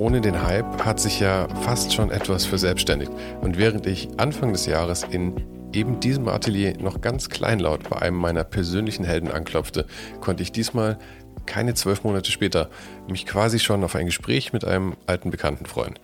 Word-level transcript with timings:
Ohne 0.00 0.22
den 0.22 0.42
Hype 0.42 0.82
hat 0.86 0.98
sich 0.98 1.20
ja 1.20 1.46
fast 1.56 1.92
schon 1.92 2.10
etwas 2.10 2.46
verselbstständigt. 2.46 3.12
Und 3.42 3.58
während 3.58 3.86
ich 3.86 4.08
Anfang 4.16 4.50
des 4.50 4.64
Jahres 4.64 5.02
in 5.02 5.44
eben 5.74 6.00
diesem 6.00 6.26
Atelier 6.26 6.74
noch 6.78 7.02
ganz 7.02 7.28
kleinlaut 7.28 7.86
bei 7.90 8.00
einem 8.00 8.16
meiner 8.16 8.44
persönlichen 8.44 9.04
Helden 9.04 9.30
anklopfte, 9.30 9.84
konnte 10.22 10.42
ich 10.42 10.52
diesmal 10.52 10.98
keine 11.44 11.74
zwölf 11.74 12.02
Monate 12.02 12.32
später 12.32 12.70
mich 13.08 13.26
quasi 13.26 13.58
schon 13.58 13.84
auf 13.84 13.94
ein 13.94 14.06
Gespräch 14.06 14.54
mit 14.54 14.64
einem 14.64 14.96
alten 15.04 15.30
Bekannten 15.30 15.66
freuen. 15.66 15.98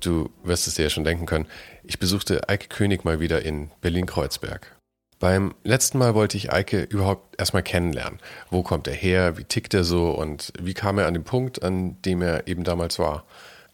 Du 0.00 0.30
wirst 0.42 0.66
es 0.66 0.74
dir 0.74 0.82
ja 0.82 0.90
schon 0.90 1.04
denken 1.04 1.26
können, 1.26 1.46
ich 1.84 2.00
besuchte 2.00 2.48
Eike 2.48 2.66
König 2.66 3.04
mal 3.04 3.20
wieder 3.20 3.42
in 3.42 3.70
Berlin-Kreuzberg. 3.80 4.79
Beim 5.20 5.54
letzten 5.64 5.98
Mal 5.98 6.14
wollte 6.14 6.38
ich 6.38 6.50
Eike 6.50 6.80
überhaupt 6.80 7.38
erstmal 7.38 7.62
kennenlernen. 7.62 8.18
Wo 8.50 8.62
kommt 8.62 8.88
er 8.88 8.94
her? 8.94 9.36
Wie 9.36 9.44
tickt 9.44 9.74
er 9.74 9.84
so? 9.84 10.10
Und 10.12 10.50
wie 10.58 10.72
kam 10.72 10.96
er 10.96 11.06
an 11.06 11.12
den 11.12 11.24
Punkt, 11.24 11.62
an 11.62 12.00
dem 12.06 12.22
er 12.22 12.48
eben 12.48 12.64
damals 12.64 12.98
war? 12.98 13.24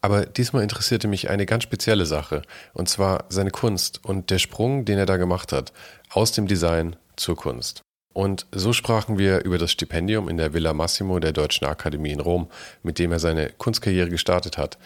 Aber 0.01 0.25
diesmal 0.25 0.61
interessierte 0.61 1.07
mich 1.07 1.29
eine 1.29 1.45
ganz 1.45 1.63
spezielle 1.63 2.05
Sache, 2.05 2.41
und 2.73 2.89
zwar 2.89 3.25
seine 3.29 3.49
Kunst 3.49 4.03
und 4.03 4.29
der 4.29 4.39
Sprung, 4.39 4.83
den 4.83 4.97
er 4.97 5.05
da 5.05 5.15
gemacht 5.15 5.53
hat, 5.53 5.71
aus 6.11 6.33
dem 6.33 6.47
Design 6.47 6.97
zur 7.15 7.37
Kunst. 7.37 7.81
Und 8.13 8.45
so 8.51 8.73
sprachen 8.73 9.17
wir 9.17 9.45
über 9.45 9.57
das 9.57 9.71
Stipendium 9.71 10.27
in 10.27 10.37
der 10.37 10.53
Villa 10.53 10.73
Massimo 10.73 11.19
der 11.19 11.31
Deutschen 11.31 11.65
Akademie 11.65 12.11
in 12.11 12.19
Rom, 12.19 12.49
mit 12.83 12.99
dem 12.99 13.11
er 13.13 13.19
seine 13.19 13.51
Kunstkarriere 13.51 14.09
gestartet 14.09 14.57
hat, 14.57 14.77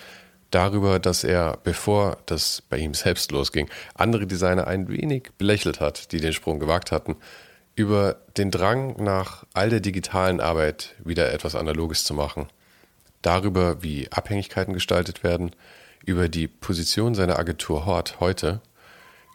darüber, 0.51 1.00
dass 1.00 1.23
er, 1.23 1.57
bevor 1.63 2.17
das 2.25 2.62
bei 2.69 2.78
ihm 2.78 2.94
selbst 2.94 3.31
losging, 3.31 3.69
andere 3.95 4.28
Designer 4.28 4.67
ein 4.67 4.88
wenig 4.89 5.31
belächelt 5.38 5.79
hat, 5.79 6.12
die 6.12 6.19
den 6.19 6.34
Sprung 6.34 6.59
gewagt 6.59 6.91
hatten, 6.91 7.16
über 7.75 8.17
den 8.38 8.51
Drang 8.51 9.01
nach 9.01 9.45
all 9.53 9.69
der 9.69 9.79
digitalen 9.79 10.41
Arbeit 10.41 10.94
wieder 11.03 11.34
etwas 11.34 11.56
Analoges 11.56 12.03
zu 12.03 12.13
machen, 12.13 12.47
darüber, 13.22 13.81
wie 13.81 14.11
Abhängigkeiten 14.11 14.73
gestaltet 14.73 15.23
werden, 15.23 15.51
über 16.06 16.29
die 16.29 16.47
Position 16.47 17.16
seiner 17.16 17.40
Agentur 17.40 17.85
Hort 17.85 18.19
heute, 18.19 18.61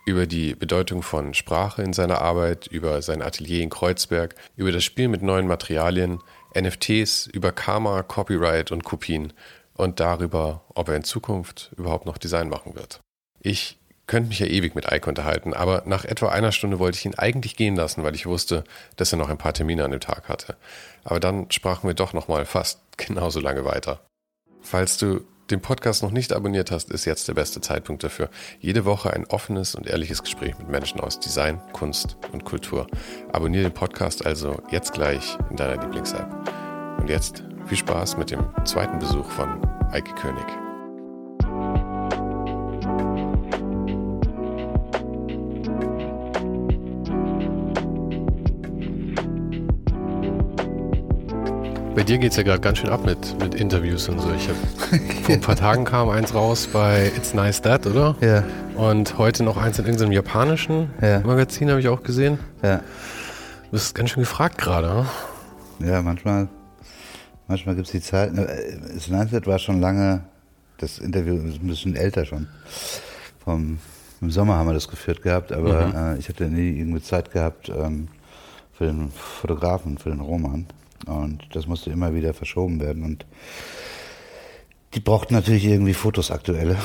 über 0.04 0.26
die 0.26 0.54
Bedeutung 0.54 1.02
von 1.02 1.34
Sprache 1.34 1.82
in 1.82 1.92
seiner 1.92 2.20
Arbeit, 2.20 2.66
über 2.68 3.02
sein 3.02 3.22
Atelier 3.22 3.62
in 3.62 3.70
Kreuzberg, 3.70 4.36
über 4.56 4.70
das 4.70 4.84
Spiel 4.84 5.08
mit 5.08 5.22
neuen 5.22 5.48
Materialien, 5.48 6.20
NFTs, 6.56 7.26
über 7.26 7.52
Karma, 7.52 8.02
Copyright 8.02 8.70
und 8.70 8.84
Kopien 8.84 9.32
und 9.76 10.00
darüber, 10.00 10.62
ob 10.74 10.88
er 10.88 10.96
in 10.96 11.04
Zukunft 11.04 11.72
überhaupt 11.76 12.06
noch 12.06 12.18
Design 12.18 12.48
machen 12.48 12.74
wird. 12.74 13.00
Ich 13.40 13.78
könnte 14.06 14.28
mich 14.28 14.38
ja 14.38 14.46
ewig 14.46 14.74
mit 14.74 14.90
Ike 14.90 15.08
unterhalten, 15.08 15.52
aber 15.52 15.82
nach 15.86 16.04
etwa 16.04 16.28
einer 16.28 16.52
Stunde 16.52 16.78
wollte 16.78 16.98
ich 16.98 17.06
ihn 17.06 17.16
eigentlich 17.16 17.56
gehen 17.56 17.76
lassen, 17.76 18.04
weil 18.04 18.14
ich 18.14 18.26
wusste, 18.26 18.64
dass 18.96 19.12
er 19.12 19.18
noch 19.18 19.28
ein 19.28 19.38
paar 19.38 19.52
Termine 19.52 19.84
an 19.84 19.90
dem 19.90 20.00
Tag 20.00 20.28
hatte. 20.28 20.56
Aber 21.04 21.20
dann 21.20 21.50
sprachen 21.50 21.88
wir 21.88 21.94
doch 21.94 22.12
nochmal 22.12 22.44
fast 22.44 22.80
genauso 22.96 23.40
lange 23.40 23.64
weiter. 23.64 24.00
Falls 24.62 24.98
du 24.98 25.24
den 25.50 25.60
Podcast 25.60 26.02
noch 26.02 26.10
nicht 26.10 26.32
abonniert 26.32 26.72
hast, 26.72 26.90
ist 26.90 27.04
jetzt 27.04 27.28
der 27.28 27.34
beste 27.34 27.60
Zeitpunkt 27.60 28.02
dafür. 28.02 28.30
Jede 28.58 28.84
Woche 28.84 29.12
ein 29.12 29.26
offenes 29.26 29.76
und 29.76 29.86
ehrliches 29.86 30.22
Gespräch 30.22 30.58
mit 30.58 30.68
Menschen 30.68 30.98
aus 30.98 31.20
Design, 31.20 31.60
Kunst 31.72 32.16
und 32.32 32.44
Kultur. 32.44 32.88
Abonniere 33.32 33.64
den 33.64 33.74
Podcast 33.74 34.26
also 34.26 34.60
jetzt 34.70 34.92
gleich 34.92 35.38
in 35.50 35.56
deiner 35.56 35.80
Lieblings-App. 35.80 36.98
Und 36.98 37.08
jetzt 37.08 37.44
viel 37.66 37.78
Spaß 37.78 38.16
mit 38.16 38.30
dem 38.30 38.40
zweiten 38.64 38.98
Besuch 38.98 39.28
von 39.30 39.60
Eike 39.92 40.14
König. 40.14 40.44
Bei 51.94 52.02
dir 52.02 52.18
geht 52.18 52.32
es 52.32 52.36
ja 52.36 52.42
gerade 52.42 52.60
ganz 52.60 52.78
schön 52.78 52.90
ab 52.90 53.06
mit, 53.06 53.38
mit 53.40 53.54
Interviews 53.54 54.08
und 54.08 54.20
so. 54.20 54.30
Ich 54.32 54.48
hab, 54.48 54.56
vor 55.24 55.34
ein 55.34 55.40
paar 55.40 55.56
Tagen 55.56 55.84
kam 55.84 56.10
eins 56.10 56.34
raus 56.34 56.68
bei 56.70 57.10
It's 57.16 57.32
Nice 57.32 57.62
That, 57.62 57.86
oder? 57.86 58.14
Ja. 58.20 58.44
Und 58.74 59.16
heute 59.16 59.42
noch 59.44 59.56
eins 59.56 59.78
in 59.78 59.86
irgendeinem 59.86 60.12
japanischen 60.12 60.90
Ja. 61.00 61.20
Magazin, 61.20 61.70
habe 61.70 61.80
ich 61.80 61.88
auch 61.88 62.02
gesehen. 62.02 62.38
Ja, 62.62 62.78
Du 63.64 63.72
bist 63.72 63.94
ganz 63.94 64.10
schön 64.10 64.22
gefragt 64.22 64.58
gerade. 64.58 65.06
ne? 65.78 65.90
ja 65.90 66.02
manchmal, 66.02 66.48
manchmal 67.48 67.74
gibt 67.74 67.86
es 67.86 67.92
die 67.92 68.00
Zeit. 68.00 68.32
Das 68.36 69.08
Nice 69.08 69.46
war 69.46 69.58
schon 69.58 69.80
lange, 69.80 70.24
das 70.78 70.98
Interview 70.98 71.36
ist 71.36 71.62
ein 71.62 71.66
bisschen 71.66 71.96
älter 71.96 72.24
schon. 72.24 72.48
Vom, 73.44 73.78
Im 74.20 74.30
Sommer 74.30 74.56
haben 74.56 74.66
wir 74.66 74.74
das 74.74 74.88
geführt 74.88 75.22
gehabt, 75.22 75.52
aber 75.52 76.14
äh, 76.14 76.18
ich 76.18 76.28
hatte 76.28 76.44
nie 76.44 76.78
irgendwie 76.78 77.02
Zeit 77.02 77.30
gehabt 77.30 77.68
ähm, 77.68 78.08
für 78.72 78.86
den 78.86 79.10
Fotografen, 79.10 79.98
für 79.98 80.10
den 80.10 80.20
Roman. 80.20 80.66
Und 81.06 81.44
das 81.52 81.66
musste 81.66 81.90
immer 81.90 82.14
wieder 82.14 82.34
verschoben 82.34 82.80
werden. 82.80 83.04
Und 83.04 83.26
die 84.94 85.00
brauchten 85.00 85.34
natürlich 85.34 85.66
irgendwie 85.66 85.94
Fotos 85.94 86.30
aktuelle. 86.30 86.76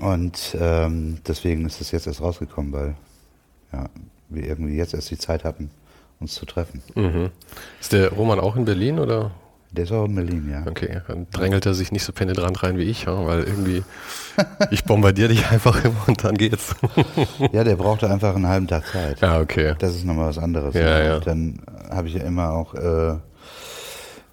Und 0.00 0.56
ähm, 0.60 1.18
deswegen 1.26 1.64
ist 1.66 1.80
das 1.80 1.90
jetzt 1.90 2.06
erst 2.06 2.20
rausgekommen, 2.20 2.72
weil 2.72 2.94
ja, 3.72 3.86
wir 4.28 4.44
irgendwie 4.44 4.76
jetzt 4.76 4.94
erst 4.94 5.10
die 5.10 5.18
Zeit 5.18 5.44
hatten, 5.44 5.70
uns 6.20 6.34
zu 6.34 6.44
treffen. 6.44 6.82
Mhm. 6.94 7.30
Ist 7.80 7.92
der 7.92 8.12
Roman 8.12 8.40
auch 8.40 8.56
in 8.56 8.64
Berlin 8.64 8.98
oder? 8.98 9.30
Der 9.72 9.84
ist 9.84 9.92
auch 9.92 10.04
in 10.06 10.14
Berlin, 10.16 10.48
ja. 10.50 10.64
Okay, 10.68 11.00
dann 11.06 11.28
drängelt 11.30 11.64
er 11.64 11.74
sich 11.74 11.92
nicht 11.92 12.02
so 12.04 12.12
penetrant 12.12 12.60
rein 12.64 12.76
wie 12.76 12.82
ich, 12.84 13.06
weil 13.06 13.44
irgendwie 13.44 13.84
ich 14.72 14.84
bombardiere 14.84 15.28
dich 15.28 15.46
einfach 15.48 15.84
immer 15.84 16.08
und 16.08 16.24
dann 16.24 16.36
geht's. 16.36 16.74
Ja, 17.52 17.62
der 17.64 17.76
brauchte 17.76 18.10
einfach 18.10 18.34
einen 18.34 18.48
halben 18.48 18.66
Tag 18.66 18.84
Zeit. 18.86 19.20
ja, 19.20 19.40
okay. 19.40 19.74
Das 19.78 19.94
ist 19.94 20.04
nochmal 20.04 20.28
was 20.28 20.38
anderes. 20.38 20.74
Ja, 20.74 20.80
ne? 20.98 21.06
ja. 21.06 21.16
Und 21.16 21.26
dann 21.26 21.62
habe 21.90 22.08
ich 22.08 22.14
ja 22.14 22.22
immer 22.24 22.50
auch 22.50 22.74
äh, 22.74 23.14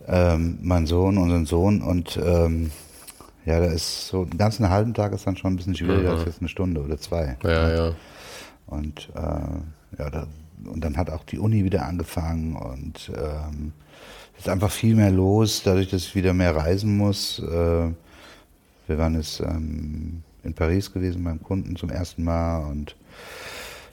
ähm, 0.08 0.58
meinen 0.62 0.88
Sohn, 0.88 1.18
unseren 1.18 1.46
Sohn 1.46 1.82
und 1.82 2.18
ähm, 2.24 2.72
ja, 3.46 3.60
da 3.60 3.68
ist 3.68 4.08
so 4.08 4.22
einen 4.24 4.38
ganzen 4.38 4.70
halben 4.70 4.94
Tag 4.94 5.14
ist 5.14 5.26
dann 5.28 5.38
schon 5.38 5.54
ein 5.54 5.58
bisschen 5.58 5.76
schwieriger 5.76 6.12
Mhm. 6.14 6.18
als 6.18 6.26
jetzt 6.26 6.40
eine 6.42 6.50
Stunde 6.50 6.82
oder 6.82 6.98
zwei. 6.98 7.38
Ja, 7.44 7.70
ja. 7.88 7.92
Und 8.66 9.10
äh, 9.16 10.00
ja, 10.02 10.10
da, 10.10 10.28
und 10.66 10.84
dann 10.84 10.98
hat 10.98 11.10
auch 11.10 11.24
die 11.24 11.40
Uni 11.40 11.64
wieder 11.64 11.86
angefangen 11.86 12.56
und 12.56 13.12
ähm, 13.16 13.72
ist 14.38 14.50
einfach 14.50 14.72
viel 14.72 14.96
mehr 14.96 15.12
los, 15.12 15.62
dadurch, 15.64 15.90
dass 15.90 16.04
ich 16.04 16.16
wieder 16.16 16.34
mehr 16.34 16.56
reisen 16.56 16.98
muss. 16.98 17.40
Äh, 17.40 17.92
wir 18.88 18.98
waren 18.98 19.16
jetzt 19.16 19.40
ähm, 19.42 20.24
in 20.44 20.54
Paris 20.54 20.92
gewesen 20.92 21.24
beim 21.24 21.42
Kunden 21.42 21.76
zum 21.76 21.90
ersten 21.90 22.24
Mal 22.24 22.66
und 22.66 22.96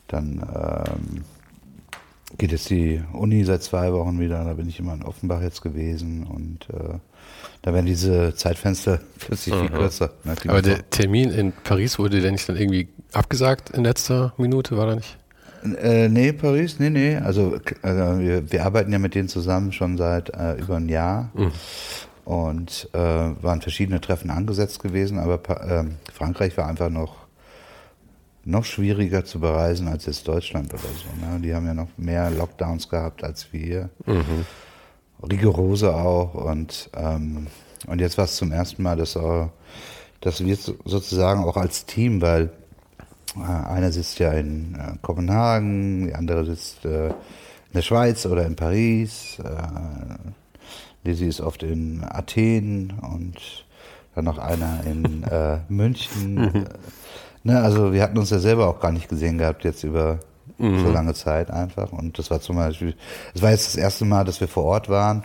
dann 0.09 0.47
ähm, 0.55 1.25
geht 2.39 2.53
jetzt 2.53 2.71
die 2.71 3.03
Uni 3.13 3.45
seit 3.45 3.63
zwei 3.63 3.93
Wochen 3.93 4.21
wieder. 4.21 4.45
Da 4.45 4.55
bin 4.55 4.69
ich 4.69 4.79
immer 4.79 4.95
in 4.95 5.03
Offenbach 5.03 5.43
jetzt 5.43 5.63
gewesen 5.63 6.25
und 6.25 6.69
äh, 6.71 6.99
da 7.63 7.73
werden 7.73 7.87
diese 7.87 8.35
Zeitfenster 8.35 9.01
plötzlich 9.19 9.55
viel 9.55 9.71
kürzer. 9.71 10.13
ne? 10.25 10.37
Aber 10.47 10.63
der 10.63 10.89
Termin 10.91 11.31
in 11.31 11.53
Paris 11.53 11.99
wurde 11.99 12.21
der 12.21 12.33
nicht 12.33 12.49
dann 12.49 12.57
irgendwie 12.57 12.89
abgesagt 13.13 13.71
in 13.71 13.85
letzter 13.85 14.35
Minute, 14.37 14.77
war 14.77 14.89
er 14.89 14.97
nicht? 14.97 15.17
Äh, 15.65 16.09
nee, 16.09 16.33
Paris, 16.33 16.79
nee, 16.79 16.91
nee. 16.91 17.17
Also 17.17 17.57
äh, 17.83 18.19
wir, 18.19 18.53
wir 18.53 18.65
arbeiten 18.65 18.93
ja 18.93 18.99
mit 18.99 19.15
denen 19.15 19.29
zusammen 19.29 19.73
schon 19.73 19.97
seit 19.97 20.31
äh, 20.31 20.55
über 20.55 20.77
ein 20.77 20.89
Jahr. 20.89 21.31
Mhm. 21.35 21.53
Und 22.25 22.89
äh, 22.93 22.99
waren 22.99 23.61
verschiedene 23.61 24.01
Treffen 24.01 24.31
angesetzt 24.31 24.83
gewesen, 24.83 25.19
aber 25.19 25.35
äh, 25.61 25.85
Frankreich 26.13 26.57
war 26.57 26.67
einfach 26.67 26.89
noch, 26.89 27.17
noch 28.45 28.65
schwieriger 28.65 29.27
zu 29.27 29.41
bereisen 29.41 29.89
als 29.89 30.07
jetzt 30.07 30.27
Deutschland 30.27 30.73
oder 30.73 30.83
so. 30.83 31.27
Ne? 31.27 31.41
Die 31.41 31.55
haben 31.55 31.67
ja 31.67 31.75
noch 31.75 31.89
mehr 31.99 32.31
Lockdowns 32.31 32.89
gehabt 32.89 33.25
als 33.25 33.53
wir. 33.53 33.91
Mhm. 34.07 34.47
Rigorose 35.23 35.95
auch. 35.95 36.35
Und, 36.35 36.91
ähm, 36.97 37.47
und 37.87 38.01
jetzt 38.01 38.17
war 38.17 38.25
es 38.25 38.37
zum 38.37 38.53
ersten 38.53 38.83
Mal, 38.83 38.97
dass, 38.97 39.17
auch, 39.17 39.51
dass 40.21 40.43
wir 40.45 40.57
sozusagen 40.57 41.45
auch 41.45 41.57
als 41.57 41.85
Team, 41.85 42.23
weil 42.23 42.51
einer 43.43 43.93
sitzt 43.93 44.19
ja 44.19 44.33
in 44.33 44.75
äh, 44.75 44.97
Kopenhagen, 45.03 46.07
die 46.07 46.15
andere 46.15 46.45
sitzt 46.45 46.85
äh, 46.85 47.09
in 47.09 47.75
der 47.75 47.83
Schweiz 47.83 48.27
oder 48.27 48.47
in 48.47 48.57
Paris. 48.57 49.39
Äh, 49.43 51.09
Lizzie 51.09 51.27
ist 51.27 51.41
oft 51.41 51.63
in 51.63 52.05
Athen 52.05 52.95
und 53.03 53.67
dann 54.15 54.25
noch 54.25 54.39
einer 54.39 54.81
in 54.87 55.25
München. 55.69 56.67
Ne, 57.43 57.61
also 57.61 57.93
wir 57.93 58.03
hatten 58.03 58.17
uns 58.17 58.31
ja 58.31 58.39
selber 58.39 58.69
auch 58.69 58.81
gar 58.81 58.91
nicht 58.91 59.09
gesehen 59.09 59.37
gehabt 59.37 59.65
jetzt 59.65 59.85
über 59.85 60.21
mhm. 60.57 60.83
so 60.83 60.91
lange 60.91 61.13
Zeit 61.13 61.51
einfach. 61.51 61.93
Und 61.93 62.19
das 62.19 62.31
war 62.31 62.41
zum 62.41 62.57
Beispiel, 62.57 62.97
es 63.35 63.43
war 63.43 63.51
jetzt 63.51 63.67
das 63.67 63.77
erste 63.77 64.07
Mal, 64.07 64.25
dass 64.25 64.41
wir 64.41 64.49
vor 64.49 64.65
Ort 64.65 64.89
waren, 64.89 65.25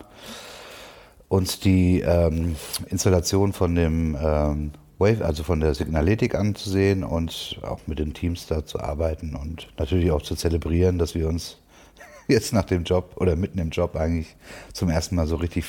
uns 1.29 1.59
die 1.59 2.01
ähm, 2.01 2.55
Installation 2.89 3.53
von 3.53 3.73
dem 3.73 4.17
ähm, 4.21 4.71
Wave, 4.99 5.25
also 5.25 5.43
von 5.43 5.59
der 5.61 5.73
Signaletik 5.73 6.35
anzusehen 6.35 7.03
und 7.03 7.59
auch 7.63 7.79
mit 7.87 7.99
den 7.99 8.13
Teams 8.13 8.47
da 8.47 8.65
zu 8.65 8.79
arbeiten 8.79 9.35
und 9.35 9.67
natürlich 9.77 10.11
auch 10.11 10.21
zu 10.21 10.35
zelebrieren, 10.35 10.99
dass 10.99 11.15
wir 11.15 11.27
uns 11.27 11.57
jetzt 12.27 12.53
nach 12.53 12.65
dem 12.65 12.83
Job 12.83 13.13
oder 13.15 13.35
mitten 13.35 13.59
im 13.59 13.69
Job 13.69 13.95
eigentlich 13.95 14.35
zum 14.73 14.89
ersten 14.89 15.15
Mal 15.15 15.25
so 15.25 15.37
richtig 15.37 15.65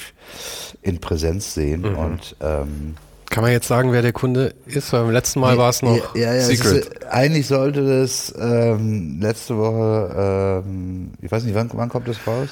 in 0.83 0.99
Präsenz 0.99 1.55
sehen. 1.55 1.83
Mhm. 1.83 1.97
Und 1.97 2.37
ähm, 2.41 2.97
kann 3.31 3.45
man 3.45 3.53
jetzt 3.53 3.69
sagen, 3.69 3.93
wer 3.93 4.03
der 4.03 4.13
Kunde 4.13 4.55
ist? 4.67 4.93
Weil 4.93 5.05
beim 5.05 5.13
letzten 5.13 5.39
Mal 5.39 5.57
war 5.57 5.71
es 5.71 5.83
noch 5.83 6.17
ja, 6.17 6.35
ja, 6.35 6.41
Secret. 6.41 6.87
Ist, 6.87 7.07
eigentlich 7.07 7.47
sollte 7.47 8.01
das 8.01 8.35
ähm, 8.37 9.21
letzte 9.21 9.57
Woche, 9.57 10.65
ähm, 10.67 11.13
ich 11.23 11.31
weiß 11.31 11.45
nicht, 11.45 11.55
wann, 11.55 11.71
wann 11.75 11.89
kommt 11.89 12.09
das 12.09 12.17
raus? 12.27 12.49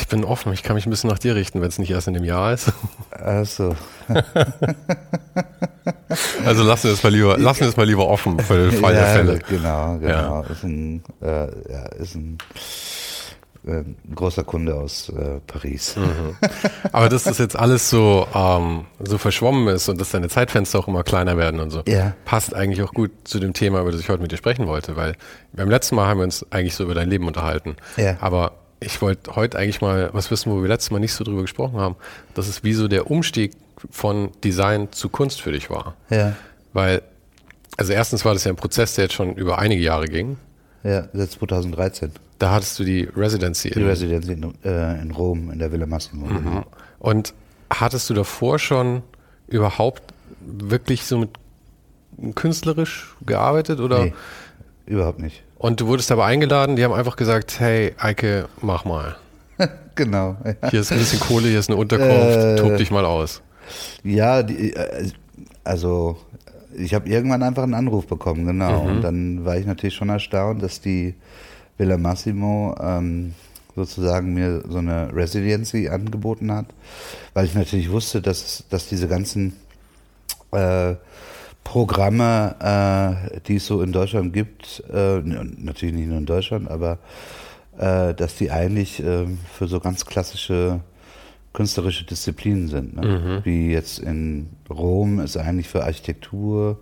Ich 0.00 0.08
bin 0.08 0.24
offen, 0.24 0.52
ich 0.52 0.62
kann 0.62 0.74
mich 0.74 0.86
ein 0.86 0.90
bisschen 0.90 1.10
nach 1.10 1.18
dir 1.18 1.34
richten, 1.34 1.60
wenn 1.60 1.68
es 1.68 1.78
nicht 1.78 1.90
erst 1.90 2.08
in 2.08 2.14
dem 2.14 2.24
Jahr 2.24 2.52
ist. 2.52 2.72
Ach 3.10 3.44
so. 3.44 3.76
also 6.44 6.62
lassen 6.64 6.84
wir 6.84 6.92
es 6.92 7.02
mal 7.02 7.12
lieber, 7.12 7.38
lassen 7.38 7.60
wir 7.60 7.68
es 7.68 7.76
mal 7.76 7.86
lieber 7.86 8.08
offen 8.08 8.38
für 8.40 8.58
den 8.70 8.80
Fall 8.80 8.94
ja, 8.94 9.00
der 9.00 9.08
Fälle. 9.08 9.38
Genau, 9.48 9.98
genau. 9.98 10.42
Ja. 10.42 10.50
Ist 10.50 10.64
ein, 10.64 11.02
äh, 11.20 11.72
ja, 11.72 11.84
ist 11.98 12.14
ein 12.14 12.38
ein 13.66 13.96
großer 14.14 14.44
Kunde 14.44 14.74
aus 14.74 15.10
äh, 15.10 15.40
Paris. 15.46 15.96
Mhm. 15.96 16.36
Aber 16.92 17.08
dass 17.08 17.24
das 17.24 17.38
jetzt 17.38 17.58
alles 17.58 17.90
so, 17.90 18.26
ähm, 18.34 18.86
so 19.00 19.18
verschwommen 19.18 19.68
ist 19.68 19.88
und 19.88 20.00
dass 20.00 20.10
deine 20.10 20.28
Zeitfenster 20.28 20.78
auch 20.78 20.88
immer 20.88 21.02
kleiner 21.02 21.36
werden 21.36 21.60
und 21.60 21.70
so, 21.70 21.82
ja. 21.86 22.14
passt 22.24 22.54
eigentlich 22.54 22.82
auch 22.82 22.94
gut 22.94 23.10
zu 23.24 23.38
dem 23.38 23.52
Thema, 23.52 23.80
über 23.80 23.92
das 23.92 24.00
ich 24.00 24.08
heute 24.08 24.22
mit 24.22 24.32
dir 24.32 24.38
sprechen 24.38 24.66
wollte, 24.66 24.96
weil 24.96 25.14
beim 25.52 25.68
letzten 25.68 25.96
Mal 25.96 26.06
haben 26.06 26.18
wir 26.18 26.24
uns 26.24 26.46
eigentlich 26.50 26.74
so 26.74 26.84
über 26.84 26.94
dein 26.94 27.08
Leben 27.08 27.26
unterhalten. 27.26 27.76
Ja. 27.96 28.16
Aber 28.20 28.52
ich 28.80 29.00
wollte 29.02 29.36
heute 29.36 29.58
eigentlich 29.58 29.80
mal 29.80 30.10
was 30.12 30.30
wissen, 30.30 30.50
wo 30.50 30.62
wir 30.62 30.68
letztes 30.68 30.90
Mal 30.90 30.98
nicht 30.98 31.12
so 31.12 31.22
drüber 31.22 31.42
gesprochen 31.42 31.78
haben. 31.78 31.96
Das 32.34 32.48
ist 32.48 32.64
wie 32.64 32.72
so 32.72 32.88
der 32.88 33.10
Umstieg 33.10 33.52
von 33.90 34.30
Design 34.42 34.88
zu 34.90 35.08
Kunst 35.08 35.40
für 35.40 35.52
dich 35.52 35.70
war. 35.70 35.94
Ja. 36.08 36.34
Weil, 36.72 37.02
also 37.76 37.92
erstens 37.92 38.24
war 38.24 38.32
das 38.32 38.44
ja 38.44 38.52
ein 38.52 38.56
Prozess, 38.56 38.94
der 38.94 39.04
jetzt 39.04 39.14
schon 39.14 39.34
über 39.34 39.58
einige 39.58 39.82
Jahre 39.82 40.06
ging. 40.06 40.38
Ja, 40.82 41.08
seit 41.12 41.30
2013. 41.32 42.12
Da 42.38 42.52
hattest 42.52 42.78
du 42.78 42.84
die 42.84 43.02
Residency 43.14 43.70
die 43.70 43.80
in, 43.80 43.86
Residency 43.86 44.32
in, 44.32 44.54
äh, 44.64 45.00
in 45.02 45.10
Rom, 45.10 45.50
in 45.50 45.58
der 45.58 45.70
Villa 45.72 45.84
Massimo. 45.86 46.26
Mhm. 46.26 46.64
Und 46.98 47.34
hattest 47.70 48.08
du 48.08 48.14
davor 48.14 48.58
schon 48.58 49.02
überhaupt 49.46 50.02
wirklich 50.40 51.04
so 51.04 51.18
mit 51.18 51.30
künstlerisch 52.34 53.14
gearbeitet 53.26 53.80
oder? 53.80 54.04
Nee, 54.04 54.14
überhaupt 54.86 55.18
nicht. 55.18 55.42
Und 55.60 55.78
du 55.78 55.88
wurdest 55.88 56.10
aber 56.10 56.24
eingeladen, 56.24 56.74
die 56.76 56.84
haben 56.84 56.94
einfach 56.94 57.16
gesagt, 57.16 57.60
hey 57.60 57.92
Eike, 57.98 58.48
mach 58.62 58.86
mal. 58.86 59.16
genau. 59.94 60.38
Ja. 60.42 60.70
Hier 60.70 60.80
ist 60.80 60.90
ein 60.90 60.96
bisschen 60.96 61.20
Kohle, 61.20 61.48
hier 61.48 61.58
ist 61.58 61.68
eine 61.68 61.76
Unterkunft, 61.76 62.38
äh, 62.38 62.56
tob 62.56 62.78
dich 62.78 62.90
mal 62.90 63.04
aus. 63.04 63.42
Ja, 64.02 64.42
die, 64.42 64.72
äh, 64.72 65.10
also 65.62 66.16
ich 66.74 66.94
habe 66.94 67.10
irgendwann 67.10 67.42
einfach 67.42 67.64
einen 67.64 67.74
Anruf 67.74 68.06
bekommen, 68.06 68.46
genau. 68.46 68.84
Mhm. 68.84 68.88
Und 68.88 69.02
dann 69.02 69.44
war 69.44 69.58
ich 69.58 69.66
natürlich 69.66 69.94
schon 69.94 70.08
erstaunt, 70.08 70.62
dass 70.62 70.80
die 70.80 71.14
Villa 71.76 71.98
Massimo 71.98 72.74
ähm, 72.80 73.34
sozusagen 73.76 74.32
mir 74.32 74.62
so 74.66 74.78
eine 74.78 75.14
Residency 75.14 75.90
angeboten 75.90 76.50
hat, 76.52 76.68
weil 77.34 77.44
ich 77.44 77.54
natürlich 77.54 77.90
wusste, 77.90 78.22
dass, 78.22 78.64
dass 78.70 78.88
diese 78.88 79.08
ganzen 79.08 79.56
äh, 80.52 80.94
Programme, 81.64 82.56
äh, 83.32 83.40
die 83.46 83.56
es 83.56 83.66
so 83.66 83.82
in 83.82 83.92
Deutschland 83.92 84.32
gibt, 84.32 84.82
äh, 84.92 85.20
natürlich 85.20 85.94
nicht 85.94 86.08
nur 86.08 86.18
in 86.18 86.26
Deutschland, 86.26 86.70
aber 86.70 86.98
äh, 87.78 88.14
dass 88.14 88.36
die 88.36 88.50
eigentlich 88.50 89.02
äh, 89.02 89.26
für 89.52 89.68
so 89.68 89.80
ganz 89.80 90.04
klassische 90.04 90.80
künstlerische 91.52 92.04
Disziplinen 92.04 92.68
sind. 92.68 92.94
Ne? 92.94 93.06
Mhm. 93.06 93.44
Wie 93.44 93.72
jetzt 93.72 93.98
in 93.98 94.50
Rom 94.68 95.18
ist 95.18 95.36
eigentlich 95.36 95.68
für 95.68 95.84
Architektur, 95.84 96.78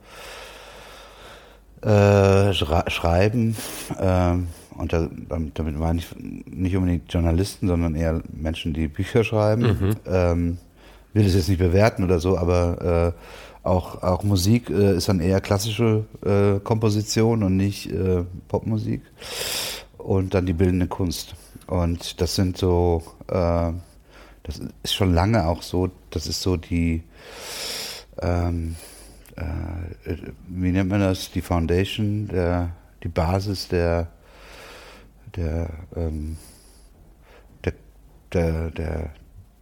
äh, 1.83 2.53
Schreiben, 2.53 3.57
äh, 3.99 4.35
und 4.79 4.93
da, 4.93 5.09
damit 5.55 5.77
meine 5.77 5.99
ich 5.99 6.07
nicht 6.17 6.77
unbedingt 6.77 7.13
Journalisten, 7.13 7.67
sondern 7.67 7.97
eher 7.97 8.23
Menschen, 8.33 8.73
die 8.73 8.87
Bücher 8.87 9.25
schreiben. 9.25 9.63
Mhm. 9.63 9.97
Ähm, 10.07 10.59
will 11.15 11.27
es 11.27 11.35
jetzt 11.35 11.49
nicht 11.49 11.59
bewerten 11.59 12.05
oder 12.05 12.21
so, 12.21 12.39
aber 12.39 13.15
äh, 13.17 13.48
auch, 13.69 14.03
auch 14.03 14.23
Musik 14.23 14.71
äh, 14.71 14.97
ist 14.97 15.09
dann 15.09 15.21
eher 15.21 15.41
klassische 15.41 16.05
äh, 16.25 16.61
Komposition 16.61 17.43
und 17.43 17.57
nicht 17.57 17.91
äh, 17.91 18.25
Popmusik. 18.49 19.03
Und 19.99 20.35
dann 20.35 20.47
die 20.47 20.53
bildende 20.53 20.87
Kunst. 20.87 21.35
Und 21.67 22.21
das 22.21 22.35
sind 22.35 22.57
so, 22.57 23.03
äh, 23.29 23.73
das 24.43 24.61
ist 24.83 24.95
schon 24.95 25.13
lange 25.13 25.47
auch 25.47 25.63
so, 25.63 25.91
das 26.11 26.27
ist 26.27 26.41
so 26.41 26.57
die, 26.57 27.03
ähm, 28.21 28.77
äh, 29.37 30.17
wie 30.49 30.73
nennt 30.73 30.91
man 30.91 31.01
das, 31.01 31.31
die 31.31 31.43
Foundation, 31.43 32.29
der, 32.29 32.71
die 33.03 33.09
Basis 33.09 33.69
der 33.69 34.09
der, 35.37 35.71
ähm, 35.97 36.37
der, 37.65 37.75
der, 38.33 38.71
der, 38.71 39.11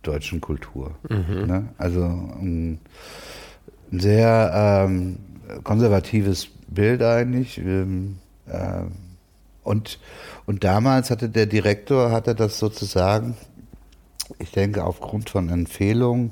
deutschen 0.02 0.40
Kultur. 0.40 0.94
Mhm. 1.10 1.46
Ne? 1.46 1.68
Also 1.78 2.04
ein, 2.04 2.78
ein 3.96 4.00
sehr 4.00 4.86
ähm, 4.86 5.16
konservatives 5.64 6.48
Bild 6.68 7.02
eigentlich. 7.02 7.58
Ähm, 7.58 8.18
äh, 8.46 8.82
und, 9.64 9.98
und 10.44 10.64
damals 10.64 11.10
hatte 11.10 11.28
der 11.28 11.46
Direktor, 11.46 12.12
hatte 12.12 12.34
das 12.34 12.58
sozusagen, 12.58 13.36
ich 14.38 14.52
denke 14.52 14.84
aufgrund 14.84 15.30
von 15.30 15.48
Empfehlung 15.48 16.30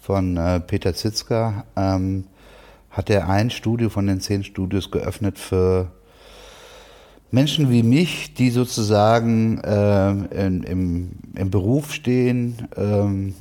von 0.00 0.36
äh, 0.36 0.60
Peter 0.60 0.94
Zitzka, 0.94 1.64
ähm, 1.76 2.24
hat 2.90 3.10
er 3.10 3.28
ein 3.28 3.50
Studio 3.50 3.88
von 3.88 4.06
den 4.06 4.20
zehn 4.20 4.44
Studios 4.44 4.90
geöffnet 4.90 5.38
für 5.38 5.90
Menschen 7.30 7.70
wie 7.70 7.82
mich, 7.82 8.34
die 8.34 8.50
sozusagen 8.50 9.58
äh, 9.58 10.10
in, 10.46 10.62
im, 10.64 11.10
im 11.36 11.50
Beruf 11.50 11.92
stehen 11.92 12.68
ähm, 12.76 13.34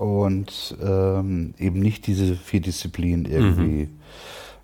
und 0.00 0.76
ähm, 0.82 1.52
eben 1.58 1.78
nicht 1.78 2.06
diese 2.06 2.34
vier 2.34 2.62
Disziplinen 2.62 3.26
irgendwie 3.26 3.84
mhm. 3.84 3.98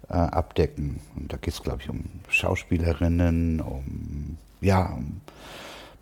äh, 0.09 0.15
abdecken. 0.15 1.01
Und 1.15 1.31
da 1.31 1.37
geht 1.37 1.53
es, 1.53 1.63
glaube 1.63 1.83
ich, 1.83 1.91
um 1.91 2.05
Schauspielerinnen, 2.29 3.61
um 3.61 4.39
ja, 4.63 4.95
um 4.95 5.21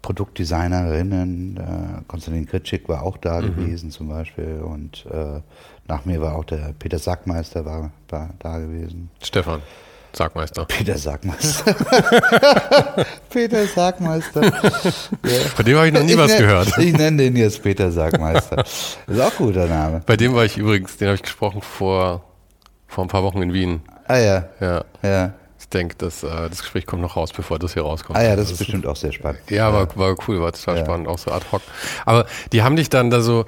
Produktdesignerinnen. 0.02 1.56
Äh, 1.56 2.02
Konstantin 2.06 2.46
Kritschik 2.46 2.88
war 2.88 3.02
auch 3.02 3.16
da 3.16 3.40
mhm. 3.40 3.46
gewesen 3.56 3.90
zum 3.90 4.08
Beispiel 4.08 4.62
und 4.64 5.04
äh, 5.06 5.40
nach 5.88 6.04
mir 6.04 6.20
war 6.20 6.36
auch 6.36 6.44
der 6.44 6.72
Peter 6.78 7.00
Sackmeister 7.00 7.64
war, 7.64 7.90
war 8.10 8.30
da 8.38 8.58
gewesen. 8.58 9.10
Stefan. 9.20 9.62
Sagmeister. 10.16 10.64
Peter 10.66 10.96
Sagmeister. 10.96 11.74
Peter 13.30 13.66
Sagmeister. 13.66 14.42
ja. 14.44 14.50
Von 15.54 15.64
dem 15.64 15.76
habe 15.76 15.88
ich 15.88 15.92
noch 15.92 16.02
nie 16.02 16.12
ich 16.12 16.18
was 16.18 16.30
nenn, 16.30 16.40
gehört. 16.40 16.78
Ich 16.78 16.92
nenne 16.92 17.16
den 17.22 17.36
jetzt 17.36 17.62
Peter 17.62 17.90
Sagmeister. 17.90 18.64
Ist 19.06 19.20
auch 19.20 19.32
ein 19.40 19.46
guter 19.46 19.66
Name. 19.66 20.02
Bei 20.06 20.16
dem 20.16 20.34
war 20.34 20.44
ich 20.44 20.56
übrigens, 20.56 20.96
den 20.96 21.08
habe 21.08 21.16
ich 21.16 21.22
gesprochen 21.22 21.62
vor, 21.62 22.24
vor 22.86 23.04
ein 23.04 23.08
paar 23.08 23.22
Wochen 23.22 23.42
in 23.42 23.52
Wien. 23.52 23.82
Ah 24.06 24.18
ja. 24.18 24.48
Ja. 24.60 24.84
ja. 25.02 25.32
Ich 25.58 25.68
denke, 25.68 25.94
das, 25.98 26.22
äh, 26.22 26.28
das 26.48 26.60
Gespräch 26.60 26.86
kommt 26.86 27.02
noch 27.02 27.16
raus, 27.16 27.32
bevor 27.32 27.58
das 27.58 27.72
hier 27.72 27.82
rauskommt. 27.82 28.18
Ah 28.18 28.22
ja, 28.22 28.36
das, 28.36 28.46
das 28.46 28.52
ist 28.52 28.58
bestimmt 28.58 28.86
auch 28.86 28.96
sehr 28.96 29.12
spannend. 29.12 29.40
Ja, 29.50 29.72
War, 29.72 29.88
war 29.96 30.14
cool, 30.28 30.40
war 30.40 30.52
total 30.52 30.76
ja. 30.76 30.84
spannend, 30.84 31.08
auch 31.08 31.18
so 31.18 31.32
ad 31.32 31.46
hoc. 31.50 31.62
Aber 32.04 32.26
die 32.52 32.62
haben 32.62 32.76
dich 32.76 32.90
dann 32.90 33.10
da 33.10 33.20
so 33.20 33.46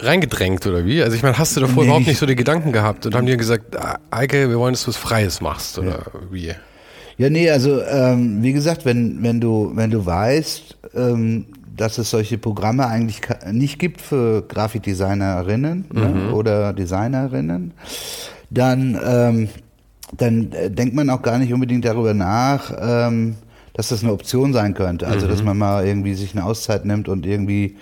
reingedrängt 0.00 0.66
oder 0.66 0.84
wie? 0.84 1.02
Also 1.02 1.16
ich 1.16 1.22
meine, 1.22 1.38
hast 1.38 1.56
du 1.56 1.60
davor 1.60 1.82
nee, 1.82 1.88
überhaupt 1.88 2.06
nicht 2.06 2.18
so 2.18 2.26
die 2.26 2.36
Gedanken 2.36 2.72
gehabt 2.72 3.06
und 3.06 3.14
haben 3.14 3.26
dir 3.26 3.36
gesagt, 3.36 3.76
ah, 3.76 3.98
Eike, 4.10 4.48
wir 4.48 4.58
wollen, 4.58 4.74
dass 4.74 4.84
du 4.84 4.88
was 4.88 4.96
Freies 4.96 5.40
machst 5.40 5.78
oder 5.78 5.90
ja. 5.90 6.20
wie? 6.30 6.54
Ja, 7.16 7.30
nee, 7.30 7.50
also 7.50 7.82
ähm, 7.82 8.42
wie 8.42 8.52
gesagt, 8.52 8.84
wenn, 8.84 9.22
wenn 9.22 9.40
du, 9.40 9.72
wenn 9.74 9.90
du 9.90 10.06
weißt, 10.06 10.76
ähm, 10.94 11.46
dass 11.76 11.98
es 11.98 12.10
solche 12.10 12.38
Programme 12.38 12.86
eigentlich 12.86 13.22
nicht 13.50 13.78
gibt 13.78 14.00
für 14.00 14.42
Grafikdesignerinnen 14.42 15.86
ne, 15.92 16.00
mhm. 16.00 16.26
ne, 16.26 16.32
oder 16.32 16.72
Designerinnen, 16.72 17.72
dann, 18.50 18.98
ähm, 19.04 19.48
dann 20.16 20.52
äh, 20.52 20.70
denkt 20.70 20.94
man 20.94 21.10
auch 21.10 21.22
gar 21.22 21.38
nicht 21.38 21.52
unbedingt 21.52 21.84
darüber 21.84 22.14
nach, 22.14 22.72
ähm, 22.80 23.36
dass 23.74 23.88
das 23.88 24.02
eine 24.02 24.12
Option 24.12 24.52
sein 24.52 24.74
könnte. 24.74 25.06
Also 25.06 25.26
mhm. 25.26 25.30
dass 25.30 25.42
man 25.42 25.58
mal 25.58 25.86
irgendwie 25.86 26.14
sich 26.14 26.34
eine 26.34 26.44
Auszeit 26.44 26.84
nimmt 26.84 27.08
und 27.08 27.26
irgendwie 27.26 27.76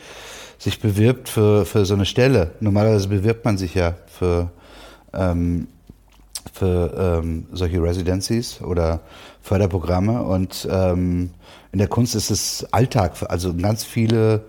sich 0.59 0.81
bewirbt 0.81 1.29
für, 1.29 1.65
für 1.65 1.85
so 1.85 1.95
eine 1.95 2.07
Stelle. 2.07 2.53
Normalerweise 2.61 3.09
bewirbt 3.09 3.45
man 3.45 3.59
sich 3.59 3.75
ja 3.75 3.95
für, 4.07 4.51
ähm, 5.13 5.69
für 6.53 7.21
ähm, 7.23 7.47
solche 7.53 7.83
Residencies 7.83 8.61
oder 8.63 9.01
Förderprogramme 9.43 10.23
und 10.23 10.67
ähm, 10.71 11.31
in 11.73 11.79
der 11.79 11.89
Kunst 11.89 12.15
ist 12.15 12.31
es 12.31 12.67
Alltag. 12.73 13.13
Also 13.29 13.55
ganz 13.55 13.85
viele 13.85 14.45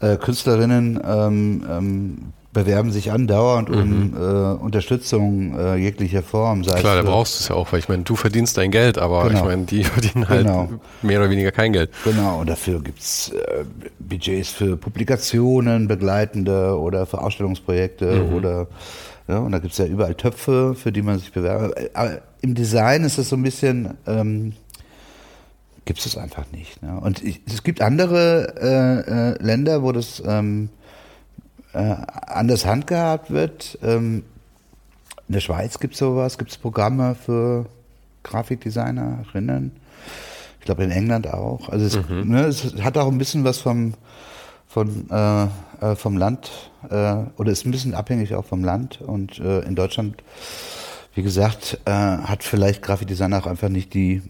äh, 0.00 0.16
Künstlerinnen 0.16 1.00
ähm, 1.04 1.66
ähm, 1.68 2.32
bewerben 2.58 2.90
sich 2.90 3.12
andauernd 3.12 3.70
um 3.70 4.10
mhm. 4.10 4.16
äh, 4.16 4.62
Unterstützung 4.62 5.56
äh, 5.56 5.76
jeglicher 5.76 6.24
Form. 6.24 6.62
Klar, 6.62 6.96
da 6.96 7.02
brauchst 7.02 7.38
du 7.38 7.42
es 7.42 7.48
ja 7.48 7.54
auch, 7.54 7.72
weil 7.72 7.78
ich 7.78 7.88
meine, 7.88 8.02
du 8.02 8.16
verdienst 8.16 8.56
dein 8.56 8.72
Geld, 8.72 8.98
aber 8.98 9.28
genau. 9.28 9.38
ich 9.38 9.44
meine, 9.44 9.64
die 9.64 9.84
verdienen 9.84 10.28
halt 10.28 10.46
genau. 10.46 10.68
mehr 11.02 11.20
oder 11.20 11.30
weniger 11.30 11.52
kein 11.52 11.72
Geld. 11.72 11.90
Genau, 12.02 12.40
und 12.40 12.50
dafür 12.50 12.82
gibt's 12.82 13.30
äh, 13.30 13.64
Budgets 14.00 14.50
für 14.50 14.76
Publikationen, 14.76 15.86
begleitende 15.86 16.76
oder 16.76 17.06
für 17.06 17.20
Ausstellungsprojekte 17.20 18.24
mhm. 18.24 18.34
oder 18.34 18.66
ja, 19.28 19.38
und 19.38 19.52
da 19.52 19.58
gibt's 19.58 19.78
ja 19.78 19.84
überall 19.84 20.14
Töpfe, 20.14 20.74
für 20.74 20.90
die 20.90 21.02
man 21.02 21.18
sich 21.18 21.30
bewerbt. 21.32 21.94
Aber 21.94 22.22
im 22.40 22.54
Design 22.54 23.04
ist 23.04 23.18
es 23.18 23.28
so 23.28 23.36
ein 23.36 23.42
bisschen 23.42 23.94
ähm, 24.06 24.54
gibt 25.84 26.04
es 26.04 26.18
einfach 26.18 26.44
nicht. 26.52 26.82
Ne? 26.82 27.00
Und 27.00 27.22
ich, 27.22 27.40
es 27.46 27.62
gibt 27.62 27.80
andere 27.80 28.54
äh, 28.60 29.40
äh, 29.40 29.42
Länder, 29.42 29.82
wo 29.82 29.92
das 29.92 30.22
ähm, 30.26 30.68
äh, 31.72 31.96
anders 32.26 32.66
handgehabt 32.66 33.30
wird. 33.30 33.78
Ähm, 33.82 34.24
in 35.28 35.34
der 35.34 35.40
Schweiz 35.40 35.78
gibt 35.78 35.94
es 35.94 36.00
sowas, 36.00 36.38
gibt 36.38 36.50
es 36.50 36.56
Programme 36.56 37.14
für 37.14 37.66
Grafikdesignerinnen. 38.22 39.72
Ich 40.58 40.64
glaube 40.64 40.84
in 40.84 40.90
England 40.90 41.28
auch. 41.28 41.68
Also 41.68 41.86
es, 41.86 42.08
mhm. 42.08 42.30
ne, 42.30 42.46
es, 42.46 42.74
hat 42.82 42.96
auch 42.96 43.08
ein 43.08 43.18
bisschen 43.18 43.44
was 43.44 43.58
vom, 43.58 43.94
von, 44.66 45.10
äh, 45.10 45.44
äh, 45.80 45.96
vom 45.96 46.16
Land 46.16 46.50
äh, 46.90 47.16
oder 47.36 47.52
ist 47.52 47.66
ein 47.66 47.70
bisschen 47.70 47.94
abhängig 47.94 48.34
auch 48.34 48.44
vom 48.44 48.64
Land. 48.64 49.00
Und 49.00 49.38
äh, 49.38 49.60
in 49.60 49.74
Deutschland, 49.74 50.22
wie 51.14 51.22
gesagt, 51.22 51.78
äh, 51.84 51.90
hat 51.90 52.42
vielleicht 52.42 52.82
Grafikdesigner 52.82 53.38
auch 53.38 53.46
einfach 53.46 53.68
nicht 53.68 53.94
die 53.94 54.22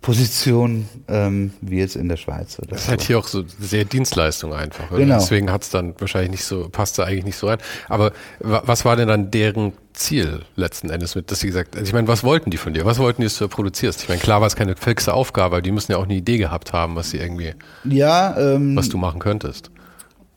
Position 0.00 0.88
ähm, 1.08 1.52
wie 1.60 1.78
jetzt 1.78 1.94
in 1.94 2.08
der 2.08 2.16
Schweiz. 2.16 2.58
Oder 2.58 2.68
das 2.68 2.82
ist 2.82 2.88
halt 2.88 3.02
hier 3.02 3.18
auch 3.18 3.26
so 3.26 3.44
sehr 3.58 3.84
Dienstleistung 3.84 4.54
einfach. 4.54 4.90
Oder? 4.90 5.00
Genau. 5.00 5.18
Deswegen 5.18 5.52
hat 5.52 5.62
es 5.62 5.70
dann 5.70 5.94
wahrscheinlich 5.98 6.30
nicht 6.30 6.44
so, 6.44 6.68
passt 6.70 6.98
da 6.98 7.04
eigentlich 7.04 7.26
nicht 7.26 7.36
so 7.36 7.48
rein. 7.48 7.58
Aber 7.88 8.12
was 8.38 8.84
war 8.86 8.96
denn 8.96 9.08
dann 9.08 9.30
deren 9.30 9.72
Ziel 9.92 10.40
letzten 10.56 10.88
Endes 10.88 11.14
mit, 11.14 11.30
dass 11.30 11.40
sie 11.40 11.48
gesagt, 11.48 11.76
also 11.76 11.86
ich 11.86 11.92
meine, 11.92 12.08
was 12.08 12.24
wollten 12.24 12.50
die 12.50 12.56
von 12.56 12.72
dir? 12.72 12.86
Was 12.86 12.98
wollten 12.98 13.20
die, 13.20 13.26
dass 13.26 13.36
du 13.36 13.46
produzierst? 13.48 14.02
Ich 14.02 14.08
meine, 14.08 14.20
klar 14.20 14.40
war 14.40 14.46
es 14.46 14.56
keine 14.56 14.74
fixe 14.74 15.12
Aufgabe, 15.12 15.56
aber 15.56 15.62
die 15.62 15.72
müssen 15.72 15.92
ja 15.92 15.98
auch 15.98 16.04
eine 16.04 16.14
Idee 16.14 16.38
gehabt 16.38 16.72
haben, 16.72 16.96
was 16.96 17.10
sie 17.10 17.18
irgendwie, 17.18 17.52
ja, 17.84 18.36
ähm, 18.38 18.76
was 18.76 18.88
du 18.88 18.96
machen 18.96 19.20
könntest. 19.20 19.70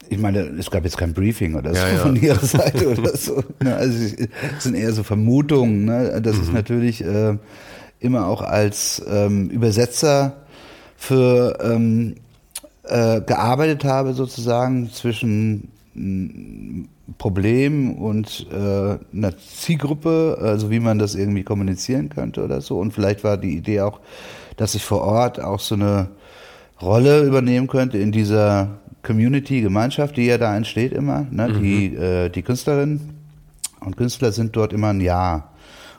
Ich 0.09 0.17
meine, 0.17 0.39
es 0.59 0.69
gab 0.69 0.83
jetzt 0.83 0.97
kein 0.97 1.13
Briefing 1.13 1.55
oder 1.55 1.73
so 1.73 1.79
ja, 1.79 1.89
ja. 1.89 1.99
von 1.99 2.15
ihrer 2.17 2.39
Seite 2.45 2.89
oder 2.89 3.15
so. 3.15 3.41
Ne? 3.63 3.75
Also 3.75 3.97
es 3.97 4.63
sind 4.63 4.75
eher 4.75 4.91
so 4.91 5.03
Vermutungen. 5.03 5.85
Ne? 5.85 6.21
Das 6.21 6.35
mhm. 6.35 6.43
ist 6.43 6.53
natürlich 6.53 7.03
äh, 7.03 7.37
immer 8.03 8.27
auch 8.27 8.41
als 8.41 9.03
ähm, 9.07 9.49
Übersetzer 9.49 10.33
für 10.95 11.57
ähm, 11.61 12.15
äh, 12.83 13.21
gearbeitet 13.21 13.83
habe, 13.85 14.13
sozusagen 14.13 14.91
zwischen 14.91 15.69
mm, 15.93 16.85
Problem 17.17 17.93
und 17.93 18.47
äh, 18.51 18.97
einer 19.15 19.37
Zielgruppe, 19.37 20.37
also 20.41 20.69
wie 20.69 20.79
man 20.79 20.99
das 20.99 21.15
irgendwie 21.15 21.43
kommunizieren 21.43 22.09
könnte 22.09 22.43
oder 22.43 22.61
so. 22.61 22.79
Und 22.79 22.93
vielleicht 22.93 23.23
war 23.23 23.37
die 23.37 23.55
Idee 23.55 23.81
auch, 23.81 23.99
dass 24.57 24.75
ich 24.75 24.83
vor 24.83 25.01
Ort 25.01 25.41
auch 25.41 25.59
so 25.59 25.75
eine 25.75 26.09
Rolle 26.81 27.23
übernehmen 27.23 27.67
könnte 27.67 27.97
in 27.97 28.11
dieser 28.11 28.79
Community, 29.01 29.61
Gemeinschaft, 29.61 30.17
die 30.17 30.25
ja 30.25 30.37
da 30.37 30.55
entsteht 30.55 30.93
immer. 30.93 31.27
Ne? 31.29 31.49
Mhm. 31.49 31.61
Die, 31.61 31.95
äh, 31.95 32.29
die 32.29 32.41
Künstlerinnen 32.41 33.01
und 33.81 33.97
Künstler 33.97 34.31
sind 34.31 34.55
dort 34.55 34.73
immer 34.73 34.89
ein 34.89 35.01
Jahr. 35.01 35.52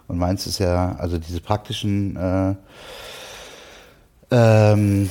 Und 0.08 0.18
meins 0.18 0.46
ist 0.46 0.58
ja, 0.58 0.96
also 0.98 1.18
diese 1.18 1.40
praktischen 1.40 2.16
äh, 2.16 2.54
ähm, 4.30 5.10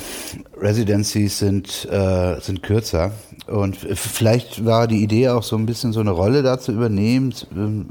Residencies 0.60 1.40
sind, 1.40 1.86
äh, 1.90 2.40
sind 2.42 2.62
kürzer. 2.64 3.12
Und 3.48 3.78
vielleicht 3.78 4.66
war 4.66 4.88
die 4.88 5.04
Idee 5.04 5.30
auch 5.30 5.44
so 5.44 5.56
ein 5.56 5.66
bisschen 5.66 5.94
so 5.94 6.00
eine 6.00 6.12
Rolle 6.12 6.44
da 6.44 6.60
zu 6.60 6.72
übernehmen, 6.72 7.34
ähm, 7.56 7.88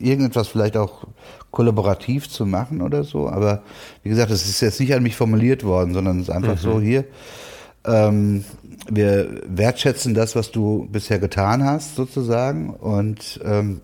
irgendetwas 0.00 0.48
vielleicht 0.48 0.76
auch 0.76 1.04
kollaborativ 1.50 2.28
zu 2.28 2.46
machen 2.46 2.82
oder 2.82 3.04
so. 3.04 3.28
Aber 3.28 3.62
wie 4.02 4.08
gesagt, 4.08 4.30
es 4.30 4.48
ist 4.48 4.60
jetzt 4.60 4.80
nicht 4.80 4.94
an 4.94 5.02
mich 5.02 5.16
formuliert 5.16 5.64
worden, 5.64 5.94
sondern 5.94 6.20
es 6.20 6.28
ist 6.28 6.34
einfach 6.34 6.56
mhm. 6.56 6.70
so 6.70 6.80
hier. 6.80 7.04
Ähm, 7.84 8.44
wir 8.90 9.42
wertschätzen 9.46 10.14
das, 10.14 10.36
was 10.36 10.50
du 10.50 10.88
bisher 10.90 11.18
getan 11.18 11.64
hast, 11.64 11.96
sozusagen. 11.96 12.70
Und 12.70 13.40
ähm, 13.44 13.80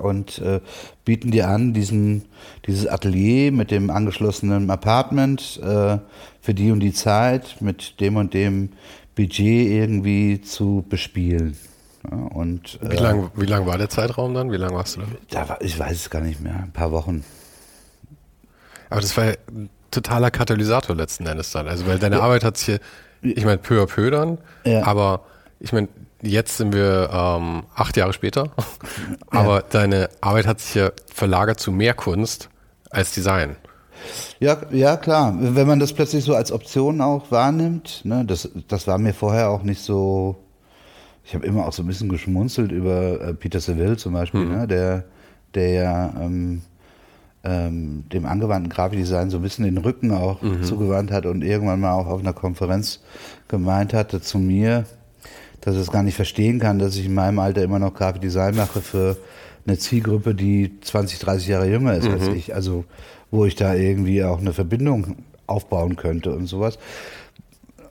und 0.00 0.38
äh, 0.38 0.60
bieten 1.04 1.30
dir 1.30 1.48
an, 1.48 1.72
diesen, 1.72 2.24
dieses 2.66 2.86
Atelier 2.86 3.52
mit 3.52 3.70
dem 3.70 3.90
angeschlossenen 3.90 4.70
Apartment 4.70 5.60
äh, 5.62 5.98
für 6.40 6.54
die 6.54 6.70
und 6.70 6.80
die 6.80 6.92
Zeit 6.92 7.56
mit 7.60 8.00
dem 8.00 8.16
und 8.16 8.34
dem 8.34 8.70
Budget 9.14 9.68
irgendwie 9.68 10.40
zu 10.40 10.84
bespielen. 10.88 11.56
Ja, 12.10 12.16
und, 12.16 12.78
wie 12.82 12.96
lang, 12.96 13.30
wie 13.34 13.46
lang 13.46 13.66
war 13.66 13.78
der 13.78 13.88
Zeitraum 13.88 14.34
dann? 14.34 14.52
Wie 14.52 14.56
lange 14.56 14.74
warst 14.74 14.96
du 14.96 15.00
da? 15.00 15.06
da 15.30 15.48
war, 15.48 15.62
ich 15.62 15.78
weiß 15.78 15.92
es 15.92 16.10
gar 16.10 16.22
nicht 16.22 16.40
mehr, 16.40 16.54
ein 16.54 16.72
paar 16.72 16.92
Wochen. 16.92 17.24
Aber 18.90 19.00
das 19.00 19.16
war 19.16 19.24
ja 19.24 19.32
ein 19.50 19.68
totaler 19.90 20.30
Katalysator 20.30 20.94
letzten 20.94 21.26
Endes 21.26 21.50
dann. 21.50 21.66
Also 21.66 21.86
weil 21.86 21.98
deine 21.98 22.16
ja. 22.16 22.22
Arbeit 22.22 22.44
hat 22.44 22.56
sich 22.56 22.66
hier, 22.66 22.80
ich 23.22 23.44
meine, 23.44 23.58
peu 23.58 23.82
à 23.82 23.86
peu 23.86 24.10
dann, 24.10 24.38
ja. 24.64 24.84
aber 24.84 25.22
ich 25.58 25.72
meine, 25.72 25.88
Jetzt 26.22 26.56
sind 26.56 26.72
wir 26.72 27.10
ähm, 27.12 27.64
acht 27.74 27.96
Jahre 27.96 28.12
später, 28.12 28.50
aber 29.30 29.56
ja. 29.56 29.64
deine 29.70 30.08
Arbeit 30.20 30.46
hat 30.46 30.60
sich 30.60 30.74
ja 30.74 30.90
verlagert 31.12 31.60
zu 31.60 31.72
mehr 31.72 31.94
Kunst 31.94 32.48
als 32.90 33.12
Design. 33.12 33.56
Ja, 34.38 34.58
ja, 34.70 34.96
klar. 34.96 35.34
Wenn 35.38 35.66
man 35.66 35.78
das 35.78 35.92
plötzlich 35.92 36.24
so 36.24 36.34
als 36.34 36.52
Option 36.52 37.00
auch 37.00 37.30
wahrnimmt, 37.30 38.02
ne, 38.04 38.24
das, 38.24 38.48
das 38.68 38.86
war 38.86 38.98
mir 38.98 39.14
vorher 39.14 39.50
auch 39.50 39.62
nicht 39.62 39.82
so. 39.82 40.36
Ich 41.24 41.34
habe 41.34 41.44
immer 41.44 41.66
auch 41.66 41.72
so 41.72 41.82
ein 41.82 41.88
bisschen 41.88 42.08
geschmunzelt 42.08 42.70
über 42.70 43.20
äh, 43.20 43.34
Peter 43.34 43.60
Seville 43.60 43.96
zum 43.96 44.12
Beispiel, 44.12 44.44
mhm. 44.44 44.52
ne, 44.52 44.66
der, 44.68 45.04
der 45.54 45.70
ja 45.70 46.14
ähm, 46.20 46.62
ähm, 47.42 48.04
dem 48.12 48.26
angewandten 48.26 48.72
Grafikdesign 48.72 49.30
so 49.30 49.38
ein 49.38 49.42
bisschen 49.42 49.64
den 49.64 49.78
Rücken 49.78 50.12
auch 50.12 50.42
mhm. 50.42 50.62
zugewandt 50.62 51.10
hat 51.10 51.26
und 51.26 51.42
irgendwann 51.42 51.80
mal 51.80 51.92
auch 51.92 52.06
auf 52.06 52.20
einer 52.20 52.32
Konferenz 52.32 53.00
gemeint 53.48 53.92
hatte 53.92 54.20
zu 54.20 54.38
mir, 54.38 54.84
dass 55.66 55.74
es 55.74 55.90
gar 55.90 56.04
nicht 56.04 56.14
verstehen 56.14 56.60
kann, 56.60 56.78
dass 56.78 56.96
ich 56.96 57.06
in 57.06 57.14
meinem 57.14 57.40
Alter 57.40 57.60
immer 57.64 57.80
noch 57.80 57.92
Grafikdesign 57.92 58.54
mache 58.54 58.80
für 58.80 59.16
eine 59.66 59.76
Zielgruppe, 59.76 60.32
die 60.32 60.78
20, 60.80 61.18
30 61.18 61.48
Jahre 61.48 61.68
jünger 61.68 61.94
ist 61.94 62.06
mhm. 62.06 62.14
als 62.14 62.28
ich. 62.28 62.54
Also 62.54 62.84
wo 63.32 63.44
ich 63.46 63.56
da 63.56 63.74
irgendwie 63.74 64.22
auch 64.22 64.38
eine 64.38 64.52
Verbindung 64.52 65.16
aufbauen 65.48 65.96
könnte 65.96 66.32
und 66.32 66.46
sowas. 66.46 66.78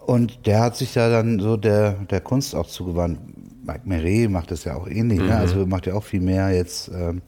Und 0.05 0.45
der 0.45 0.61
hat 0.61 0.77
sich 0.77 0.93
da 0.93 1.09
dann 1.09 1.39
so 1.39 1.57
der, 1.57 1.91
der 2.09 2.21
Kunst 2.21 2.55
auch 2.55 2.67
zugewandt. 2.67 3.19
Mike 3.65 3.81
Meret 3.83 4.31
macht 4.31 4.51
das 4.51 4.63
ja 4.63 4.75
auch 4.75 4.87
ähnlich, 4.87 5.17
ne? 5.17 5.25
mhm. 5.25 5.29
ne? 5.31 5.37
also 5.37 5.65
macht 5.65 5.85
ja 5.85 5.95
auch 5.95 6.03
viel 6.05 6.21
mehr 6.21 6.51
jetzt 6.51 6.89
ähm, 6.95 7.23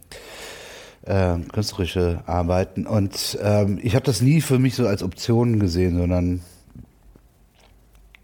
äh, 1.01 1.39
künstlerische 1.51 2.22
Arbeiten. 2.25 2.88
Und 2.88 3.38
ähm, 3.44 3.80
ich 3.84 3.96
habe 3.96 4.06
das 4.06 4.22
nie 4.22 4.39
für 4.39 4.60
mich 4.60 4.75
so 4.75 4.88
als 4.88 5.04
Option 5.04 5.60
gesehen, 5.60 5.98
sondern 5.98 6.39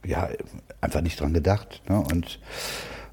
ja, 0.05 0.29
einfach 0.83 1.01
nicht 1.01 1.19
dran 1.19 1.33
gedacht. 1.33 1.81
Ne? 1.87 1.99
Und, 1.99 2.39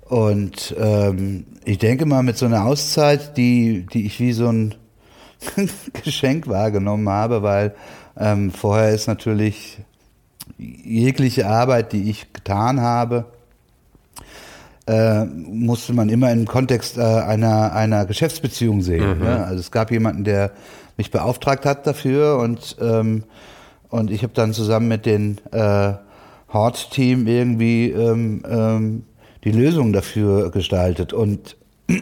und 0.05 0.75
ähm, 0.79 1.47
ich 1.65 1.79
denke 1.79 2.07
mal, 2.07 2.23
mit 2.23 2.37
so 2.37 2.47
einer 2.47 2.65
Auszeit, 2.65 3.37
die, 3.37 3.87
die 3.93 4.07
ich 4.07 4.19
wie 4.21 4.33
so 4.33 4.49
ein 4.49 4.75
Geschenk 6.05 6.49
wahrgenommen 6.49 7.09
habe, 7.09 7.43
weil 7.43 7.75
ähm, 8.17 8.51
vorher 8.51 8.91
ist 8.91 9.07
natürlich 9.07 9.79
jegliche 10.59 11.47
Arbeit, 11.47 11.93
die 11.93 12.11
ich 12.11 12.33
getan 12.33 12.81
habe, 12.81 13.27
äh, 14.87 15.25
musste 15.25 15.93
man 15.93 16.09
immer 16.09 16.33
im 16.33 16.47
Kontext 16.47 16.99
äh, 16.99 17.03
einer, 17.03 17.73
einer 17.73 18.07
Geschäftsbeziehung 18.07 18.83
sehen. 18.83 19.19
Mhm. 19.19 19.25
Ne? 19.25 19.45
Also 19.45 19.61
es 19.61 19.71
gab 19.71 19.91
jemanden, 19.91 20.25
der 20.25 20.51
mich 20.97 21.11
beauftragt 21.11 21.65
hat 21.65 21.87
dafür 21.87 22.39
und, 22.39 22.77
ähm, 22.81 23.25
und 23.89 24.11
ich 24.11 24.23
habe 24.23 24.33
dann 24.35 24.53
zusammen 24.53 24.89
mit 24.89 25.07
den 25.07 25.39
äh, 25.53 25.93
Hard-Team 26.51 27.27
irgendwie 27.27 27.91
ähm, 27.91 28.43
ähm, 28.49 29.03
die 29.45 29.53
Lösung 29.53 29.93
dafür 29.93 30.51
gestaltet. 30.51 31.13
Und, 31.13 31.57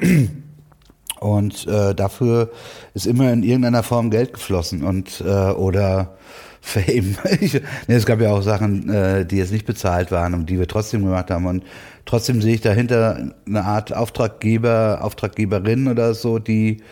Und 1.21 1.67
äh, 1.67 1.95
dafür 1.95 2.51
ist 2.95 3.07
immer 3.07 3.33
in 3.33 3.43
irgendeiner 3.43 3.83
Form 3.83 4.11
Geld 4.11 4.35
geflossen 4.35 4.85
und 4.85 5.21
äh, 5.21 5.51
oder 5.51 6.17
Fame. 6.61 7.17
Ich, 7.41 7.55
nee, 7.87 7.95
es 7.95 8.07
gab 8.07 8.21
ja 8.21 8.31
auch 8.31 8.43
Sachen, 8.43 8.89
äh, 8.89 9.25
die 9.25 9.37
jetzt 9.37 9.53
nicht 9.53 9.67
bezahlt 9.67 10.11
waren 10.11 10.35
und 10.35 10.51
die 10.51 10.59
wir 10.59 10.69
trotzdem 10.69 11.03
gemacht 11.03 11.31
haben. 11.31 11.47
Und 11.47 11.65
trotzdem 12.05 12.43
sehe 12.43 12.55
ich 12.55 12.61
dahinter 12.61 13.33
eine 13.47 13.65
Art 13.65 13.93
Auftraggeber, 13.93 15.01
Auftraggeberin 15.03 15.89
oder 15.89 16.15
so, 16.15 16.39
die 16.39 16.83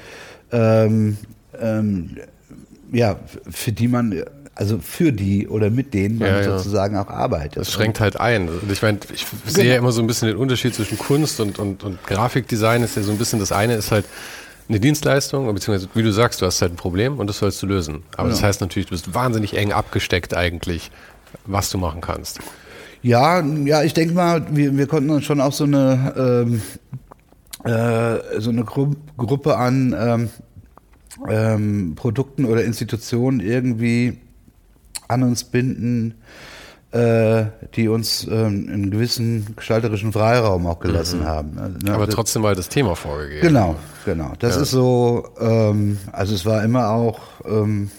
ähm, 0.52 1.18
ähm, 1.60 2.16
ja, 2.92 3.16
für 3.48 3.72
die 3.72 3.88
man 3.88 4.22
also 4.56 4.78
für 4.78 5.12
die 5.12 5.46
oder 5.48 5.70
mit 5.70 5.94
denen 5.94 6.18
man 6.18 6.28
ja, 6.28 6.40
ja. 6.40 6.58
sozusagen 6.58 6.96
auch 6.96 7.08
arbeitet. 7.08 7.58
Das 7.58 7.70
schränkt 7.70 8.00
halt 8.00 8.18
ein. 8.18 8.48
Ich 8.70 8.82
meine, 8.82 8.98
ich 9.12 9.26
sehe 9.44 9.64
genau. 9.64 9.74
ja 9.74 9.78
immer 9.78 9.92
so 9.92 10.00
ein 10.00 10.06
bisschen 10.06 10.28
den 10.28 10.38
Unterschied 10.38 10.74
zwischen 10.74 10.98
Kunst 10.98 11.38
und, 11.40 11.58
und, 11.58 11.84
und 11.84 12.02
Grafikdesign 12.06 12.82
ist 12.82 12.96
ja 12.96 13.02
so 13.02 13.12
ein 13.12 13.18
bisschen, 13.18 13.38
das 13.38 13.52
eine 13.52 13.74
ist 13.74 13.92
halt 13.92 14.06
eine 14.68 14.80
Dienstleistung, 14.80 15.52
beziehungsweise 15.52 15.88
wie 15.94 16.02
du 16.02 16.10
sagst, 16.10 16.40
du 16.40 16.46
hast 16.46 16.60
halt 16.62 16.72
ein 16.72 16.76
Problem 16.76 17.20
und 17.20 17.28
das 17.28 17.38
sollst 17.38 17.62
du 17.62 17.66
lösen. 17.66 18.02
Aber 18.12 18.24
genau. 18.24 18.30
das 18.30 18.42
heißt 18.42 18.60
natürlich, 18.62 18.86
du 18.86 18.94
bist 18.94 19.14
wahnsinnig 19.14 19.56
eng 19.56 19.72
abgesteckt 19.72 20.34
eigentlich, 20.34 20.90
was 21.44 21.70
du 21.70 21.76
machen 21.78 22.00
kannst. 22.00 22.40
Ja, 23.02 23.40
ja, 23.40 23.82
ich 23.82 23.92
denke 23.92 24.14
mal, 24.14 24.46
wir, 24.50 24.76
wir 24.76 24.86
konnten 24.86 25.10
uns 25.10 25.24
schon 25.24 25.40
auch 25.40 25.52
so 25.52 25.64
eine 25.64 26.46
ähm, 26.46 26.62
äh, 27.70 28.40
so 28.40 28.50
eine 28.50 28.64
Gru 28.64 28.94
Gruppe 29.18 29.58
an 29.58 29.94
ähm, 29.98 30.30
ähm, 31.28 31.92
Produkten 31.94 32.46
oder 32.46 32.64
Institutionen 32.64 33.40
irgendwie 33.40 34.18
an 35.08 35.22
uns 35.22 35.44
binden, 35.44 36.14
äh, 36.92 37.46
die 37.74 37.88
uns 37.88 38.26
ähm, 38.30 38.68
einen 38.70 38.90
gewissen 38.90 39.54
gestalterischen 39.56 40.12
Freiraum 40.12 40.66
auch 40.66 40.80
gelassen 40.80 41.20
mhm. 41.20 41.26
haben. 41.26 41.78
Ne? 41.82 41.92
Aber 41.92 42.08
trotzdem 42.08 42.42
war 42.42 42.54
das 42.54 42.68
Thema 42.68 42.94
vorgegeben. 42.96 43.42
Genau, 43.42 43.76
genau. 44.04 44.32
Das 44.38 44.56
ja. 44.56 44.62
ist 44.62 44.70
so, 44.70 45.28
ähm, 45.40 45.98
also 46.12 46.34
es 46.34 46.46
war 46.46 46.62
immer 46.62 46.90
auch 46.90 47.20
ähm, 47.44 47.90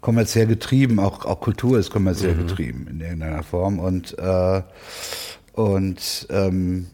kommerziell 0.00 0.46
getrieben, 0.46 0.98
auch, 0.98 1.24
auch 1.24 1.40
Kultur 1.40 1.78
ist 1.78 1.90
kommerziell 1.90 2.34
mhm. 2.34 2.46
getrieben 2.46 2.86
in 2.90 3.00
irgendeiner 3.00 3.42
Form. 3.42 3.78
Und, 3.78 4.16
äh, 4.18 4.62
und 5.52 6.26
ähm, 6.30 6.86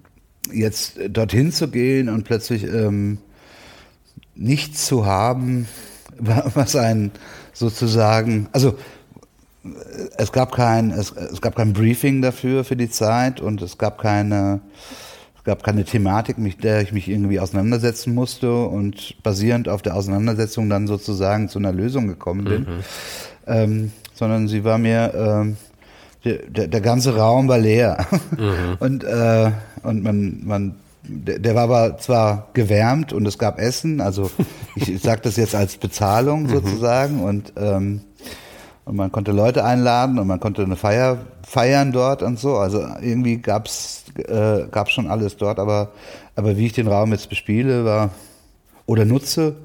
jetzt 0.52 0.98
dorthin 1.10 1.52
zu 1.52 1.68
gehen 1.68 2.08
und 2.08 2.24
plötzlich 2.24 2.64
ähm, 2.64 3.18
nichts 4.34 4.86
zu 4.86 5.06
haben, 5.06 5.68
was 6.18 6.74
einen 6.74 7.10
sozusagen, 7.52 8.48
also 8.52 8.76
es 10.16 10.32
gab 10.32 10.52
kein, 10.52 10.90
es, 10.90 11.12
es 11.12 11.40
gab 11.40 11.56
kein 11.56 11.72
Briefing 11.72 12.22
dafür 12.22 12.64
für 12.64 12.76
die 12.76 12.90
Zeit 12.90 13.40
und 13.40 13.62
es 13.62 13.78
gab 13.78 13.98
keine, 13.98 14.60
es 15.36 15.44
gab 15.44 15.62
keine 15.62 15.84
Thematik, 15.84 16.38
mit 16.38 16.64
der 16.64 16.82
ich 16.82 16.92
mich 16.92 17.08
irgendwie 17.08 17.40
auseinandersetzen 17.40 18.14
musste 18.14 18.64
und 18.64 19.22
basierend 19.22 19.68
auf 19.68 19.82
der 19.82 19.94
Auseinandersetzung 19.94 20.68
dann 20.68 20.86
sozusagen 20.86 21.48
zu 21.48 21.58
einer 21.58 21.72
Lösung 21.72 22.08
gekommen 22.08 22.44
bin, 22.44 22.60
mhm. 22.62 22.84
ähm, 23.46 23.92
sondern 24.14 24.48
sie 24.48 24.64
war 24.64 24.78
mir, 24.78 25.12
ähm, 25.14 25.56
der, 26.24 26.66
der, 26.66 26.80
ganze 26.80 27.16
Raum 27.16 27.48
war 27.48 27.58
leer 27.58 28.06
mhm. 28.36 28.76
und 28.80 29.04
äh, 29.04 29.52
und 29.82 30.02
man 30.02 30.40
man 30.44 30.74
der, 31.02 31.38
der 31.38 31.54
war 31.54 31.62
aber 31.62 31.98
zwar 31.98 32.48
gewärmt 32.52 33.12
und 33.12 33.26
es 33.26 33.38
gab 33.38 33.58
Essen, 33.58 34.00
also 34.00 34.30
ich 34.74 35.00
sage 35.00 35.22
das 35.22 35.36
jetzt 35.36 35.54
als 35.54 35.76
Bezahlung 35.76 36.44
mhm. 36.44 36.48
sozusagen 36.50 37.20
und 37.22 37.52
ähm, 37.56 38.02
und 38.88 38.96
man 38.96 39.12
konnte 39.12 39.32
Leute 39.32 39.64
einladen 39.64 40.18
und 40.18 40.26
man 40.26 40.40
konnte 40.40 40.62
eine 40.62 40.76
Feier 40.76 41.18
feiern 41.46 41.92
dort 41.92 42.22
und 42.22 42.38
so. 42.38 42.56
Also 42.56 42.80
irgendwie 43.02 43.36
gab's 43.36 44.04
äh, 44.16 44.66
gab's 44.70 44.92
schon 44.92 45.08
alles 45.08 45.36
dort, 45.36 45.58
aber 45.58 45.90
aber 46.36 46.56
wie 46.56 46.66
ich 46.66 46.72
den 46.72 46.88
Raum 46.88 47.12
jetzt 47.12 47.28
bespiele, 47.28 47.84
war 47.84 48.10
oder 48.86 49.04
nutze, 49.04 49.56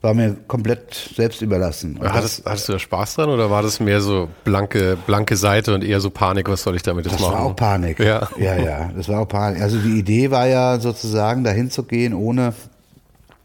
war 0.00 0.14
mir 0.14 0.34
komplett 0.48 1.12
selbst 1.14 1.42
überlassen. 1.42 2.00
hattest, 2.02 2.44
hattest 2.44 2.68
du 2.68 2.72
da 2.72 2.78
Spaß 2.80 3.14
dran 3.14 3.30
oder 3.30 3.50
war 3.50 3.62
das 3.62 3.78
mehr 3.78 4.00
so 4.00 4.28
blanke, 4.44 4.98
blanke 5.06 5.36
Seite 5.36 5.72
und 5.72 5.84
eher 5.84 6.00
so 6.00 6.10
Panik, 6.10 6.48
was 6.48 6.64
soll 6.64 6.74
ich 6.74 6.82
damit 6.82 7.04
jetzt 7.04 7.14
das 7.14 7.20
machen? 7.20 7.32
Das 7.32 7.40
war 7.40 7.46
auch 7.46 7.54
Panik. 7.54 8.00
Ja. 8.00 8.28
ja, 8.36 8.56
ja, 8.56 8.90
das 8.96 9.08
war 9.08 9.20
auch 9.20 9.28
Panik. 9.28 9.62
Also 9.62 9.78
die 9.78 9.96
Idee 9.96 10.32
war 10.32 10.48
ja 10.48 10.80
sozusagen 10.80 11.44
dahin 11.44 11.70
zu 11.70 11.84
gehen, 11.84 12.14
ohne, 12.14 12.54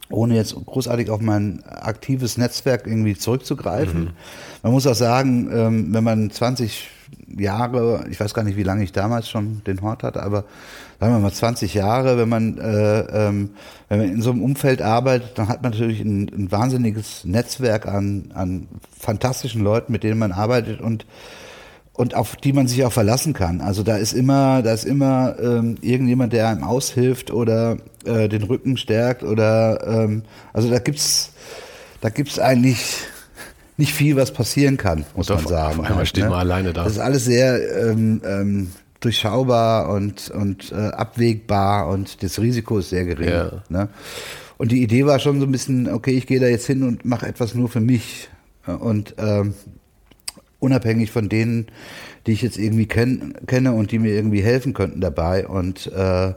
ohne 0.09 0.35
jetzt 0.35 0.55
großartig 0.55 1.09
auf 1.09 1.21
mein 1.21 1.63
aktives 1.65 2.37
Netzwerk 2.37 2.87
irgendwie 2.87 3.15
zurückzugreifen. 3.15 4.05
Mhm 4.05 4.11
man 4.65 4.73
muss 4.73 4.87
auch 4.87 4.95
sagen, 4.95 5.47
ähm, 5.53 5.93
wenn 5.93 6.03
man 6.03 6.31
20 6.31 6.89
Jahre, 7.37 8.05
ich 8.09 8.19
weiß 8.19 8.33
gar 8.33 8.41
nicht, 8.41 8.57
wie 8.57 8.63
lange 8.63 8.83
ich 8.83 8.93
damals 8.93 9.29
schon 9.29 9.61
den 9.67 9.83
Hort 9.83 10.01
hatte, 10.01 10.23
aber 10.23 10.45
sagen 10.99 11.13
wir 11.13 11.19
mal 11.19 11.31
20 11.31 11.75
Jahre, 11.75 12.17
wenn 12.17 12.29
man, 12.29 12.57
äh, 12.57 13.01
ähm, 13.01 13.51
wenn 13.89 13.99
man 13.99 14.09
in 14.09 14.23
so 14.23 14.31
einem 14.31 14.41
Umfeld 14.41 14.81
arbeitet, 14.81 15.37
dann 15.37 15.49
hat 15.49 15.61
man 15.61 15.71
natürlich 15.71 16.01
ein, 16.01 16.31
ein 16.35 16.51
wahnsinniges 16.51 17.25
Netzwerk 17.25 17.85
an, 17.85 18.31
an 18.33 18.67
fantastischen 18.99 19.61
Leuten, 19.61 19.91
mit 19.91 20.01
denen 20.01 20.17
man 20.17 20.31
arbeitet 20.31 20.81
und 20.81 21.05
und 21.95 22.13
auf 22.13 22.35
die 22.35 22.53
man 22.53 22.67
sich 22.67 22.83
auch 22.83 22.91
verlassen 22.91 23.33
kann. 23.33 23.61
Also 23.61 23.81
da 23.83 23.97
ist 23.97 24.13
immer, 24.13 24.61
da 24.61 24.73
ist 24.73 24.85
immer 24.85 25.35
ähm, 25.41 25.77
irgendjemand, 25.81 26.33
der 26.33 26.49
einem 26.49 26.63
aushilft 26.63 27.31
oder 27.31 27.77
äh, 28.05 28.27
den 28.27 28.43
Rücken 28.43 28.77
stärkt 28.77 29.23
oder 29.23 29.85
ähm, 29.87 30.23
also 30.53 30.69
da 30.69 30.79
gibt's 30.79 31.31
da 32.01 32.09
gibt's 32.09 32.37
eigentlich 32.37 32.97
nicht 33.77 33.93
viel, 33.93 34.15
was 34.15 34.31
passieren 34.31 34.77
kann, 34.77 35.05
muss 35.15 35.29
man 35.29 35.45
sagen. 35.47 35.79
Auf 35.79 35.85
einmal 35.85 35.97
halt, 35.99 36.07
steht 36.07 36.25
ne? 36.25 36.29
man 36.29 36.39
alleine 36.39 36.73
da. 36.73 36.83
Das 36.83 36.93
ist 36.93 36.99
alles 36.99 37.25
sehr 37.25 37.89
ähm, 37.89 38.21
ähm, 38.25 38.71
durchschaubar 38.99 39.89
und, 39.89 40.29
und 40.29 40.71
äh, 40.71 40.75
abwägbar 40.75 41.87
und 41.89 42.23
das 42.23 42.39
Risiko 42.39 42.79
ist 42.79 42.89
sehr 42.89 43.05
gering. 43.05 43.29
Ja. 43.29 43.63
Ne? 43.69 43.89
Und 44.57 44.71
die 44.71 44.81
Idee 44.81 45.05
war 45.05 45.19
schon 45.19 45.39
so 45.39 45.45
ein 45.45 45.51
bisschen, 45.51 45.89
okay, 45.89 46.11
ich 46.11 46.27
gehe 46.27 46.39
da 46.39 46.47
jetzt 46.47 46.65
hin 46.65 46.83
und 46.83 47.05
mache 47.05 47.27
etwas 47.27 47.55
nur 47.55 47.69
für 47.69 47.81
mich. 47.81 48.29
Und 48.65 49.15
ähm, 49.17 49.53
unabhängig 50.65 51.11
von 51.11 51.29
denen, 51.29 51.67
die 52.25 52.31
ich 52.31 52.41
jetzt 52.41 52.57
irgendwie 52.57 52.87
kenn, 52.87 53.35
kenne 53.47 53.73
und 53.73 53.91
die 53.91 53.99
mir 53.99 54.13
irgendwie 54.13 54.41
helfen 54.41 54.73
könnten 54.73 54.99
dabei. 54.99 55.47
Und, 55.47 55.91
äh, 55.93 56.33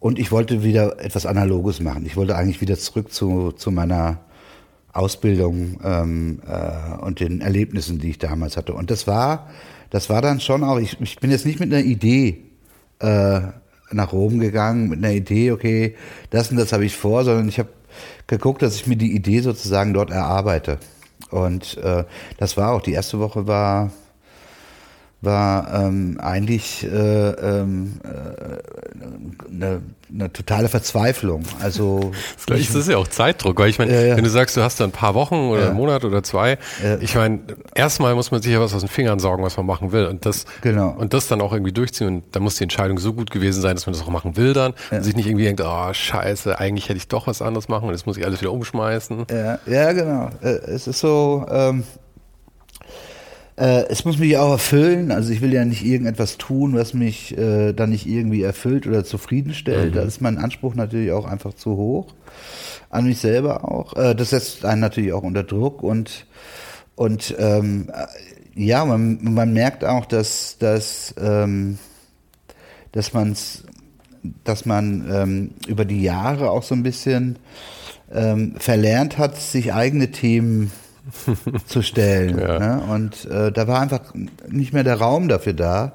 und 0.00 0.18
ich 0.18 0.32
wollte 0.32 0.62
wieder 0.62 0.98
etwas 1.04 1.26
Analoges 1.26 1.80
machen. 1.80 2.06
Ich 2.06 2.16
wollte 2.16 2.36
eigentlich 2.36 2.60
wieder 2.60 2.76
zurück 2.78 3.12
zu, 3.12 3.52
zu 3.52 3.70
meiner 3.70 4.20
Ausbildung 4.92 5.78
ähm, 5.84 6.40
äh, 6.48 7.02
und 7.02 7.20
den 7.20 7.40
Erlebnissen, 7.42 7.98
die 7.98 8.10
ich 8.10 8.18
damals 8.18 8.56
hatte. 8.56 8.72
Und 8.72 8.90
das 8.90 9.06
war, 9.06 9.50
das 9.90 10.08
war 10.08 10.22
dann 10.22 10.40
schon 10.40 10.64
auch, 10.64 10.78
ich, 10.78 11.00
ich 11.00 11.18
bin 11.18 11.30
jetzt 11.30 11.44
nicht 11.44 11.60
mit 11.60 11.72
einer 11.72 11.84
Idee 11.84 12.42
äh, 13.00 13.40
nach 13.92 14.12
Rom 14.12 14.40
gegangen, 14.40 14.88
mit 14.88 14.98
einer 15.04 15.12
Idee, 15.12 15.52
okay, 15.52 15.94
das 16.30 16.50
und 16.50 16.56
das 16.56 16.72
habe 16.72 16.84
ich 16.84 16.96
vor, 16.96 17.24
sondern 17.24 17.48
ich 17.48 17.58
habe 17.58 17.68
geguckt, 18.26 18.62
dass 18.62 18.76
ich 18.76 18.86
mir 18.86 18.96
die 18.96 19.14
Idee 19.14 19.40
sozusagen 19.40 19.92
dort 19.94 20.10
erarbeite. 20.10 20.78
Und 21.30 21.76
äh, 21.78 22.04
das 22.38 22.56
war 22.56 22.72
auch, 22.72 22.82
die 22.82 22.92
erste 22.92 23.18
Woche 23.18 23.46
war 23.46 23.90
war 25.22 25.72
ähm, 25.72 26.18
eigentlich 26.20 26.84
äh, 26.84 26.88
ähm, 26.88 28.00
äh, 28.04 29.50
eine, 29.50 29.82
eine 30.12 30.32
totale 30.32 30.68
Verzweiflung. 30.68 31.42
Also 31.60 32.12
vielleicht 32.36 32.68
ist 32.68 32.76
das 32.76 32.86
ja 32.86 32.98
auch 32.98 33.08
Zeitdruck, 33.08 33.58
weil 33.58 33.70
ich 33.70 33.78
meine, 33.78 34.08
ja. 34.08 34.16
wenn 34.16 34.24
du 34.24 34.30
sagst, 34.30 34.56
du 34.56 34.62
hast 34.62 34.78
da 34.78 34.84
ein 34.84 34.92
paar 34.92 35.14
Wochen 35.14 35.34
oder 35.34 35.68
einen 35.68 35.76
Monat 35.76 36.04
oder 36.04 36.22
zwei, 36.22 36.58
ich 37.00 37.14
meine, 37.14 37.40
erstmal 37.74 38.14
muss 38.14 38.30
man 38.30 38.42
sich 38.42 38.52
ja 38.52 38.60
was 38.60 38.74
aus 38.74 38.82
den 38.82 38.88
Fingern 38.88 39.18
sorgen, 39.18 39.42
was 39.42 39.56
man 39.56 39.66
machen 39.66 39.92
will 39.92 40.06
und 40.06 40.26
das 40.26 40.44
genau. 40.60 40.94
und 40.96 41.14
das 41.14 41.28
dann 41.28 41.40
auch 41.40 41.52
irgendwie 41.52 41.72
durchziehen 41.72 42.08
und 42.08 42.24
da 42.32 42.40
muss 42.40 42.56
die 42.56 42.64
Entscheidung 42.64 42.98
so 42.98 43.12
gut 43.12 43.30
gewesen 43.30 43.62
sein, 43.62 43.74
dass 43.74 43.86
man 43.86 43.94
das 43.94 44.02
auch 44.02 44.10
machen 44.10 44.36
will 44.36 44.52
dann 44.52 44.74
und 44.90 45.02
sich 45.02 45.16
nicht 45.16 45.26
irgendwie 45.26 45.44
denkt, 45.44 45.62
oh 45.64 45.92
Scheiße, 45.92 46.58
eigentlich 46.58 46.88
hätte 46.88 46.98
ich 46.98 47.08
doch 47.08 47.26
was 47.26 47.42
anderes 47.42 47.68
machen 47.68 47.88
und 47.88 47.92
jetzt 47.92 48.06
muss 48.06 48.16
ich 48.16 48.24
alles 48.24 48.40
wieder 48.40 48.52
umschmeißen. 48.52 49.26
Ja, 49.30 49.58
ja 49.66 49.92
genau. 49.92 50.30
Äh, 50.42 50.58
es 50.66 50.86
ist 50.86 51.00
so. 51.00 51.46
Ähm 51.50 51.84
äh, 53.56 53.84
es 53.88 54.04
muss 54.04 54.18
mich 54.18 54.36
auch 54.36 54.52
erfüllen. 54.52 55.10
Also 55.10 55.32
ich 55.32 55.40
will 55.40 55.52
ja 55.52 55.64
nicht 55.64 55.84
irgendetwas 55.84 56.38
tun, 56.38 56.74
was 56.74 56.94
mich 56.94 57.36
äh, 57.36 57.72
dann 57.72 57.90
nicht 57.90 58.06
irgendwie 58.06 58.42
erfüllt 58.42 58.86
oder 58.86 59.04
zufriedenstellt. 59.04 59.92
Mhm. 59.92 59.96
Da 59.96 60.02
ist 60.02 60.20
mein 60.20 60.38
Anspruch 60.38 60.74
natürlich 60.74 61.12
auch 61.12 61.24
einfach 61.24 61.54
zu 61.54 61.76
hoch. 61.76 62.14
An 62.90 63.06
mich 63.06 63.18
selber 63.18 63.64
auch. 63.70 63.96
Äh, 63.96 64.14
das 64.14 64.30
setzt 64.30 64.64
einen 64.64 64.80
natürlich 64.80 65.12
auch 65.12 65.22
unter 65.22 65.42
Druck 65.42 65.82
und 65.82 66.26
und 66.96 67.36
ähm, 67.38 67.90
ja, 68.54 68.84
man, 68.86 69.18
man 69.22 69.52
merkt 69.52 69.84
auch, 69.84 70.06
dass, 70.06 70.56
dass, 70.58 71.14
ähm, 71.20 71.78
dass, 72.92 73.12
man's, 73.12 73.64
dass 74.44 74.64
man 74.64 75.06
ähm, 75.12 75.50
über 75.68 75.84
die 75.84 76.02
Jahre 76.02 76.50
auch 76.50 76.62
so 76.62 76.74
ein 76.74 76.82
bisschen 76.82 77.38
ähm, 78.10 78.54
verlernt 78.58 79.18
hat, 79.18 79.36
sich 79.36 79.74
eigene 79.74 80.10
Themen 80.10 80.72
zu 81.66 81.82
stellen. 81.82 82.38
Ja. 82.38 82.58
Ne? 82.58 82.82
Und 82.88 83.24
äh, 83.26 83.52
da 83.52 83.68
war 83.68 83.80
einfach 83.80 84.14
nicht 84.48 84.72
mehr 84.72 84.84
der 84.84 84.96
Raum 84.96 85.28
dafür 85.28 85.52
da. 85.52 85.92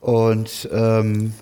Und 0.00 0.68
ähm, 0.72 1.32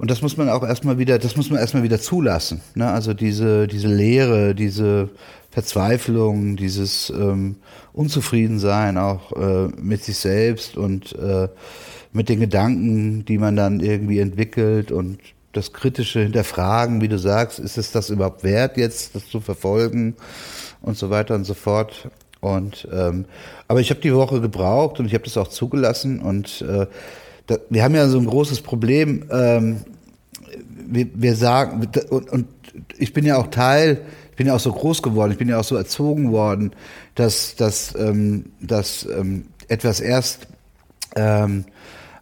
und 0.00 0.10
das 0.10 0.22
muss 0.22 0.38
man 0.38 0.48
auch 0.48 0.62
erstmal 0.62 0.96
wieder, 0.96 1.18
das 1.18 1.36
muss 1.36 1.50
man 1.50 1.58
erstmal 1.58 1.82
wieder 1.82 2.00
zulassen. 2.00 2.62
Ne? 2.74 2.90
Also 2.90 3.12
diese, 3.12 3.68
diese 3.68 3.88
Leere, 3.88 4.54
diese 4.54 5.10
Verzweiflung, 5.50 6.56
dieses 6.56 7.10
ähm, 7.10 7.56
Unzufriedensein 7.92 8.96
auch 8.96 9.32
äh, 9.32 9.68
mit 9.78 10.02
sich 10.02 10.16
selbst 10.16 10.78
und 10.78 11.14
äh, 11.18 11.48
mit 12.14 12.30
den 12.30 12.40
Gedanken, 12.40 13.26
die 13.26 13.36
man 13.36 13.56
dann 13.56 13.80
irgendwie 13.80 14.20
entwickelt 14.20 14.90
und 14.90 15.18
das 15.52 15.74
kritische 15.74 16.20
Hinterfragen, 16.20 17.02
wie 17.02 17.08
du 17.08 17.18
sagst, 17.18 17.58
ist 17.58 17.76
es 17.76 17.92
das 17.92 18.08
überhaupt 18.08 18.42
wert, 18.42 18.78
jetzt 18.78 19.14
das 19.14 19.28
zu 19.28 19.42
verfolgen 19.42 20.16
und 20.82 20.96
so 20.96 21.10
weiter 21.10 21.34
und 21.34 21.44
so 21.44 21.54
fort. 21.54 22.08
Und 22.40 22.88
ähm, 22.90 23.26
aber 23.68 23.80
ich 23.80 23.90
habe 23.90 24.00
die 24.00 24.14
Woche 24.14 24.40
gebraucht 24.40 24.98
und 24.98 25.06
ich 25.06 25.14
habe 25.14 25.24
das 25.24 25.36
auch 25.36 25.48
zugelassen 25.48 26.20
und 26.20 26.62
äh, 26.62 26.86
da, 27.46 27.58
wir 27.68 27.82
haben 27.82 27.94
ja 27.94 28.08
so 28.08 28.18
ein 28.18 28.26
großes 28.26 28.62
Problem. 28.62 29.24
Ähm, 29.30 29.84
wir, 30.86 31.06
wir 31.14 31.36
sagen 31.36 31.86
und, 32.08 32.30
und 32.30 32.46
ich 32.98 33.12
bin 33.12 33.26
ja 33.26 33.36
auch 33.36 33.48
Teil, 33.48 34.00
ich 34.30 34.36
bin 34.36 34.46
ja 34.46 34.54
auch 34.54 34.60
so 34.60 34.72
groß 34.72 35.02
geworden, 35.02 35.32
ich 35.32 35.38
bin 35.38 35.48
ja 35.48 35.58
auch 35.58 35.64
so 35.64 35.76
erzogen 35.76 36.32
worden, 36.32 36.72
dass 37.14 37.56
dass 37.56 37.94
ähm, 37.94 38.46
dass 38.60 39.06
ähm, 39.06 39.48
etwas 39.68 40.00
erst 40.00 40.46
ähm, 41.16 41.66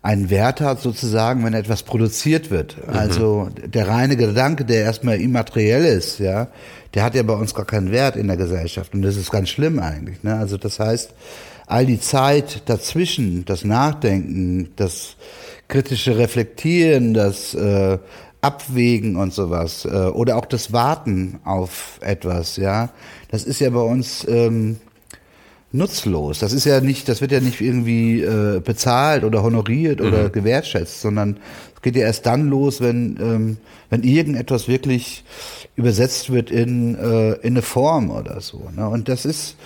einen 0.03 0.31
Wert 0.31 0.61
hat 0.61 0.81
sozusagen, 0.81 1.45
wenn 1.45 1.55
etwas 1.55 1.83
produziert 1.83 2.51
wird. 2.51 2.77
Mhm. 2.87 2.95
Also 2.97 3.49
der 3.55 3.89
reine 3.89 4.17
Gedanke, 4.17 4.65
der 4.65 4.83
erstmal 4.83 5.21
immateriell 5.21 5.85
ist, 5.85 6.19
ja, 6.19 6.49
der 6.95 7.05
hat 7.05 7.15
ja 7.15 7.23
bei 7.23 7.35
uns 7.35 7.55
gar 7.55 7.67
keinen 7.67 7.93
Wert 7.93 8.17
in 8.17 8.29
der 8.29 8.37
Gesellschaft 8.37 8.95
und 8.95 9.03
das 9.03 9.17
ist 9.17 9.31
ganz 9.31 9.49
schlimm 9.49 9.79
eigentlich. 9.79 10.23
Ne? 10.23 10.37
Also 10.37 10.57
das 10.57 10.81
heißt, 10.81 11.15
all 11.67 11.87
die 11.87 12.01
Zeit 12.01 12.63
dazwischen, 12.67 13.45
das 13.45 13.65
Nachdenken, 13.65 14.71
das 14.77 15.17
kritische 15.69 16.17
Reflektieren, 16.17 17.13
das 17.13 17.55
äh, 17.55 17.99
Abwägen 18.41 19.17
und 19.17 19.35
sowas 19.35 19.85
äh, 19.85 19.89
oder 19.89 20.37
auch 20.37 20.47
das 20.47 20.73
Warten 20.73 21.41
auf 21.45 21.99
etwas, 22.01 22.57
ja, 22.57 22.91
das 23.31 23.45
ist 23.45 23.61
ja 23.61 23.69
bei 23.71 23.81
uns 23.81 24.27
ähm, 24.29 24.79
nutzlos. 25.73 26.39
Das 26.39 26.53
ist 26.53 26.65
ja 26.65 26.81
nicht, 26.81 27.09
das 27.09 27.21
wird 27.21 27.33
ja 27.33 27.41
nicht 27.41 27.61
irgendwie 27.61 28.23
äh, 28.23 28.61
bezahlt 28.61 29.25
oder 29.25 29.43
honoriert 29.43 30.01
oder 30.01 30.25
mhm. 30.25 30.33
gewertschätzt, 30.33 31.03
sondern 31.03 31.39
es 31.75 31.83
geht 31.83 31.97
ja 31.97 32.03
erst 32.03 32.25
dann 32.27 32.49
los, 32.49 32.81
wenn 32.81 33.19
ähm, 33.21 33.57
wenn 33.91 34.03
irgendetwas 34.03 34.69
wirklich 34.69 35.25
übersetzt 35.79 36.31
wird 36.31 36.51
in 36.51 36.97
äh, 36.97 37.33
in 37.35 37.55
eine 37.55 37.63
Form 37.63 38.11
oder 38.11 38.41
so. 38.41 38.69
Ne? 38.77 38.89
Und 38.89 39.09
das 39.09 39.25
ist 39.25 39.57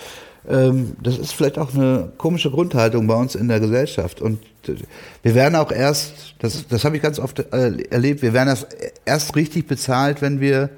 ähm, 0.47 0.95
das 1.01 1.17
ist 1.17 1.33
vielleicht 1.33 1.57
auch 1.57 1.73
eine 1.73 2.11
komische 2.17 2.51
Grundhaltung 2.51 3.07
bei 3.07 3.15
uns 3.15 3.35
in 3.35 3.47
der 3.47 3.59
Gesellschaft. 3.59 4.21
Und 4.21 4.39
äh, 4.67 4.75
wir 5.21 5.35
werden 5.35 5.55
auch 5.55 5.71
erst, 5.71 6.35
das, 6.39 6.67
das 6.67 6.83
habe 6.83 6.97
ich 6.97 7.01
ganz 7.01 7.19
oft 7.19 7.39
äh, 7.39 7.83
erlebt, 7.89 8.21
wir 8.21 8.33
werden 8.33 8.49
erst, 8.49 8.67
erst 9.05 9.35
richtig 9.35 9.67
bezahlt, 9.67 10.21
wenn 10.21 10.39
wir 10.39 10.69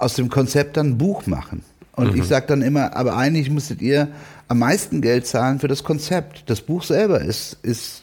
aus 0.00 0.14
dem 0.14 0.28
Konzept 0.28 0.76
dann 0.76 0.90
ein 0.90 0.98
Buch 0.98 1.26
machen. 1.26 1.62
Und 1.94 2.14
mhm. 2.14 2.20
ich 2.20 2.26
sage 2.26 2.46
dann 2.48 2.62
immer, 2.62 2.96
aber 2.96 3.16
eigentlich 3.16 3.50
müsstet 3.50 3.82
ihr 3.82 4.08
am 4.48 4.58
meisten 4.58 5.00
Geld 5.00 5.26
zahlen 5.26 5.60
für 5.60 5.68
das 5.68 5.84
Konzept. 5.84 6.50
Das 6.50 6.60
Buch 6.60 6.82
selber 6.82 7.20
ist, 7.20 7.58
ist, 7.62 8.02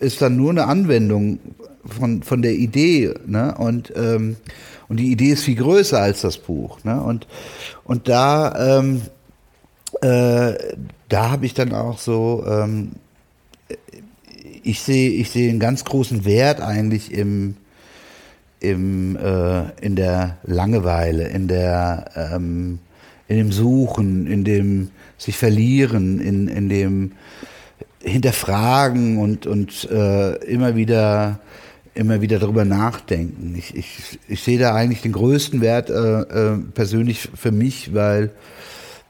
ist 0.00 0.20
dann 0.20 0.36
nur 0.36 0.50
eine 0.50 0.66
Anwendung 0.66 1.38
von, 1.84 2.22
von 2.24 2.42
der 2.42 2.54
Idee. 2.54 3.14
Ne? 3.26 3.54
Und, 3.56 3.92
ähm, 3.94 4.36
und 4.88 4.98
die 4.98 5.10
Idee 5.10 5.30
ist 5.30 5.44
viel 5.44 5.56
größer 5.56 5.98
als 5.98 6.20
das 6.22 6.38
Buch. 6.38 6.82
Ne? 6.84 7.00
Und, 7.00 7.26
und 7.84 8.08
da, 8.08 8.78
ähm, 8.78 9.02
äh, 10.00 10.54
da 11.08 11.30
habe 11.30 11.46
ich 11.46 11.54
dann 11.54 11.72
auch 11.72 11.98
so, 11.98 12.44
ähm, 12.46 12.92
ich 14.62 14.80
sehe 14.80 15.10
ich 15.10 15.30
sehe 15.30 15.50
einen 15.50 15.60
ganz 15.60 15.84
großen 15.84 16.24
Wert 16.24 16.60
eigentlich 16.60 17.12
im, 17.12 17.56
im, 18.60 19.16
äh, 19.16 19.70
in 19.80 19.96
der 19.96 20.38
Langeweile, 20.42 21.28
in 21.28 21.48
der 21.48 22.10
ähm, 22.16 22.78
in 23.28 23.36
dem 23.38 23.52
Suchen, 23.52 24.26
in 24.26 24.44
dem 24.44 24.90
sich 25.16 25.36
verlieren, 25.36 26.20
in, 26.20 26.48
in 26.48 26.68
dem 26.68 27.12
hinterfragen 28.02 29.18
und, 29.18 29.46
und 29.46 29.88
äh, 29.90 30.34
immer 30.44 30.76
wieder 30.76 31.40
immer 31.94 32.20
wieder 32.20 32.38
darüber 32.38 32.64
nachdenken. 32.64 33.54
Ich, 33.56 33.74
ich, 33.76 34.18
ich 34.28 34.42
sehe 34.42 34.58
da 34.58 34.74
eigentlich 34.74 35.02
den 35.02 35.12
größten 35.12 35.60
Wert 35.60 35.90
äh, 35.90 35.94
äh, 35.94 36.58
persönlich 36.74 37.28
für 37.34 37.52
mich, 37.52 37.94
weil 37.94 38.30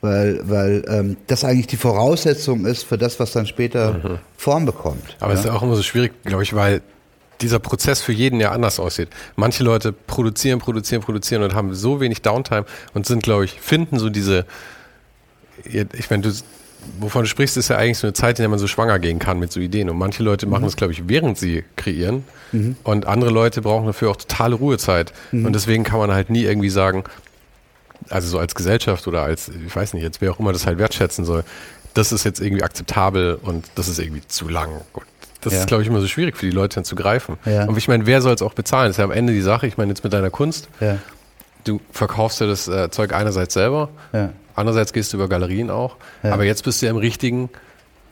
weil, 0.01 0.41
weil 0.45 0.85
ähm, 0.87 1.17
das 1.29 1.45
eigentlich 1.45 1.67
die 1.67 1.79
Voraussetzung 1.79 2.67
ist 2.67 2.83
für 2.83 2.99
das, 2.99 3.19
was 3.21 3.33
dann 3.33 3.47
später 3.47 3.95
mhm. 3.95 4.19
Form 4.37 4.67
bekommt. 4.67 5.17
Aber 5.19 5.33
es 5.33 5.45
ja? 5.45 5.51
ist 5.51 5.57
auch 5.57 5.63
immer 5.63 5.77
so 5.77 5.83
schwierig, 5.83 6.13
glaube 6.25 6.43
ich, 6.43 6.55
weil 6.55 6.83
dieser 7.41 7.59
Prozess 7.59 8.03
für 8.03 8.13
jeden 8.13 8.39
ja 8.39 8.53
anders 8.53 8.79
aussieht. 8.79 9.09
Manche 9.37 9.65
Leute 9.65 9.93
produzieren, 9.93 10.59
produzieren, 10.59 11.01
produzieren 11.01 11.43
und 11.43 11.55
haben 11.55 11.75
so 11.75 12.01
wenig 12.01 12.21
Downtime 12.21 12.67
und 12.93 13.07
sind, 13.07 13.23
glaube 13.23 13.47
ich, 13.47 13.61
finden 13.63 13.99
so 13.99 14.11
diese, 14.11 14.45
ich 15.65 16.11
meine, 16.11 16.23
du, 16.23 16.33
wovon 17.01 17.23
du 17.23 17.29
sprichst, 17.29 17.57
ist 17.57 17.69
ja 17.69 17.77
eigentlich 17.77 17.99
so 17.99 18.07
eine 18.07 18.15
Zeit, 18.15 18.39
in 18.39 18.43
der 18.43 18.49
man 18.49 18.59
so 18.59 18.67
schwanger 18.67 18.99
gehen 18.99 19.19
kann 19.19 19.39
mit 19.39 19.53
so 19.53 19.61
Ideen. 19.61 19.91
Und 19.91 19.99
manche 19.99 20.23
Leute 20.23 20.47
machen 20.47 20.63
mhm. 20.63 20.67
das, 20.67 20.77
glaube 20.77 20.93
ich, 20.93 21.09
während 21.09 21.39
sie 21.39 21.65
kreieren. 21.77 22.25
Mhm. 22.53 22.77
Und 22.85 23.07
andere 23.07 23.31
Leute 23.31 23.63
brauchen 23.63 23.87
dafür 23.87 24.11
auch 24.11 24.17
totale 24.17 24.55
Ruhezeit. 24.55 25.13
Mhm. 25.33 25.47
Und 25.47 25.53
deswegen 25.55 25.85
kann 25.85 25.99
man 25.99 26.13
halt 26.13 26.31
nie 26.31 26.43
irgendwie 26.43 26.71
sagen, 26.71 27.05
also 28.11 28.29
so 28.29 28.39
als 28.39 28.55
Gesellschaft 28.55 29.07
oder 29.07 29.23
als, 29.23 29.49
ich 29.49 29.75
weiß 29.75 29.95
nicht, 29.95 30.03
jetzt 30.03 30.21
wer 30.21 30.31
auch 30.31 30.41
immer 30.41 30.53
das 30.53 30.67
halt 30.67 30.79
wertschätzen 30.79 31.25
soll, 31.25 31.45
das 31.95 32.13
ist 32.13 32.25
jetzt 32.25 32.41
irgendwie 32.41 32.63
akzeptabel 32.63 33.39
und 33.41 33.67
das 33.77 33.89
ist 33.89 33.99
irgendwie 33.99 34.27
zu 34.27 34.49
lang. 34.49 34.71
Und 34.93 35.05
das 35.41 35.53
ja. 35.53 35.61
ist, 35.61 35.67
glaube 35.67 35.83
ich, 35.83 35.89
immer 35.89 36.01
so 36.01 36.09
schwierig 36.09 36.37
für 36.37 36.47
die 36.47 36.53
Leute 36.53 36.77
dann 36.77 36.85
zu 36.85 36.97
greifen. 36.97 37.37
Ja. 37.45 37.65
Und 37.67 37.77
ich 37.77 37.89
meine, 37.89 38.07
wer 38.07 38.21
soll 38.23 38.35
es 38.35 38.43
auch 38.43 38.55
bezahlen? 38.55 38.89
Das 38.89 38.97
ist 38.97 38.99
ja 38.99 39.05
am 39.05 39.13
Ende 39.13 39.33
die 39.33 39.43
Sache. 39.43 39.67
Ich 39.67 39.77
meine, 39.77 39.91
jetzt 39.91 40.03
mit 40.03 40.13
deiner 40.13 40.31
Kunst, 40.31 40.69
ja. 40.81 40.99
du 41.65 41.81
verkaufst 41.93 42.41
ja 42.41 42.47
das 42.47 42.67
äh, 42.67 42.91
Zeug 42.91 43.13
einerseits 43.13 43.55
selber, 43.55 43.91
andererseits 44.55 44.93
gehst 44.93 45.13
du 45.13 45.17
über 45.17 45.29
Galerien 45.29 45.71
auch, 45.71 45.97
aber 46.23 46.45
jetzt 46.45 46.65
bist 46.65 46.81
du 46.81 46.87
ja 46.87 46.91
im 46.91 46.99
richtigen 46.99 47.51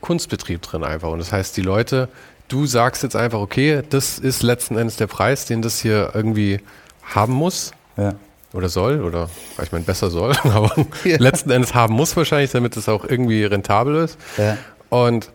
Kunstbetrieb 0.00 0.62
drin 0.62 0.85
einfach. 0.85 1.11
Und 1.11 1.18
das 1.18 1.33
heißt, 1.33 1.57
die 1.57 1.62
Leute, 1.62 2.09
du 2.48 2.66
sagst 2.66 3.02
jetzt 3.02 3.16
einfach, 3.16 3.38
okay, 3.38 3.83
das 3.90 4.18
ist 4.18 4.42
letzten 4.42 4.76
Endes 4.76 4.96
der 4.96 5.07
Preis, 5.07 5.46
den 5.46 5.62
das 5.62 5.81
hier 5.81 6.11
irgendwie 6.14 6.61
haben 7.02 7.33
muss. 7.33 7.72
Ja 7.96 8.14
oder 8.52 8.68
soll 8.68 9.02
oder 9.02 9.31
ich 9.62 9.72
meine 9.72 9.85
besser 9.85 10.11
soll, 10.11 10.35
aber 10.44 10.74
ja. 11.05 11.16
letzten 11.18 11.50
Endes 11.50 11.74
haben 11.74 11.94
muss 11.94 12.16
wahrscheinlich, 12.16 12.50
damit 12.50 12.76
es 12.76 12.88
auch 12.88 13.05
irgendwie 13.05 13.44
rentabel 13.44 13.96
ist. 13.96 14.18
Ja. 14.37 14.59
Und 14.90 15.31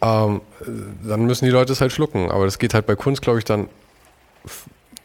ähm, 0.00 0.40
dann 1.04 1.26
müssen 1.26 1.44
die 1.44 1.50
Leute 1.50 1.72
es 1.72 1.80
halt 1.80 1.92
schlucken. 1.92 2.30
Aber 2.30 2.44
das 2.44 2.58
geht 2.58 2.74
halt 2.74 2.86
bei 2.86 2.96
Kunst, 2.96 3.22
glaube 3.22 3.38
ich, 3.38 3.44
dann, 3.44 3.68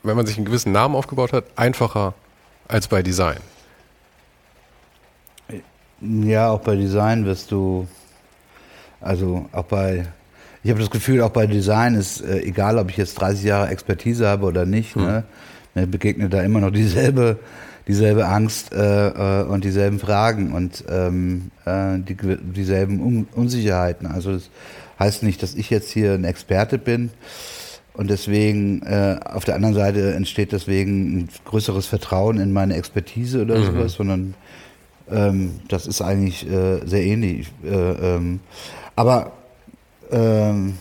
wenn 0.04 0.16
man 0.16 0.26
sich 0.26 0.38
einen 0.38 0.46
gewissen 0.46 0.72
Namen 0.72 0.96
aufgebaut 0.96 1.34
hat, 1.34 1.46
einfacher 1.56 2.14
als 2.68 2.88
bei 2.88 3.04
Design. 3.04 3.38
Ja, 6.04 6.50
auch 6.50 6.60
bei 6.60 6.76
Design 6.76 7.26
wirst 7.26 7.52
du, 7.52 7.88
also 9.00 9.46
auch 9.52 9.64
bei, 9.64 10.06
ich 10.64 10.70
habe 10.70 10.80
das 10.80 10.90
Gefühl, 10.90 11.22
auch 11.22 11.30
bei 11.30 11.48
Design 11.48 11.96
ist 11.96 12.22
äh, 12.22 12.42
egal, 12.42 12.78
ob 12.78 12.90
ich 12.90 12.98
jetzt 12.98 13.16
30 13.16 13.44
Jahre 13.44 13.70
Expertise 13.70 14.28
habe 14.28 14.46
oder 14.46 14.66
nicht, 14.66 14.96
hm. 14.96 15.04
ne? 15.04 15.24
Mir 15.76 15.88
begegnet 15.88 16.32
da 16.34 16.42
immer 16.42 16.60
noch 16.60 16.70
dieselbe, 16.72 17.40
dieselbe 17.88 18.28
Angst 18.28 18.72
äh, 18.74 19.42
äh, 19.42 19.44
und 19.44 19.64
dieselben 19.64 20.00
Fragen 20.00 20.54
und 20.54 20.84
ähm, 20.88 21.50
äh, 21.66 21.98
die, 21.98 22.16
dieselben 22.16 23.02
Un 23.02 23.28
Unsicherheiten. 23.34 24.06
Also 24.06 24.34
das 24.34 24.50
heißt 25.00 25.24
nicht, 25.24 25.42
dass 25.42 25.56
ich 25.56 25.72
jetzt 25.72 25.90
hier 25.90 26.14
ein 26.14 26.26
Experte 26.26 26.78
bin 26.78 27.10
und 27.94 28.10
deswegen 28.10 28.84
äh, 28.84 29.20
auf 29.24 29.46
der 29.46 29.56
anderen 29.56 29.74
Seite 29.76 30.14
entsteht 30.14 30.52
deswegen 30.52 31.18
ein 31.18 31.30
größeres 31.46 31.88
Vertrauen 31.88 32.40
in 32.40 32.54
meine 32.54 32.76
Expertise 32.76 33.42
oder 33.42 33.58
mhm. 33.58 33.66
sowas, 33.66 33.94
sondern 33.94 34.36
ähm, 35.12 35.60
das 35.68 35.88
ist 35.88 36.02
eigentlich 36.02 36.50
äh, 36.50 36.86
sehr 36.86 37.04
ähnlich. 37.04 37.52
Äh, 37.64 37.70
ähm, 37.70 38.40
aber 38.96 39.32
ähm, 40.12 40.78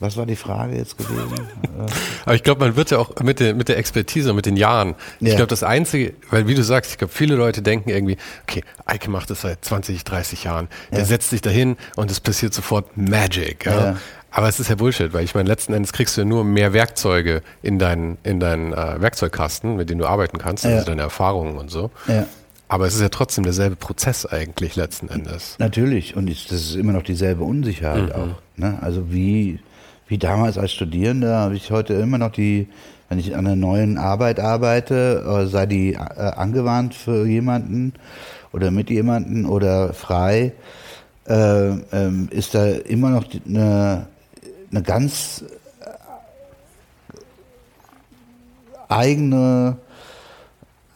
was 0.00 0.16
war 0.16 0.26
die 0.26 0.36
Frage 0.36 0.76
jetzt 0.76 0.96
gewesen? 0.96 1.48
Aber 2.24 2.34
ich 2.34 2.44
glaube, 2.44 2.60
man 2.64 2.76
wird 2.76 2.92
ja 2.92 2.98
auch 2.98 3.18
mit 3.20 3.40
der, 3.40 3.54
mit 3.54 3.68
der 3.68 3.78
Expertise, 3.78 4.32
mit 4.32 4.46
den 4.46 4.56
Jahren. 4.56 4.94
Ich 5.18 5.34
glaube, 5.34 5.48
das 5.48 5.64
Einzige, 5.64 6.14
weil 6.30 6.46
wie 6.46 6.54
du 6.54 6.62
sagst, 6.62 6.92
ich 6.92 6.98
glaube, 6.98 7.12
viele 7.12 7.34
Leute 7.34 7.62
denken 7.62 7.90
irgendwie, 7.90 8.16
okay, 8.44 8.62
Eike 8.86 9.10
macht 9.10 9.30
das 9.30 9.40
seit 9.40 9.64
20, 9.64 10.04
30 10.04 10.44
Jahren. 10.44 10.68
Der 10.92 11.00
ja. 11.00 11.04
setzt 11.04 11.30
sich 11.30 11.40
dahin 11.40 11.76
und 11.96 12.12
es 12.12 12.20
passiert 12.20 12.54
sofort 12.54 12.96
Magic. 12.96 13.66
Ja? 13.66 13.72
ja. 13.72 13.96
Aber 14.30 14.48
es 14.48 14.60
ist 14.60 14.68
ja 14.68 14.76
Bullshit, 14.76 15.12
weil 15.14 15.24
ich 15.24 15.34
meine, 15.34 15.48
letzten 15.48 15.72
Endes 15.72 15.92
kriegst 15.92 16.16
du 16.16 16.20
ja 16.20 16.24
nur 16.26 16.44
mehr 16.44 16.72
Werkzeuge 16.72 17.42
in 17.62 17.80
deinen, 17.80 18.18
in 18.22 18.38
deinen 18.38 18.72
äh, 18.72 19.00
Werkzeugkasten, 19.00 19.76
mit 19.76 19.90
denen 19.90 20.00
du 20.00 20.06
arbeiten 20.06 20.38
kannst, 20.38 20.64
also 20.64 20.84
deine 20.84 21.02
Erfahrungen 21.02 21.56
und 21.56 21.70
so. 21.70 21.90
Aber 22.68 22.86
es 22.86 22.94
ist 22.94 23.00
ja 23.00 23.08
trotzdem 23.08 23.44
derselbe 23.44 23.76
Prozess 23.76 24.26
eigentlich 24.26 24.76
letzten 24.76 25.08
Endes. 25.08 25.56
Natürlich, 25.58 26.16
und 26.16 26.28
ich, 26.28 26.46
das 26.46 26.60
ist 26.60 26.74
immer 26.74 26.92
noch 26.92 27.02
dieselbe 27.02 27.44
Unsicherheit 27.44 28.14
mhm. 28.14 28.22
auch. 28.22 28.42
Ne? 28.56 28.78
Also 28.82 29.10
wie 29.10 29.58
wie 30.08 30.18
damals 30.18 30.56
als 30.56 30.72
Studierender 30.72 31.36
habe 31.36 31.54
ich 31.54 31.70
heute 31.70 31.92
immer 31.94 32.16
noch 32.16 32.32
die, 32.32 32.66
wenn 33.08 33.18
ich 33.18 33.36
an 33.36 33.46
einer 33.46 33.56
neuen 33.56 33.98
Arbeit 33.98 34.40
arbeite, 34.40 35.22
äh, 35.26 35.46
sei 35.46 35.66
die 35.66 35.92
äh, 35.92 35.98
angewandt 35.98 36.94
für 36.94 37.26
jemanden 37.26 37.92
oder 38.52 38.70
mit 38.70 38.88
jemanden 38.88 39.44
oder 39.44 39.92
frei, 39.92 40.52
äh, 41.28 41.68
ähm, 41.92 42.28
ist 42.30 42.54
da 42.54 42.66
immer 42.66 43.10
noch 43.10 43.26
eine, 43.46 44.06
eine 44.70 44.82
ganz 44.82 45.44
eigene 48.88 49.76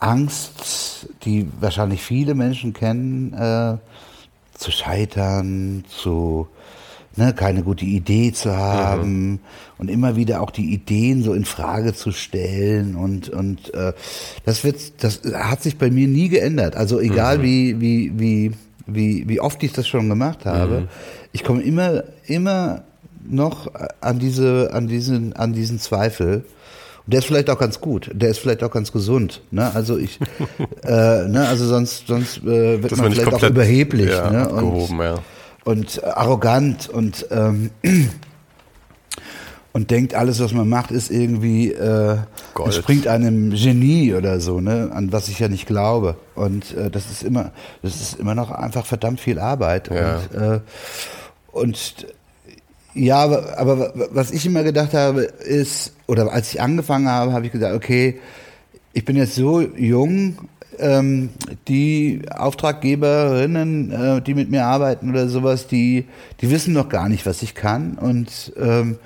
Angst, 0.03 1.09
die 1.25 1.49
wahrscheinlich 1.61 2.03
viele 2.03 2.35
Menschen 2.35 2.73
kennen, 2.73 3.33
äh, 3.33 3.77
zu 4.59 4.71
scheitern, 4.71 5.85
zu 5.88 6.49
ne, 7.17 7.33
keine 7.35 7.62
gute 7.62 7.85
Idee 7.85 8.33
zu 8.33 8.57
haben 8.57 9.31
mhm. 9.31 9.38
und 9.79 9.91
immer 9.91 10.17
wieder 10.17 10.41
auch 10.41 10.51
die 10.51 10.73
Ideen 10.73 11.23
so 11.23 11.35
in 11.35 11.45
Frage 11.45 11.95
zu 11.95 12.12
stellen 12.12 12.97
und 12.97 13.29
und 13.29 13.73
äh, 13.75 13.93
das 14.45 14.65
wird 14.65 15.03
das 15.03 15.23
hat 15.35 15.62
sich 15.62 15.79
bei 15.79 15.91
mir 15.91 16.09
nie 16.09 16.29
geändert. 16.29 16.77
Also 16.77 17.01
egal 17.01 17.38
mhm. 17.38 17.43
wie 17.43 17.81
wie 17.81 18.12
wie 18.19 18.53
wie 18.87 19.29
wie 19.29 19.41
oft 19.41 19.62
ich 19.62 19.73
das 19.73 19.87
schon 19.87 20.09
gemacht 20.09 20.45
habe, 20.47 20.81
mhm. 20.81 20.88
ich 21.33 21.45
komme 21.45 21.62
immer 21.62 22.05
immer 22.27 22.83
noch 23.25 23.71
an 24.01 24.19
diese 24.19 24.71
an 24.73 24.88
diesen 24.88 25.35
an 25.35 25.53
diesen 25.53 25.79
Zweifel. 25.79 26.45
Und 27.05 27.12
der 27.12 27.19
ist 27.19 27.27
vielleicht 27.27 27.51
auch 27.51 27.59
ganz 27.59 27.81
gut. 27.81 28.11
Der 28.12 28.31
ist 28.31 28.38
vielleicht 28.38 28.62
auch 28.62 28.71
ganz 28.71 28.93
gesund. 28.93 29.43
Ne? 29.51 29.75
Also 29.75 29.99
ich, 29.99 30.21
äh, 30.85 31.27
ne? 31.29 31.47
also 31.49 31.67
sonst 31.67 32.07
sonst 32.07 32.38
äh, 32.38 32.83
wird 32.83 32.93
das 32.93 32.99
man 32.99 33.12
vielleicht 33.12 33.33
auch 33.33 33.43
überheblich. 33.43 34.11
Ja, 34.11 34.31
ne? 34.31 34.49
Und, 34.49 34.99
ja 34.99 35.19
und 35.65 36.03
arrogant 36.05 36.88
und 36.88 37.27
ähm, 37.31 37.71
und 39.73 39.91
denkt, 39.91 40.15
alles, 40.15 40.41
was 40.41 40.53
man 40.53 40.69
macht, 40.69 40.91
ist 40.91 41.11
irgendwie 41.11 41.73
äh, 41.73 42.19
entspringt 42.62 43.07
einem 43.07 43.51
Genie 43.51 44.15
oder 44.15 44.38
so, 44.41 44.61
ne, 44.61 44.91
an 44.93 45.12
was 45.12 45.29
ich 45.29 45.38
ja 45.38 45.49
nicht 45.49 45.67
glaube. 45.67 46.17
Und 46.35 46.77
äh, 46.77 46.91
das 46.91 47.11
ist 47.11 47.23
immer, 47.23 47.53
das 47.83 47.97
ist 47.97 48.21
immer 48.21 48.35
noch 48.35 48.51
einfach 48.51 48.85
verdammt 48.85 49.21
viel 49.21 49.38
Arbeit. 49.38 49.91
Ja. 49.91 50.17
Und, 50.17 50.41
äh, 50.41 50.61
und 51.53 52.07
ja, 52.94 53.16
aber, 53.16 53.59
aber 53.59 53.92
was 54.11 54.31
ich 54.31 54.44
immer 54.44 54.62
gedacht 54.62 54.94
habe, 54.94 55.22
ist, 55.22 55.92
oder 56.07 56.31
als 56.33 56.52
ich 56.52 56.61
angefangen 56.61 57.09
habe, 57.09 57.33
habe 57.33 57.46
ich 57.46 57.52
gesagt, 57.52 57.74
okay, 57.74 58.20
ich 58.92 59.05
bin 59.05 59.16
jetzt 59.16 59.35
so 59.35 59.61
jung 59.61 60.38
ähm, 60.78 61.31
die 61.68 62.22
Auftraggeberinnen, 62.31 63.90
äh, 63.90 64.22
die 64.22 64.35
mit 64.35 64.50
mir 64.50 64.64
arbeiten 64.64 65.11
oder 65.11 65.28
sowas, 65.28 65.66
die, 65.66 66.07
die 66.40 66.50
wissen 66.50 66.74
noch 66.74 66.88
gar 66.88 67.09
nicht, 67.09 67.24
was 67.26 67.42
ich 67.42 67.55
kann. 67.55 67.94
Und, 67.94 68.52
ähm, 68.61 68.98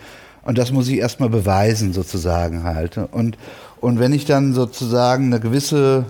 und 0.42 0.58
das 0.58 0.72
muss 0.72 0.88
ich 0.88 0.98
erstmal 0.98 1.28
beweisen, 1.28 1.92
sozusagen 1.92 2.64
halt. 2.64 2.98
Und, 2.98 3.36
und 3.80 3.98
wenn 3.98 4.12
ich 4.12 4.24
dann 4.24 4.54
sozusagen 4.54 5.26
eine 5.26 5.40
gewisse 5.40 6.06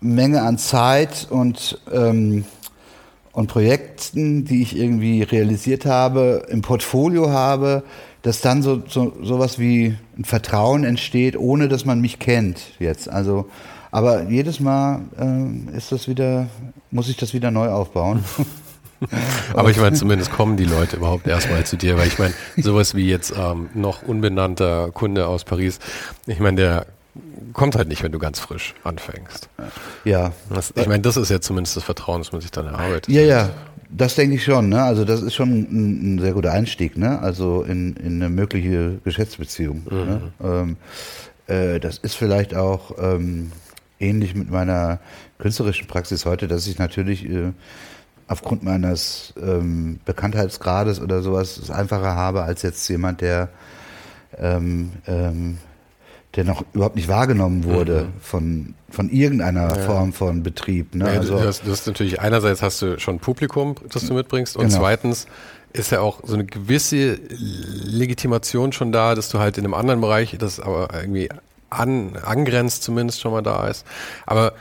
Menge 0.00 0.42
an 0.42 0.58
Zeit 0.58 1.26
und, 1.30 1.80
ähm, 1.92 2.44
und 3.36 3.48
Projekten, 3.48 4.46
die 4.46 4.62
ich 4.62 4.74
irgendwie 4.74 5.22
realisiert 5.22 5.84
habe, 5.84 6.46
im 6.48 6.62
Portfolio 6.62 7.28
habe, 7.28 7.82
dass 8.22 8.40
dann 8.40 8.62
so, 8.62 8.82
so 8.88 9.12
sowas 9.22 9.58
wie 9.58 9.94
ein 10.16 10.24
Vertrauen 10.24 10.84
entsteht, 10.84 11.36
ohne 11.36 11.68
dass 11.68 11.84
man 11.84 12.00
mich 12.00 12.18
kennt 12.18 12.62
jetzt. 12.78 13.10
Also 13.10 13.44
aber 13.90 14.22
jedes 14.22 14.58
Mal 14.58 15.02
äh, 15.20 15.76
ist 15.76 15.92
das 15.92 16.08
wieder, 16.08 16.48
muss 16.90 17.10
ich 17.10 17.18
das 17.18 17.34
wieder 17.34 17.50
neu 17.50 17.68
aufbauen. 17.68 18.24
Aber 19.52 19.68
ich 19.68 19.76
meine, 19.76 19.94
zumindest 19.94 20.32
kommen 20.32 20.56
die 20.56 20.64
Leute 20.64 20.96
überhaupt 20.96 21.26
erstmal 21.26 21.66
zu 21.66 21.76
dir, 21.76 21.98
weil 21.98 22.08
ich 22.08 22.18
meine, 22.18 22.32
sowas 22.56 22.94
wie 22.94 23.06
jetzt 23.06 23.34
ähm, 23.38 23.68
noch 23.74 24.02
unbenannter 24.02 24.90
Kunde 24.92 25.26
aus 25.26 25.44
Paris, 25.44 25.78
ich 26.26 26.40
meine, 26.40 26.56
der 26.56 26.86
kommt 27.52 27.76
halt 27.76 27.88
nicht, 27.88 28.02
wenn 28.02 28.12
du 28.12 28.18
ganz 28.18 28.38
frisch 28.38 28.74
anfängst. 28.84 29.48
Ja. 30.04 30.32
Das, 30.50 30.72
ich 30.76 30.86
meine, 30.86 31.02
das 31.02 31.16
ist 31.16 31.30
ja 31.30 31.40
zumindest 31.40 31.76
das 31.76 31.84
Vertrauen, 31.84 32.20
das 32.20 32.32
man 32.32 32.40
sich 32.40 32.50
dann 32.50 32.66
erarbeitet. 32.66 33.08
Ja, 33.08 33.22
ja, 33.22 33.50
das 33.90 34.14
denke 34.14 34.36
ich 34.36 34.44
schon. 34.44 34.68
Ne? 34.68 34.82
Also 34.82 35.04
das 35.04 35.22
ist 35.22 35.34
schon 35.34 35.50
ein, 35.50 36.14
ein, 36.16 36.18
sehr 36.18 36.32
guter 36.32 36.52
Einstieg, 36.52 36.96
ne? 36.96 37.18
also 37.20 37.62
in, 37.62 37.94
in 37.96 38.22
eine 38.22 38.28
mögliche 38.28 38.98
Geschäftsbeziehung. 39.04 39.82
Ne? 39.90 40.32
Mhm. 40.40 40.48
Ne? 40.48 40.76
Ähm, 41.48 41.74
äh, 41.74 41.80
das 41.80 41.98
ist 41.98 42.14
vielleicht 42.14 42.54
auch... 42.54 42.92
Ähm, 42.98 43.52
ähnlich 43.98 44.34
mit 44.34 44.50
meiner 44.50 44.98
künstlerischen 45.38 45.86
Praxis 45.86 46.26
heute, 46.26 46.48
dass 46.48 46.66
ich 46.66 46.78
natürlich 46.78 47.28
äh, 47.28 47.52
aufgrund 48.28 48.62
meines 48.62 49.32
ähm, 49.40 50.00
Bekanntheitsgrades 50.04 51.00
oder 51.00 51.22
sowas 51.22 51.58
es 51.58 51.70
einfacher 51.70 52.14
habe 52.14 52.42
als 52.42 52.62
jetzt 52.62 52.88
jemand, 52.88 53.20
der 53.20 53.48
ähm, 54.38 54.92
ähm, 55.06 55.58
der 56.36 56.44
noch 56.44 56.64
überhaupt 56.74 56.96
nicht 56.96 57.08
wahrgenommen 57.08 57.64
wurde 57.64 58.02
mhm. 58.04 58.20
von, 58.20 58.74
von 58.90 59.08
irgendeiner 59.10 59.74
ja. 59.74 59.82
Form 59.82 60.12
von 60.12 60.42
Betrieb. 60.42 60.94
Ne? 60.94 61.06
Ja, 61.06 61.20
also, 61.20 61.38
du, 61.38 61.44
hast, 61.44 61.66
du 61.66 61.70
hast 61.70 61.86
natürlich 61.86 62.20
einerseits 62.20 62.62
hast 62.62 62.82
du 62.82 62.98
schon 63.00 63.18
Publikum, 63.18 63.74
das 63.90 64.06
du 64.06 64.14
mitbringst, 64.14 64.56
und 64.56 64.68
genau. 64.68 64.78
zweitens 64.78 65.26
ist 65.72 65.92
ja 65.92 66.00
auch 66.00 66.20
so 66.24 66.34
eine 66.34 66.44
gewisse 66.44 67.18
Legitimation 67.84 68.72
schon 68.72 68.92
da, 68.92 69.14
dass 69.14 69.30
du 69.30 69.38
halt 69.38 69.58
in 69.58 69.64
einem 69.64 69.74
anderen 69.74 70.00
Bereich 70.00 70.36
das 70.38 70.60
aber 70.60 70.90
irgendwie 70.94 71.28
an, 71.70 72.16
angrenzt 72.22 72.82
zumindest 72.82 73.20
schon 73.20 73.32
mal 73.32 73.42
da 73.42 73.66
ist. 73.68 73.84
Aber 74.26 74.52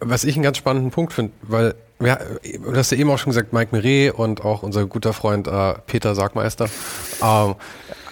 was 0.00 0.24
ich 0.24 0.34
einen 0.34 0.42
ganz 0.42 0.56
spannenden 0.56 0.90
Punkt 0.90 1.12
finde, 1.12 1.32
weil 1.42 1.74
ja, 2.00 2.18
du 2.42 2.74
hast 2.74 2.90
ja 2.90 2.98
eben 2.98 3.10
auch 3.10 3.18
schon 3.18 3.30
gesagt, 3.30 3.52
Mike 3.52 3.74
Meret 3.74 4.14
und 4.14 4.44
auch 4.44 4.62
unser 4.62 4.84
guter 4.86 5.12
Freund 5.12 5.46
äh, 5.46 5.74
Peter 5.86 6.14
Sargmeister 6.14 6.68
ähm, 7.22 7.54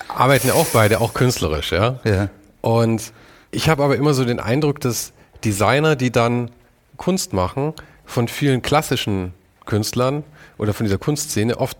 arbeiten 0.08 0.48
ja 0.48 0.54
auch 0.54 0.66
beide, 0.72 1.00
auch 1.00 1.14
künstlerisch, 1.14 1.72
ja. 1.72 1.98
ja. 2.04 2.28
Und 2.62 3.12
ich 3.50 3.68
habe 3.68 3.84
aber 3.84 3.96
immer 3.96 4.14
so 4.14 4.24
den 4.24 4.40
Eindruck, 4.40 4.80
dass 4.80 5.12
Designer, 5.44 5.94
die 5.94 6.10
dann 6.10 6.50
Kunst 6.96 7.34
machen, 7.34 7.74
von 8.06 8.28
vielen 8.28 8.62
klassischen 8.62 9.34
Künstlern 9.66 10.24
oder 10.56 10.72
von 10.72 10.84
dieser 10.84 10.98
Kunstszene 10.98 11.58
oft 11.58 11.76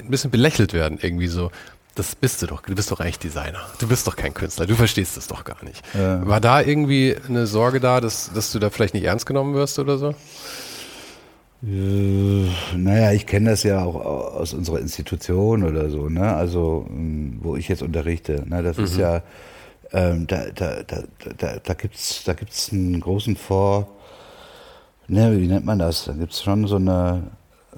ein 0.00 0.10
bisschen 0.10 0.30
belächelt 0.30 0.72
werden, 0.72 0.98
irgendwie 1.00 1.26
so 1.26 1.50
das 1.94 2.14
bist 2.14 2.40
du 2.40 2.46
doch. 2.46 2.62
Du 2.62 2.74
bist 2.74 2.90
doch 2.90 3.00
eigentlich 3.00 3.18
Designer. 3.18 3.60
Du 3.78 3.88
bist 3.88 4.06
doch 4.06 4.16
kein 4.16 4.32
Künstler. 4.32 4.66
Du 4.66 4.74
verstehst 4.74 5.16
es 5.16 5.26
doch 5.26 5.44
gar 5.44 5.62
nicht. 5.64 5.82
Ja. 5.94 6.26
War 6.26 6.40
da 6.40 6.62
irgendwie 6.62 7.16
eine 7.28 7.46
Sorge 7.46 7.80
da, 7.80 8.00
dass, 8.00 8.32
dass 8.32 8.52
du 8.52 8.58
da 8.58 8.70
vielleicht 8.70 8.94
nicht 8.94 9.04
ernst 9.04 9.26
genommen 9.26 9.54
wirst 9.54 9.78
oder 9.78 9.98
so? 9.98 10.14
Äh, 11.62 12.48
naja, 12.76 13.12
ich 13.12 13.26
kenne 13.26 13.50
das 13.50 13.64
ja 13.64 13.82
auch 13.82 13.96
aus 13.96 14.54
unserer 14.54 14.78
Institution 14.78 15.64
oder 15.64 15.90
so, 15.90 16.08
ne? 16.08 16.34
Also, 16.34 16.86
wo 16.88 17.56
ich 17.56 17.68
jetzt 17.68 17.82
unterrichte. 17.82 18.44
Ne? 18.48 18.62
Das 18.62 18.78
mhm. 18.78 18.84
ist 18.84 18.96
ja, 18.96 19.22
ähm, 19.92 20.26
da, 20.26 20.46
da, 20.54 20.82
da, 20.82 21.02
da, 21.36 21.56
da 21.62 21.74
gibt's, 21.74 22.24
da 22.24 22.32
gibt's 22.34 22.72
einen 22.72 23.00
großen 23.00 23.36
Vor, 23.36 23.88
ne, 25.08 25.38
wie 25.38 25.46
nennt 25.46 25.64
man 25.64 25.78
das? 25.78 26.04
Da 26.04 26.12
gibt's 26.12 26.42
schon 26.42 26.66
so 26.66 26.76
eine, 26.76 27.22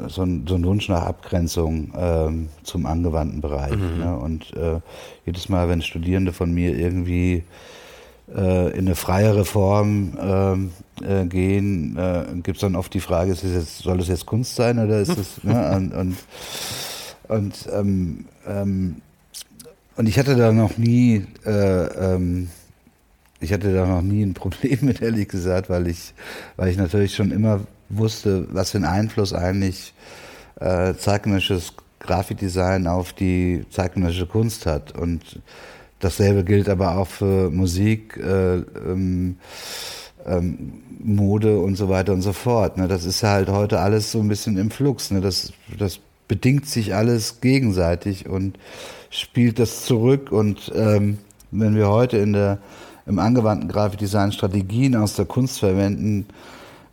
so 0.08 0.22
ein, 0.22 0.46
so 0.46 0.54
ein 0.54 0.64
Wunsch 0.64 0.88
nach 0.88 1.02
Abgrenzung 1.02 1.92
ähm, 1.96 2.48
zum 2.62 2.86
angewandten 2.86 3.40
Bereich. 3.40 3.76
Mhm. 3.76 3.98
Ne? 3.98 4.16
Und 4.16 4.52
äh, 4.56 4.80
jedes 5.26 5.48
Mal, 5.48 5.68
wenn 5.68 5.82
Studierende 5.82 6.32
von 6.32 6.52
mir 6.52 6.76
irgendwie 6.76 7.44
äh, 8.34 8.70
in 8.70 8.86
eine 8.86 8.94
freiere 8.94 9.44
Form 9.44 10.18
ähm, 10.20 10.72
äh, 11.02 11.26
gehen, 11.26 11.96
äh, 11.96 12.24
gibt 12.42 12.56
es 12.56 12.60
dann 12.60 12.76
oft 12.76 12.92
die 12.94 13.00
Frage, 13.00 13.32
ist 13.32 13.44
es 13.44 13.54
jetzt, 13.54 13.78
soll 13.78 14.00
es 14.00 14.08
jetzt 14.08 14.26
Kunst 14.26 14.56
sein 14.56 14.78
oder 14.78 15.00
ist 15.00 15.16
es, 15.18 15.42
ne? 15.44 15.72
und, 15.76 15.92
und, 15.92 16.16
und, 17.28 17.68
ähm, 17.72 18.24
ähm, 18.46 18.96
und 19.96 20.08
ich 20.08 20.18
hatte 20.18 20.36
da 20.36 20.52
noch 20.52 20.78
nie, 20.78 21.26
äh, 21.44 21.50
ähm, 21.50 22.48
ich 23.40 23.52
hatte 23.52 23.72
da 23.72 23.86
noch 23.86 24.02
nie 24.02 24.22
ein 24.22 24.34
Problem 24.34 24.78
mit, 24.82 25.02
ehrlich 25.02 25.28
gesagt, 25.28 25.70
weil 25.70 25.86
ich, 25.88 26.14
weil 26.56 26.68
ich 26.68 26.76
natürlich 26.76 27.14
schon 27.14 27.30
immer 27.30 27.60
wusste, 27.88 28.46
was 28.50 28.70
für 28.70 28.78
einen 28.78 28.86
Einfluss 28.86 29.34
eigentlich 29.34 29.92
äh, 30.60 30.94
zeitgenössisches 30.94 31.74
Grafikdesign 32.00 32.86
auf 32.86 33.12
die 33.12 33.64
zeitgenössische 33.70 34.26
Kunst 34.26 34.66
hat. 34.66 34.96
Und 34.96 35.40
dasselbe 36.00 36.44
gilt 36.44 36.68
aber 36.68 36.96
auch 36.96 37.08
für 37.08 37.50
Musik, 37.50 38.16
äh, 38.16 38.56
ähm, 38.56 39.36
ähm, 40.26 40.72
Mode 41.00 41.58
und 41.58 41.76
so 41.76 41.88
weiter 41.88 42.12
und 42.12 42.22
so 42.22 42.32
fort. 42.32 42.76
Ne? 42.76 42.88
Das 42.88 43.04
ist 43.04 43.22
halt 43.22 43.48
heute 43.48 43.80
alles 43.80 44.12
so 44.12 44.20
ein 44.20 44.28
bisschen 44.28 44.56
im 44.56 44.70
Flux. 44.70 45.10
Ne? 45.10 45.20
Das, 45.20 45.52
das 45.78 46.00
bedingt 46.28 46.66
sich 46.66 46.94
alles 46.94 47.40
gegenseitig 47.40 48.28
und 48.28 48.58
spielt 49.12 49.58
das 49.58 49.84
zurück. 49.84 50.32
Und 50.32 50.72
ähm, 50.74 51.18
wenn 51.52 51.76
wir 51.76 51.88
heute 51.88 52.16
in 52.18 52.32
der, 52.32 52.58
im 53.06 53.18
angewandten 53.18 53.68
Grafikdesign 53.68 54.32
Strategien 54.32 54.96
aus 54.96 55.14
der 55.14 55.26
Kunst 55.26 55.60
verwenden, 55.60 56.26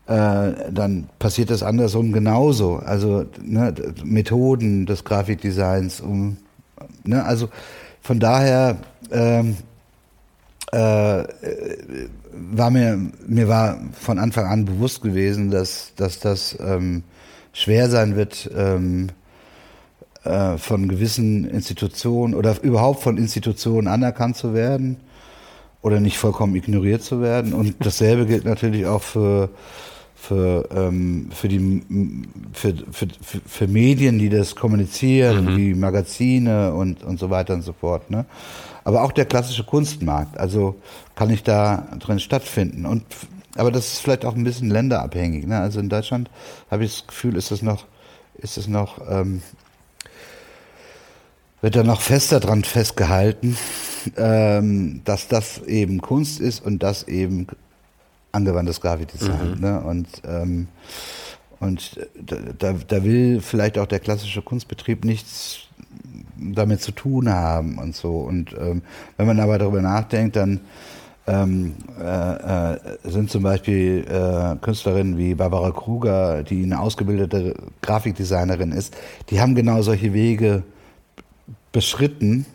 äh, 0.05 0.51
dann 0.71 1.09
passiert 1.17 1.49
das 1.49 1.63
andersrum 1.63 2.11
genauso. 2.11 2.75
Also 2.75 3.25
ne, 3.41 3.73
Methoden 4.03 4.85
des 4.85 5.03
Grafikdesigns, 5.03 6.01
um, 6.01 6.37
ne, 7.05 7.23
also 7.23 7.49
von 8.01 8.19
daher 8.19 8.77
ähm, 9.11 9.57
äh, 10.71 11.23
war 12.51 12.69
mir 12.69 12.99
mir 13.27 13.47
war 13.47 13.79
von 13.93 14.19
Anfang 14.19 14.45
an 14.45 14.65
bewusst 14.65 15.01
gewesen, 15.01 15.51
dass 15.51 15.93
dass 15.95 16.19
das 16.19 16.57
ähm, 16.59 17.03
schwer 17.53 17.89
sein 17.89 18.15
wird. 18.15 18.49
Ähm, 18.55 19.09
äh, 20.23 20.57
von 20.57 20.87
gewissen 20.87 21.49
Institutionen 21.49 22.33
oder 22.33 22.61
überhaupt 22.61 23.01
von 23.01 23.17
Institutionen 23.17 23.87
anerkannt 23.87 24.37
zu 24.37 24.53
werden 24.53 24.97
oder 25.81 25.99
nicht 25.99 26.17
vollkommen 26.17 26.55
ignoriert 26.55 27.03
zu 27.03 27.21
werden. 27.21 27.53
Und 27.53 27.75
dasselbe 27.85 28.25
gilt 28.25 28.45
natürlich 28.45 28.85
auch 28.85 29.01
für 29.01 29.49
für, 30.19 30.67
ähm, 30.75 31.29
für, 31.31 31.47
die, 31.47 31.81
für, 32.51 32.73
für, 32.91 33.07
für, 33.45 33.67
Medien, 33.67 34.19
die 34.19 34.29
das 34.29 34.53
kommunizieren, 34.53 35.45
mhm. 35.45 35.57
wie 35.57 35.73
Magazine 35.73 36.73
und, 36.73 37.03
und 37.03 37.19
so 37.19 37.29
weiter 37.29 37.53
und 37.53 37.61
so 37.61 37.71
fort. 37.71 38.11
Ne? 38.11 38.25
Aber 38.83 39.03
auch 39.03 39.13
der 39.13 39.25
klassische 39.25 39.63
Kunstmarkt, 39.63 40.37
also 40.37 40.75
kann 41.15 41.29
ich 41.29 41.43
da 41.43 41.87
drin 41.99 42.19
stattfinden. 42.19 42.85
Und, 42.85 43.03
aber 43.55 43.71
das 43.71 43.93
ist 43.93 43.99
vielleicht 43.99 44.25
auch 44.25 44.35
ein 44.35 44.43
bisschen 44.43 44.69
länderabhängig. 44.69 45.47
Ne? 45.47 45.57
Also 45.57 45.79
in 45.79 45.87
Deutschland 45.87 46.29
habe 46.69 46.83
ich 46.83 46.97
das 46.97 47.07
Gefühl, 47.07 47.37
ist 47.37 47.51
das 47.51 47.61
noch, 47.61 47.85
ist 48.37 48.57
das 48.57 48.67
noch 48.67 48.99
ähm, 49.09 49.41
wird 51.61 51.75
dann 51.75 51.87
noch 51.87 52.01
fester 52.01 52.39
dran 52.39 52.63
festgehalten, 52.63 53.57
ähm, 54.17 55.01
dass 55.05 55.27
das 55.27 55.59
eben 55.63 56.01
Kunst 56.01 56.39
ist 56.39 56.65
und 56.65 56.81
das 56.83 57.03
eben 57.03 57.47
angewandtes 58.31 58.81
Grafikdesign. 58.81 59.55
Mhm. 59.55 59.61
Ne? 59.61 59.81
Und, 59.81 60.07
ähm, 60.25 60.67
und 61.59 61.99
da, 62.57 62.73
da 62.87 63.03
will 63.03 63.41
vielleicht 63.41 63.77
auch 63.77 63.87
der 63.87 63.99
klassische 63.99 64.41
Kunstbetrieb 64.41 65.03
nichts 65.03 65.59
damit 66.37 66.81
zu 66.81 66.91
tun 66.91 67.29
haben 67.29 67.77
und 67.77 67.95
so. 67.95 68.19
Und 68.19 68.55
ähm, 68.59 68.81
wenn 69.17 69.27
man 69.27 69.39
aber 69.39 69.57
darüber 69.57 69.81
nachdenkt, 69.81 70.37
dann 70.37 70.61
ähm, 71.27 71.75
äh, 72.01 72.73
äh, 72.73 72.79
sind 73.03 73.29
zum 73.29 73.43
Beispiel 73.43 74.05
äh, 74.09 74.55
Künstlerinnen 74.61 75.17
wie 75.17 75.35
Barbara 75.35 75.71
Kruger, 75.71 76.43
die 76.43 76.63
eine 76.63 76.79
ausgebildete 76.79 77.55
Grafikdesignerin 77.81 78.71
ist, 78.71 78.95
die 79.29 79.39
haben 79.39 79.53
genau 79.53 79.81
solche 79.81 80.13
Wege 80.13 80.63
beschritten. 81.71 82.45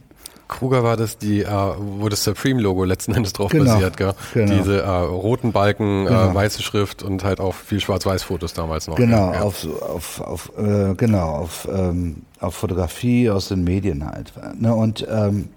Kruger 0.47 0.85
war 0.85 0.97
das, 0.97 1.17
die, 1.17 1.43
äh, 1.43 1.49
wo 1.49 2.09
das 2.09 2.23
Supreme-Logo 2.25 2.85
letzten 2.85 3.15
Endes 3.15 3.33
drauf 3.33 3.51
genau, 3.51 3.73
basiert, 3.73 3.97
gell? 3.97 4.15
Genau. 4.35 4.57
Diese 4.57 4.83
äh, 4.83 4.89
roten 4.89 5.53
Balken, 5.53 6.07
äh, 6.07 6.11
genau. 6.11 6.35
weiße 6.35 6.63
Schrift 6.63 7.03
und 7.03 7.25
halt 7.25 7.41
auch 7.41 7.55
viel 7.55 7.81
Schwarz-Weiß-Fotos 7.81 8.53
damals 8.53 8.87
noch. 8.87 8.97
Genau, 8.97 9.33
ja. 9.33 9.41
auf, 9.41 9.67
auf, 9.83 10.21
auf, 10.21 10.53
äh, 10.59 10.95
genau, 10.95 11.31
auf, 11.31 11.67
ähm, 11.73 12.23
auf 12.41 12.55
Fotografie 12.55 13.31
aus 13.31 13.49
den 13.49 13.65
Medien 13.65 14.07
halt. 14.07 14.33
Ne? 14.59 14.75
Und, 14.75 15.07
ähm, 15.11 15.49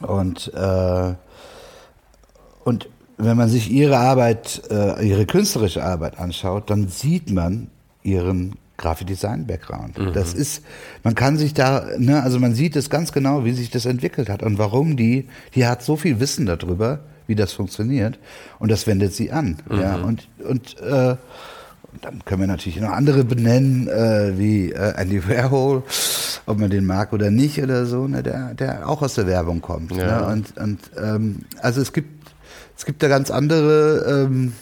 und, 0.00 0.52
äh, 0.54 1.14
und 2.64 2.88
wenn 3.16 3.36
man 3.36 3.48
sich 3.48 3.70
ihre 3.70 3.96
Arbeit, 3.96 4.62
äh, 4.70 5.06
ihre 5.06 5.24
künstlerische 5.24 5.84
Arbeit 5.84 6.18
anschaut, 6.18 6.68
dann 6.68 6.88
sieht 6.88 7.30
man 7.30 7.68
ihren 8.02 8.56
Grafikdesign-Background. 8.76 9.98
Mhm. 9.98 10.12
Das 10.12 10.34
ist, 10.34 10.64
man 11.02 11.14
kann 11.14 11.36
sich 11.36 11.54
da, 11.54 11.86
ne, 11.98 12.22
also 12.22 12.38
man 12.40 12.54
sieht 12.54 12.76
es 12.76 12.90
ganz 12.90 13.12
genau, 13.12 13.44
wie 13.44 13.52
sich 13.52 13.70
das 13.70 13.86
entwickelt 13.86 14.28
hat 14.28 14.42
und 14.42 14.58
warum 14.58 14.96
die, 14.96 15.28
die 15.54 15.66
hat 15.66 15.82
so 15.82 15.96
viel 15.96 16.20
Wissen 16.20 16.46
darüber, 16.46 17.00
wie 17.26 17.34
das 17.34 17.52
funktioniert 17.52 18.18
und 18.58 18.70
das 18.70 18.86
wendet 18.86 19.14
sie 19.14 19.30
an. 19.32 19.58
Mhm. 19.68 19.80
Ja, 19.80 19.96
und, 19.96 20.28
und, 20.46 20.80
äh, 20.80 21.16
dann 22.00 22.24
können 22.24 22.40
wir 22.40 22.48
natürlich 22.48 22.80
noch 22.80 22.90
andere 22.90 23.22
benennen, 23.22 23.86
äh, 23.86 24.36
wie 24.36 24.72
äh, 24.72 24.94
Andy 24.96 25.28
Warhol, 25.28 25.84
ob 26.44 26.58
man 26.58 26.68
den 26.68 26.84
mag 26.84 27.12
oder 27.12 27.30
nicht 27.30 27.62
oder 27.62 27.86
so, 27.86 28.08
ne, 28.08 28.24
der, 28.24 28.54
der 28.54 28.88
auch 28.88 29.00
aus 29.00 29.14
der 29.14 29.28
Werbung 29.28 29.60
kommt. 29.60 29.92
Ja. 29.92 30.20
Ne? 30.20 30.26
Und, 30.26 30.58
und 30.58 30.80
ähm, 31.00 31.44
also 31.60 31.80
es 31.80 31.92
gibt, 31.92 32.32
es 32.76 32.84
gibt 32.84 33.00
da 33.00 33.06
ganz 33.06 33.30
andere, 33.30 34.26
ähm, 34.26 34.54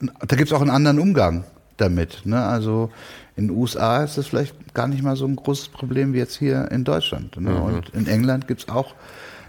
da 0.00 0.34
gibt 0.34 0.48
es 0.48 0.52
auch 0.52 0.60
einen 0.60 0.70
anderen 0.70 0.98
Umgang 0.98 1.44
damit. 1.76 2.24
Ne? 2.24 2.42
Also 2.42 2.90
in 3.36 3.48
den 3.48 3.56
USA 3.56 4.02
ist 4.02 4.18
das 4.18 4.26
vielleicht 4.26 4.74
gar 4.74 4.88
nicht 4.88 5.02
mal 5.02 5.16
so 5.16 5.26
ein 5.26 5.36
großes 5.36 5.68
Problem 5.68 6.12
wie 6.12 6.18
jetzt 6.18 6.36
hier 6.36 6.70
in 6.70 6.84
Deutschland. 6.84 7.40
Ne? 7.40 7.50
Mhm. 7.50 7.62
Und 7.62 7.88
in 7.90 8.06
England 8.06 8.48
gibt 8.48 8.62
es 8.62 8.68
auch, 8.68 8.94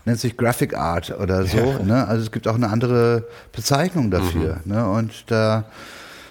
nennt 0.06 0.20
sich 0.20 0.38
Graphic 0.38 0.76
Art 0.76 1.18
oder 1.20 1.46
so. 1.46 1.58
Ja. 1.58 1.80
Ne? 1.84 2.08
Also 2.08 2.24
es 2.24 2.32
gibt 2.32 2.48
auch 2.48 2.56
eine 2.56 2.70
andere 2.70 3.26
Bezeichnung 3.52 4.12
dafür. 4.12 4.60
Mhm. 4.66 4.74
Ne? 4.74 4.90
Und 4.90 5.26
da 5.28 5.66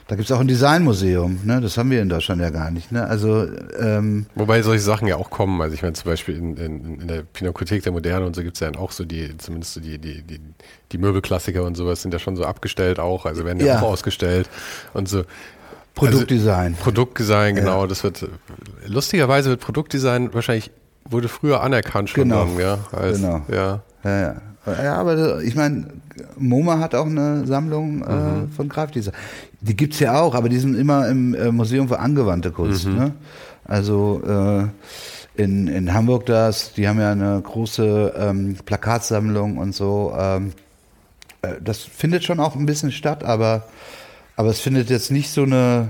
da 0.09 0.15
gibt's 0.15 0.31
auch 0.31 0.39
ein 0.39 0.47
Designmuseum, 0.47 1.41
ne? 1.43 1.61
Das 1.61 1.77
haben 1.77 1.91
wir 1.91 2.01
in 2.01 2.09
Deutschland 2.09 2.41
ja 2.41 2.51
gar 2.51 2.71
nicht. 2.71 2.93
Ne? 2.93 3.05
Also 3.05 3.45
ähm 3.77 4.27
Wobei 4.37 4.63
solche 4.63 4.85
Sachen 4.85 5.09
ja 5.09 5.17
auch 5.17 5.31
kommen. 5.31 5.61
Also 5.61 5.75
ich 5.75 5.83
meine 5.83 5.95
zum 5.95 6.09
Beispiel 6.09 6.37
in, 6.37 6.57
in, 6.57 7.01
in 7.01 7.09
der 7.09 7.23
Pinakothek 7.23 7.83
der 7.83 7.91
Moderne 7.91 8.25
und 8.25 8.37
so 8.37 8.45
gibt's 8.45 8.61
ja 8.61 8.71
auch 8.77 8.93
so 8.93 9.05
die, 9.05 9.37
zumindest 9.39 9.75
so 9.75 9.81
die, 9.81 9.99
die, 9.99 10.23
die, 10.23 10.41
die 10.93 10.99
Möbelklassiker 10.99 11.65
und 11.65 11.77
sowas 11.77 12.03
sind 12.03 12.13
ja 12.13 12.21
schon 12.21 12.37
so 12.37 12.45
abgestellt 12.45 13.01
auch, 13.01 13.27
also 13.27 13.45
werden 13.45 13.59
ja, 13.59 13.67
ja. 13.67 13.79
auch 13.81 13.91
ausgestellt 13.91 14.49
und 14.95 15.09
so. 15.09 15.25
Produktdesign. 15.97 16.73
Also, 16.73 16.85
Produktdesign, 16.85 17.57
genau. 17.57 17.83
Ja. 17.83 17.87
Das 17.89 18.05
wird 18.05 18.29
lustigerweise 18.87 19.51
wird 19.51 19.61
Produktdesign 19.61 20.33
wahrscheinlich 20.33 20.71
wurde 21.09 21.29
früher 21.29 21.63
anerkannt 21.63 22.11
schon 22.11 22.25
genau. 22.25 22.45
dann, 22.45 22.59
ja. 22.59 22.79
Als, 22.93 23.17
genau. 23.17 23.43
Ja. 23.49 23.81
ja, 24.05 24.21
ja. 24.21 24.37
Ja, 24.83 24.97
aber 24.97 25.43
ich 25.43 25.55
meine, 25.55 25.87
MoMA 26.37 26.81
hat 26.81 26.97
auch 26.97 27.07
eine 27.07 27.47
Sammlung 27.47 28.03
äh, 28.03 28.13
mhm. 28.13 28.51
von 28.51 28.69
Grafikdesign. 28.69 29.15
Die 29.61 29.77
gibt's 29.77 30.01
ja 30.01 30.21
auch, 30.21 30.35
aber 30.35 30.49
die 30.49 30.59
sind 30.59 30.75
immer 30.75 31.09
im 31.09 31.35
äh, 31.35 31.53
Museum 31.53 31.87
für 31.87 32.01
angewandte 32.01 32.51
Kunst. 32.51 32.87
Mhm. 32.87 32.97
Ne? 32.97 33.13
Also 33.65 34.23
äh, 34.27 35.41
in, 35.41 35.69
in 35.69 35.95
Hamburg 35.95 36.27
das, 36.27 36.73
die 36.73 36.89
haben 36.89 36.99
ja 36.99 37.13
eine 37.13 37.41
große 37.41 38.15
ähm, 38.19 38.57
Plakatsammlung 38.65 39.59
und 39.59 39.73
so. 39.73 40.13
Ähm, 40.19 40.53
äh, 41.43 41.55
das 41.63 41.79
findet 41.83 42.25
schon 42.25 42.41
auch 42.41 42.57
ein 42.57 42.67
bisschen 42.67 42.91
statt, 42.91 43.23
aber 43.23 43.69
aber 44.37 44.51
es 44.51 44.61
findet 44.61 44.91
jetzt 44.91 45.11
nicht 45.11 45.31
so 45.31 45.43
eine, 45.43 45.89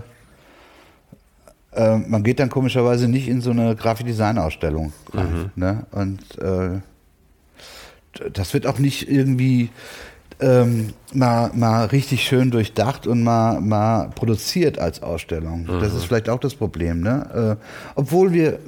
äh, 1.73 1.99
man 1.99 2.23
geht 2.23 2.41
dann 2.41 2.49
komischerweise 2.49 3.09
nicht 3.09 3.29
in 3.29 3.41
so 3.41 3.51
eine 3.51 3.75
Grafikdesign-Ausstellung 3.75 4.93
rein. 5.13 5.51
Mhm. 5.55 5.63
Ne? 5.63 5.87
Und 5.91 6.39
äh, 6.39 6.81
das 8.33 8.55
wird 8.55 8.67
auch 8.67 8.79
nicht 8.79 9.11
irgendwie 9.11 9.71
ähm, 10.41 10.93
mal, 11.13 11.51
mal 11.55 11.87
richtig 11.87 12.25
schön 12.25 12.51
durchdacht 12.51 13.07
und 13.07 13.23
mal, 13.23 13.61
mal 13.61 14.11
produziert 14.15 14.79
als 14.79 15.03
Ausstellung. 15.03 15.63
Mhm. 15.63 15.81
Das 15.81 15.95
ist 15.95 16.05
vielleicht 16.05 16.29
auch 16.29 16.41
das 16.41 16.55
Problem. 16.55 17.01
Ne? 17.01 17.57
Äh, 17.59 17.65
obwohl 17.95 18.33
wir 18.33 18.59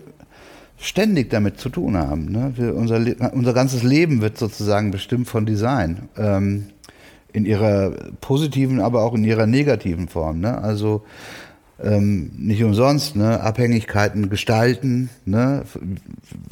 ständig 0.78 1.30
damit 1.30 1.58
zu 1.58 1.68
tun 1.68 1.96
haben. 1.96 2.30
Ne? 2.30 2.52
Wir, 2.56 2.74
unser, 2.74 3.00
unser 3.32 3.52
ganzes 3.52 3.82
Leben 3.82 4.20
wird 4.20 4.38
sozusagen 4.38 4.90
bestimmt 4.90 5.28
von 5.28 5.44
Design. 5.44 6.08
Ähm, 6.16 6.66
in 7.32 7.44
ihrer 7.44 7.90
positiven, 8.20 8.80
aber 8.80 9.02
auch 9.02 9.14
in 9.14 9.24
ihrer 9.24 9.46
negativen 9.46 10.08
Form. 10.08 10.40
Ne? 10.40 10.58
Also 10.58 11.02
ähm, 11.80 12.32
nicht 12.36 12.62
umsonst, 12.64 13.14
ne? 13.14 13.40
Abhängigkeiten 13.40 14.30
gestalten, 14.30 15.10
ne? 15.24 15.62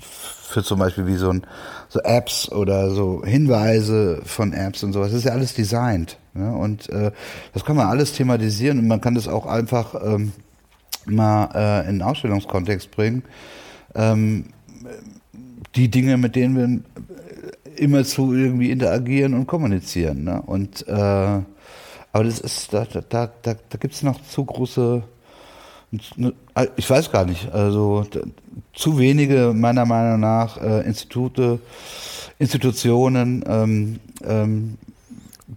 für 0.00 0.62
zum 0.62 0.78
Beispiel 0.78 1.06
wie 1.06 1.16
so, 1.16 1.30
ein, 1.30 1.42
so 1.88 2.00
Apps 2.00 2.50
oder 2.50 2.90
so 2.90 3.24
Hinweise 3.24 4.20
von 4.24 4.52
Apps 4.52 4.84
und 4.84 4.92
sowas. 4.92 5.08
Das 5.08 5.18
ist 5.18 5.24
ja 5.24 5.32
alles 5.32 5.54
designt. 5.54 6.18
Ne? 6.34 6.52
Und 6.52 6.88
äh, 6.90 7.10
das 7.52 7.64
kann 7.64 7.76
man 7.76 7.88
alles 7.88 8.12
thematisieren 8.12 8.78
und 8.78 8.86
man 8.86 9.00
kann 9.00 9.14
das 9.14 9.26
auch 9.26 9.46
einfach 9.46 9.94
ähm, 10.04 10.32
mal 11.06 11.50
äh, 11.54 11.80
in 11.82 11.88
einen 11.88 12.02
Ausstellungskontext 12.02 12.90
bringen. 12.92 13.24
Ähm, 13.94 14.46
die 15.74 15.90
Dinge, 15.90 16.16
mit 16.16 16.36
denen 16.36 16.56
wir 16.56 16.80
immer 17.78 18.04
zu 18.04 18.34
irgendwie 18.34 18.70
interagieren 18.70 19.34
und 19.34 19.46
kommunizieren. 19.46 20.24
Ne? 20.24 20.42
Und 20.44 20.86
äh, 20.88 20.92
aber 22.16 22.24
das 22.24 22.40
ist, 22.40 22.72
da, 22.72 22.86
da, 22.86 23.00
da, 23.42 23.54
da 23.68 23.78
gibt 23.78 23.92
es 23.92 24.02
noch 24.02 24.18
zu 24.22 24.42
große, 24.42 25.02
ich 26.76 26.88
weiß 26.88 27.12
gar 27.12 27.26
nicht, 27.26 27.52
also 27.52 28.06
zu 28.72 28.98
wenige 28.98 29.52
meiner 29.54 29.84
Meinung 29.84 30.20
nach 30.20 30.56
äh, 30.56 30.80
Institute, 30.86 31.58
Institutionen 32.38 33.44
ähm, 33.46 34.00
ähm, 34.24 34.78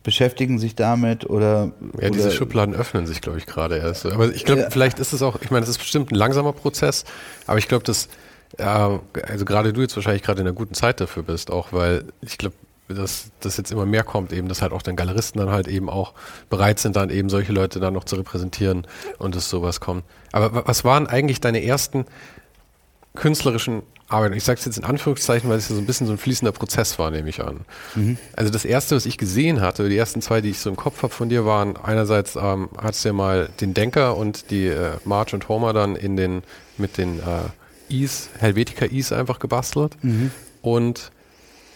beschäftigen 0.03 0.60
sich 0.60 0.75
damit 0.75 1.29
oder. 1.29 1.71
Ja, 2.01 2.10
diese 2.10 2.32
Schubladen 2.32 2.75
öffnen 2.75 3.08
sich, 3.08 3.21
glaube 3.21 3.38
ich, 3.38 3.45
gerade 3.45 3.77
erst. 3.77 4.05
Aber 4.05 4.29
ich 4.29 4.43
glaube, 4.43 4.62
ja. 4.62 4.69
vielleicht 4.69 4.99
ist 4.99 5.13
es 5.13 5.21
auch, 5.21 5.41
ich 5.41 5.51
meine, 5.51 5.63
es 5.63 5.69
ist 5.69 5.77
bestimmt 5.77 6.12
ein 6.12 6.15
langsamer 6.15 6.51
Prozess, 6.51 7.05
aber 7.47 7.58
ich 7.58 7.69
glaube, 7.69 7.86
dass 7.86 8.10
ja, 8.57 8.99
also 9.27 9.45
gerade 9.45 9.73
du 9.73 9.81
jetzt 9.81 9.95
wahrscheinlich 9.95 10.23
gerade 10.23 10.41
in 10.41 10.47
einer 10.47 10.55
guten 10.55 10.73
Zeit 10.73 10.99
dafür 10.99 11.23
bist, 11.23 11.51
auch 11.51 11.71
weil 11.71 12.05
ich 12.21 12.38
glaube, 12.38 12.55
dass 12.88 13.29
das 13.39 13.57
jetzt 13.57 13.71
immer 13.71 13.85
mehr 13.85 14.03
kommt, 14.03 14.33
eben, 14.33 14.47
dass 14.47 14.62
halt 14.62 14.71
auch 14.71 14.81
dann 14.81 14.95
Galeristen 14.95 15.39
dann 15.39 15.51
halt 15.51 15.67
eben 15.67 15.89
auch 15.89 16.13
bereit 16.49 16.79
sind, 16.79 16.95
dann 16.95 17.09
eben 17.09 17.29
solche 17.29 17.51
Leute 17.53 17.79
dann 17.79 17.93
noch 17.93 18.03
zu 18.03 18.15
repräsentieren 18.15 18.88
und 19.19 19.35
dass 19.35 19.49
sowas 19.49 19.79
kommt. 19.79 20.03
Aber 20.31 20.67
was 20.67 20.83
waren 20.83 21.05
eigentlich 21.05 21.39
deine 21.39 21.63
ersten 21.63 22.05
künstlerischen 23.15 23.83
Arbeiten? 24.07 24.33
Ich 24.33 24.43
sage 24.43 24.59
es 24.59 24.65
jetzt 24.65 24.77
in 24.77 24.85
Anführungszeichen, 24.85 25.49
weil 25.49 25.59
es 25.59 25.69
ja 25.69 25.75
so 25.75 25.81
ein 25.81 25.85
bisschen 25.85 26.07
so 26.07 26.13
ein 26.13 26.17
fließender 26.17 26.51
Prozess 26.51 26.97
war, 26.97 27.12
nehme 27.12 27.29
ich 27.29 27.43
an. 27.43 27.62
Mhm. 27.93 28.17
Also 28.35 28.51
das 28.51 28.65
erste, 28.65 28.95
was 28.95 29.05
ich 29.05 29.19
gesehen 29.19 29.62
hatte, 29.62 29.88
die 29.88 29.97
ersten 29.97 30.21
zwei, 30.23 30.41
die 30.41 30.49
ich 30.49 30.59
so 30.59 30.69
im 30.71 30.75
Kopf 30.75 31.03
habe 31.03 31.13
von 31.13 31.29
dir, 31.29 31.45
waren 31.45 31.77
einerseits 31.77 32.35
ähm, 32.35 32.69
hattest 32.75 33.05
du 33.05 33.09
ja 33.09 33.13
mal 33.13 33.49
den 33.62 33.75
Denker 33.75 34.17
und 34.17 34.49
die 34.49 34.65
äh, 34.65 34.93
Marge 35.05 35.35
und 35.35 35.47
Homer 35.47 35.73
dann 35.73 35.95
in 35.95 36.17
den 36.17 36.41
mit 36.77 36.97
den 36.97 37.19
äh, 37.19 37.23
Is, 37.89 38.30
Helvetica 38.38 38.86
Is 38.86 39.12
einfach 39.12 39.39
gebastelt 39.39 39.97
mhm. 40.02 40.32
und 40.62 41.12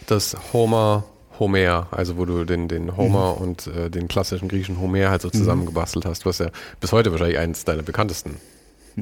das 0.06 0.36
Homer 0.52 1.04
Homer, 1.38 1.88
also 1.90 2.16
wo 2.16 2.24
du 2.26 2.44
den, 2.44 2.68
den 2.68 2.96
Homer 2.96 3.34
mhm. 3.34 3.42
und 3.42 3.66
äh, 3.66 3.90
den 3.90 4.06
klassischen 4.06 4.48
griechischen 4.48 4.78
Homer 4.78 5.10
halt 5.10 5.22
so 5.22 5.28
mhm. 5.28 5.32
zusammengebastelt 5.32 6.04
hast, 6.04 6.24
was 6.26 6.38
ja 6.38 6.50
bis 6.80 6.92
heute 6.92 7.10
wahrscheinlich 7.10 7.38
eines 7.38 7.64
deiner 7.64 7.82
bekanntesten 7.82 8.36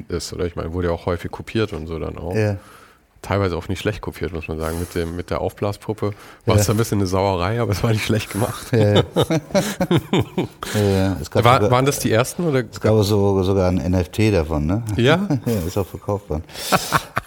ist, 0.07 0.33
oder? 0.33 0.45
Ich 0.45 0.55
meine, 0.55 0.73
wurde 0.73 0.87
ja 0.87 0.93
auch 0.93 1.05
häufig 1.05 1.29
kopiert 1.29 1.73
und 1.73 1.85
so 1.85 1.99
dann 1.99 2.17
auch. 2.17 2.35
Ja 2.35 2.57
teilweise 3.23 3.57
auch 3.57 3.67
nicht 3.67 3.79
schlecht 3.79 4.01
kopiert, 4.01 4.33
muss 4.33 4.47
man 4.47 4.59
sagen. 4.59 4.79
Mit, 4.79 4.93
dem, 4.93 5.15
mit 5.15 5.31
der 5.31 5.41
Aufblaspuppe 5.41 6.13
war 6.45 6.55
es 6.55 6.67
ja. 6.67 6.73
ein 6.73 6.77
bisschen 6.77 6.99
eine 6.99 7.07
Sauerei, 7.07 7.59
aber 7.59 7.71
es 7.71 7.81
war 7.81 7.91
nicht 7.91 8.05
schlecht 8.05 8.31
gemacht. 8.31 8.67
Ja, 8.71 8.93
ja. 8.93 9.03
war, 9.15 9.25
sogar, 11.23 11.71
waren 11.71 11.85
das 11.85 11.99
die 11.99 12.11
ersten? 12.11 12.45
Oder? 12.45 12.63
Es 12.69 12.79
gab 12.79 13.01
so, 13.03 13.41
sogar 13.43 13.69
ein 13.69 13.77
NFT 13.77 14.33
davon, 14.33 14.67
ne? 14.67 14.83
Ja? 14.95 15.27
ja, 15.45 15.53
ist 15.65 15.77
auch 15.77 15.87
verkauft 15.87 16.29
worden. 16.29 16.43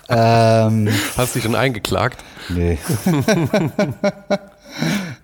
ähm, 0.09 0.89
Hast 1.17 1.35
du 1.35 1.39
dich 1.39 1.45
schon 1.45 1.57
eingeklagt? 1.57 2.23
Nee. 2.49 2.79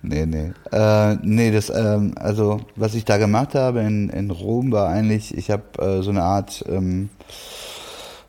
nee, 0.03 0.27
nee. 0.27 0.53
Äh, 0.73 1.17
nee, 1.23 1.51
das, 1.51 1.71
ähm, 1.71 2.15
also, 2.17 2.61
was 2.77 2.95
ich 2.95 3.05
da 3.05 3.19
gemacht 3.19 3.55
habe 3.55 3.81
in, 3.81 4.09
in 4.09 4.31
Rom 4.31 4.73
war 4.73 4.89
eigentlich, 4.89 5.37
ich 5.37 5.51
habe 5.51 5.63
äh, 5.79 6.03
so 6.03 6.11
eine 6.11 6.23
Art, 6.23 6.65
ähm, 6.69 7.11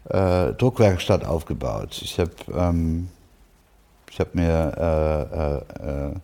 äh, 0.09 0.53
Druckwerkstatt 0.53 1.25
aufgebaut. 1.25 1.99
Ich 2.01 2.19
habe 2.19 2.31
ähm, 2.53 3.09
hab 4.17 4.35
mir 4.35 4.73
äh, 4.77 5.87
äh, 5.87 6.07
äh 6.09 6.15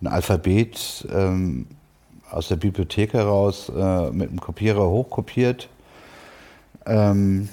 ein 0.00 0.08
Alphabet 0.08 1.06
ähm, 1.12 1.66
aus 2.28 2.48
der 2.48 2.56
Bibliothek 2.56 3.12
heraus 3.12 3.68
äh, 3.68 4.10
mit 4.10 4.30
einem 4.30 4.40
Kopierer 4.40 4.88
hochkopiert 4.88 5.68
ähm, 6.86 7.48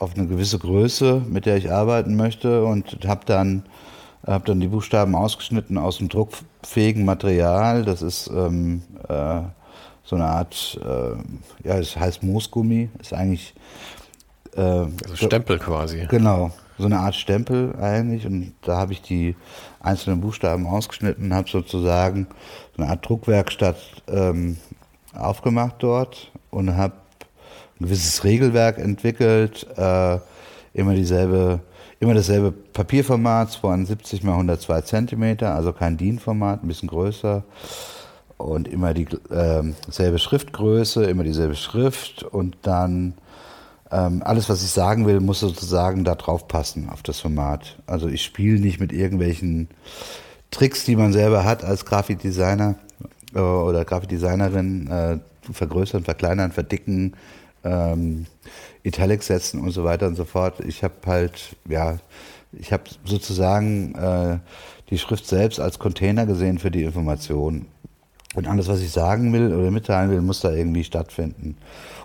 auf 0.00 0.16
eine 0.16 0.26
gewisse 0.26 0.58
Größe, 0.58 1.22
mit 1.28 1.46
der 1.46 1.56
ich 1.56 1.70
arbeiten 1.70 2.16
möchte 2.16 2.64
und 2.64 3.06
habe 3.06 3.20
dann 3.26 3.62
habe 4.26 4.44
dann 4.46 4.60
die 4.60 4.68
Buchstaben 4.68 5.14
ausgeschnitten 5.14 5.78
aus 5.78 5.98
dem 5.98 6.08
druckfähigen 6.08 7.04
Material. 7.04 7.84
Das 7.84 8.02
ist 8.02 8.28
ähm, 8.28 8.82
äh, 9.08 9.40
so 10.04 10.16
eine 10.16 10.26
Art, 10.26 10.78
äh, 10.80 11.68
ja, 11.68 11.78
es 11.78 11.96
heißt 11.96 12.22
Moosgummi, 12.22 12.88
ist 13.00 13.12
eigentlich 13.12 13.54
äh, 14.56 14.60
also 14.60 15.16
Stempel 15.16 15.58
quasi. 15.58 16.06
Genau, 16.08 16.52
so 16.78 16.86
eine 16.86 16.98
Art 16.98 17.14
Stempel 17.14 17.74
eigentlich. 17.80 18.26
Und 18.26 18.54
da 18.62 18.76
habe 18.78 18.92
ich 18.92 19.02
die 19.02 19.36
einzelnen 19.80 20.20
Buchstaben 20.20 20.66
ausgeschnitten 20.66 21.26
und 21.26 21.34
habe 21.34 21.48
sozusagen 21.48 22.26
so 22.76 22.82
eine 22.82 22.90
Art 22.90 23.08
Druckwerkstatt 23.08 23.76
ähm, 24.08 24.56
aufgemacht 25.14 25.76
dort 25.80 26.30
und 26.50 26.76
habe 26.76 26.94
ein 27.80 27.86
gewisses 27.86 28.24
Regelwerk 28.24 28.78
entwickelt, 28.78 29.66
äh, 29.76 30.18
immer 30.74 30.94
dieselbe, 30.94 31.60
immer 32.00 32.14
dasselbe 32.14 32.52
Papierformat, 32.52 33.50
72 33.50 34.22
mal 34.22 34.32
102 34.32 34.82
Zentimeter, 34.82 35.54
also 35.54 35.72
kein 35.72 35.96
DIN-Format, 35.96 36.62
ein 36.62 36.68
bisschen 36.68 36.88
größer 36.88 37.44
und 38.38 38.68
immer 38.68 38.94
dieselbe 38.94 39.20
ähm, 39.30 39.74
äh, 40.14 40.18
Schriftgröße, 40.18 41.04
immer 41.04 41.24
dieselbe 41.24 41.54
Schrift 41.54 42.22
und 42.22 42.56
dann 42.62 43.14
ähm, 43.92 44.22
alles, 44.24 44.48
was 44.48 44.62
ich 44.64 44.70
sagen 44.70 45.06
will, 45.06 45.20
muss 45.20 45.40
sozusagen 45.40 46.02
da 46.04 46.14
drauf 46.14 46.48
passen 46.48 46.88
auf 46.88 47.02
das 47.02 47.20
Format. 47.20 47.78
Also 47.86 48.08
ich 48.08 48.22
spiele 48.22 48.58
nicht 48.58 48.80
mit 48.80 48.92
irgendwelchen 48.92 49.68
Tricks, 50.50 50.84
die 50.84 50.96
man 50.96 51.12
selber 51.12 51.44
hat 51.44 51.62
als 51.62 51.84
Grafikdesigner 51.84 52.76
äh, 53.34 53.38
oder 53.38 53.84
Grafikdesignerin, 53.84 54.88
äh, 54.88 55.18
vergrößern, 55.52 56.04
verkleinern, 56.04 56.52
verdicken, 56.52 57.14
ähm, 57.64 58.26
Italics 58.82 59.26
setzen 59.26 59.60
und 59.60 59.72
so 59.72 59.84
weiter 59.84 60.06
und 60.06 60.16
so 60.16 60.24
fort. 60.24 60.60
Ich 60.60 60.82
habe 60.82 60.94
halt, 61.06 61.56
ja, 61.68 61.98
ich 62.52 62.72
habe 62.72 62.84
sozusagen 63.04 63.94
äh, 63.94 64.38
die 64.90 64.98
Schrift 64.98 65.26
selbst 65.26 65.60
als 65.60 65.78
Container 65.78 66.26
gesehen 66.26 66.58
für 66.58 66.70
die 66.70 66.82
Information. 66.82 67.66
Und 68.34 68.46
alles, 68.46 68.68
was 68.68 68.80
ich 68.80 68.90
sagen 68.90 69.32
will 69.32 69.52
oder 69.54 69.70
mitteilen 69.70 70.10
will, 70.10 70.22
muss 70.22 70.40
da 70.40 70.50
irgendwie 70.52 70.84
stattfinden. 70.84 71.56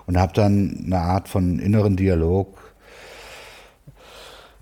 Und 0.07 0.17
habe 0.17 0.33
dann 0.33 0.83
eine 0.85 0.99
Art 0.99 1.27
von 1.27 1.59
inneren 1.59 1.95
Dialog 1.95 2.73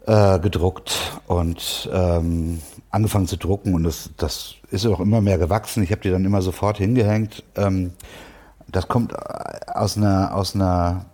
äh, 0.06 0.40
gedruckt 0.40 1.20
und 1.28 1.90
ähm, 1.94 2.62
angefangen 2.90 3.28
zu 3.28 3.38
drucken. 3.38 3.74
Und 3.74 3.84
das, 3.84 4.10
das 4.18 4.56
ist 4.72 4.86
auch 4.86 5.00
immer 5.00 5.22
mehr 5.22 5.38
gewachsen. 5.38 5.84
Ich 5.84 5.92
habe 5.92 6.02
die 6.02 6.10
dann 6.10 6.26
immer 6.26 6.42
sofort 6.42 6.78
hingehängt. 6.78 7.44
Ähm, 7.56 7.94
das 8.68 8.88
kommt 8.88 9.14
aus 9.70 9.96
einer, 9.96 10.36
aus 10.36 10.56
einer 10.56 11.06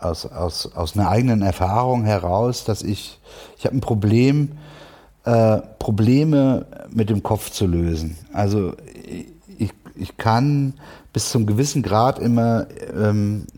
aus, 0.00 0.26
aus, 0.26 0.74
aus 0.74 0.96
einer 0.96 1.08
eigenen 1.08 1.42
Erfahrung 1.42 2.04
heraus, 2.04 2.64
dass 2.64 2.82
ich, 2.82 3.18
ich 3.58 3.64
habe 3.64 3.76
ein 3.76 3.80
Problem, 3.80 4.52
äh, 5.24 5.58
Probleme 5.78 6.66
mit 6.90 7.10
dem 7.10 7.22
Kopf 7.22 7.50
zu 7.50 7.66
lösen. 7.66 8.16
Also 8.32 8.74
ich, 9.58 9.72
ich 9.94 10.16
kann 10.16 10.74
bis 11.18 11.30
zum 11.30 11.46
gewissen 11.46 11.82
Grad 11.82 12.20
immer 12.20 12.68
ähm, 12.96 13.48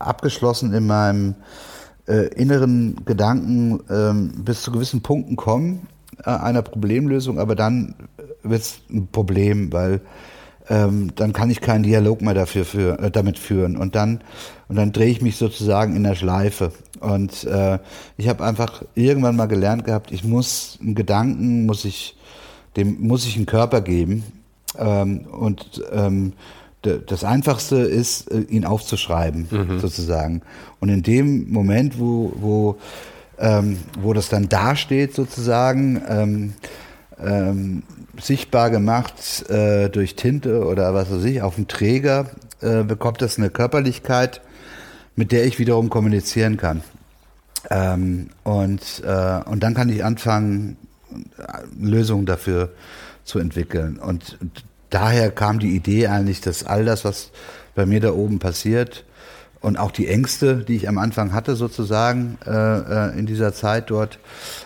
abgeschlossen 0.00 0.72
in 0.72 0.84
meinem 0.84 1.36
äh, 2.08 2.26
inneren 2.34 3.04
Gedanken 3.04 3.78
ähm, 3.88 4.42
bis 4.44 4.62
zu 4.62 4.72
gewissen 4.72 5.00
Punkten 5.00 5.36
kommen 5.36 5.86
äh, 6.24 6.30
einer 6.30 6.62
Problemlösung, 6.62 7.38
aber 7.38 7.54
dann 7.54 7.94
wird 8.42 8.62
es 8.62 8.80
ein 8.90 9.06
Problem, 9.12 9.72
weil 9.72 10.00
ähm, 10.68 11.12
dann 11.14 11.32
kann 11.32 11.50
ich 11.50 11.60
keinen 11.60 11.84
Dialog 11.84 12.20
mehr 12.20 12.34
dafür 12.34 12.64
für, 12.64 12.98
äh, 12.98 13.12
damit 13.12 13.38
führen. 13.38 13.76
Und 13.76 13.94
dann 13.94 14.24
und 14.66 14.74
dann 14.74 14.90
drehe 14.90 15.10
ich 15.10 15.22
mich 15.22 15.36
sozusagen 15.36 15.94
in 15.94 16.02
der 16.02 16.16
Schleife. 16.16 16.72
Und 16.98 17.44
äh, 17.44 17.78
ich 18.16 18.28
habe 18.28 18.44
einfach 18.44 18.82
irgendwann 18.96 19.36
mal 19.36 19.46
gelernt 19.46 19.84
gehabt, 19.84 20.10
ich 20.10 20.24
muss 20.24 20.80
einen 20.82 20.96
Gedanken 20.96 21.64
muss 21.64 21.84
ich 21.84 22.16
dem 22.76 23.06
muss 23.06 23.24
ich 23.24 23.36
einen 23.36 23.46
Körper 23.46 23.82
geben. 23.82 24.24
Ähm, 24.76 25.26
und 25.30 25.80
ähm, 25.92 26.32
das 26.86 27.24
Einfachste 27.24 27.76
ist, 27.76 28.30
äh, 28.30 28.40
ihn 28.40 28.64
aufzuschreiben, 28.64 29.48
mhm. 29.50 29.80
sozusagen. 29.80 30.42
Und 30.80 30.88
in 30.88 31.02
dem 31.02 31.50
Moment, 31.50 31.98
wo, 31.98 32.32
wo, 32.36 32.76
ähm, 33.38 33.78
wo 34.00 34.12
das 34.12 34.28
dann 34.28 34.48
dasteht, 34.48 35.14
sozusagen, 35.14 36.02
ähm, 36.08 36.52
ähm, 37.18 37.82
sichtbar 38.20 38.70
gemacht 38.70 39.48
äh, 39.50 39.88
durch 39.88 40.14
Tinte 40.14 40.64
oder 40.64 40.94
was 40.94 41.10
weiß 41.10 41.24
ich, 41.24 41.42
auf 41.42 41.56
dem 41.56 41.68
Träger, 41.68 42.30
äh, 42.60 42.82
bekommt 42.82 43.22
das 43.22 43.38
eine 43.38 43.50
Körperlichkeit, 43.50 44.40
mit 45.16 45.32
der 45.32 45.44
ich 45.44 45.58
wiederum 45.58 45.90
kommunizieren 45.90 46.56
kann. 46.56 46.82
Ähm, 47.70 48.30
und, 48.42 49.02
äh, 49.04 49.40
und 49.46 49.62
dann 49.62 49.74
kann 49.74 49.88
ich 49.88 50.04
anfangen, 50.04 50.76
Lösungen 51.78 52.26
dafür 52.26 52.70
zu 53.24 53.38
entwickeln. 53.38 53.98
Und 53.98 54.38
daher 54.94 55.32
kam 55.32 55.58
die 55.58 55.74
Idee 55.74 56.06
eigentlich, 56.06 56.40
dass 56.40 56.64
all 56.64 56.84
das, 56.84 57.04
was 57.04 57.32
bei 57.74 57.84
mir 57.84 57.98
da 57.98 58.12
oben 58.12 58.38
passiert 58.38 59.04
und 59.60 59.76
auch 59.76 59.90
die 59.90 60.06
Ängste, 60.06 60.58
die 60.58 60.76
ich 60.76 60.88
am 60.88 60.98
Anfang 60.98 61.32
hatte 61.32 61.56
sozusagen 61.56 62.38
äh, 62.46 62.50
äh 62.50 63.18
in 63.18 63.26
dieser 63.26 63.52
Zeit 63.52 63.90
dort, 63.90 64.20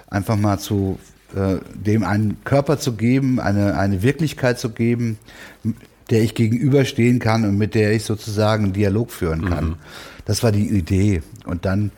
einfach 0.08 0.36
mal 0.36 0.58
zu 0.58 0.98
äh, 1.34 1.56
dem 1.74 2.04
einen 2.04 2.44
Körper 2.44 2.78
zu 2.78 2.92
geben, 2.92 3.40
eine, 3.40 3.78
eine 3.78 4.02
Wirklichkeit 4.02 4.58
zu 4.58 4.70
geben, 4.70 5.18
der 6.10 6.22
ich 6.22 6.34
gegenüberstehen 6.34 7.20
kann 7.20 7.44
und 7.44 7.56
mit 7.56 7.74
der 7.74 7.92
ich 7.92 8.04
sozusagen 8.04 8.64
einen 8.64 8.72
Dialog 8.74 9.10
führen 9.10 9.48
kann. 9.48 9.64
Mhm. 9.64 9.76
Das 10.26 10.42
war 10.42 10.52
die 10.52 10.68
Idee. 10.68 11.22
Und 11.46 11.64
dann, 11.64 11.90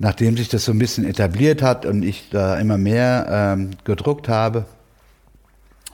nachdem 0.00 0.36
sich 0.36 0.48
das 0.48 0.64
so 0.64 0.72
ein 0.72 0.78
bisschen 0.78 1.04
etabliert 1.04 1.62
hat 1.62 1.86
und 1.86 2.02
ich 2.02 2.30
da 2.30 2.58
immer 2.58 2.78
mehr 2.78 3.26
ähm, 3.30 3.70
gedruckt 3.84 4.28
habe, 4.28 4.64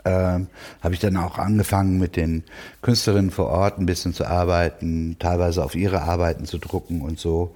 ähm, 0.07 0.47
habe 0.81 0.95
ich 0.95 1.01
dann 1.01 1.17
auch 1.17 1.39
angefangen, 1.39 1.99
mit 1.99 2.17
den 2.17 2.45
Künstlerinnen 2.81 3.31
vor 3.31 3.47
Ort 3.47 3.79
ein 3.79 3.87
bisschen 3.87 4.15
zu 4.15 4.25
arbeiten, 4.25 5.17
teilweise 5.19 5.65
auf 5.65 5.75
ihre 5.75 6.03
Arbeiten 6.03 6.47
zu 6.47 6.59
drucken 6.59 7.03
und 7.03 7.19
so. 7.19 7.55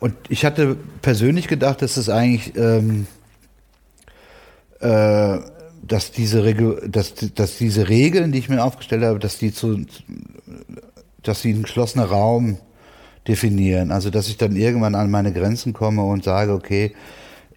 Und 0.00 0.14
ich 0.28 0.44
hatte 0.44 0.76
persönlich 1.02 1.46
gedacht, 1.46 1.82
dass 1.82 1.94
das 1.94 2.08
eigentlich 2.08 2.56
ähm, 2.56 3.06
äh, 4.80 5.38
dass 5.82 6.12
diese 6.12 6.44
Regel, 6.44 6.88
dass, 6.88 7.14
dass 7.34 7.56
diese 7.56 7.88
Regeln, 7.88 8.32
die 8.32 8.38
ich 8.38 8.48
mir 8.48 8.62
aufgestellt 8.62 9.02
habe, 9.02 9.18
dass 9.18 9.38
die 9.38 9.52
zu, 9.52 9.84
dass 11.22 11.42
sie 11.42 11.52
einen 11.52 11.62
geschlossenen 11.64 12.06
Raum 12.06 12.58
definieren. 13.26 13.90
Also 13.90 14.10
dass 14.10 14.28
ich 14.28 14.36
dann 14.36 14.56
irgendwann 14.56 14.94
an 14.94 15.10
meine 15.10 15.32
Grenzen 15.32 15.72
komme 15.72 16.02
und 16.02 16.24
sage, 16.24 16.52
okay, 16.52 16.94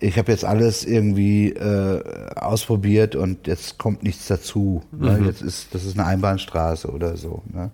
ich 0.03 0.17
habe 0.17 0.31
jetzt 0.31 0.43
alles 0.43 0.83
irgendwie 0.83 1.49
äh, 1.49 2.03
ausprobiert 2.35 3.15
und 3.15 3.47
jetzt 3.47 3.77
kommt 3.77 4.03
nichts 4.03 4.27
dazu. 4.27 4.83
Ne? 4.91 5.11
Mhm. 5.11 5.21
Ne? 5.21 5.27
Jetzt 5.27 5.41
ist 5.41 5.73
das 5.73 5.85
ist 5.85 5.97
eine 5.97 6.07
Einbahnstraße 6.07 6.89
oder 6.89 7.15
so. 7.15 7.41
Ne? 7.51 7.71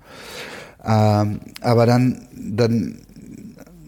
Ähm, 0.84 1.40
aber 1.62 1.86
dann 1.86 2.28
dann 2.36 3.00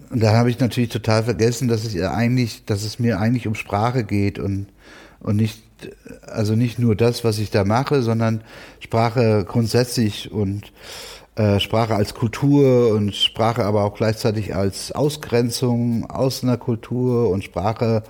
und 0.10 0.22
da 0.22 0.34
habe 0.34 0.50
ich 0.50 0.60
natürlich 0.60 0.90
total 0.90 1.24
vergessen, 1.24 1.68
dass 1.68 1.86
es 1.86 2.00
eigentlich, 2.02 2.66
dass 2.66 2.84
es 2.84 3.00
mir 3.00 3.20
eigentlich 3.20 3.48
um 3.48 3.56
Sprache 3.56 4.04
geht 4.04 4.40
und 4.40 4.68
und 5.20 5.36
nicht, 5.36 5.62
also 6.26 6.56
nicht 6.56 6.80
nur 6.80 6.96
das, 6.96 7.24
was 7.24 7.38
ich 7.38 7.52
da 7.52 7.64
mache, 7.64 8.02
sondern 8.02 8.42
Sprache 8.80 9.46
grundsätzlich 9.48 10.32
und 10.32 10.74
äh, 11.36 11.60
Sprache 11.60 11.96
als 11.96 12.14
Kultur 12.14 12.94
und 12.94 13.16
Sprache 13.16 13.64
aber 13.64 13.84
auch 13.86 13.96
gleichzeitig 13.96 14.56
als 14.56 14.92
Ausgrenzung 14.92 16.10
aus 16.10 16.44
einer 16.44 16.58
Kultur 16.58 17.30
und 17.30 17.44
Sprache 17.44 18.04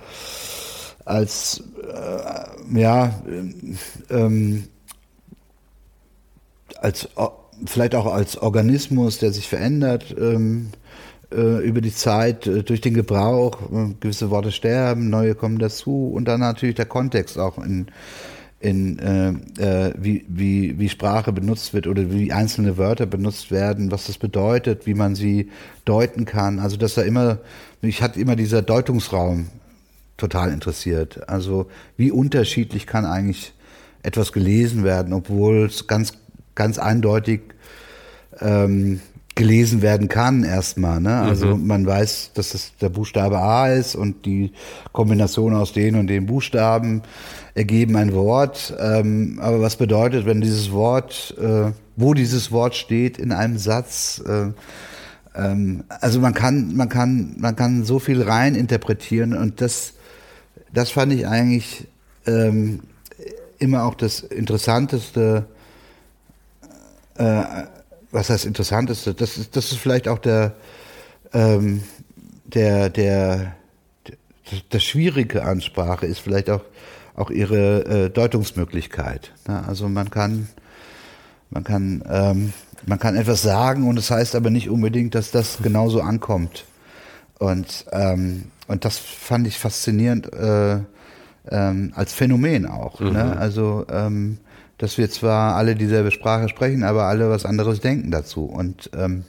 als, 1.04 1.62
äh, 1.82 2.78
ja, 2.80 3.14
ähm, 4.10 4.68
als, 6.80 7.08
vielleicht 7.66 7.94
auch 7.94 8.12
als 8.12 8.36
Organismus, 8.38 9.18
der 9.18 9.32
sich 9.32 9.48
verändert. 9.48 10.14
Ähm, 10.18 10.70
äh, 11.32 11.64
über 11.64 11.80
die 11.80 11.94
Zeit, 11.94 12.46
äh, 12.46 12.62
durch 12.62 12.80
den 12.80 12.94
Gebrauch, 12.94 13.58
äh, 13.72 13.94
gewisse 14.00 14.30
Worte 14.30 14.52
sterben, 14.52 15.10
neue 15.10 15.34
kommen 15.34 15.58
dazu 15.58 16.10
und 16.14 16.26
dann 16.26 16.40
natürlich 16.40 16.74
der 16.74 16.86
Kontext 16.86 17.38
auch 17.38 17.58
in, 17.58 17.86
in 18.62 18.98
äh, 19.00 19.30
äh, 19.58 19.92
wie, 19.98 20.24
wie, 20.28 20.78
wie 20.78 20.88
Sprache 20.88 21.32
benutzt 21.32 21.74
wird 21.74 21.88
oder 21.88 22.12
wie 22.12 22.32
einzelne 22.32 22.78
Wörter 22.78 23.06
benutzt 23.06 23.50
werden, 23.50 23.90
was 23.90 24.06
das 24.06 24.18
bedeutet, 24.18 24.86
wie 24.86 24.94
man 24.94 25.16
sie 25.16 25.50
deuten 25.84 26.24
kann. 26.24 26.60
Also 26.60 26.76
dass 26.76 26.94
da 26.94 27.02
immer, 27.02 27.38
mich 27.80 28.02
hat 28.02 28.16
immer 28.16 28.36
dieser 28.36 28.62
Deutungsraum 28.62 29.48
total 30.16 30.52
interessiert. 30.52 31.28
Also 31.28 31.66
wie 31.96 32.12
unterschiedlich 32.12 32.86
kann 32.86 33.04
eigentlich 33.04 33.52
etwas 34.04 34.32
gelesen 34.32 34.84
werden, 34.84 35.12
obwohl 35.12 35.66
es 35.66 35.88
ganz, 35.88 36.12
ganz 36.54 36.78
eindeutig 36.78 37.40
ähm, 38.40 39.00
gelesen 39.34 39.82
werden 39.82 40.08
kann 40.08 40.44
erstmal. 40.44 41.00
Ne? 41.00 41.16
Also 41.16 41.56
mhm. 41.56 41.66
man 41.66 41.86
weiß, 41.86 42.32
dass 42.34 42.54
es 42.54 42.76
der 42.80 42.90
Buchstabe 42.90 43.38
A 43.38 43.68
ist 43.68 43.96
und 43.96 44.26
die 44.26 44.52
Kombination 44.92 45.54
aus 45.54 45.72
den 45.72 45.96
und 45.96 46.06
den 46.06 46.26
Buchstaben 46.26 47.02
ergeben 47.54 47.96
ein 47.96 48.12
Wort. 48.14 48.74
Ähm, 48.78 49.38
aber 49.42 49.60
was 49.60 49.76
bedeutet, 49.76 50.26
wenn 50.26 50.40
dieses 50.40 50.72
Wort, 50.72 51.34
äh, 51.38 51.72
wo 51.96 52.14
dieses 52.14 52.50
Wort 52.50 52.74
steht 52.74 53.18
in 53.18 53.32
einem 53.32 53.58
Satz? 53.58 54.22
Äh, 54.26 54.52
ähm, 55.34 55.84
also 55.88 56.20
man 56.20 56.34
kann, 56.34 56.74
man 56.74 56.88
kann, 56.88 57.36
man 57.38 57.56
kann 57.56 57.84
so 57.84 57.98
viel 57.98 58.22
rein 58.22 58.54
interpretieren 58.54 59.34
und 59.34 59.60
das, 59.60 59.94
das 60.72 60.90
fand 60.90 61.12
ich 61.12 61.26
eigentlich 61.26 61.86
ähm, 62.26 62.80
immer 63.58 63.84
auch 63.84 63.94
das 63.94 64.20
Interessanteste. 64.20 65.46
Äh, 67.16 67.42
was 68.10 68.26
das 68.26 68.44
Interessanteste, 68.44 69.14
das 69.14 69.38
ist, 69.38 69.56
das 69.56 69.72
ist 69.72 69.78
vielleicht 69.78 70.06
auch 70.06 70.18
ähm, 71.32 71.82
der, 72.44 72.90
der, 72.90 73.54
der, 74.06 74.58
das 74.68 74.84
Schwierige 74.84 75.44
an 75.44 75.62
Sprache 75.62 76.06
ist 76.06 76.18
vielleicht 76.18 76.50
auch, 76.50 76.60
auch 77.14 77.30
ihre 77.30 77.84
äh, 77.84 78.10
Deutungsmöglichkeit. 78.10 79.32
Ne? 79.46 79.62
Also 79.66 79.88
man 79.88 80.10
kann, 80.10 80.48
man 81.50 81.64
kann, 81.64 82.02
ähm, 82.08 82.52
man 82.86 82.98
kann 82.98 83.16
etwas 83.16 83.42
sagen 83.42 83.88
und 83.88 83.98
es 83.98 84.08
das 84.08 84.16
heißt 84.16 84.34
aber 84.34 84.50
nicht 84.50 84.70
unbedingt, 84.70 85.14
dass 85.14 85.30
das 85.30 85.58
genauso 85.62 86.00
ankommt. 86.00 86.64
Und, 87.38 87.86
ähm, 87.92 88.44
und 88.68 88.84
das 88.84 88.98
fand 88.98 89.46
ich 89.46 89.58
faszinierend 89.58 90.32
äh, 90.32 90.78
ähm, 91.50 91.92
als 91.94 92.12
Phänomen 92.12 92.66
auch. 92.66 93.00
Ne? 93.00 93.08
Mhm. 93.08 93.12
Ne? 93.12 93.36
Also 93.36 93.86
ähm, 93.90 94.38
dass 94.78 94.98
wir 94.98 95.08
zwar 95.10 95.54
alle 95.54 95.76
dieselbe 95.76 96.10
Sprache 96.10 96.48
sprechen, 96.48 96.82
aber 96.82 97.04
alle 97.04 97.30
was 97.30 97.46
anderes 97.46 97.78
denken 97.80 98.10
dazu. 98.10 98.46
Und, 98.46 98.90
ähm, 98.96 99.24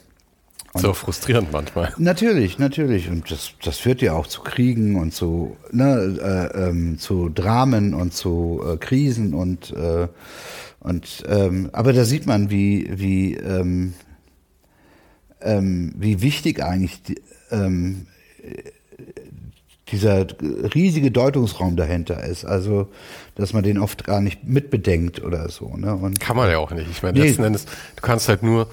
so 0.75 0.93
frustrierend 0.93 1.51
manchmal. 1.51 1.93
Natürlich, 1.97 2.57
natürlich. 2.57 3.09
Und 3.09 3.29
das, 3.29 3.51
das 3.63 3.77
führt 3.77 4.01
ja 4.01 4.13
auch 4.13 4.27
zu 4.27 4.41
Kriegen 4.41 4.95
und 4.95 5.13
zu, 5.13 5.55
ne, 5.71 6.51
äh, 6.53 6.69
ähm, 6.69 6.97
zu 6.97 7.29
Dramen 7.29 7.93
und 7.93 8.13
zu 8.13 8.61
äh, 8.65 8.77
Krisen 8.77 9.33
und, 9.33 9.71
äh, 9.71 10.07
und 10.79 11.23
ähm, 11.27 11.69
aber 11.73 11.93
da 11.93 12.05
sieht 12.05 12.25
man, 12.25 12.49
wie, 12.49 12.89
wie, 12.91 13.35
ähm, 13.35 13.93
ähm, 15.41 15.93
wie 15.95 16.21
wichtig 16.21 16.63
eigentlich 16.63 17.01
ähm, 17.51 18.07
dieser 19.91 20.25
riesige 20.73 21.11
Deutungsraum 21.11 21.75
dahinter 21.75 22.23
ist. 22.23 22.45
Also, 22.45 22.89
dass 23.35 23.53
man 23.53 23.63
den 23.63 23.77
oft 23.77 24.03
gar 24.03 24.21
nicht 24.21 24.43
mitbedenkt 24.43 25.23
oder 25.23 25.49
so. 25.49 25.77
Ne? 25.77 25.95
Und 25.95 26.19
Kann 26.19 26.35
man 26.35 26.49
ja 26.49 26.57
auch 26.57 26.71
nicht. 26.71 26.89
Ich 26.89 27.03
meine, 27.03 27.19
nee. 27.19 27.27
letzten 27.27 27.43
Endes, 27.43 27.65
du 27.65 28.01
kannst 28.01 28.27
halt 28.27 28.41
nur 28.43 28.67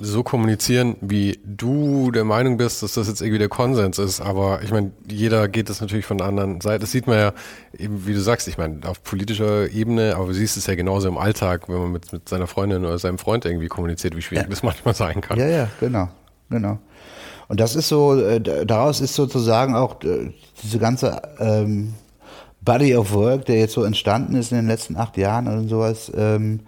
so 0.00 0.22
kommunizieren, 0.22 0.96
wie 1.00 1.38
du 1.44 2.10
der 2.10 2.24
Meinung 2.24 2.56
bist, 2.56 2.82
dass 2.82 2.94
das 2.94 3.08
jetzt 3.08 3.20
irgendwie 3.20 3.38
der 3.38 3.48
Konsens 3.48 3.98
ist. 3.98 4.20
Aber 4.20 4.62
ich 4.62 4.70
meine, 4.70 4.92
jeder 5.08 5.48
geht 5.48 5.68
das 5.68 5.80
natürlich 5.80 6.06
von 6.06 6.18
der 6.18 6.26
anderen 6.26 6.60
Seite. 6.60 6.80
Das 6.80 6.92
sieht 6.92 7.06
man 7.06 7.18
ja, 7.18 7.32
eben 7.76 8.06
wie 8.06 8.12
du 8.12 8.20
sagst, 8.20 8.48
ich 8.48 8.58
meine, 8.58 8.80
auf 8.86 9.02
politischer 9.02 9.70
Ebene, 9.70 10.16
aber 10.16 10.26
du 10.26 10.34
siehst 10.34 10.56
es 10.56 10.66
ja 10.66 10.74
genauso 10.74 11.08
im 11.08 11.18
Alltag, 11.18 11.68
wenn 11.68 11.78
man 11.78 11.92
mit, 11.92 12.12
mit 12.12 12.28
seiner 12.28 12.46
Freundin 12.46 12.84
oder 12.84 12.98
seinem 12.98 13.18
Freund 13.18 13.44
irgendwie 13.44 13.68
kommuniziert, 13.68 14.16
wie 14.16 14.22
schwierig 14.22 14.44
ja. 14.44 14.50
das 14.50 14.62
manchmal 14.62 14.94
sein 14.94 15.20
kann. 15.20 15.38
Ja, 15.38 15.48
ja, 15.48 15.68
genau, 15.80 16.08
genau. 16.48 16.78
Und 17.48 17.58
das 17.58 17.74
ist 17.74 17.88
so, 17.88 18.16
äh, 18.20 18.40
daraus 18.40 19.00
ist 19.00 19.14
sozusagen 19.14 19.74
auch 19.74 20.02
äh, 20.04 20.32
diese 20.62 20.78
ganze 20.78 21.20
ähm, 21.40 21.94
Body 22.60 22.94
of 22.94 23.12
Work, 23.12 23.46
der 23.46 23.58
jetzt 23.58 23.72
so 23.72 23.82
entstanden 23.84 24.36
ist 24.36 24.52
in 24.52 24.58
den 24.58 24.66
letzten 24.66 24.96
acht 24.96 25.16
Jahren 25.16 25.48
und 25.48 25.68
sowas, 25.68 26.12
ähm, 26.14 26.60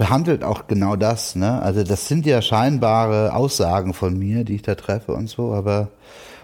behandelt 0.00 0.44
auch 0.44 0.66
genau 0.66 0.96
das. 0.96 1.36
Ne? 1.36 1.60
Also 1.60 1.84
das 1.84 2.08
sind 2.08 2.24
ja 2.24 2.40
scheinbare 2.40 3.34
Aussagen 3.34 3.92
von 3.92 4.18
mir, 4.18 4.44
die 4.44 4.54
ich 4.54 4.62
da 4.62 4.74
treffe 4.74 5.12
und 5.12 5.28
so, 5.28 5.52
aber 5.52 5.90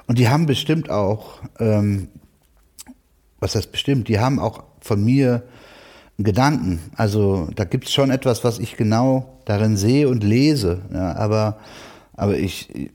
und 0.07 0.19
die 0.19 0.29
haben 0.29 0.45
bestimmt 0.45 0.91
auch, 0.91 1.41
ähm, 1.59 2.09
was 3.41 3.55
heißt 3.55 3.73
bestimmt, 3.73 4.09
die 4.09 4.21
haben 4.21 4.39
auch 4.41 4.63
von 4.83 5.03
mir 5.03 5.43
Gedanken. 6.19 6.81
Also 6.97 7.49
da 7.57 7.65
gibt's 7.65 7.95
schon 7.95 8.11
etwas, 8.11 8.45
was 8.45 8.59
ich 8.59 8.77
genau 8.77 9.41
darin 9.47 9.79
sehe 9.79 10.11
und 10.11 10.23
lese. 10.23 10.83
Ja, 10.93 11.17
aber, 11.17 11.57
aber 12.13 12.37
ich, 12.37 12.91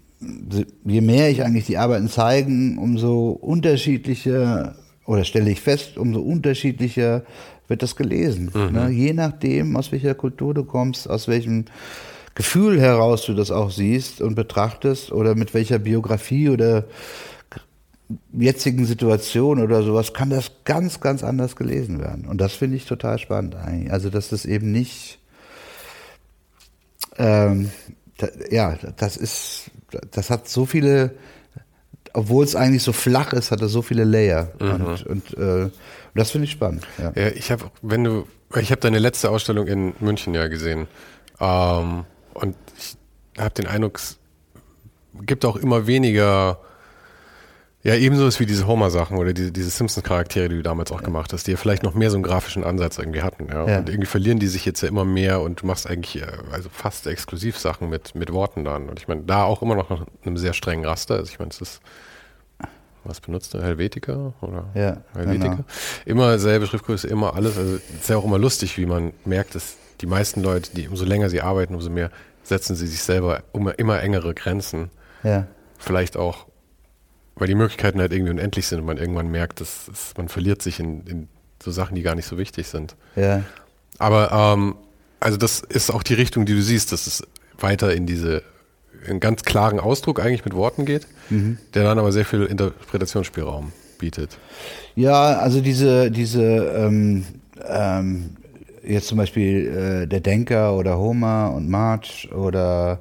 je 0.86 1.02
mehr 1.02 1.32
ich 1.32 1.44
eigentlich 1.44 1.66
die 1.66 1.80
Arbeiten 1.80 2.08
zeigen, 2.08 2.78
umso 2.78 3.30
unterschiedlicher, 3.32 4.76
oder 5.08 5.24
stelle 5.24 5.50
ich 5.50 5.60
fest, 5.60 5.98
umso 5.98 6.22
unterschiedlicher 6.22 7.24
wird 7.72 7.82
das 7.82 7.96
gelesen. 7.96 8.52
Mhm. 8.54 8.72
Ne? 8.74 8.90
Je 8.90 9.14
nachdem, 9.14 9.76
aus 9.78 9.92
welcher 9.92 10.14
Kultur 10.14 10.54
du 10.54 10.66
kommst, 10.66 11.10
aus 11.10 11.28
welchem 11.28 11.66
Gefühl 12.36 12.80
heraus 12.80 13.26
du 13.26 13.34
das 13.34 13.50
auch 13.50 13.72
siehst 13.72 14.22
und 14.22 14.36
betrachtest, 14.36 15.12
oder 15.12 15.36
mit 15.36 15.54
welcher 15.54 15.80
Biografie 15.80 16.50
oder 16.50 16.84
jetzigen 18.34 18.86
Situation 18.86 19.62
oder 19.62 19.84
sowas, 19.84 20.14
kann 20.14 20.30
das 20.30 20.52
ganz, 20.66 21.00
ganz 21.00 21.24
anders 21.24 21.56
gelesen 21.56 22.02
werden. 22.02 22.26
Und 22.26 22.40
das 22.40 22.54
finde 22.54 22.76
ich 22.76 22.86
total 22.86 23.18
spannend 23.20 23.56
eigentlich. 23.56 23.92
Also, 23.92 24.10
dass 24.10 24.28
das 24.28 24.46
eben 24.46 24.74
nicht, 24.74 25.20
ähm, 27.18 27.72
da, 28.18 28.28
ja, 28.50 28.78
das 28.98 29.16
ist, 29.16 29.72
das 30.12 30.30
hat 30.30 30.50
so 30.50 30.66
viele, 30.66 31.12
obwohl 32.12 32.44
es 32.44 32.58
eigentlich 32.58 32.84
so 32.84 32.92
flach 32.92 33.32
ist, 33.32 33.52
hat 33.52 33.62
es 33.62 33.72
so 33.72 33.82
viele 33.82 34.04
Layer. 34.04 34.52
Mhm. 34.60 34.86
Und, 34.86 35.06
und, 35.08 35.38
äh, 35.38 35.70
und 36.14 36.20
das 36.20 36.32
finde 36.32 36.46
ich 36.46 36.52
spannend. 36.52 36.86
Ja, 36.98 37.14
ja 37.16 37.28
ich 37.30 37.52
habe, 37.52 37.72
wenn 37.82 38.04
du, 38.04 38.28
ich 38.56 38.72
habe 38.72 38.82
deine 38.82 39.00
letzte 39.00 39.30
Ausstellung 39.30 39.68
in 39.68 39.94
München 40.00 40.34
ja 40.34 40.48
gesehen. 40.48 40.88
Ähm, 41.40 42.06
und 42.34 42.56
ich 42.78 42.98
habe 43.38 43.54
den 43.54 43.68
Eindruck, 43.68 43.98
es 43.98 44.20
gibt 45.26 45.46
auch 45.46 45.56
immer 45.56 45.88
weniger 45.88 46.60
ja, 47.84 47.96
ebenso 47.96 48.28
ist 48.28 48.40
wie 48.40 48.46
diese 48.46 48.68
Homer-Sachen 48.68 49.18
oder 49.18 49.34
diese, 49.34 49.52
diese 49.52 49.72
Simpsons-Charaktere, 49.72 50.50
die 50.50 50.56
du 50.58 50.62
damals 50.62 50.92
auch 50.92 51.00
ja. 51.00 51.06
gemacht 51.06 51.34
hast, 51.34 51.48
die 51.48 51.52
ja 51.52 51.58
vielleicht 51.58 51.82
noch 51.82 51.96
mehr 51.96 52.12
so 52.12 52.18
einen 52.18 52.24
grafischen 52.24 52.64
Ansatz 52.64 53.00
irgendwie 53.00 53.24
hatten. 53.24 53.48
Ja? 53.48 53.68
ja? 53.68 53.80
Und 53.80 53.90
irgendwie 53.90 54.06
verlieren 54.06 54.38
die 54.38 54.48
sich 54.48 54.66
jetzt 54.66 54.82
ja 54.82 54.88
immer 54.88 55.04
mehr 55.04 55.42
und 55.42 55.64
du 55.64 55.66
machst 55.66 55.90
eigentlich 55.90 56.22
äh, 56.22 56.28
also 56.52 56.70
fast 56.72 57.08
exklusiv 57.08 57.58
Sachen 57.58 57.90
mit, 57.90 58.14
mit 58.14 58.32
Worten 58.32 58.64
dann. 58.64 58.88
Und 58.88 59.00
ich 59.00 59.08
meine, 59.08 59.24
da 59.24 59.46
auch 59.46 59.64
immer 59.64 59.76
noch 59.76 59.90
nach 59.90 60.06
einem 60.24 60.38
sehr 60.38 60.54
strengen 60.54 60.86
Raster. 60.86 61.16
Also 61.16 61.32
ich 61.32 61.40
meine, 61.40 61.50
es 61.50 61.60
ist, 61.60 61.82
was 63.04 63.22
benutzt 63.22 63.54
du? 63.54 63.62
Helvetica 63.62 64.34
oder 64.42 64.66
ja, 64.76 64.98
Helvetica? 65.14 65.50
Genau. 65.50 65.66
Immer 66.06 66.40
selbe 66.40 66.68
Schriftgröße, 66.68 67.08
immer 67.08 67.36
alles. 67.36 67.58
Also 67.58 67.76
es 67.76 68.02
ist 68.02 68.10
ja 68.10 68.18
auch 68.18 68.26
immer 68.26 68.40
lustig, 68.40 68.78
wie 68.78 68.86
man 68.86 69.14
merkt, 69.26 69.56
dass 69.56 69.76
die 70.02 70.08
meisten 70.08 70.42
Leute, 70.42 70.72
die 70.76 70.88
umso 70.88 71.06
länger 71.06 71.30
sie 71.30 71.42
arbeiten, 71.42 71.76
umso 71.76 71.90
mehr 71.90 72.12
setzen 72.44 72.76
sie 72.76 72.88
sich 72.88 73.04
selber 73.04 73.44
immer, 73.54 73.78
immer 73.78 74.02
engere 74.02 74.34
Grenzen. 74.34 74.90
Ja. 75.24 75.48
Vielleicht 75.78 76.18
auch 76.18 76.46
weil 77.42 77.48
die 77.48 77.56
Möglichkeiten 77.56 78.00
halt 78.00 78.14
irgendwie 78.14 78.32
unendlich 78.32 78.68
sind 78.68 78.82
und 78.82 78.86
man 78.86 78.98
irgendwann 78.98 79.30
merkt, 79.30 79.62
dass, 79.62 79.88
dass 79.88 80.14
man 80.16 80.30
verliert 80.30 80.62
sich 80.62 80.80
in, 80.80 81.02
in, 81.08 81.28
so 81.64 81.72
Sachen, 81.72 81.96
die 81.96 82.04
gar 82.04 82.14
nicht 82.14 82.28
so 82.28 82.38
wichtig 82.38 82.68
sind. 82.68 82.96
Ja. 83.16 83.44
Aber 83.98 84.32
ähm, 84.32 84.76
also 85.20 85.38
das 85.38 85.62
ist 85.62 85.90
auch 85.90 86.04
die 86.04 86.14
Richtung, 86.14 86.46
die 86.46 86.54
du 86.54 86.62
siehst, 86.62 86.92
dass 86.92 87.08
es 87.08 87.24
weiter 87.58 87.94
in 87.96 88.06
diese 88.06 88.44
einen 89.08 89.20
ganz 89.20 89.44
klaren 89.44 89.80
Ausdruck 89.80 90.20
eigentlich 90.20 90.46
mit 90.46 90.54
Worten 90.54 90.86
geht, 90.86 91.08
mhm. 91.30 91.58
der 91.74 91.84
dann 91.84 92.00
aber 92.00 92.12
sehr 92.12 92.26
viel 92.26 92.44
Interpretationsspielraum 92.44 93.72
bietet. 93.98 94.38
Ja, 94.96 95.38
also 95.38 95.62
diese 95.62 96.12
diese 96.12 96.44
ähm, 96.44 97.26
ähm, 97.68 98.32
jetzt 98.84 99.08
zum 99.08 99.18
Beispiel 99.18 100.04
äh, 100.04 100.08
der 100.08 100.20
Denker 100.20 100.76
oder 100.76 100.98
Homer 100.98 101.54
und 101.56 101.70
March 101.70 102.30
oder 102.34 103.00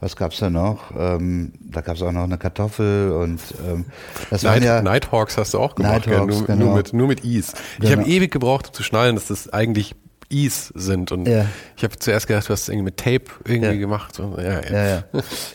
was 0.00 0.16
gab's 0.16 0.38
da 0.38 0.50
noch? 0.50 0.92
Ähm, 0.98 1.52
da 1.60 1.80
gab's 1.80 2.02
auch 2.02 2.12
noch 2.12 2.24
eine 2.24 2.36
Kartoffel 2.36 3.10
und 3.12 3.40
ähm, 3.66 3.86
das 4.28 4.42
Night, 4.42 4.52
waren 4.52 4.62
ja 4.62 4.82
Nighthawks 4.82 5.38
hast 5.38 5.54
du 5.54 5.58
auch 5.58 5.74
gemacht, 5.74 6.06
Nighthawks, 6.06 6.34
ja, 6.34 6.38
nur, 6.38 6.46
genau. 6.46 6.64
nur, 6.66 6.76
mit 6.76 6.92
nur 6.92 7.08
mit 7.08 7.24
Ease. 7.24 7.54
Ich 7.78 7.88
genau. 7.88 8.02
habe 8.02 8.10
ewig 8.10 8.30
gebraucht, 8.30 8.68
um 8.68 8.74
zu 8.74 8.82
schnallen, 8.82 9.14
dass 9.14 9.28
das 9.28 9.52
eigentlich 9.52 9.94
Ease 10.30 10.72
sind. 10.74 11.12
Und 11.12 11.26
ja. 11.28 11.46
ich 11.76 11.84
habe 11.84 11.98
zuerst 11.98 12.26
gedacht, 12.26 12.48
du 12.48 12.52
hast 12.52 12.62
es 12.62 12.68
irgendwie 12.68 12.84
mit 12.84 12.96
Tape 12.96 13.24
irgendwie 13.44 13.74
ja. 13.74 13.80
gemacht. 13.80 14.14
So, 14.14 14.36
ja, 14.38 14.60
ja. 14.62 14.84
Ja, 14.84 15.04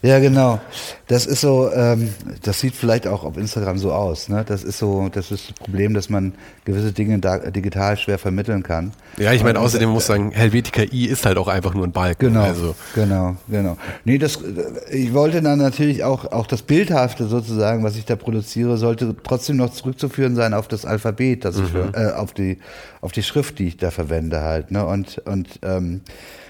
ja. 0.02 0.20
genau. 0.20 0.60
Das 1.08 1.26
ist 1.26 1.42
so, 1.42 1.72
ähm, 1.72 2.14
das 2.44 2.60
sieht 2.60 2.76
vielleicht 2.76 3.08
auch 3.08 3.24
auf 3.24 3.38
Instagram 3.38 3.78
so 3.78 3.92
aus. 3.92 4.30
Ne? 4.30 4.44
Das 4.48 4.64
ist 4.64 4.78
so, 4.78 5.10
das 5.10 5.32
ist 5.32 5.50
das 5.50 5.56
Problem, 5.56 5.94
dass 5.94 6.10
man 6.10 6.34
gewisse 6.66 6.92
Dinge 6.92 7.20
da, 7.20 7.38
digital 7.38 7.98
schwer 7.98 8.20
vermitteln 8.20 8.64
kann. 8.64 8.92
Ja, 9.18 9.34
ich 9.34 9.44
meine, 9.44 9.60
außerdem 9.60 9.90
muss 9.90 10.06
sagen, 10.06 10.32
Helvetica 10.32 10.84
I 10.84 11.06
ist 11.06 11.26
halt 11.26 11.38
auch 11.38 11.48
einfach 11.48 11.74
nur 11.74 11.86
ein 11.86 11.92
Balken. 11.92 12.28
Genau, 12.28 12.44
also. 12.44 12.76
genau, 12.94 13.36
genau. 13.48 13.78
Nee, 14.06 14.18
das, 14.18 14.40
ich 14.92 15.14
wollte 15.14 15.42
dann 15.42 15.60
natürlich 15.60 16.04
auch, 16.04 16.32
auch 16.32 16.48
das 16.48 16.62
Bildhafte 16.62 17.28
sozusagen, 17.28 17.84
was 17.84 17.96
ich 17.96 18.06
da 18.06 18.16
produziere, 18.16 18.78
sollte 18.78 19.16
trotzdem 19.24 19.58
noch 19.58 19.72
zurückzuführen 19.72 20.36
sein 20.36 20.54
auf 20.54 20.68
das 20.68 20.86
Alphabet, 20.86 21.46
das 21.46 21.58
mhm. 21.58 21.66
ich, 21.66 21.98
äh, 21.98 22.12
auf 22.12 22.34
die, 22.34 22.60
auf 23.02 23.12
die 23.12 23.24
Schrift, 23.24 23.60
die 23.60 23.68
ich 23.68 23.78
da 23.78 23.92
verwende 23.92 24.42
halt. 24.42 24.59
Ne? 24.70 24.86
Und, 24.86 25.20
und 25.26 25.60
ähm, 25.64 26.02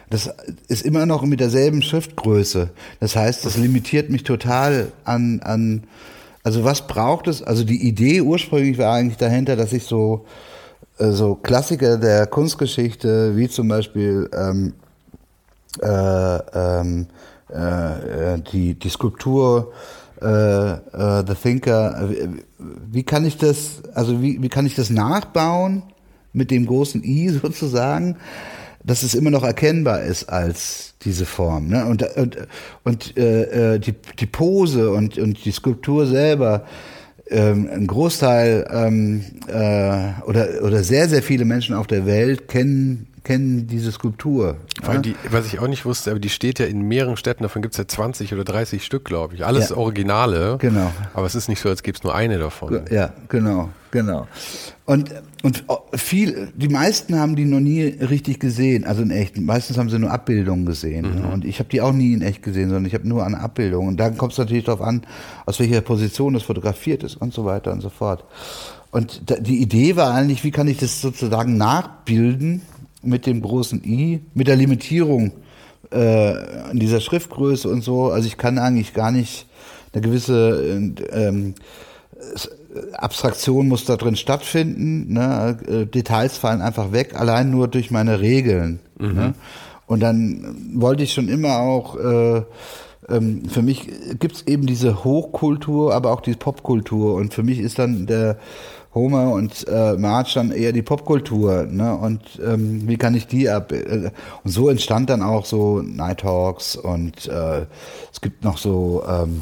das 0.09 0.33
ist 0.67 0.85
immer 0.85 1.05
noch 1.05 1.23
mit 1.23 1.39
derselben 1.39 1.81
Schriftgröße. 1.81 2.69
Das 2.99 3.15
heißt, 3.15 3.45
das 3.45 3.57
limitiert 3.57 4.09
mich 4.09 4.23
total 4.23 4.91
an, 5.05 5.41
an 5.43 5.83
also 6.43 6.63
was 6.63 6.87
braucht 6.87 7.27
es? 7.27 7.43
Also 7.43 7.63
die 7.63 7.87
Idee 7.87 8.21
ursprünglich 8.21 8.77
war 8.77 8.95
eigentlich 8.95 9.17
dahinter, 9.17 9.55
dass 9.55 9.73
ich 9.73 9.83
so, 9.83 10.25
äh, 10.97 11.11
so 11.11 11.35
Klassiker 11.35 11.97
der 11.97 12.25
Kunstgeschichte, 12.27 13.35
wie 13.35 13.49
zum 13.49 13.67
Beispiel 13.67 14.29
ähm, 14.33 14.73
äh, 15.81 15.87
ähm, 15.87 17.07
äh, 17.49 18.39
die, 18.51 18.73
die 18.73 18.89
Skulptur 18.89 19.73
äh, 20.21 20.25
äh, 20.25 21.23
The 21.27 21.35
Thinker, 21.41 22.09
wie 22.57 23.03
kann 23.03 23.25
ich 23.25 23.37
das, 23.37 23.81
also 23.93 24.21
wie, 24.21 24.41
wie 24.41 24.49
kann 24.49 24.65
ich 24.65 24.75
das 24.75 24.89
nachbauen 24.89 25.83
mit 26.33 26.51
dem 26.51 26.65
großen 26.65 27.03
I 27.03 27.29
sozusagen, 27.41 28.17
dass 28.83 29.03
es 29.03 29.13
immer 29.13 29.29
noch 29.29 29.43
erkennbar 29.43 30.03
ist 30.03 30.29
als 30.29 30.93
diese 31.03 31.25
Form. 31.25 31.67
Ne? 31.67 31.85
Und, 31.85 32.03
und, 32.15 32.37
und 32.83 33.17
äh, 33.17 33.75
äh 33.75 33.79
die, 33.79 33.93
die 34.19 34.25
Pose 34.25 34.91
und, 34.91 35.17
und 35.17 35.43
die 35.45 35.51
Skulptur 35.51 36.07
selber, 36.07 36.65
ähm, 37.29 37.69
ein 37.71 37.87
Großteil 37.87 38.67
ähm, 38.71 39.23
äh, 39.47 40.23
oder, 40.25 40.63
oder 40.63 40.83
sehr, 40.83 41.07
sehr 41.07 41.21
viele 41.21 41.45
Menschen 41.45 41.75
auf 41.75 41.87
der 41.87 42.05
Welt 42.05 42.47
kennen 42.47 43.05
kennen 43.23 43.67
diese 43.67 43.91
Skulptur. 43.91 44.57
Vor 44.81 44.93
allem 44.93 45.01
die, 45.03 45.15
was 45.29 45.45
ich 45.45 45.59
auch 45.59 45.67
nicht 45.67 45.85
wusste, 45.85 46.11
aber 46.11 46.19
die 46.19 46.29
steht 46.29 46.57
ja 46.57 46.65
in 46.65 46.81
mehreren 46.81 47.17
Städten, 47.17 47.43
davon 47.43 47.61
gibt 47.61 47.75
es 47.75 47.77
ja 47.77 47.87
20 47.87 48.33
oder 48.33 48.43
30 48.43 48.83
Stück, 48.83 49.05
glaube 49.05 49.35
ich. 49.35 49.45
Alles 49.45 49.69
ja. 49.69 49.77
Originale. 49.77 50.57
Genau. 50.59 50.91
Aber 51.13 51.27
es 51.27 51.35
ist 51.35 51.47
nicht 51.47 51.61
so, 51.61 51.69
als 51.69 51.83
gäbe 51.83 51.97
es 51.97 52.03
nur 52.03 52.15
eine 52.15 52.39
davon. 52.39 52.81
Ja, 52.89 53.13
genau, 53.27 53.69
genau. 53.91 54.27
Und, 54.85 55.13
und 55.43 55.63
viel, 55.93 56.51
die 56.55 56.67
meisten 56.67 57.17
haben 57.19 57.35
die 57.35 57.45
noch 57.45 57.59
nie 57.59 57.83
richtig 57.83 58.39
gesehen, 58.39 58.85
also 58.85 59.01
in 59.01 59.11
echt. 59.11 59.37
Meistens 59.39 59.77
haben 59.77 59.89
sie 59.89 59.99
nur 59.99 60.11
Abbildungen 60.11 60.65
gesehen. 60.65 61.19
Mhm. 61.19 61.31
Und 61.31 61.45
ich 61.45 61.59
habe 61.59 61.69
die 61.69 61.81
auch 61.81 61.93
nie 61.93 62.13
in 62.13 62.21
echt 62.21 62.43
gesehen, 62.43 62.69
sondern 62.69 62.85
ich 62.85 62.93
habe 62.93 63.07
nur 63.07 63.25
eine 63.25 63.39
Abbildung. 63.39 63.87
Und 63.87 63.97
dann 63.97 64.17
kommt 64.17 64.33
es 64.33 64.37
natürlich 64.37 64.65
darauf 64.65 64.81
an, 64.81 65.03
aus 65.45 65.59
welcher 65.59 65.81
Position 65.81 66.33
das 66.33 66.43
fotografiert 66.43 67.03
ist 67.03 67.15
und 67.15 67.33
so 67.33 67.45
weiter 67.45 67.71
und 67.71 67.81
so 67.81 67.89
fort. 67.89 68.23
Und 68.91 69.21
die 69.47 69.61
Idee 69.61 69.95
war 69.95 70.13
eigentlich, 70.13 70.43
wie 70.43 70.51
kann 70.51 70.67
ich 70.67 70.77
das 70.77 71.01
sozusagen 71.01 71.57
nachbilden, 71.57 72.63
mit 73.01 73.25
dem 73.25 73.41
großen 73.41 73.83
I, 73.83 74.21
mit 74.33 74.47
der 74.47 74.55
Limitierung 74.55 75.31
äh, 75.91 76.71
in 76.71 76.79
dieser 76.79 76.99
Schriftgröße 76.99 77.69
und 77.69 77.83
so. 77.83 78.11
Also 78.11 78.27
ich 78.27 78.37
kann 78.37 78.57
eigentlich 78.57 78.93
gar 78.93 79.11
nicht 79.11 79.47
eine 79.93 80.01
gewisse 80.01 80.81
ähm, 81.11 81.55
Abstraktion 82.93 83.67
muss 83.67 83.85
da 83.85 83.95
drin 83.97 84.15
stattfinden. 84.15 85.13
Ne? 85.13 85.57
Äh, 85.67 85.85
Details 85.85 86.37
fallen 86.37 86.61
einfach 86.61 86.91
weg, 86.91 87.15
allein 87.15 87.49
nur 87.51 87.67
durch 87.67 87.91
meine 87.91 88.19
Regeln. 88.19 88.79
Mhm. 88.99 89.13
Ne? 89.13 89.33
Und 89.87 90.01
dann 90.01 90.55
wollte 90.75 91.03
ich 91.03 91.13
schon 91.13 91.29
immer 91.29 91.59
auch, 91.59 91.95
äh, 91.95 92.43
ähm, 93.09 93.43
für 93.49 93.63
mich 93.63 93.87
gibt's 94.19 94.43
eben 94.45 94.67
diese 94.67 95.03
Hochkultur, 95.03 95.93
aber 95.95 96.11
auch 96.11 96.21
diese 96.21 96.37
Popkultur. 96.37 97.15
Und 97.15 97.33
für 97.33 97.43
mich 97.43 97.59
ist 97.59 97.79
dann 97.79 98.05
der 98.05 98.37
Homer 98.93 99.31
und 99.31 99.67
äh, 99.67 99.93
Marge 99.97 100.31
dann 100.35 100.51
eher 100.51 100.71
die 100.71 100.81
Popkultur, 100.81 101.63
ne? 101.63 101.95
Und 101.95 102.21
ähm, 102.43 102.87
wie 102.87 102.97
kann 102.97 103.13
ich 103.13 103.27
die 103.27 103.47
ab? 103.49 103.71
Äh, 103.71 104.11
und 104.43 104.51
so 104.51 104.69
entstand 104.69 105.09
dann 105.09 105.21
auch 105.21 105.45
so 105.45 105.81
Nighthawks 105.81 106.75
und 106.75 107.27
äh, 107.27 107.65
es 108.11 108.21
gibt 108.21 108.43
noch 108.43 108.57
so, 108.57 109.03
ähm, 109.07 109.41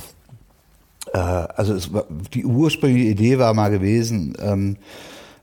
äh, 1.14 1.18
also 1.18 1.74
es 1.74 1.93
war, 1.93 2.05
die 2.34 2.45
ursprüngliche 2.45 3.10
Idee 3.10 3.39
war 3.39 3.53
mal 3.53 3.70
gewesen, 3.70 4.36
ähm, 4.39 4.78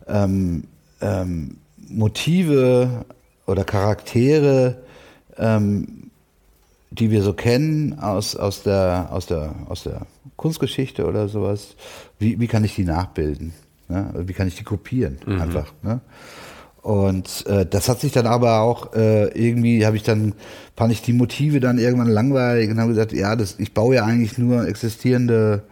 ähm, 0.07 0.65
ähm, 1.01 1.57
Motive 1.89 3.05
oder 3.47 3.65
Charaktere, 3.65 4.83
ähm, 5.39 6.11
die 6.91 7.11
wir 7.11 7.23
so 7.23 7.33
kennen 7.33 7.99
aus, 7.99 8.37
aus, 8.37 8.63
der, 8.63 9.09
aus, 9.11 9.27
der, 9.27 9.55
aus 9.69 9.83
der 9.83 10.03
Kunstgeschichte 10.37 11.07
oder 11.07 11.29
sowas, 11.29 11.75
wie, 12.19 12.39
wie 12.41 12.47
kann 12.47 12.65
ich 12.65 12.75
die 12.75 12.85
nachbilden? 12.85 13.53
Ne? 13.89 14.13
Wie 14.27 14.33
kann 14.33 14.49
ich 14.49 14.55
die 14.55 14.65
kopieren? 14.65 15.19
Mhm. 15.27 15.41
Einfach. 15.41 15.73
Ne? 15.83 16.01
Und 16.85 17.47
äh, 17.47 17.65
das 17.65 17.89
hat 17.89 18.03
sich 18.03 18.13
dann 18.13 18.27
aber 18.27 18.61
auch 18.61 18.93
äh, 18.93 19.29
irgendwie 19.29 19.87
habe 19.87 19.97
ich 19.97 20.03
dann 20.03 20.35
fand 20.77 20.93
ich 20.93 21.01
die 21.01 21.15
Motive 21.15 21.59
dann 21.59 21.79
irgendwann 21.79 22.09
langweilig 22.09 22.71
und 22.71 22.79
habe 22.79 22.91
gesagt, 22.91 23.15
ja, 23.15 23.37
das 23.37 23.55
ich 23.59 23.73
baue 23.73 23.95
ja 23.95 24.05
eigentlich 24.05 24.37
nur 24.37 24.69
existierende 24.69 25.63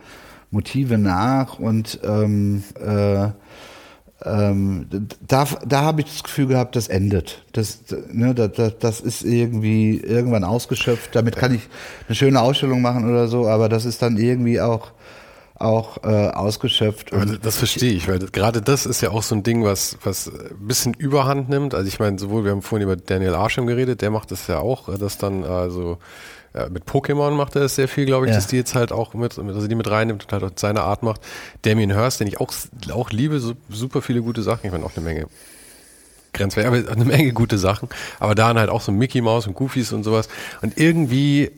Motive 0.50 0.96
nach 0.96 1.58
und 1.58 2.00
ähm, 2.02 2.64
äh, 2.80 3.28
ähm, 4.24 4.86
da, 5.28 5.46
da 5.66 5.82
habe 5.82 6.00
ich 6.00 6.06
das 6.06 6.22
Gefühl 6.22 6.46
gehabt, 6.46 6.76
das 6.76 6.88
endet. 6.88 7.44
Das, 7.52 7.80
ne, 8.10 8.34
das, 8.34 8.78
das 8.78 9.00
ist 9.00 9.22
irgendwie 9.22 9.98
irgendwann 9.98 10.44
ausgeschöpft. 10.44 11.14
Damit 11.14 11.36
kann 11.36 11.54
ich 11.54 11.68
eine 12.08 12.14
schöne 12.14 12.40
Ausstellung 12.40 12.80
machen 12.80 13.10
oder 13.10 13.28
so, 13.28 13.48
aber 13.48 13.68
das 13.68 13.84
ist 13.84 14.00
dann 14.00 14.16
irgendwie 14.16 14.62
auch 14.62 14.92
auch 15.62 16.02
äh, 16.04 16.28
ausgeschöpft. 16.28 17.12
Aber 17.12 17.26
das 17.26 17.56
verstehe 17.56 17.92
ich, 17.92 18.08
weil 18.08 18.18
gerade 18.18 18.62
das 18.62 18.86
ist 18.86 19.00
ja 19.00 19.10
auch 19.10 19.22
so 19.22 19.34
ein 19.34 19.42
Ding, 19.42 19.64
was, 19.64 19.96
was 20.02 20.28
ein 20.28 20.66
bisschen 20.66 20.94
Überhand 20.94 21.48
nimmt. 21.48 21.74
Also 21.74 21.88
ich 21.88 21.98
meine, 21.98 22.18
sowohl, 22.18 22.44
wir 22.44 22.50
haben 22.50 22.62
vorhin 22.62 22.86
über 22.86 22.96
Daniel 22.96 23.34
Arsham 23.34 23.66
geredet, 23.66 24.02
der 24.02 24.10
macht 24.10 24.30
das 24.30 24.46
ja 24.46 24.58
auch, 24.58 24.88
das 24.98 25.18
dann 25.18 25.44
also 25.44 25.98
ja, 26.54 26.68
mit 26.68 26.84
Pokémon 26.84 27.30
macht 27.30 27.54
er 27.56 27.62
das 27.62 27.76
sehr 27.76 27.88
viel, 27.88 28.04
glaube 28.04 28.26
ich, 28.26 28.30
ja. 28.30 28.36
dass 28.36 28.46
die 28.46 28.56
jetzt 28.56 28.74
halt 28.74 28.92
auch 28.92 29.14
mit, 29.14 29.38
also 29.38 29.66
die 29.66 29.74
mit 29.74 29.90
reinnimmt 29.90 30.24
und 30.24 30.32
halt 30.32 30.44
auch 30.44 30.50
seine 30.56 30.82
Art 30.82 31.02
macht. 31.02 31.22
Damien 31.62 31.92
Hirst, 31.92 32.20
den 32.20 32.26
ich 32.26 32.40
auch, 32.40 32.52
auch 32.92 33.10
liebe, 33.10 33.40
so, 33.40 33.54
super 33.70 34.02
viele 34.02 34.20
gute 34.20 34.42
Sachen. 34.42 34.66
Ich 34.66 34.72
meine 34.72 34.84
auch 34.84 34.94
eine 34.94 35.04
Menge 35.04 35.26
grenzwertig, 36.34 36.68
aber 36.68 36.92
eine 36.92 37.04
Menge 37.04 37.32
gute 37.32 37.56
Sachen. 37.56 37.88
Aber 38.18 38.34
dann 38.34 38.58
halt 38.58 38.68
auch 38.68 38.82
so 38.82 38.92
Mickey 38.92 39.22
Mouse 39.22 39.46
und 39.46 39.54
Goofies 39.54 39.92
und 39.92 40.04
sowas. 40.04 40.28
Und 40.60 40.78
irgendwie 40.78 41.50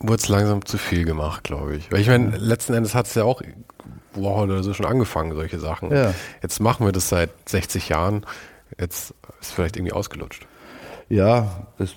wurde 0.00 0.22
es 0.22 0.28
langsam 0.28 0.64
zu 0.64 0.78
viel 0.78 1.04
gemacht, 1.04 1.44
glaube 1.44 1.76
ich. 1.76 1.90
Weil 1.90 2.00
ich 2.00 2.08
meine, 2.08 2.36
letzten 2.36 2.74
Endes 2.74 2.94
hat 2.94 3.06
es 3.06 3.14
ja 3.14 3.24
auch 3.24 3.42
Warhol 4.14 4.50
oder 4.50 4.62
so 4.62 4.74
schon 4.74 4.86
angefangen, 4.86 5.34
solche 5.34 5.58
Sachen. 5.58 5.90
Ja. 5.90 6.14
Jetzt 6.42 6.60
machen 6.60 6.86
wir 6.86 6.92
das 6.92 7.08
seit 7.08 7.30
60 7.48 7.88
Jahren. 7.88 8.24
Jetzt 8.78 9.14
ist 9.40 9.52
vielleicht 9.52 9.76
irgendwie 9.76 9.92
ausgelutscht. 9.92 10.46
Ja, 11.08 11.66
es, 11.78 11.94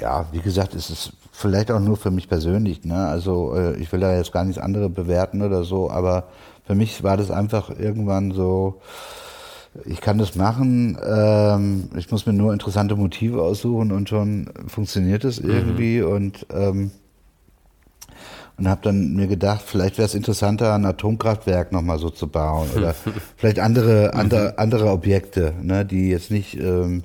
ja, 0.00 0.26
wie 0.32 0.40
gesagt, 0.40 0.74
es 0.74 0.90
ist 0.90 1.12
vielleicht 1.32 1.70
auch 1.70 1.80
nur 1.80 1.96
für 1.96 2.10
mich 2.10 2.28
persönlich. 2.28 2.84
Ne? 2.84 3.06
Also 3.06 3.54
äh, 3.54 3.76
ich 3.76 3.92
will 3.92 4.00
da 4.00 4.16
jetzt 4.16 4.32
gar 4.32 4.44
nichts 4.44 4.60
andere 4.60 4.88
bewerten 4.88 5.42
oder 5.42 5.64
so, 5.64 5.90
aber 5.90 6.28
für 6.66 6.74
mich 6.74 7.02
war 7.02 7.16
das 7.16 7.30
einfach 7.30 7.70
irgendwann 7.70 8.32
so, 8.32 8.80
ich 9.84 10.00
kann 10.00 10.18
das 10.18 10.34
machen, 10.34 10.98
ähm, 11.04 11.88
ich 11.96 12.10
muss 12.10 12.26
mir 12.26 12.32
nur 12.32 12.52
interessante 12.52 12.96
Motive 12.96 13.42
aussuchen 13.42 13.92
und 13.92 14.08
schon 14.08 14.50
funktioniert 14.66 15.24
es 15.24 15.38
irgendwie 15.38 16.00
mhm. 16.00 16.08
und 16.08 16.46
ähm, 16.52 16.90
und 18.56 18.68
habe 18.68 18.82
dann 18.84 19.14
mir 19.14 19.26
gedacht, 19.26 19.62
vielleicht 19.66 19.98
wäre 19.98 20.06
es 20.06 20.14
interessanter, 20.14 20.74
ein 20.74 20.84
Atomkraftwerk 20.84 21.72
nochmal 21.72 21.98
so 21.98 22.08
zu 22.08 22.28
bauen 22.28 22.68
oder 22.76 22.94
vielleicht 23.36 23.58
andere 23.58 24.10
mhm. 24.12 24.20
andere 24.20 24.58
andere 24.58 24.90
Objekte, 24.90 25.54
ne, 25.60 25.84
die 25.84 26.08
jetzt 26.08 26.30
nicht 26.30 26.58
ähm, 26.60 27.02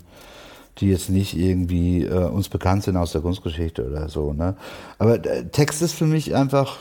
die 0.80 0.90
jetzt 0.90 1.10
nicht 1.10 1.38
irgendwie 1.38 2.04
äh, 2.04 2.26
uns 2.26 2.50
bekannt 2.50 2.84
sind 2.84 2.98
aus 2.98 3.12
der 3.12 3.22
Kunstgeschichte 3.22 3.86
oder 3.86 4.10
so. 4.10 4.34
Ne? 4.34 4.56
Aber 4.98 5.16
äh, 5.26 5.46
Text 5.50 5.82
ist 5.82 5.94
für 5.94 6.06
mich 6.06 6.36
einfach 6.36 6.78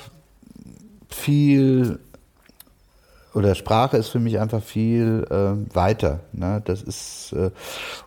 viel 1.08 1.98
oder 3.38 3.54
Sprache 3.54 3.96
ist 3.96 4.08
für 4.08 4.18
mich 4.18 4.40
einfach 4.40 4.62
viel 4.62 5.24
äh, 5.30 5.74
weiter. 5.74 6.20
Ne? 6.32 6.60
Das 6.64 6.82
ist 6.82 7.32
äh, 7.32 7.50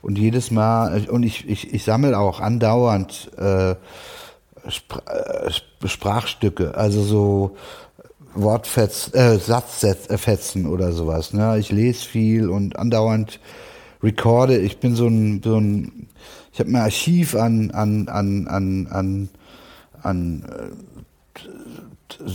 und 0.02 0.18
jedes 0.18 0.52
Mal 0.52 1.08
und 1.10 1.24
ich 1.24 1.48
ich, 1.50 1.74
ich 1.74 1.84
sammle 1.84 2.18
auch 2.20 2.40
andauernd 2.40 3.32
äh, 3.38 3.76
Spr 4.68 5.02
äh, 5.08 5.88
Sprachstücke, 5.88 6.76
also 6.76 7.02
so 7.02 7.56
Wortfetzen, 8.36 9.14
äh, 9.14 9.38
Satzfetzen 9.38 10.68
oder 10.68 10.92
sowas. 10.92 11.34
Ne? 11.34 11.58
Ich 11.58 11.72
lese 11.72 12.06
viel 12.06 12.50
und 12.50 12.78
andauernd 12.78 13.40
recorde. 14.04 14.58
Ich 14.58 14.80
bin 14.80 14.96
so 14.96 15.08
ein 15.08 15.42
so 15.44 15.58
ein 15.58 16.08
ich 16.54 16.60
habe 16.60 16.70
ein 16.70 16.76
Archiv 16.76 17.36
an 17.36 17.72
an 17.72 18.10
an 18.10 18.48
an 18.48 18.88
an 18.92 19.30
an 20.04 20.46
äh, 22.20 22.32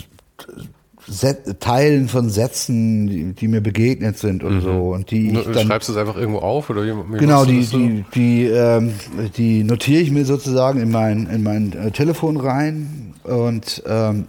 Set, 1.09 1.61
Teilen 1.61 2.09
von 2.09 2.31
Sätzen, 2.31 3.07
die, 3.07 3.33
die, 3.33 3.49
mir 3.49 3.61
begegnet 3.61 4.19
sind 4.19 4.43
und 4.43 4.57
mhm. 4.57 4.61
so. 4.61 4.95
Und 4.95 5.11
die 5.11 5.29
ich 5.29 5.45
dann, 5.45 5.67
Schreibst 5.67 5.89
du 5.89 5.93
es 5.93 5.99
einfach 5.99 6.17
irgendwo 6.17 6.41
auf 6.41 6.69
oder 6.69 6.83
Genau, 6.85 7.45
die, 7.45 7.63
so? 7.63 7.79
die, 7.79 8.05
die, 8.15 8.45
ähm, 8.47 8.93
die 9.37 9.63
notiere 9.63 10.03
ich 10.03 10.11
mir 10.11 10.25
sozusagen 10.25 10.81
in 10.81 10.91
mein, 10.91 11.27
in 11.27 11.43
mein 11.43 11.73
äh, 11.73 11.91
Telefon 11.93 12.37
rein 12.37 13.15
und, 13.23 13.83
ähm, 13.87 14.27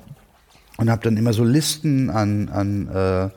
und 0.77 0.89
habe 0.91 1.03
dann 1.03 1.17
immer 1.17 1.33
so 1.33 1.43
Listen 1.43 2.11
an, 2.11 2.49
an, 2.49 2.87
äh, 2.93 3.29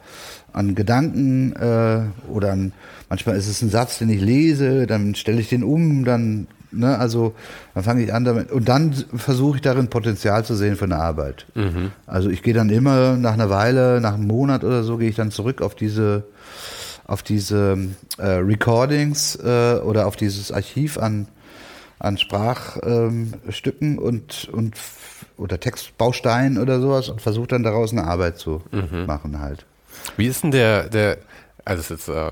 an 0.52 0.74
Gedanken 0.74 1.52
äh, 1.54 2.30
oder 2.30 2.52
an, 2.52 2.72
manchmal 3.08 3.36
ist 3.36 3.48
es 3.48 3.62
ein 3.62 3.70
Satz, 3.70 3.98
den 3.98 4.10
ich 4.10 4.20
lese, 4.20 4.86
dann 4.86 5.14
stelle 5.14 5.40
ich 5.40 5.48
den 5.48 5.62
um, 5.62 6.04
dann 6.04 6.46
Ne, 6.72 6.96
also 6.96 7.34
dann 7.74 7.82
fange 7.82 8.04
ich 8.04 8.14
an 8.14 8.24
damit 8.24 8.52
und 8.52 8.68
dann 8.68 8.92
versuche 8.92 9.56
ich 9.56 9.62
darin 9.62 9.88
Potenzial 9.88 10.44
zu 10.44 10.54
sehen 10.54 10.76
für 10.76 10.84
eine 10.84 10.98
Arbeit. 10.98 11.46
Mhm. 11.54 11.90
Also 12.06 12.30
ich 12.30 12.44
gehe 12.44 12.54
dann 12.54 12.70
immer 12.70 13.16
nach 13.16 13.32
einer 13.32 13.50
Weile, 13.50 14.00
nach 14.00 14.14
einem 14.14 14.28
Monat 14.28 14.62
oder 14.62 14.84
so, 14.84 14.96
gehe 14.96 15.08
ich 15.08 15.16
dann 15.16 15.32
zurück 15.32 15.62
auf 15.62 15.74
diese 15.74 16.24
auf 17.08 17.24
diese 17.24 17.76
äh, 18.18 18.24
Recordings 18.24 19.34
äh, 19.34 19.80
oder 19.82 20.06
auf 20.06 20.14
dieses 20.14 20.52
Archiv 20.52 20.96
an 20.96 21.26
an 21.98 22.18
Sprachstücken 22.18 23.92
ähm, 23.92 23.98
und 23.98 24.48
und 24.52 24.76
oder 25.36 25.58
Textbausteinen 25.58 26.56
oder 26.56 26.80
sowas 26.80 27.08
und 27.08 27.20
versuche 27.20 27.48
dann 27.48 27.64
daraus 27.64 27.90
eine 27.90 28.04
Arbeit 28.04 28.38
zu 28.38 28.62
mhm. 28.70 29.06
machen 29.06 29.40
halt. 29.40 29.66
Wie 30.16 30.28
ist 30.28 30.44
denn 30.44 30.52
der 30.52 30.88
der 30.88 31.18
also 31.64 31.82
das 31.82 31.90
ist 31.90 32.06
jetzt 32.06 32.16
äh, 32.16 32.30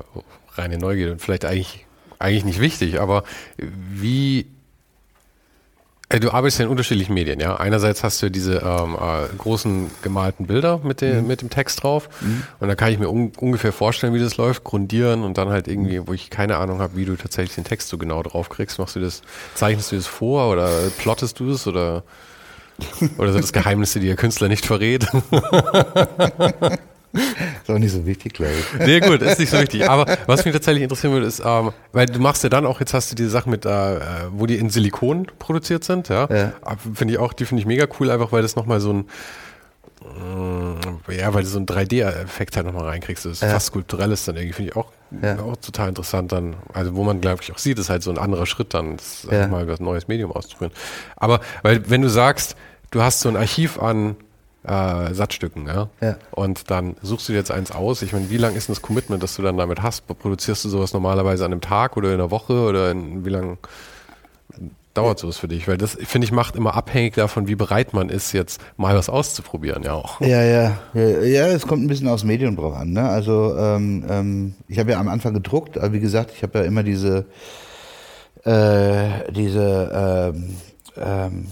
reine 0.53 0.78
Neugier 0.78 1.11
und 1.11 1.20
vielleicht 1.20 1.45
eigentlich 1.45 1.88
eigentlich 2.19 2.45
nicht 2.45 2.61
wichtig, 2.61 3.01
aber 3.01 3.25
wie, 3.57 4.47
Äh, 6.11 6.21
du 6.21 6.31
arbeitest 6.31 6.59
ja 6.59 6.64
in 6.64 6.71
unterschiedlichen 6.71 7.12
Medien, 7.12 7.39
ja. 7.39 7.57
Einerseits 7.57 8.03
hast 8.03 8.23
du 8.23 8.31
diese 8.31 8.62
ähm, 8.64 8.95
äh, 8.95 9.29
großen 9.37 9.91
gemalten 10.01 10.47
Bilder 10.47 10.81
mit, 10.83 11.03
dem 11.03 11.21
mhm. 11.21 11.27
mit 11.27 11.43
dem 11.43 11.51
Text 11.51 11.83
drauf. 11.83 12.09
Mhm. 12.23 12.45
Und 12.61 12.69
da 12.69 12.75
kann 12.75 12.91
ich 12.91 12.99
mir 12.99 13.11
un 13.11 13.33
ungefähr 13.37 13.73
vorstellen, 13.73 14.14
wie 14.14 14.19
das 14.19 14.39
läuft, 14.39 14.64
grundieren 14.64 15.23
und 15.23 15.37
dann 15.37 15.51
halt 15.51 15.69
irgendwie, 15.69 16.07
wo 16.07 16.14
ich 16.14 16.31
keine 16.31 16.57
Ahnung 16.57 16.81
habe, 16.81 16.97
wie 16.97 17.05
du 17.05 17.16
tatsächlich 17.16 17.57
den 17.57 17.64
Text 17.64 17.89
so 17.89 17.99
genau 17.99 18.23
drauf 18.23 18.49
kriegst. 18.49 18.79
Machst 18.79 18.97
du 18.97 19.01
das, 19.01 19.21
zeichnest 19.55 19.93
du 19.93 19.97
das 19.97 20.07
vor 20.07 20.51
oder 20.51 20.71
plottest 20.97 21.39
du 21.41 21.51
es 21.51 21.66
oder, 21.66 22.05
oder 23.19 23.33
sind 23.33 23.45
das 23.45 23.53
Geheimnisse, 23.53 24.01
die 24.01 24.07
der 24.07 24.16
Künstler 24.16 24.49
nicht 24.49 24.64
verrät? 24.64 25.07
Ist 27.63 27.71
auch 27.71 27.79
nicht 27.79 27.93
so 27.93 28.05
wichtig, 28.07 28.35
glaube 28.35 28.53
ich. 28.53 28.87
Nee, 28.87 29.01
gut, 29.01 29.23
ist 29.23 29.39
nicht 29.39 29.51
so 29.51 29.59
wichtig. 29.59 29.89
Aber 29.89 30.07
was 30.27 30.45
mich 30.45 30.53
tatsächlich 30.53 30.83
interessieren 30.83 31.13
würde, 31.13 31.27
ist, 31.27 31.43
ähm, 31.45 31.73
weil 31.93 32.07
du 32.07 32.19
machst 32.19 32.43
ja 32.43 32.51
dann 32.51 32.67
auch, 32.67 32.81
jetzt 32.81 32.93
hast 32.93 33.11
du 33.11 33.17
diese 33.17 33.31
Sachen 33.31 33.51
mit, 33.51 33.65
äh, 33.65 34.01
wo 34.31 34.47
die 34.47 34.57
in 34.57 34.71
Silikon 34.71 35.27
produziert 35.39 35.85
sind, 35.85 36.09
ja. 36.09 36.29
ja. 36.31 36.53
Finde 36.95 37.15
ich 37.15 37.19
auch, 37.19 37.33
die 37.33 37.47
finde 37.47 37.61
ich 37.63 37.67
mega 37.67 37.87
cool, 37.99 38.11
einfach 38.11 38.31
weil 38.33 38.43
das 38.43 38.57
nochmal 38.57 38.81
so 38.81 38.93
ein, 38.93 39.05
äh, 41.09 41.19
ja, 41.19 41.33
weil 41.35 41.43
du 41.43 41.49
so 41.49 41.59
einen 41.59 41.67
3D-Effekt 41.67 42.57
halt 42.57 42.67
nochmal 42.67 42.85
reinkriegst. 42.85 43.25
Das 43.25 43.33
ist 43.33 43.43
ja. 43.43 43.49
fast 43.49 43.67
skulpturelles 43.67 44.25
dann 44.25 44.37
irgendwie, 44.37 44.53
finde 44.53 44.71
ich 44.71 44.77
auch, 44.77 44.93
ja. 45.23 45.39
auch 45.39 45.57
total 45.57 45.89
interessant 45.89 46.33
dann. 46.33 46.57
Also, 46.73 46.95
wo 46.95 47.05
man, 47.05 47.21
glaube 47.21 47.43
ich, 47.43 47.53
auch 47.53 47.59
sieht, 47.59 47.79
ist 47.79 47.91
halt 47.91 48.03
so 48.03 48.11
ein 48.11 48.19
anderer 48.19 48.47
Schritt 48.47 48.75
dann, 48.75 48.97
das 48.97 49.27
ja. 49.31 49.49
mal 49.49 49.69
ein 49.69 49.77
neues 49.85 50.09
Medium 50.09 50.33
auszuprobieren. 50.33 50.77
Aber, 51.17 51.41
weil, 51.63 51.89
wenn 51.91 52.03
du 52.03 52.11
sagst, 52.11 52.57
du 52.91 53.03
hast 53.03 53.21
so 53.21 53.29
ein 53.29 53.37
Archiv 53.37 53.81
an 53.81 54.17
äh, 54.65 55.15
Satzstücken. 55.15 55.67
Ja? 55.67 55.89
ja? 56.01 56.17
Und 56.31 56.71
dann 56.71 56.97
suchst 57.03 57.29
du 57.29 57.33
dir 57.33 57.39
jetzt 57.39 57.51
eins 57.51 57.71
aus. 57.71 58.03
Ich 58.03 58.13
meine, 58.13 58.31
wie 58.31 58.37
lang 58.37 58.55
ist 58.55 58.69
denn 58.69 58.75
das 58.75 58.83
Commitment, 58.83 59.23
das 59.23 59.37
du 59.37 59.43
dann 59.43 59.57
damit 59.57 59.83
hast? 59.83 60.07
Produzierst 60.07 60.65
du 60.65 60.69
sowas 60.69 60.93
normalerweise 60.93 61.45
an 61.45 61.53
einem 61.53 61.61
Tag 61.61 61.97
oder 61.97 62.09
in 62.09 62.15
einer 62.15 62.31
Woche 62.31 62.55
oder 62.55 62.91
in, 62.91 63.25
wie 63.25 63.31
lange 63.31 63.59
dauert 64.95 65.19
sowas 65.19 65.39
für 65.39 65.49
dich? 65.49 65.69
Weil 65.69 65.79
das, 65.79 65.95
finde 65.95 66.27
ich, 66.27 66.33
macht 66.33 66.57
immer 66.57 66.75
abhängig 66.75 67.15
davon, 67.15 67.47
wie 67.47 67.55
bereit 67.55 67.95
man 67.95 68.09
ist, 68.09 68.33
jetzt 68.33 68.61
mal 68.77 68.97
was 68.97 69.09
auszuprobieren, 69.09 69.85
ja 69.85 69.93
auch. 69.93 70.21
Ja, 70.21 70.43
ja. 70.43 70.79
Ja, 70.95 71.47
es 71.47 71.67
kommt 71.67 71.83
ein 71.85 71.89
bisschen 71.89 72.09
aufs 72.09 72.25
Medium 72.25 72.57
drauf 72.57 72.75
an. 72.75 72.93
Ne? 72.93 73.09
Also 73.09 73.57
ähm, 73.57 74.05
ähm, 74.09 74.55
ich 74.67 74.79
habe 74.79 74.91
ja 74.91 75.01
am 75.01 75.09
Anfang 75.09 75.35
gedruckt, 75.35 75.79
aber 75.79 75.93
wie 75.93 76.01
gesagt, 76.01 76.33
ich 76.35 76.43
habe 76.43 76.59
ja 76.59 76.65
immer 76.65 76.83
diese 76.83 77.27
äh, 78.45 79.31
diese 79.33 80.25
ähm, 80.97 81.47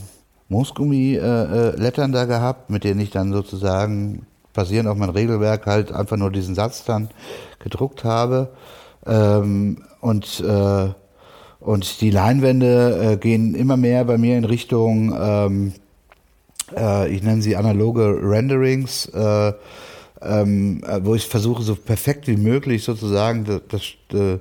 Moosgummi-Lettern 0.49 2.12
da 2.12 2.24
gehabt, 2.24 2.70
mit 2.70 2.84
denen 2.84 3.01
ich 3.01 3.11
dann 3.11 3.32
sozusagen 3.32 4.26
basierend 4.53 4.88
auf 4.88 4.97
mein 4.97 5.11
Regelwerk 5.11 5.66
halt 5.66 5.92
einfach 5.92 6.16
nur 6.16 6.30
diesen 6.30 6.55
Satz 6.55 6.84
dann 6.84 7.11
gedruckt 7.59 8.05
habe. 8.05 8.51
Ähm, 9.07 9.82
und, 10.01 10.40
äh, 10.40 10.88
und 11.61 12.01
die 12.01 12.11
Leinwände 12.11 13.12
äh, 13.12 13.16
gehen 13.16 13.55
immer 13.55 13.76
mehr 13.76 14.05
bei 14.05 14.18
mir 14.18 14.38
in 14.38 14.44
Richtung, 14.44 15.14
ähm, 15.18 15.72
äh, 16.76 17.09
ich 17.09 17.22
nenne 17.22 17.42
sie 17.42 17.57
analoge 17.57 18.18
Renderings, 18.22 19.07
äh, 19.07 19.53
ähm, 20.22 20.82
äh, 20.86 21.01
wo 21.05 21.14
ich 21.14 21.26
versuche, 21.26 21.62
so 21.62 21.76
perfekt 21.76 22.26
wie 22.26 22.36
möglich 22.36 22.84
sozusagen 22.84 23.44
das, 23.44 23.61
das, 23.68 24.18
äh, 24.18 24.38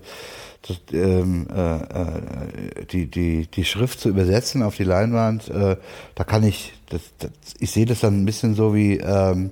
das, 0.67 0.77
ähm, 0.93 1.47
äh, 1.53 1.75
äh, 1.75 2.85
die, 2.91 3.05
die, 3.05 3.47
die 3.47 3.65
Schrift 3.65 3.99
zu 3.99 4.09
übersetzen 4.09 4.63
auf 4.63 4.75
die 4.75 4.83
Leinwand, 4.83 5.49
äh, 5.49 5.77
da 6.15 6.23
kann 6.23 6.43
ich, 6.43 6.73
das, 6.89 7.01
das, 7.19 7.31
ich 7.59 7.71
sehe 7.71 7.85
das 7.85 7.99
dann 7.99 8.21
ein 8.21 8.25
bisschen 8.25 8.55
so 8.55 8.73
wie, 8.73 8.97
ähm, 8.97 9.51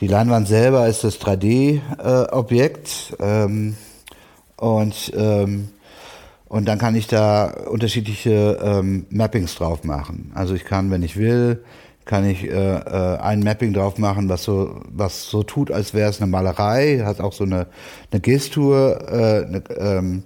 die 0.00 0.06
Leinwand 0.06 0.46
selber 0.46 0.86
ist 0.86 1.04
das 1.04 1.20
3D-Objekt 1.20 3.16
äh, 3.18 3.44
ähm, 3.44 3.76
und, 4.56 5.12
ähm, 5.16 5.70
und 6.48 6.66
dann 6.66 6.78
kann 6.78 6.94
ich 6.94 7.06
da 7.08 7.46
unterschiedliche 7.68 8.58
ähm, 8.62 9.06
Mappings 9.10 9.56
drauf 9.56 9.84
machen. 9.84 10.32
Also 10.34 10.54
ich 10.54 10.64
kann, 10.64 10.90
wenn 10.90 11.02
ich 11.02 11.16
will, 11.16 11.64
kann 12.08 12.24
ich 12.24 12.44
äh, 12.44 12.50
äh, 12.50 13.18
ein 13.18 13.40
Mapping 13.40 13.74
drauf 13.74 13.98
machen, 13.98 14.30
was 14.30 14.42
so 14.42 14.80
was 14.90 15.26
so 15.26 15.42
tut, 15.42 15.70
als 15.70 15.92
wäre 15.92 16.08
es 16.08 16.20
eine 16.20 16.30
Malerei, 16.30 17.02
hat 17.04 17.20
auch 17.20 17.34
so 17.34 17.44
eine 17.44 17.66
eine 18.10 18.20
Gestur, 18.20 18.98
äh, 19.08 19.44
eine, 19.44 19.62
ähm, 19.78 20.22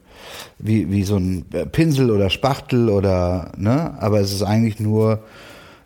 wie 0.59 0.91
wie 0.93 1.03
so 1.03 1.17
ein 1.17 1.45
Pinsel 1.73 2.13
oder 2.13 2.31
Spachtel 2.31 2.89
oder 2.89 3.51
ne, 3.57 3.95
aber 3.99 4.21
es 4.21 4.33
ist 4.33 4.45
eigentlich 4.45 4.79
nur 4.79 5.25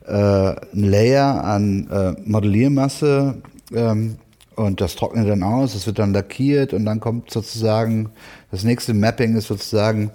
äh, 0.06 0.12
ein 0.12 0.58
Layer 0.74 1.42
an 1.42 1.88
äh, 1.90 2.12
Modelliermasse 2.28 3.36
ähm, 3.74 4.16
und 4.54 4.82
das 4.82 4.96
trocknet 4.96 5.28
dann 5.30 5.42
aus, 5.42 5.74
es 5.74 5.86
wird 5.86 5.98
dann 5.98 6.12
lackiert 6.12 6.74
und 6.74 6.84
dann 6.84 7.00
kommt 7.00 7.30
sozusagen 7.30 8.10
das 8.50 8.64
nächste 8.64 8.92
Mapping 8.92 9.34
ist 9.34 9.46
sozusagen 9.46 10.10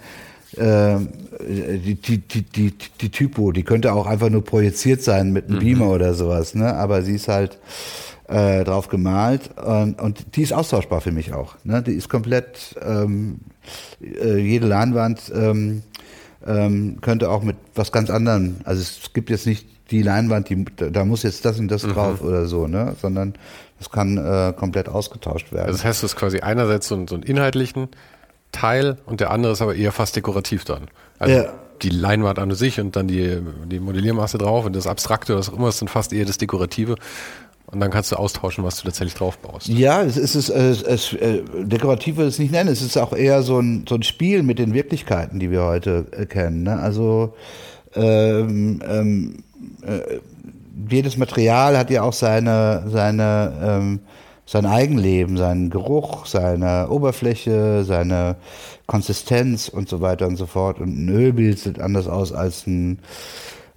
die, 0.53 1.95
die, 1.95 2.17
die, 2.17 2.41
die, 2.41 2.73
die 2.99 3.09
Typo, 3.09 3.51
die 3.51 3.63
könnte 3.63 3.93
auch 3.93 4.05
einfach 4.05 4.29
nur 4.29 4.43
projiziert 4.43 5.01
sein 5.01 5.31
mit 5.31 5.47
einem 5.47 5.55
mhm. 5.55 5.59
Beamer 5.59 5.89
oder 5.91 6.13
sowas, 6.13 6.55
ne? 6.55 6.73
Aber 6.73 7.03
sie 7.03 7.15
ist 7.15 7.29
halt 7.29 7.57
äh, 8.31 8.63
drauf 8.63 8.87
gemalt 8.87 9.49
und, 9.57 9.99
und 10.01 10.35
die 10.35 10.41
ist 10.41 10.53
austauschbar 10.53 11.01
für 11.01 11.11
mich 11.11 11.33
auch. 11.33 11.55
Ne? 11.63 11.81
Die 11.83 11.93
ist 11.93 12.09
komplett 12.09 12.75
ähm, 12.81 13.39
äh, 14.01 14.37
jede 14.37 14.67
Leinwand 14.67 15.31
ähm, 15.35 15.83
ähm, 16.47 16.97
könnte 17.01 17.29
auch 17.29 17.43
mit 17.43 17.57
was 17.75 17.91
ganz 17.91 18.09
anderem. 18.09 18.57
Also 18.63 18.81
es 18.81 19.13
gibt 19.13 19.29
jetzt 19.29 19.45
nicht 19.45 19.67
die 19.91 20.01
Leinwand, 20.01 20.49
die, 20.49 20.65
da 20.77 21.03
muss 21.03 21.23
jetzt 21.23 21.43
das 21.43 21.59
und 21.59 21.67
das 21.67 21.85
mhm. 21.85 21.91
drauf 21.91 22.21
oder 22.21 22.45
so, 22.45 22.67
ne? 22.67 22.95
Sondern 23.01 23.33
es 23.79 23.89
kann 23.89 24.17
äh, 24.17 24.53
komplett 24.55 24.87
ausgetauscht 24.87 25.51
werden. 25.51 25.67
Also 25.67 25.79
das 25.79 25.85
heißt, 25.85 26.01
du 26.01 26.07
hast 26.07 26.15
quasi 26.15 26.39
einerseits 26.39 26.87
so, 26.87 27.05
so 27.07 27.15
einen 27.15 27.23
inhaltlichen 27.23 27.89
Teil 28.51 28.97
und 29.05 29.19
der 29.19 29.31
andere 29.31 29.53
ist 29.53 29.61
aber 29.61 29.75
eher 29.75 29.91
fast 29.91 30.15
dekorativ 30.15 30.65
dann. 30.65 30.87
Also 31.19 31.35
ja. 31.35 31.53
die 31.81 31.89
Leinwand 31.89 32.39
an 32.39 32.51
sich 32.53 32.79
und 32.79 32.95
dann 32.95 33.07
die, 33.07 33.37
die 33.65 33.79
Modelliermasse 33.79 34.37
drauf 34.37 34.65
und 34.65 34.75
das 34.75 34.87
Abstrakte, 34.87 35.35
was 35.37 35.49
auch 35.49 35.57
immer, 35.57 35.69
ist 35.69 35.81
dann 35.81 35.87
fast 35.87 36.13
eher 36.13 36.25
das 36.25 36.37
Dekorative. 36.37 36.95
Und 37.67 37.79
dann 37.79 37.89
kannst 37.89 38.11
du 38.11 38.17
austauschen, 38.17 38.65
was 38.65 38.77
du 38.77 38.83
tatsächlich 38.83 39.13
drauf 39.13 39.37
baust. 39.37 39.69
Ja, 39.69 40.01
es 40.01 40.17
ist, 40.17 40.35
es, 40.35 40.49
es, 40.49 40.83
es 40.83 41.13
äh, 41.13 41.41
dekorativ 41.53 42.17
würde 42.17 42.27
ich 42.27 42.35
es 42.35 42.39
nicht 42.39 42.51
nennen. 42.51 42.69
Es 42.69 42.81
ist 42.81 42.97
auch 42.97 43.13
eher 43.13 43.43
so 43.43 43.59
ein, 43.59 43.85
so 43.87 43.95
ein 43.95 44.03
Spiel 44.03 44.43
mit 44.43 44.59
den 44.59 44.73
Wirklichkeiten, 44.73 45.39
die 45.39 45.51
wir 45.51 45.63
heute 45.63 46.05
äh, 46.11 46.25
kennen. 46.25 46.63
Ne? 46.63 46.77
Also 46.77 47.33
ähm, 47.95 48.81
ähm, 48.85 49.43
äh, 49.83 50.19
jedes 50.89 51.15
Material 51.15 51.77
hat 51.77 51.89
ja 51.89 52.01
auch 52.01 52.13
seine, 52.13 52.83
seine 52.87 53.53
ähm, 53.63 53.99
sein 54.51 54.65
Eigenleben, 54.65 55.37
seinen 55.37 55.69
Geruch, 55.69 56.25
seine 56.25 56.89
Oberfläche, 56.89 57.85
seine 57.85 58.35
Konsistenz 58.85 59.69
und 59.69 59.87
so 59.87 60.01
weiter 60.01 60.27
und 60.27 60.35
so 60.35 60.45
fort. 60.45 60.81
Und 60.81 60.89
ein 60.89 61.07
Ölbild 61.07 61.57
sieht 61.57 61.79
anders 61.79 62.07
aus 62.07 62.33
als 62.33 62.67
ein 62.67 62.99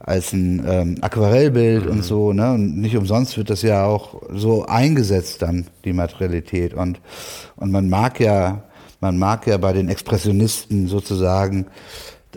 als 0.00 0.32
ein 0.32 0.64
ähm, 0.66 0.96
Aquarellbild 1.00 1.84
mhm. 1.84 1.92
und 1.92 2.02
so, 2.02 2.32
ne? 2.32 2.54
Und 2.54 2.76
nicht 2.76 2.96
umsonst 2.96 3.38
wird 3.38 3.50
das 3.50 3.62
ja 3.62 3.86
auch 3.86 4.20
so 4.34 4.66
eingesetzt 4.66 5.42
dann 5.42 5.68
die 5.84 5.92
Materialität 5.92 6.74
und 6.74 7.00
und 7.54 7.70
man 7.70 7.88
mag 7.88 8.18
ja 8.18 8.64
man 9.00 9.16
mag 9.16 9.46
ja 9.46 9.58
bei 9.58 9.72
den 9.72 9.88
Expressionisten 9.88 10.88
sozusagen 10.88 11.66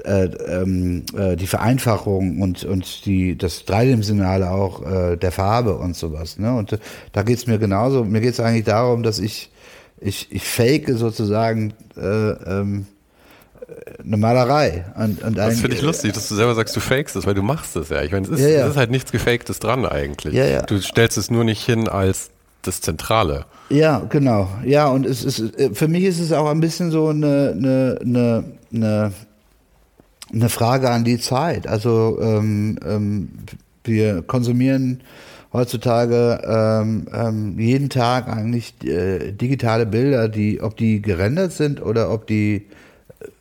äh, 0.06 0.26
ähm, 0.26 1.04
äh, 1.18 1.36
die 1.36 1.48
Vereinfachung 1.48 2.42
und, 2.42 2.64
und 2.64 3.06
die, 3.06 3.38
das 3.38 3.66
Dreidimensionale 3.66 4.50
auch 4.52 4.86
äh, 4.86 5.16
der 5.18 5.32
Farbe 5.32 5.78
und 5.78 5.96
sowas. 5.96 6.38
Ne? 6.40 6.56
Und 6.56 6.74
äh, 6.74 6.78
da 7.12 7.24
geht's 7.24 7.48
mir 7.48 7.58
genauso. 7.58 8.04
Mir 8.04 8.22
geht's 8.22 8.40
eigentlich 8.40 8.66
darum, 8.66 9.04
dass 9.04 9.20
ich, 9.20 9.50
ich, 10.00 10.32
ich 10.32 10.44
fake 10.44 10.90
sozusagen 10.90 11.74
äh, 11.96 12.02
ähm, 12.02 12.88
eine 14.04 14.18
Malerei. 14.18 14.86
Und, 14.96 15.22
und 15.24 15.38
das 15.38 15.60
finde 15.60 15.76
ich 15.76 15.82
lustig, 15.82 16.14
dass 16.14 16.30
du 16.30 16.36
selber 16.36 16.56
sagst, 16.56 16.76
du 16.76 16.80
fakest 16.80 17.16
es, 17.16 17.26
weil 17.26 17.34
du 17.34 17.44
machst 17.44 17.76
es 17.76 17.90
ja. 17.90 18.02
Ich 18.02 18.12
meine, 18.12 18.26
es 18.26 18.32
ist, 18.32 18.40
ja, 18.40 18.48
ja. 18.48 18.66
es 18.66 18.72
ist 18.72 18.78
halt 18.78 18.92
nichts 18.92 19.12
Gefaktes 19.12 19.60
dran 19.60 19.86
eigentlich. 19.86 20.34
Ja. 20.34 20.62
Du 20.62 20.80
stellst 20.82 21.18
es 21.18 21.30
nur 21.30 21.44
nicht 21.44 21.66
hin 21.66 21.88
als 21.88 22.30
das 22.62 22.82
Zentrale. 22.82 23.46
Ja, 23.70 24.00
genau. 24.10 24.50
Ja, 24.66 24.88
und 24.88 25.06
es 25.06 25.24
ist, 25.24 25.44
für 25.74 25.88
mich 25.88 26.04
ist 26.04 26.20
es 26.20 26.32
auch 26.32 26.48
ein 26.48 26.60
bisschen 26.60 26.92
so 26.92 27.08
eine, 27.08 27.54
eine, 27.56 28.00
eine, 28.02 28.44
eine 28.74 29.14
eine 30.34 30.50
Frage 30.50 30.90
an 30.90 31.04
die 31.04 31.20
Zeit. 31.20 31.68
Also 31.68 32.20
ähm, 32.22 32.78
ähm, 32.86 33.30
wir 33.84 34.22
konsumieren 34.22 35.02
heutzutage 35.54 36.42
ähm, 36.46 37.08
ähm, 37.14 37.60
jeden 37.60 37.90
Tag 37.90 38.28
eigentlich 38.28 38.74
äh, 38.84 39.32
digitale 39.32 39.86
Bilder, 39.86 40.28
die, 40.30 40.62
ob 40.62 40.78
die 40.78 41.02
gerendert 41.02 41.54
sind 41.54 41.82
oder 41.82 42.12
ob 42.12 42.28
die 42.28 42.66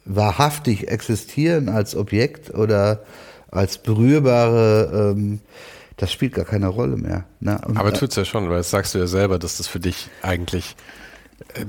wahrhaftig 0.05 0.89
existieren 0.89 1.69
als 1.69 1.97
Objekt 1.97 2.55
oder 2.55 3.01
als 3.51 3.79
berührbare, 3.79 5.15
ähm, 5.17 5.41
das 5.97 6.13
spielt 6.13 6.35
gar 6.35 6.45
keine 6.45 6.69
Rolle 6.69 6.97
mehr. 6.97 7.25
Ne? 7.41 7.61
Und, 7.67 7.77
Aber 7.77 7.93
tut's 7.93 8.17
ja 8.17 8.25
schon, 8.25 8.49
weil 8.49 8.59
das 8.59 8.71
sagst 8.71 8.95
du 8.95 8.99
ja 8.99 9.07
selber, 9.07 9.39
dass 9.39 9.57
das 9.57 9.67
für 9.67 9.81
dich 9.81 10.09
eigentlich, 10.23 10.77
äh, 11.55 11.65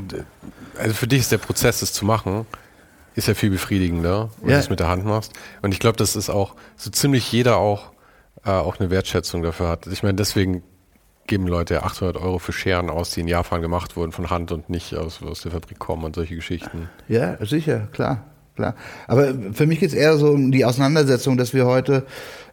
also 0.80 0.94
für 0.94 1.08
dich 1.08 1.22
ist 1.22 1.32
der 1.32 1.38
Prozess, 1.40 1.80
das 1.80 1.94
zu 1.94 2.06
machen, 2.06 2.46
ist 3.18 3.28
ja 3.28 3.34
viel 3.34 3.50
befriedigender, 3.50 4.30
wenn 4.42 4.52
ja. 4.52 4.58
du 4.58 4.62
es 4.62 4.70
mit 4.70 4.80
der 4.80 4.90
Hand 4.90 5.04
machst. 5.04 5.34
Und 5.64 5.74
ich 5.74 5.80
glaube, 5.80 5.98
dass 5.98 6.16
es 6.16 6.30
auch 6.30 6.56
so 6.76 6.92
ziemlich 6.92 7.32
jeder 7.32 7.58
auch, 7.58 7.92
äh, 8.46 8.52
auch 8.52 8.80
eine 8.80 8.92
Wertschätzung 8.92 9.42
dafür 9.42 9.70
hat. 9.70 9.88
Ich 9.88 10.04
meine, 10.04 10.16
deswegen 10.16 10.62
geben 11.26 11.48
Leute 11.48 11.84
800 11.84 12.16
Euro 12.16 12.38
für 12.38 12.54
Scheren 12.54 12.92
aus, 12.92 13.10
die 13.10 13.22
in 13.22 13.28
Japan 13.28 13.62
gemacht 13.64 13.96
wurden 13.96 14.12
von 14.12 14.30
Hand 14.30 14.52
und 14.52 14.70
nicht 14.70 14.96
aus, 14.96 15.22
aus 15.24 15.42
der 15.42 15.52
Fabrik 15.52 15.80
kommen 15.80 16.04
und 16.06 16.16
solche 16.16 16.36
Geschichten. 16.36 16.90
Ja, 17.08 17.44
sicher, 17.44 17.88
klar. 17.92 18.24
Klar. 18.58 18.76
Aber 19.08 19.34
für 19.54 19.66
mich 19.66 19.80
geht 19.80 19.90
es 19.90 19.96
eher 19.96 20.18
so 20.18 20.32
um 20.32 20.52
die 20.52 20.66
Auseinandersetzung, 20.66 21.38
dass 21.38 21.54
wir 21.54 21.66
heute 21.66 22.04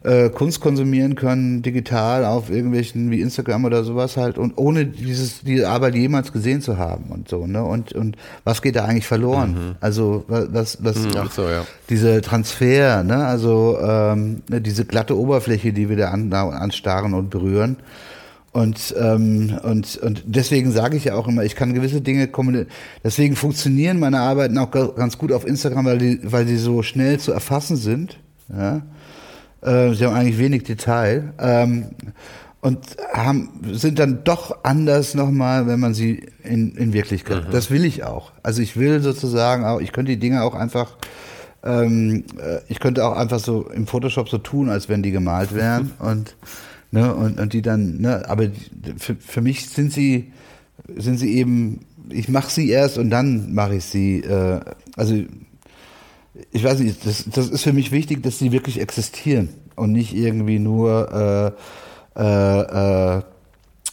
äh, 0.03 0.29
Kunst 0.29 0.61
konsumieren 0.61 1.15
können, 1.15 1.61
digital 1.61 2.23
auf 2.23 2.49
irgendwelchen 2.49 3.11
wie 3.11 3.19
Instagram 3.19 3.65
oder 3.65 3.83
sowas 3.83 4.15
halt 4.15 4.37
und 4.37 4.57
ohne 4.57 4.85
dieses 4.85 5.41
diese 5.41 5.67
Arbeit 5.67 5.95
jemals 5.95 6.31
gesehen 6.31 6.61
zu 6.61 6.77
haben 6.77 7.05
und 7.09 7.27
so 7.27 7.45
ne 7.47 7.63
und 7.63 7.91
und 7.93 8.15
was 8.43 8.61
geht 8.61 8.75
da 8.75 8.85
eigentlich 8.85 9.07
verloren? 9.07 9.51
Mhm. 9.51 9.75
Also 9.81 10.23
was 10.27 10.77
was 10.81 10.99
mhm, 10.99 11.11
Ach 11.17 11.31
so, 11.31 11.49
ja. 11.49 11.65
diese 11.89 12.21
Transfer, 12.21 13.03
ne 13.03 13.25
also 13.25 13.77
ähm, 13.81 14.43
diese 14.47 14.85
glatte 14.85 15.17
Oberfläche, 15.17 15.73
die 15.73 15.89
wir 15.89 15.97
da 15.97 16.11
an, 16.11 16.31
anstarren 16.31 17.13
und 17.13 17.29
berühren. 17.29 17.77
Und, 18.55 18.95
ähm, 18.97 19.59
und, 19.63 19.97
und 19.97 20.23
deswegen 20.27 20.71
sage 20.71 20.95
ich 20.95 21.03
ja 21.03 21.15
auch 21.15 21.27
immer, 21.27 21.43
ich 21.43 21.57
kann 21.57 21.73
gewisse 21.73 21.99
Dinge 21.99 22.29
kommen. 22.29 22.67
Deswegen 23.03 23.35
funktionieren 23.35 23.99
meine 23.99 24.21
Arbeiten 24.21 24.57
auch 24.57 24.71
ganz 24.71 25.17
gut 25.17 25.33
auf 25.33 25.45
Instagram, 25.45 25.83
weil 25.83 25.97
die, 25.97 26.19
weil 26.23 26.45
die 26.45 26.55
so 26.55 26.81
schnell 26.81 27.19
zu 27.19 27.33
erfassen 27.33 27.75
sind. 27.75 28.17
Ja? 28.47 28.81
Äh, 29.61 29.93
sie 29.93 30.05
haben 30.05 30.15
eigentlich 30.15 30.37
wenig 30.37 30.63
Detail. 30.63 31.33
Ähm, 31.37 31.87
und 32.61 32.79
haben, 33.11 33.59
sind 33.73 33.99
dann 33.99 34.23
doch 34.23 34.63
anders 34.63 35.15
nochmal, 35.15 35.67
wenn 35.67 35.81
man 35.81 35.93
sie 35.93 36.25
in, 36.41 36.75
in 36.77 36.93
Wirklichkeit. 36.93 37.49
Mhm. 37.49 37.51
Das 37.51 37.69
will 37.71 37.83
ich 37.83 38.05
auch. 38.05 38.31
Also 38.41 38.61
ich 38.61 38.77
will 38.77 39.01
sozusagen 39.01 39.65
auch, 39.65 39.81
ich 39.81 39.91
könnte 39.91 40.13
die 40.13 40.19
Dinge 40.19 40.43
auch 40.43 40.55
einfach, 40.55 40.95
ähm, 41.61 42.23
äh, 42.39 42.59
ich 42.69 42.79
könnte 42.79 43.05
auch 43.05 43.17
einfach 43.17 43.39
so 43.39 43.69
im 43.69 43.85
Photoshop 43.85 44.29
so 44.29 44.37
tun, 44.37 44.69
als 44.69 44.87
wenn 44.87 45.03
die 45.03 45.11
gemalt 45.11 45.53
wären. 45.53 45.91
und 45.99 46.37
Ne, 46.95 47.13
und, 47.13 47.41
und 47.41 47.51
die 47.51 47.61
dann, 47.61 47.97
ne, 47.97 48.23
aber 48.29 48.47
für, 48.95 49.15
für 49.15 49.41
mich 49.41 49.67
sind 49.67 49.91
sie, 49.91 50.31
sind 50.95 51.17
sie 51.17 51.35
eben, 51.35 51.81
ich 52.09 52.29
mache 52.29 52.49
sie 52.49 52.69
erst 52.69 52.97
und 52.97 53.09
dann 53.09 53.53
mache 53.53 53.75
ich 53.75 53.83
sie. 53.83 54.21
Äh, 54.21 54.61
also 54.95 55.15
ich 56.51 56.63
weiß 56.63 56.79
nicht, 56.79 57.05
das, 57.05 57.25
das 57.29 57.49
ist 57.49 57.63
für 57.63 57.73
mich 57.73 57.91
wichtig, 57.91 58.23
dass 58.23 58.39
sie 58.39 58.53
wirklich 58.53 58.79
existieren 58.79 59.49
und 59.75 59.91
nicht 59.91 60.15
irgendwie 60.15 60.57
nur 60.57 61.53
äh, 62.15 62.21
äh, 62.21 63.17
äh, 63.17 63.21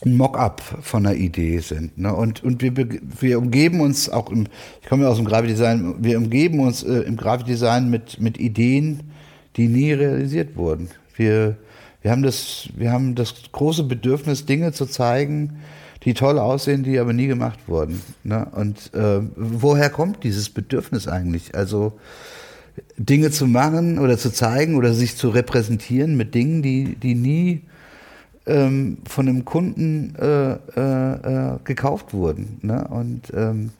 ein 0.04 0.16
Mock-up 0.16 0.62
von 0.82 1.04
einer 1.04 1.16
Idee 1.16 1.58
sind. 1.58 1.98
Ne? 1.98 2.14
Und, 2.14 2.44
und 2.44 2.62
wir, 2.62 2.72
wir 3.20 3.38
umgeben 3.38 3.80
uns 3.80 4.10
auch, 4.10 4.30
im, 4.30 4.46
ich 4.80 4.88
komme 4.88 5.02
ja 5.02 5.08
aus 5.08 5.16
dem 5.16 5.26
Grafikdesign, 5.26 5.96
wir 6.04 6.18
umgeben 6.18 6.60
uns 6.60 6.84
äh, 6.84 7.00
im 7.00 7.16
Grafikdesign 7.16 7.90
mit, 7.90 8.20
mit 8.20 8.38
Ideen, 8.38 9.10
die 9.56 9.66
nie 9.66 9.92
realisiert 9.92 10.54
wurden. 10.54 10.88
Wir 11.16 11.56
wir 12.02 12.10
haben 12.10 12.22
das, 12.22 12.68
wir 12.76 12.92
haben 12.92 13.14
das 13.14 13.34
große 13.52 13.84
Bedürfnis, 13.84 14.44
Dinge 14.44 14.72
zu 14.72 14.86
zeigen, 14.86 15.60
die 16.04 16.14
toll 16.14 16.38
aussehen, 16.38 16.82
die 16.82 16.98
aber 16.98 17.12
nie 17.12 17.28
gemacht 17.28 17.60
wurden. 17.68 18.02
Ne? 18.24 18.46
Und 18.52 18.92
äh, 18.92 19.20
woher 19.36 19.88
kommt 19.88 20.24
dieses 20.24 20.50
Bedürfnis 20.50 21.06
eigentlich? 21.06 21.54
Also 21.54 21.92
Dinge 22.96 23.30
zu 23.30 23.46
machen 23.46 23.98
oder 23.98 24.18
zu 24.18 24.32
zeigen 24.32 24.74
oder 24.74 24.94
sich 24.94 25.16
zu 25.16 25.28
repräsentieren 25.28 26.16
mit 26.16 26.34
Dingen, 26.34 26.62
die, 26.62 26.96
die 26.96 27.14
nie 27.14 27.62
ähm, 28.46 28.98
von 29.06 29.28
einem 29.28 29.44
Kunden 29.44 30.16
äh, 30.16 30.52
äh, 30.52 31.52
äh 31.54 31.58
gekauft 31.64 32.12
wurden. 32.12 32.58
Ne? 32.62 32.86
Und 32.88 33.32
ähm, 33.34 33.70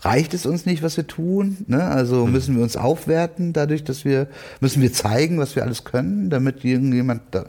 reicht 0.00 0.34
es 0.34 0.46
uns 0.46 0.66
nicht, 0.66 0.82
was 0.82 0.96
wir 0.96 1.06
tun? 1.06 1.58
Ne? 1.66 1.82
Also 1.82 2.24
hm. 2.24 2.32
müssen 2.32 2.56
wir 2.56 2.62
uns 2.62 2.76
aufwerten 2.76 3.52
dadurch, 3.52 3.84
dass 3.84 4.04
wir, 4.04 4.28
müssen 4.60 4.82
wir 4.82 4.92
zeigen, 4.92 5.38
was 5.38 5.56
wir 5.56 5.62
alles 5.62 5.84
können, 5.84 6.30
damit 6.30 6.64
irgendjemand 6.64 7.22
da 7.32 7.46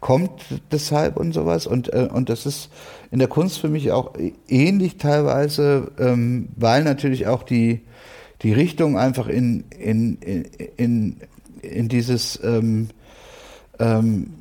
kommt 0.00 0.30
deshalb 0.70 1.16
und 1.16 1.32
sowas. 1.32 1.66
Und, 1.66 1.92
äh, 1.92 2.08
und 2.12 2.28
das 2.28 2.46
ist 2.46 2.70
in 3.10 3.18
der 3.18 3.28
Kunst 3.28 3.60
für 3.60 3.68
mich 3.68 3.92
auch 3.92 4.14
ähnlich 4.48 4.96
teilweise, 4.96 5.92
ähm, 5.98 6.48
weil 6.56 6.82
natürlich 6.82 7.26
auch 7.26 7.42
die, 7.42 7.82
die 8.42 8.52
Richtung 8.52 8.98
einfach 8.98 9.28
in, 9.28 9.64
in, 9.78 10.16
in, 10.16 10.44
in, 10.76 11.16
in 11.62 11.88
dieses 11.88 12.40
ähm, 12.42 12.88
ähm, 13.78 14.32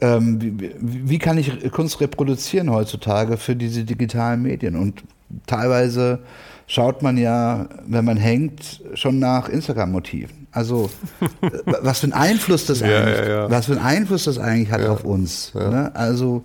ähm, 0.00 0.60
wie, 0.60 0.74
wie, 0.78 1.18
kann 1.18 1.38
ich 1.38 1.70
Kunst 1.70 2.00
reproduzieren 2.00 2.70
heutzutage 2.70 3.38
für 3.38 3.56
diese 3.56 3.84
digitalen 3.84 4.42
Medien? 4.42 4.76
Und 4.76 5.02
teilweise 5.46 6.20
schaut 6.66 7.02
man 7.02 7.16
ja, 7.16 7.68
wenn 7.86 8.04
man 8.04 8.16
hängt, 8.16 8.82
schon 8.94 9.18
nach 9.18 9.48
Instagram-Motiven. 9.48 10.46
Also 10.50 10.90
was 11.66 12.00
für 12.00 12.04
einen 12.04 12.12
Einfluss 12.14 12.64
das 12.66 12.82
eigentlich, 12.82 13.18
ja, 13.18 13.28
ja. 13.28 13.50
was 13.50 13.66
für 13.66 13.72
einen 13.72 13.82
Einfluss 13.82 14.24
das 14.24 14.38
eigentlich 14.38 14.70
hat 14.70 14.82
auf 14.86 15.04
uns. 15.04 15.52
Ne? 15.54 15.90
Also 15.94 16.44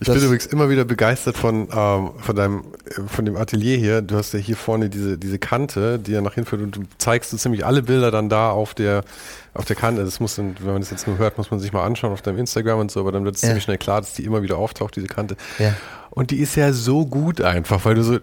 ich 0.00 0.08
bin 0.08 0.22
übrigens 0.22 0.46
immer 0.46 0.70
wieder 0.70 0.86
begeistert 0.86 1.36
von 1.36 1.68
ähm, 1.70 2.10
von 2.16 2.34
deinem 2.34 2.64
von 3.06 3.26
dem 3.26 3.36
Atelier 3.36 3.76
hier. 3.76 4.00
Du 4.00 4.16
hast 4.16 4.32
ja 4.32 4.40
hier 4.40 4.56
vorne 4.56 4.88
diese 4.88 5.18
diese 5.18 5.38
Kante, 5.38 5.98
die 5.98 6.12
ja 6.12 6.22
nach 6.22 6.34
hinten 6.34 6.48
führt 6.48 6.62
und 6.62 6.76
du 6.76 6.80
zeigst 6.96 7.30
so 7.30 7.36
ziemlich 7.36 7.66
alle 7.66 7.82
Bilder 7.82 8.10
dann 8.10 8.30
da 8.30 8.50
auf 8.50 8.72
der 8.72 9.04
auf 9.52 9.66
der 9.66 9.76
Kante. 9.76 10.02
Das 10.02 10.18
muss, 10.18 10.38
wenn 10.38 10.54
man 10.64 10.80
das 10.80 10.90
jetzt 10.90 11.06
nur 11.06 11.18
hört, 11.18 11.36
muss 11.36 11.50
man 11.50 11.60
sich 11.60 11.74
mal 11.74 11.84
anschauen 11.84 12.12
auf 12.12 12.22
deinem 12.22 12.38
Instagram 12.38 12.80
und 12.80 12.90
so, 12.90 13.00
aber 13.00 13.12
dann 13.12 13.26
wird 13.26 13.34
es 13.34 13.42
ziemlich 13.42 13.64
schnell 13.64 13.76
klar, 13.78 14.00
dass 14.00 14.14
die 14.14 14.24
immer 14.24 14.42
wieder 14.42 14.56
auftaucht, 14.56 14.96
diese 14.96 15.08
Kante. 15.08 15.36
Ja. 15.58 15.74
Und 16.14 16.30
die 16.30 16.40
ist 16.40 16.56
ja 16.56 16.74
so 16.74 17.06
gut 17.06 17.40
einfach, 17.40 17.86
weil 17.86 17.94
du 17.94 18.02
so 18.02 18.18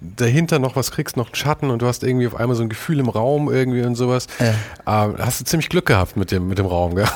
dahinter 0.00 0.58
noch 0.58 0.76
was 0.76 0.90
kriegst, 0.90 1.16
noch 1.16 1.28
einen 1.28 1.34
Schatten 1.34 1.70
und 1.70 1.80
du 1.80 1.86
hast 1.86 2.04
irgendwie 2.04 2.26
auf 2.26 2.36
einmal 2.36 2.54
so 2.54 2.62
ein 2.62 2.68
Gefühl 2.68 3.00
im 3.00 3.08
Raum 3.08 3.50
irgendwie 3.50 3.82
und 3.82 3.94
sowas. 3.94 4.26
Ja. 4.38 5.06
Ähm, 5.06 5.14
hast 5.18 5.40
du 5.40 5.46
ziemlich 5.46 5.70
Glück 5.70 5.86
gehabt 5.86 6.18
mit 6.18 6.32
dem, 6.32 6.48
mit 6.48 6.58
dem 6.58 6.66
Raum, 6.66 6.94
gell? 6.96 7.08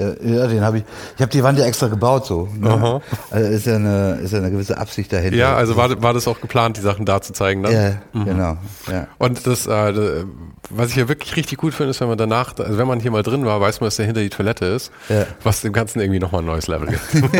Ja, 0.00 0.46
den 0.46 0.62
habe 0.62 0.78
ich. 0.78 0.84
Ich 1.16 1.22
habe 1.22 1.30
die 1.30 1.42
Wand 1.42 1.58
ja 1.58 1.66
extra 1.66 1.88
gebaut 1.88 2.26
so. 2.26 2.48
Ne? 2.58 3.00
Also 3.30 3.50
ist 3.50 3.66
ja 3.66 3.76
eine 3.76 4.18
ist 4.22 4.32
ja 4.32 4.38
eine 4.38 4.50
gewisse 4.50 4.78
Absicht 4.78 5.12
dahinter. 5.12 5.36
Ja, 5.36 5.54
also 5.54 5.76
war, 5.76 6.02
war 6.02 6.14
das 6.14 6.26
auch 6.26 6.40
geplant, 6.40 6.76
die 6.76 6.80
Sachen 6.80 7.04
da 7.04 7.20
zu 7.20 7.32
zeigen, 7.32 7.60
ne? 7.60 7.72
Ja, 7.72 8.18
mhm. 8.18 8.24
genau. 8.24 8.56
Ja. 8.90 9.08
Und 9.18 9.46
das, 9.46 9.66
äh, 9.66 10.24
was 10.70 10.90
ich 10.90 10.96
ja 10.96 11.08
wirklich 11.08 11.36
richtig 11.36 11.58
gut 11.58 11.74
finde, 11.74 11.90
ist, 11.90 12.00
wenn 12.00 12.08
man 12.08 12.18
danach, 12.18 12.54
also 12.58 12.78
wenn 12.78 12.86
man 12.86 13.00
hier 13.00 13.10
mal 13.10 13.22
drin 13.22 13.44
war, 13.44 13.60
weiß 13.60 13.80
man, 13.80 13.88
dass 13.88 13.96
der 13.96 14.06
hinter 14.06 14.22
die 14.22 14.30
Toilette 14.30 14.66
ist, 14.66 14.90
ja. 15.08 15.26
was 15.42 15.60
dem 15.60 15.72
Ganzen 15.72 16.00
irgendwie 16.00 16.20
nochmal 16.20 16.42
ein 16.42 16.46
neues 16.46 16.66
Level 16.66 16.88
gibt. 16.88 17.34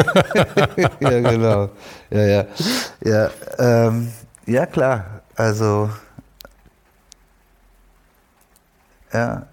ja, 1.00 1.20
genau. 1.20 1.70
Ja, 2.10 2.26
ja. 2.26 2.44
Ja, 3.04 3.30
ähm, 3.58 4.08
ja 4.46 4.66
klar. 4.66 5.22
Also 5.34 5.90
ja, 9.12 9.46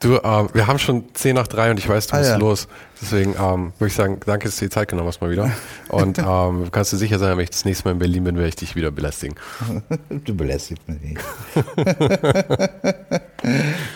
Du, 0.00 0.16
äh, 0.16 0.54
wir 0.54 0.66
haben 0.66 0.78
schon 0.78 1.14
10 1.14 1.36
nach 1.36 1.46
3 1.46 1.72
und 1.72 1.78
ich 1.78 1.88
weiß, 1.88 2.08
du 2.08 2.14
ah, 2.14 2.18
musst 2.18 2.30
ja. 2.30 2.36
los. 2.36 2.68
Deswegen 3.00 3.34
ähm, 3.38 3.72
würde 3.78 3.88
ich 3.88 3.94
sagen, 3.94 4.18
danke, 4.26 4.48
dass 4.48 4.56
du 4.56 4.64
dir 4.66 4.70
Zeit 4.70 4.88
genommen 4.88 5.08
hast 5.08 5.20
mal 5.20 5.30
wieder. 5.30 5.50
Und 5.88 6.18
ähm, 6.18 6.68
kannst 6.70 6.92
du 6.92 6.96
sicher 6.96 7.18
sein, 7.18 7.36
wenn 7.36 7.44
ich 7.44 7.50
das 7.50 7.64
nächste 7.64 7.86
Mal 7.86 7.92
in 7.92 7.98
Berlin 7.98 8.24
bin, 8.24 8.36
werde 8.36 8.48
ich 8.48 8.56
dich 8.56 8.76
wieder 8.76 8.90
belästigen. 8.90 9.36
du 10.10 10.34
belästigst 10.34 10.86
mich 10.88 11.00
nicht. 11.00 11.20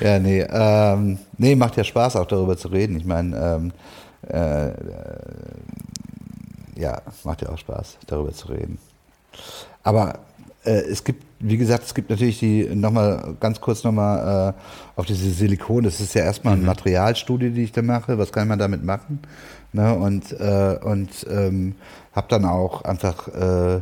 ja, 0.00 0.18
nee. 0.18 0.40
Ähm, 0.40 1.18
nee, 1.36 1.54
macht 1.54 1.76
ja 1.76 1.84
Spaß, 1.84 2.16
auch 2.16 2.26
darüber 2.26 2.56
zu 2.56 2.68
reden. 2.68 2.96
Ich 2.96 3.04
meine, 3.04 3.36
ähm, 3.36 3.72
äh, 4.28 4.72
ja, 6.80 7.02
macht 7.24 7.42
ja 7.42 7.50
auch 7.50 7.58
Spaß, 7.58 7.98
darüber 8.06 8.32
zu 8.32 8.48
reden. 8.48 8.78
Aber 9.82 10.14
äh, 10.14 10.33
es 10.70 11.04
gibt, 11.04 11.24
wie 11.40 11.56
gesagt, 11.56 11.84
es 11.84 11.94
gibt 11.94 12.10
natürlich 12.10 12.38
die, 12.38 12.64
nochmal 12.74 13.36
ganz 13.40 13.60
kurz 13.60 13.84
nochmal 13.84 14.54
äh, 14.54 14.98
auf 15.00 15.06
diese 15.06 15.30
Silikon, 15.30 15.84
das 15.84 16.00
ist 16.00 16.14
ja 16.14 16.24
erstmal 16.24 16.54
eine 16.54 16.62
mhm. 16.62 16.68
Materialstudie, 16.68 17.50
die 17.50 17.64
ich 17.64 17.72
da 17.72 17.82
mache, 17.82 18.18
was 18.18 18.32
kann 18.32 18.48
man 18.48 18.58
damit 18.58 18.84
machen? 18.84 19.20
Ne? 19.72 19.94
Und, 19.94 20.32
äh, 20.32 20.78
und 20.82 21.26
ähm, 21.30 21.74
habe 22.12 22.28
dann 22.28 22.44
auch 22.44 22.82
einfach 22.82 23.28
äh, 23.28 23.80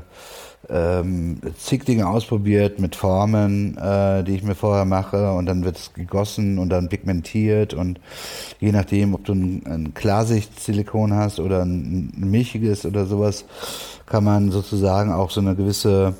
ähm, 0.71 1.41
zig 1.59 1.85
Dinge 1.85 2.09
ausprobiert 2.09 2.79
mit 2.79 2.97
Formen, 2.97 3.77
äh, 3.77 4.23
die 4.25 4.37
ich 4.37 4.43
mir 4.43 4.55
vorher 4.55 4.85
mache 4.85 5.33
und 5.33 5.47
dann 5.47 5.65
wird 5.65 5.77
es 5.77 5.93
gegossen 5.93 6.59
und 6.59 6.71
dann 6.71 6.89
pigmentiert 6.89 7.75
und 7.75 8.01
je 8.61 8.73
nachdem, 8.73 9.15
ob 9.15 9.25
du 9.25 9.35
ein, 9.35 9.67
ein 9.67 9.95
Klarsicht-Silikon 9.95 11.15
hast 11.15 11.41
oder 11.41 11.63
ein, 11.63 12.13
ein 12.17 12.31
milchiges 12.31 12.87
oder 12.87 13.07
sowas, 13.07 13.45
kann 14.07 14.25
man 14.25 14.51
sozusagen 14.51 15.13
auch 15.13 15.31
so 15.31 15.41
eine 15.41 15.55
gewisse 15.57 16.15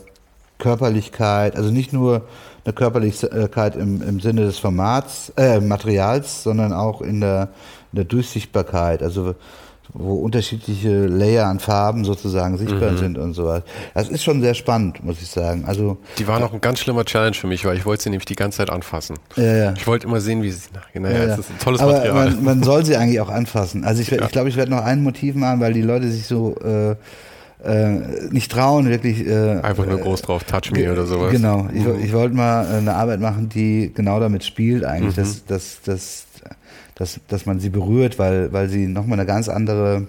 Körperlichkeit, 0.63 1.57
also 1.57 1.71
nicht 1.73 1.93
nur 1.93 2.23
eine 2.65 2.73
Körperlichkeit 2.73 3.75
im, 3.75 4.01
im 4.01 4.21
Sinne 4.21 4.43
des 4.43 4.59
Formats, 4.59 5.33
äh, 5.37 5.61
Materials, 5.61 6.45
sondern 6.45 6.73
auch 6.73 7.03
in 7.03 7.21
der, 7.21 7.49
in 7.93 7.97
der 7.97 8.05
Durchsichtbarkeit, 8.05 9.03
also 9.03 9.35
wo 9.93 10.15
unterschiedliche 10.15 11.07
Layer 11.07 11.49
an 11.49 11.59
Farben 11.59 12.05
sozusagen 12.05 12.57
sichtbar 12.57 12.93
mhm. 12.93 12.99
sind 12.99 13.19
und 13.19 13.35
so 13.35 13.45
was. 13.45 13.63
Das 13.93 14.09
ist 14.09 14.23
schon 14.23 14.41
sehr 14.41 14.55
spannend, 14.55 15.05
muss 15.05 15.21
ich 15.21 15.29
sagen. 15.29 15.65
Also 15.67 15.99
die 16.17 16.29
war 16.29 16.39
noch 16.39 16.53
ein 16.53 16.61
ganz 16.61 16.79
schlimmer 16.79 17.05
Challenge 17.05 17.35
für 17.35 17.49
mich, 17.49 17.65
weil 17.65 17.77
ich 17.77 17.85
wollte 17.85 18.05
sie 18.05 18.11
nämlich 18.11 18.25
die 18.25 18.37
ganze 18.37 18.59
Zeit 18.59 18.71
anfassen. 18.71 19.19
Ja, 19.37 19.57
ja. 19.57 19.75
Ich 19.77 19.87
wollte 19.89 20.07
immer 20.07 20.21
sehen, 20.21 20.43
wie 20.43 20.51
sie 20.53 20.69
nachgehen. 20.73 21.03
Naja, 21.03 21.19
ja, 21.19 21.27
ja. 21.27 21.35
ist 21.35 21.51
ein 21.51 21.59
tolles 21.59 21.81
Aber 21.81 21.95
Material. 21.95 22.31
Man, 22.31 22.45
man 22.45 22.63
soll 22.63 22.85
sie 22.85 22.97
eigentlich 22.97 23.21
auch 23.21 23.29
anfassen. 23.29 23.85
Also 23.85 24.01
ich, 24.01 24.11
ja. 24.13 24.23
ich 24.23 24.31
glaube, 24.31 24.49
ich 24.49 24.57
werde 24.57 24.71
noch 24.71 24.83
ein 24.83 25.03
Motiv 25.03 25.35
machen, 25.35 25.61
weil 25.61 25.75
die 25.75 25.83
Leute 25.83 26.09
sich 26.11 26.27
so 26.27 26.55
äh, 26.61 26.95
äh, 27.65 28.29
nicht 28.31 28.51
trauen, 28.51 28.89
wirklich. 28.89 29.27
Äh, 29.27 29.61
Einfach 29.61 29.87
nur 29.87 29.99
groß 29.99 30.23
drauf, 30.23 30.45
touch 30.45 30.73
me 30.73 30.91
oder 30.91 31.07
sowas. 31.07 31.31
Genau. 31.31 31.69
Ich, 31.73 31.85
mhm. 31.85 32.01
ich 32.03 32.13
wollte 32.13 32.35
mal 32.35 32.65
äh, 32.65 32.79
eine 32.79 32.95
Arbeit 32.95 33.21
machen, 33.21 33.49
die 33.49 33.93
genau 33.95 34.21
damit 34.21 34.45
spielt, 34.45 34.85
eigentlich, 34.85 35.17
mhm. 35.17 35.21
dass, 35.21 35.45
dass, 35.45 35.83
dass, 35.83 36.27
dass, 36.95 37.21
dass 37.29 37.47
man 37.47 37.61
sie 37.61 37.71
berührt, 37.71 38.19
weil, 38.19 38.53
weil 38.53 38.69
sie 38.69 38.87
nochmal 38.87 39.19
eine 39.19 39.27
ganz 39.27 39.49
andere. 39.49 40.07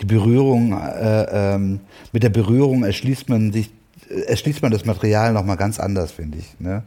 Die 0.00 0.04
Berührung, 0.04 0.72
äh, 0.72 1.54
ähm, 1.54 1.80
mit 2.12 2.22
der 2.22 2.28
Berührung 2.28 2.84
erschließt 2.84 3.30
man 3.30 3.52
sich, 3.52 3.70
erschließt 4.26 4.60
man 4.60 4.70
das 4.70 4.84
Material 4.84 5.32
nochmal 5.32 5.56
ganz 5.56 5.80
anders, 5.80 6.12
finde 6.12 6.38
ich. 6.38 6.54
Ne? 6.58 6.82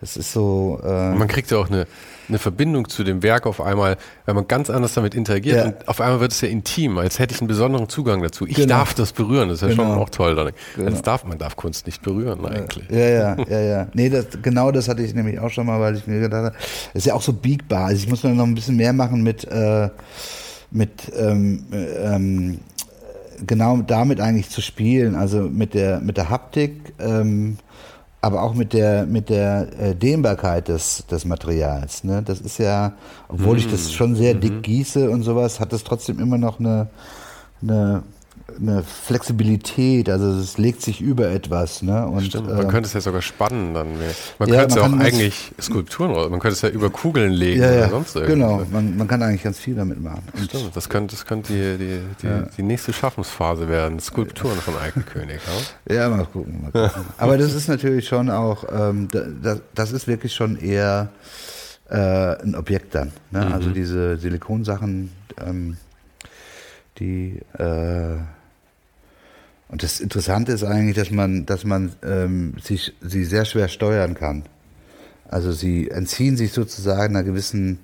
Das 0.00 0.16
ist 0.16 0.32
so. 0.32 0.80
Äh 0.84 1.14
man 1.14 1.26
kriegt 1.26 1.50
ja 1.50 1.58
auch 1.58 1.68
eine, 1.68 1.86
eine 2.28 2.38
Verbindung 2.38 2.88
zu 2.88 3.04
dem 3.04 3.22
Werk 3.22 3.46
auf 3.46 3.60
einmal, 3.60 3.96
weil 4.26 4.34
man 4.34 4.48
ganz 4.48 4.70
anders 4.70 4.94
damit 4.94 5.14
interagiert 5.14 5.56
ja. 5.56 5.64
und 5.64 5.88
auf 5.88 6.00
einmal 6.00 6.20
wird 6.20 6.32
es 6.32 6.40
ja 6.40 6.48
intim, 6.48 6.98
als 6.98 7.18
hätte 7.18 7.34
ich 7.34 7.40
einen 7.40 7.48
besonderen 7.48 7.88
Zugang 7.88 8.22
dazu. 8.22 8.46
Ich 8.46 8.56
genau. 8.56 8.68
darf 8.68 8.94
das 8.94 9.12
berühren, 9.12 9.48
das 9.48 9.62
ist 9.62 9.62
ja 9.62 9.68
genau. 9.68 9.94
schon 9.94 10.02
auch 10.02 10.08
toll. 10.10 10.34
Dann. 10.34 10.50
Genau. 10.76 10.90
Das 10.90 11.02
darf, 11.02 11.24
man 11.24 11.38
darf 11.38 11.56
Kunst 11.56 11.86
nicht 11.86 12.02
berühren 12.02 12.44
eigentlich. 12.46 12.88
Ja, 12.90 12.98
ja, 12.98 13.36
ja, 13.48 13.60
ja. 13.60 13.88
Nee, 13.92 14.08
das, 14.08 14.26
genau 14.42 14.70
das 14.70 14.88
hatte 14.88 15.02
ich 15.02 15.14
nämlich 15.14 15.38
auch 15.38 15.50
schon 15.50 15.66
mal, 15.66 15.80
weil 15.80 15.96
ich 15.96 16.06
mir 16.06 16.20
gedacht 16.20 16.44
habe, 16.44 16.56
das 16.92 17.02
ist 17.02 17.06
ja 17.06 17.14
auch 17.14 17.22
so 17.22 17.32
biegbar. 17.32 17.86
Also 17.86 18.02
ich 18.02 18.08
muss 18.08 18.22
noch 18.22 18.44
ein 18.44 18.54
bisschen 18.54 18.76
mehr 18.76 18.92
machen 18.92 19.22
mit, 19.22 19.44
äh, 19.44 19.88
mit 20.70 21.12
ähm, 21.16 21.64
ähm, 21.72 22.60
genau 23.46 23.78
damit 23.78 24.20
eigentlich 24.20 24.50
zu 24.50 24.60
spielen, 24.60 25.14
also 25.14 25.42
mit 25.42 25.74
der, 25.74 26.00
mit 26.00 26.16
der 26.16 26.30
Haptik. 26.30 26.94
Ähm, 26.98 27.58
aber 28.24 28.42
auch 28.42 28.54
mit 28.54 28.72
der 28.72 29.04
mit 29.04 29.28
der 29.28 29.68
äh, 29.78 29.94
Dehnbarkeit 29.94 30.68
des, 30.68 31.04
des 31.10 31.26
Materials. 31.26 32.04
Ne? 32.04 32.22
Das 32.22 32.40
ist 32.40 32.56
ja, 32.56 32.94
obwohl 33.28 33.58
ich 33.58 33.70
das 33.70 33.84
mhm. 33.84 33.90
schon 33.90 34.14
sehr 34.14 34.32
dick 34.32 34.54
mhm. 34.54 34.62
gieße 34.62 35.10
und 35.10 35.22
sowas, 35.24 35.60
hat 35.60 35.74
das 35.74 35.84
trotzdem 35.84 36.18
immer 36.18 36.38
noch 36.38 36.58
eine, 36.58 36.88
eine 37.60 38.02
eine 38.60 38.82
Flexibilität, 38.82 40.08
also 40.08 40.38
es 40.38 40.58
legt 40.58 40.82
sich 40.82 41.00
über 41.00 41.28
etwas. 41.28 41.82
Ne? 41.82 42.06
Und, 42.06 42.26
Stimmt, 42.26 42.48
man 42.48 42.66
äh, 42.66 42.70
könnte 42.70 42.86
es 42.86 42.92
ja 42.92 43.00
sogar 43.00 43.22
spannen 43.22 43.74
dann. 43.74 43.88
Man 44.38 44.48
ja, 44.48 44.60
könnte 44.60 44.66
es 44.66 44.74
ja 44.74 44.82
auch 44.82 44.98
eigentlich 44.98 45.52
Skulpturen, 45.60 46.12
man 46.30 46.40
könnte 46.40 46.54
es 46.54 46.62
ja 46.62 46.68
über 46.68 46.90
Kugeln 46.90 47.32
legen 47.32 47.62
ja, 47.62 47.70
oder 47.70 47.88
sonst 47.90 48.16
irgendwas. 48.16 48.34
Genau, 48.34 48.66
man, 48.70 48.96
man, 48.96 49.08
kann 49.08 49.22
eigentlich 49.22 49.42
ganz 49.42 49.58
viel 49.58 49.74
damit 49.74 50.02
machen. 50.02 50.22
Und 50.32 50.44
Stimmt, 50.44 50.74
das 50.74 50.88
könnte, 50.88 51.14
das 51.14 51.24
könnte 51.24 51.52
die, 51.52 51.78
die, 51.78 52.00
die, 52.22 52.56
die 52.56 52.62
nächste 52.62 52.92
Schaffensphase 52.92 53.68
werden, 53.68 54.00
Skulpturen 54.00 54.58
von 54.58 54.74
Eichenkönig. 54.76 55.40
ja, 55.88 56.08
mal 56.08 56.26
gucken, 56.26 56.62
mal 56.62 56.70
gucken. 56.70 57.04
Aber 57.18 57.38
das 57.38 57.54
ist 57.54 57.68
natürlich 57.68 58.06
schon 58.08 58.30
auch, 58.30 58.64
ähm, 58.72 59.08
das, 59.42 59.60
das 59.74 59.92
ist 59.92 60.06
wirklich 60.06 60.34
schon 60.34 60.56
eher 60.56 61.10
äh, 61.90 62.42
ein 62.42 62.54
Objekt 62.54 62.94
dann. 62.94 63.12
Ne? 63.30 63.44
Mhm. 63.44 63.52
Also 63.52 63.70
diese 63.70 64.16
Silikonsachen, 64.16 65.10
ähm, 65.44 65.76
die 66.98 67.40
äh, 67.58 68.16
und 69.68 69.82
das 69.82 70.00
Interessante 70.00 70.52
ist 70.52 70.64
eigentlich, 70.64 70.96
dass 70.96 71.10
man, 71.10 71.46
dass 71.46 71.64
man 71.64 71.92
ähm, 72.04 72.54
sich, 72.62 72.92
sie 73.00 73.24
sehr 73.24 73.44
schwer 73.44 73.68
steuern 73.68 74.14
kann. 74.14 74.44
Also 75.28 75.52
sie 75.52 75.90
entziehen 75.90 76.36
sich 76.36 76.52
sozusagen 76.52 77.16
einer 77.16 77.24
gewissen, 77.24 77.80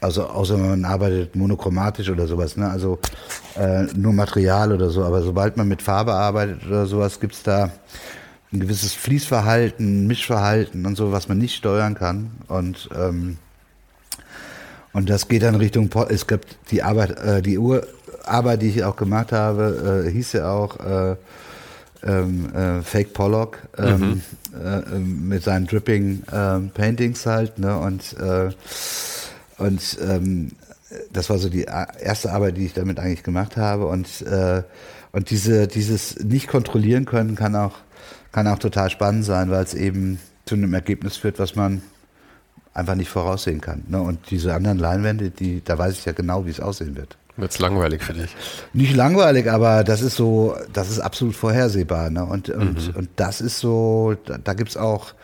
also 0.00 0.26
außer 0.26 0.56
man 0.56 0.84
arbeitet 0.84 1.34
monochromatisch 1.34 2.10
oder 2.10 2.26
sowas, 2.26 2.56
ne? 2.56 2.70
also 2.70 2.98
äh, 3.56 3.84
nur 3.94 4.12
Material 4.12 4.72
oder 4.72 4.90
so, 4.90 5.02
aber 5.02 5.22
sobald 5.22 5.56
man 5.56 5.66
mit 5.66 5.82
Farbe 5.82 6.12
arbeitet 6.12 6.66
oder 6.66 6.86
sowas, 6.86 7.20
gibt's 7.20 7.42
da 7.42 7.70
ein 8.52 8.60
gewisses 8.60 8.92
Fließverhalten, 8.92 10.06
Mischverhalten 10.06 10.86
und 10.86 10.96
so, 10.96 11.10
was 11.10 11.28
man 11.28 11.38
nicht 11.38 11.56
steuern 11.56 11.94
kann. 11.94 12.30
Und 12.46 12.88
ähm, 12.94 13.38
und 14.94 15.10
das 15.10 15.26
geht 15.26 15.42
dann 15.42 15.56
Richtung, 15.56 15.90
es 16.08 16.28
gibt 16.28 16.56
die 16.70 16.84
Arbeit, 16.84 17.18
äh, 17.18 17.42
die 17.42 17.58
Uhr, 17.58 17.84
Arbeit, 18.24 18.62
die 18.62 18.68
ich 18.68 18.84
auch 18.84 18.96
gemacht 18.96 19.32
habe, 19.32 20.04
äh, 20.06 20.10
hieß 20.10 20.32
ja 20.34 20.50
auch 20.50 20.78
äh, 20.80 21.16
ähm, 22.02 22.54
äh, 22.54 22.82
Fake 22.82 23.12
Pollock 23.12 23.58
ähm, 23.78 24.00
mhm. 24.00 24.22
Äh, 24.62 24.78
ähm, 24.94 25.28
mit 25.28 25.42
seinen 25.42 25.66
Dripping 25.66 26.22
Paintings 26.74 27.26
halt. 27.26 27.58
Ne? 27.58 27.76
Und, 27.76 28.16
äh, 28.20 28.50
und 29.58 29.98
ähm, 30.00 30.52
das 31.12 31.30
war 31.30 31.38
so 31.38 31.48
die 31.48 31.64
erste 31.64 32.32
Arbeit, 32.32 32.56
die 32.56 32.66
ich 32.66 32.72
damit 32.72 32.98
eigentlich 32.98 33.22
gemacht 33.22 33.56
habe. 33.56 33.86
Und, 33.86 34.22
äh, 34.22 34.62
und 35.12 35.30
diese, 35.30 35.66
dieses 35.66 36.18
nicht 36.20 36.48
kontrollieren 36.48 37.04
können 37.04 37.34
kann 37.34 37.56
auch, 37.56 37.74
kann 38.32 38.46
auch 38.46 38.58
total 38.58 38.90
spannend 38.90 39.24
sein, 39.24 39.50
weil 39.50 39.64
es 39.64 39.74
eben 39.74 40.18
zu 40.44 40.54
einem 40.54 40.74
Ergebnis 40.74 41.16
führt, 41.16 41.38
was 41.38 41.56
man 41.56 41.82
einfach 42.74 42.96
nicht 42.96 43.08
voraussehen 43.08 43.60
kann. 43.60 43.84
Ne? 43.88 44.00
Und 44.00 44.30
diese 44.30 44.54
anderen 44.54 44.78
Leinwände, 44.78 45.30
die, 45.30 45.62
da 45.64 45.78
weiß 45.78 45.94
ich 45.98 46.04
ja 46.04 46.12
genau, 46.12 46.46
wie 46.46 46.50
es 46.50 46.60
aussehen 46.60 46.96
wird. 46.96 47.16
Wird's 47.36 47.58
langweilig 47.58 48.02
für 48.02 48.12
dich? 48.12 48.30
Nicht 48.72 48.94
langweilig, 48.94 49.50
aber 49.50 49.82
das 49.82 50.02
ist 50.02 50.14
so, 50.16 50.56
das 50.72 50.88
ist 50.88 51.00
absolut 51.00 51.34
vorhersehbar. 51.34 52.08
Ne? 52.10 52.24
Und, 52.24 52.48
und, 52.48 52.88
mhm. 52.88 52.96
und 52.96 53.08
das 53.16 53.40
ist 53.40 53.58
so, 53.58 54.14
da, 54.24 54.38
da 54.38 54.54
gibt's 54.54 54.76
auch, 54.76 55.14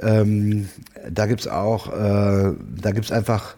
ähm, 0.00 0.68
da 1.08 1.26
gibt's 1.26 1.46
auch, 1.46 1.88
äh, 1.88 2.52
da 2.52 2.90
gibt's 2.92 3.10
einfach, 3.12 3.54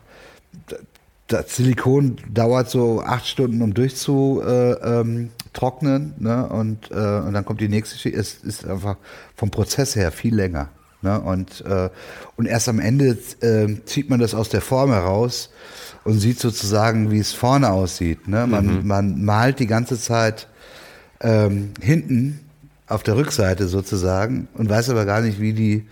das 1.26 1.56
Silikon 1.56 2.16
dauert 2.32 2.70
so 2.70 3.02
acht 3.02 3.26
Stunden, 3.26 3.60
um 3.60 3.74
durchzutrocknen, 3.74 4.84
äh, 4.84 5.00
ähm, 5.00 6.12
ne? 6.18 6.46
Und, 6.46 6.92
äh, 6.92 6.94
und 6.94 7.32
dann 7.32 7.44
kommt 7.44 7.60
die 7.60 7.68
nächste 7.68 7.98
Schicht. 7.98 8.16
Es 8.16 8.34
ist 8.34 8.64
einfach 8.66 8.98
vom 9.34 9.50
Prozess 9.50 9.96
her 9.96 10.12
viel 10.12 10.34
länger. 10.34 10.68
Ne? 11.04 11.20
Und, 11.20 11.62
äh, 11.66 11.90
und 12.36 12.46
erst 12.46 12.68
am 12.68 12.78
Ende 12.78 13.18
äh, 13.40 13.84
zieht 13.84 14.10
man 14.10 14.20
das 14.20 14.34
aus 14.34 14.48
der 14.48 14.60
Form 14.60 14.90
heraus 14.90 15.50
und 16.04 16.20
sieht 16.20 16.38
sozusagen, 16.38 17.10
wie 17.10 17.18
es 17.18 17.32
vorne 17.32 17.70
aussieht. 17.70 18.28
Ne? 18.28 18.46
Man, 18.46 18.80
mhm. 18.80 18.86
man 18.86 19.24
malt 19.24 19.58
die 19.58 19.66
ganze 19.66 19.98
Zeit 19.98 20.48
ähm, 21.20 21.70
hinten 21.80 22.40
auf 22.86 23.02
der 23.02 23.16
Rückseite 23.16 23.66
sozusagen 23.66 24.48
und 24.54 24.68
weiß 24.68 24.90
aber 24.90 25.06
gar 25.06 25.22
nicht, 25.22 25.40
wie 25.40 25.54
die 25.54 25.86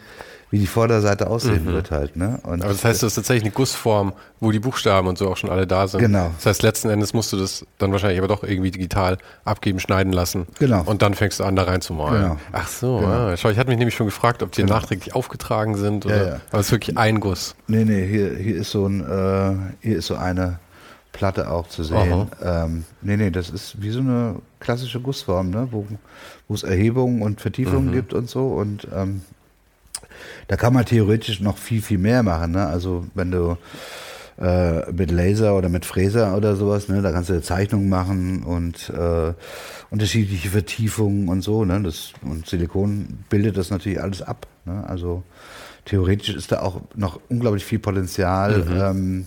wie 0.53 0.59
die 0.59 0.67
Vorderseite 0.67 1.29
aussehen 1.29 1.65
mhm. 1.65 1.73
wird 1.73 1.91
halt. 1.91 2.15
Ne? 2.15 2.39
Und 2.43 2.63
aber 2.63 2.73
das 2.73 2.85
heißt, 2.85 3.03
das 3.03 3.13
ist 3.13 3.15
tatsächlich 3.15 3.45
eine 3.45 3.53
Gussform, 3.53 4.13
wo 4.39 4.53
die 4.53 4.59
Buchstaben 4.59 5.09
und 5.09 5.17
so 5.17 5.31
auch 5.31 5.39
schon 5.39 5.49
alle 5.49 5.67
da 5.67 5.89
sind. 5.89 6.01
Genau. 6.01 6.31
Das 6.37 6.45
heißt, 6.45 6.63
letzten 6.63 6.91
Endes 6.91 7.15
musst 7.15 7.33
du 7.33 7.39
das 7.39 7.65
dann 7.79 7.91
wahrscheinlich 7.91 8.19
aber 8.19 8.29
doch 8.29 8.45
irgendwie 8.45 8.71
digital 8.71 9.17
abgeben, 9.47 9.81
schneiden 9.81 10.13
lassen. 10.13 10.47
Genau. 10.59 10.83
Und 10.85 11.01
dann 11.01 11.15
fängst 11.15 11.41
du 11.41 11.45
an, 11.45 11.57
da 11.57 11.63
reinzumalen. 11.63 12.23
Genau. 12.23 12.37
Ach 12.53 12.69
so, 12.69 12.99
genau. 12.99 13.09
ah, 13.09 13.37
schau, 13.39 13.49
ich 13.49 13.57
hatte 13.57 13.71
mich 13.71 13.79
nämlich 13.79 13.95
schon 13.95 14.05
gefragt, 14.05 14.43
ob 14.43 14.53
die 14.53 14.61
genau. 14.61 14.75
nachträglich 14.75 15.15
aufgetragen 15.15 15.75
sind 15.77 16.05
oder, 16.05 16.17
ja, 16.17 16.29
ja. 16.35 16.41
aber 16.51 16.61
es 16.61 16.67
ist 16.67 16.73
wirklich 16.73 16.99
ein 16.99 17.21
Guss. 17.21 17.55
Nee, 17.67 17.87
nee, 17.87 18.07
hier, 18.07 18.37
hier 18.37 18.57
ist 18.57 18.73
so 18.73 18.87
ein, 18.87 19.01
äh, 19.01 19.87
hier 19.87 19.97
ist 19.97 20.07
so 20.07 20.17
eine 20.17 20.59
Platte 21.13 21.51
auch 21.51 21.69
zu 21.69 21.83
sehen. 21.83 22.27
Ähm, 22.45 22.85
nee, 23.01 23.17
nee, 23.17 23.31
das 23.31 23.49
ist 23.49 23.81
wie 23.81 23.91
so 23.91 24.01
eine 24.01 24.37
klassische 24.61 25.01
Gussform, 25.01 25.49
ne? 25.49 25.69
wo, 25.71 25.87
wo 26.47 26.55
es 26.55 26.63
Erhebungen 26.63 27.23
und 27.23 27.41
Vertiefungen 27.41 27.89
mhm. 27.89 27.93
gibt 27.93 28.13
und 28.13 28.29
so 28.29 28.49
und 28.49 28.87
ähm, 28.95 29.23
da 30.49 30.57
kann 30.57 30.73
man 30.73 30.85
theoretisch 30.85 31.41
noch 31.41 31.59
viel, 31.59 31.83
viel 31.83 31.99
mehr 31.99 32.23
machen. 32.23 32.53
Ne? 32.53 32.67
Also 32.67 33.07
wenn 33.15 33.31
du 33.31 33.57
äh, 34.41 34.91
mit 34.93 35.11
Laser 35.11 35.57
oder 35.57 35.69
mit 35.69 35.85
Fräser 35.85 36.37
oder 36.37 36.57
sowas, 36.57 36.89
ne, 36.89 37.03
da 37.03 37.13
kannst 37.13 37.31
du 37.31 37.41
Zeichnungen 37.43 37.89
machen 37.89 38.43
und 38.43 38.91
äh, 38.91 39.33
unterschiedliche 39.91 40.51
Vertiefungen 40.51 41.29
und 41.29 41.43
so. 41.43 41.65
Ne? 41.65 41.83
Das, 41.83 42.13
und 42.23 42.47
Silikon 42.47 43.25
bildet 43.29 43.57
das 43.57 43.71
natürlich 43.71 44.01
alles 44.01 44.23
ab. 44.23 44.47
Ne? 44.65 44.85
Also 44.87 45.23
theoretisch 45.85 46.35
ist 46.35 46.53
da 46.53 46.61
auch 46.61 46.81
noch 46.95 47.21
unglaublich 47.29 47.65
viel 47.65 47.79
Potenzial. 47.79 48.65
Mhm. 48.65 48.81
Ähm, 48.81 49.27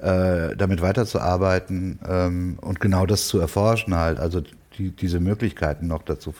äh, 0.00 0.56
damit 0.56 0.80
weiterzuarbeiten 0.80 1.98
ähm, 2.08 2.58
und 2.62 2.80
genau 2.80 3.04
das 3.04 3.28
zu 3.28 3.38
erforschen 3.38 3.94
halt. 3.94 4.18
Also 4.18 4.42
die, 4.80 4.90
diese 4.90 5.20
Möglichkeiten 5.20 5.86
noch 5.86 6.02
dazu 6.02 6.34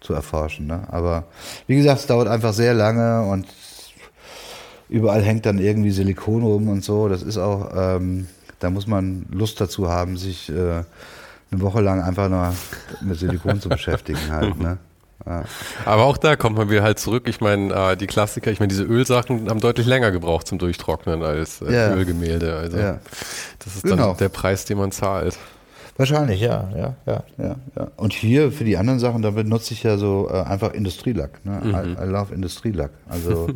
zu 0.00 0.12
erforschen. 0.12 0.66
Ne? 0.66 0.82
Aber 0.90 1.24
wie 1.66 1.76
gesagt, 1.76 2.00
es 2.00 2.06
dauert 2.06 2.28
einfach 2.28 2.52
sehr 2.52 2.74
lange 2.74 3.22
und 3.22 3.46
überall 4.88 5.22
hängt 5.22 5.46
dann 5.46 5.58
irgendwie 5.58 5.90
Silikon 5.90 6.42
rum 6.42 6.68
und 6.68 6.84
so. 6.84 7.08
Das 7.08 7.22
ist 7.22 7.38
auch, 7.38 7.70
ähm, 7.74 8.26
da 8.58 8.70
muss 8.70 8.86
man 8.86 9.26
Lust 9.30 9.60
dazu 9.60 9.88
haben, 9.88 10.16
sich 10.16 10.50
äh, 10.50 10.52
eine 10.52 11.60
Woche 11.60 11.80
lang 11.80 12.02
einfach 12.02 12.28
nur 12.28 12.52
mit 13.00 13.18
Silikon 13.18 13.60
zu 13.60 13.68
beschäftigen 13.68 14.30
halt. 14.30 14.58
Ne? 14.58 14.78
Ja. 15.26 15.44
Aber 15.86 16.04
auch 16.04 16.18
da 16.18 16.36
kommt 16.36 16.58
man 16.58 16.68
wieder 16.68 16.82
halt 16.82 16.98
zurück. 16.98 17.28
Ich 17.28 17.40
meine, 17.40 17.72
äh, 17.72 17.96
die 17.96 18.06
Klassiker, 18.06 18.50
ich 18.50 18.60
meine, 18.60 18.68
diese 18.68 18.82
Ölsachen 18.82 19.48
haben 19.48 19.60
deutlich 19.60 19.86
länger 19.86 20.10
gebraucht 20.10 20.48
zum 20.48 20.58
Durchtrocknen 20.58 21.22
als 21.22 21.62
äh, 21.62 21.72
ja. 21.72 21.94
Ölgemälde. 21.94 22.56
Also 22.56 22.76
ja. 22.76 22.98
das 23.64 23.76
ist 23.76 23.84
genau. 23.84 24.08
dann 24.08 24.16
der 24.18 24.28
Preis, 24.28 24.64
den 24.64 24.78
man 24.78 24.92
zahlt. 24.92 25.38
Wahrscheinlich, 25.96 26.40
ja, 26.40 26.68
ja, 26.76 26.96
ja, 27.06 27.24
ja, 27.38 27.56
ja. 27.76 27.88
Und 27.96 28.12
hier 28.12 28.50
für 28.50 28.64
die 28.64 28.76
anderen 28.76 28.98
Sachen, 28.98 29.22
da 29.22 29.30
benutze 29.30 29.74
ich 29.74 29.84
ja 29.84 29.96
so 29.96 30.28
äh, 30.28 30.42
einfach 30.42 30.72
Industrielack. 30.72 31.44
Ne? 31.44 31.60
Mhm. 31.62 31.74
I, 31.74 32.04
I, 32.04 32.06
love 32.06 32.34
Industrielack. 32.34 32.90
Also 33.08 33.48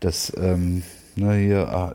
das, 0.00 0.32
ähm, 0.36 0.82
ne, 1.14 1.34
hier 1.34 1.68
ah, 1.68 1.94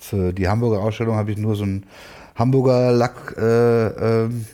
für 0.00 0.32
die 0.32 0.48
Hamburger 0.48 0.80
Ausstellung 0.80 1.14
habe 1.14 1.30
ich 1.30 1.38
nur 1.38 1.54
so 1.54 1.62
einen 1.62 1.86
Hamburger 2.34 2.90
Lack, 2.90 3.36
äh, 3.38 3.86
ähm, 4.24 4.46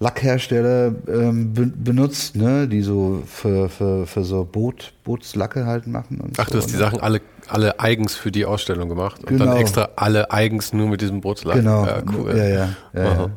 Lackhersteller 0.00 0.92
ähm, 1.06 1.52
be 1.52 1.66
benutzt, 1.66 2.34
ne, 2.34 2.66
die 2.66 2.82
so 2.82 3.22
für, 3.26 3.68
für, 3.68 4.06
für 4.06 4.24
so 4.24 4.44
Boot, 4.44 4.94
Bootslacke 5.04 5.66
halt 5.66 5.86
machen. 5.86 6.32
Ach, 6.38 6.46
so, 6.46 6.52
du 6.52 6.58
hast 6.58 6.70
die 6.70 6.72
ne? 6.72 6.78
Sachen 6.78 7.00
alle 7.00 7.20
alle 7.50 7.80
eigens 7.80 8.14
für 8.14 8.30
die 8.30 8.44
Ausstellung 8.44 8.88
gemacht 8.88 9.20
und 9.20 9.26
genau. 9.28 9.46
dann 9.46 9.56
extra 9.56 9.90
alle 9.96 10.30
eigens 10.30 10.72
nur 10.72 10.88
mit 10.88 11.00
diesem 11.00 11.20
Bootslack. 11.20 11.56
Genau. 11.56 11.84
Ja, 11.84 12.02
cool. 12.16 12.36
Ja, 12.36 12.44
ja. 12.46 12.68
ja, 12.94 13.02
ja. 13.02 13.30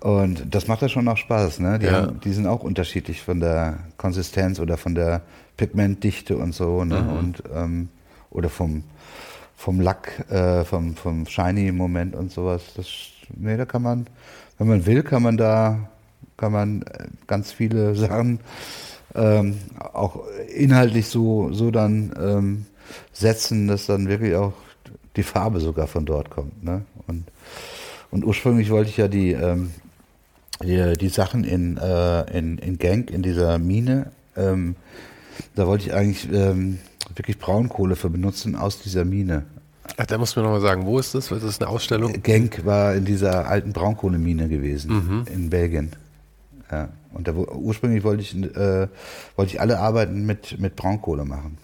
Und 0.00 0.54
das 0.54 0.66
macht 0.68 0.82
ja 0.82 0.88
schon 0.88 1.08
auch 1.08 1.16
Spaß, 1.16 1.60
ne? 1.60 1.78
Die, 1.78 1.86
ja. 1.86 1.92
haben, 1.92 2.20
die 2.20 2.32
sind 2.32 2.46
auch 2.46 2.62
unterschiedlich 2.62 3.22
von 3.22 3.40
der 3.40 3.78
Konsistenz 3.96 4.58
oder 4.60 4.76
von 4.76 4.94
der 4.94 5.22
Pigmentdichte 5.56 6.36
und 6.36 6.54
so, 6.54 6.84
ne? 6.84 7.02
Mhm. 7.02 7.18
Und 7.18 7.42
ähm, 7.54 7.88
oder 8.30 8.48
vom 8.48 8.84
vom 9.56 9.80
Lack, 9.80 10.28
äh, 10.30 10.64
vom 10.64 10.96
vom 10.96 11.26
Shiny-Moment 11.26 12.16
und 12.16 12.32
sowas. 12.32 12.62
Das, 12.76 12.88
nee, 13.36 13.56
da 13.56 13.64
kann 13.64 13.82
man, 13.82 14.06
wenn 14.58 14.68
man 14.68 14.86
will, 14.86 15.02
kann 15.02 15.22
man 15.22 15.36
da 15.36 15.88
kann 16.36 16.52
man 16.52 16.82
äh, 16.82 17.06
ganz 17.26 17.52
viele 17.52 17.94
Sachen 17.96 18.40
ähm, 19.14 19.58
auch 19.92 20.24
inhaltlich 20.54 21.06
so, 21.08 21.52
so 21.52 21.70
dann 21.70 22.12
ähm, 22.18 22.66
setzen, 23.12 23.68
dass 23.68 23.86
dann 23.86 24.08
wirklich 24.08 24.34
auch 24.34 24.54
die 25.16 25.22
Farbe 25.22 25.60
sogar 25.60 25.86
von 25.86 26.06
dort 26.06 26.30
kommt. 26.30 26.64
Ne? 26.64 26.82
Und, 27.06 27.24
und 28.12 28.24
ursprünglich 28.24 28.70
wollte 28.70 28.90
ich 28.90 28.98
ja 28.98 29.08
die, 29.08 29.32
ähm, 29.32 29.70
die, 30.62 30.96
die 30.98 31.08
Sachen 31.08 31.42
in, 31.42 31.78
äh, 31.78 32.38
in, 32.38 32.58
in 32.58 32.78
Genk, 32.78 33.10
in 33.10 33.22
dieser 33.22 33.58
Mine, 33.58 34.12
ähm, 34.36 34.76
da 35.54 35.66
wollte 35.66 35.86
ich 35.86 35.94
eigentlich 35.94 36.30
ähm, 36.32 36.78
wirklich 37.14 37.38
Braunkohle 37.38 37.96
für 37.96 38.10
benutzen 38.10 38.54
aus 38.54 38.80
dieser 38.80 39.04
Mine. 39.04 39.44
Ach, 39.96 40.06
da 40.06 40.18
muss 40.18 40.36
man 40.36 40.44
nochmal 40.44 40.60
sagen, 40.60 40.86
wo 40.86 40.98
ist 40.98 41.14
das? 41.14 41.28
Das 41.28 41.42
ist 41.42 41.60
eine 41.60 41.70
Ausstellung? 41.70 42.22
Genk 42.22 42.64
war 42.64 42.94
in 42.94 43.04
dieser 43.04 43.48
alten 43.48 43.72
Braunkohlemine 43.72 44.48
gewesen, 44.48 44.92
mhm. 44.92 45.24
in 45.32 45.50
Belgien. 45.50 45.90
Ja. 46.70 46.90
Und 47.12 47.28
da, 47.28 47.32
ursprünglich 47.34 48.04
wollte 48.04 48.22
ich, 48.22 48.34
äh, 48.34 48.88
wollte 49.36 49.52
ich 49.52 49.60
alle 49.60 49.78
Arbeiten 49.78 50.24
mit, 50.24 50.58
mit 50.60 50.76
Braunkohle 50.76 51.24
machen. 51.24 51.58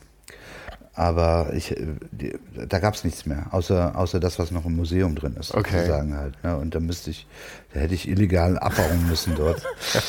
Aber 0.99 1.53
ich, 1.55 1.77
die, 2.11 2.35
da 2.67 2.81
gab 2.81 2.95
es 2.95 3.05
nichts 3.05 3.25
mehr, 3.25 3.47
außer, 3.53 3.97
außer 3.97 4.19
das, 4.19 4.41
was 4.41 4.51
noch 4.51 4.65
im 4.65 4.75
Museum 4.75 5.15
drin 5.15 5.37
ist, 5.39 5.55
okay. 5.55 5.77
sozusagen 5.77 6.17
halt. 6.17 6.43
Ne? 6.43 6.57
Und 6.57 6.75
da 6.75 6.81
müsste 6.81 7.11
ich, 7.11 7.29
da 7.73 7.79
hätte 7.79 7.95
ich 7.95 8.09
illegal 8.09 8.59
abbauen 8.59 9.07
müssen 9.09 9.37
dort. 9.37 9.63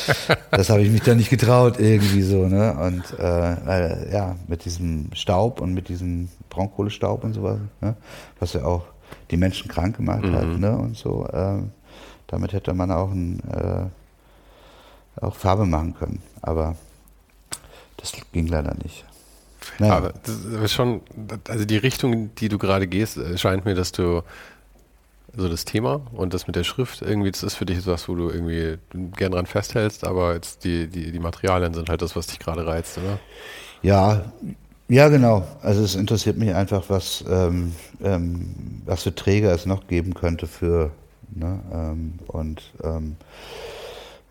das 0.50 0.68
habe 0.68 0.82
ich 0.82 0.90
mich 0.90 1.02
dann 1.02 1.18
nicht 1.18 1.30
getraut, 1.30 1.78
irgendwie 1.78 2.22
so, 2.22 2.48
ne? 2.48 2.76
Und 2.76 3.04
äh, 3.20 4.12
ja, 4.12 4.34
mit 4.48 4.64
diesem 4.64 5.10
Staub 5.12 5.60
und 5.60 5.74
mit 5.74 5.88
diesem 5.88 6.28
Braunkohlestaub 6.48 7.22
und 7.22 7.34
sowas, 7.34 7.60
ne? 7.80 7.94
was 8.40 8.54
ja 8.54 8.64
auch 8.64 8.82
die 9.30 9.36
Menschen 9.36 9.70
krank 9.70 9.96
gemacht 9.96 10.24
mhm. 10.24 10.34
hat, 10.34 10.58
ne? 10.58 10.76
Und 10.76 10.96
so, 10.96 11.24
äh, 11.28 11.62
damit 12.26 12.52
hätte 12.52 12.74
man 12.74 12.90
auch 12.90 13.12
ein, 13.12 13.38
äh, 13.48 15.24
auch 15.24 15.36
Farbe 15.36 15.66
machen 15.66 15.94
können. 15.94 16.20
Aber 16.42 16.74
das 17.96 18.12
ging 18.32 18.48
leider 18.48 18.74
nicht. 18.82 19.04
Naja. 19.80 19.96
Aber 19.96 20.12
das 20.24 20.44
ist 20.62 20.72
schon, 20.72 21.00
also 21.48 21.64
die 21.64 21.78
Richtung, 21.78 22.34
die 22.36 22.48
du 22.48 22.58
gerade 22.58 22.86
gehst, 22.86 23.18
scheint 23.36 23.64
mir, 23.64 23.74
dass 23.74 23.92
du 23.92 24.22
so 25.36 25.48
das 25.48 25.64
Thema 25.64 26.02
und 26.12 26.34
das 26.34 26.46
mit 26.46 26.56
der 26.56 26.64
Schrift, 26.64 27.02
irgendwie, 27.02 27.30
das 27.30 27.42
ist 27.42 27.54
für 27.54 27.64
dich 27.64 27.78
etwas, 27.78 28.08
wo 28.08 28.14
du 28.14 28.30
irgendwie 28.30 28.78
gern 29.16 29.32
dran 29.32 29.46
festhältst, 29.46 30.04
aber 30.04 30.34
jetzt 30.34 30.64
die, 30.64 30.88
die, 30.88 31.12
die 31.12 31.18
Materialien 31.18 31.72
sind 31.72 31.88
halt 31.88 32.02
das, 32.02 32.14
was 32.16 32.26
dich 32.26 32.38
gerade 32.38 32.66
reizt, 32.66 32.98
oder? 32.98 33.18
Ja, 33.82 34.32
ja, 34.88 35.08
genau. 35.08 35.46
Also 35.62 35.82
es 35.84 35.94
interessiert 35.94 36.36
mich 36.36 36.52
einfach, 36.52 36.84
was, 36.88 37.24
ähm, 37.30 37.72
ähm, 38.02 38.82
was 38.84 39.04
für 39.04 39.14
Träger 39.14 39.54
es 39.54 39.64
noch 39.64 39.86
geben 39.86 40.14
könnte 40.14 40.46
für, 40.46 40.90
ne, 41.32 41.60
ähm, 41.72 42.18
und 42.26 42.60
ähm, 42.82 43.16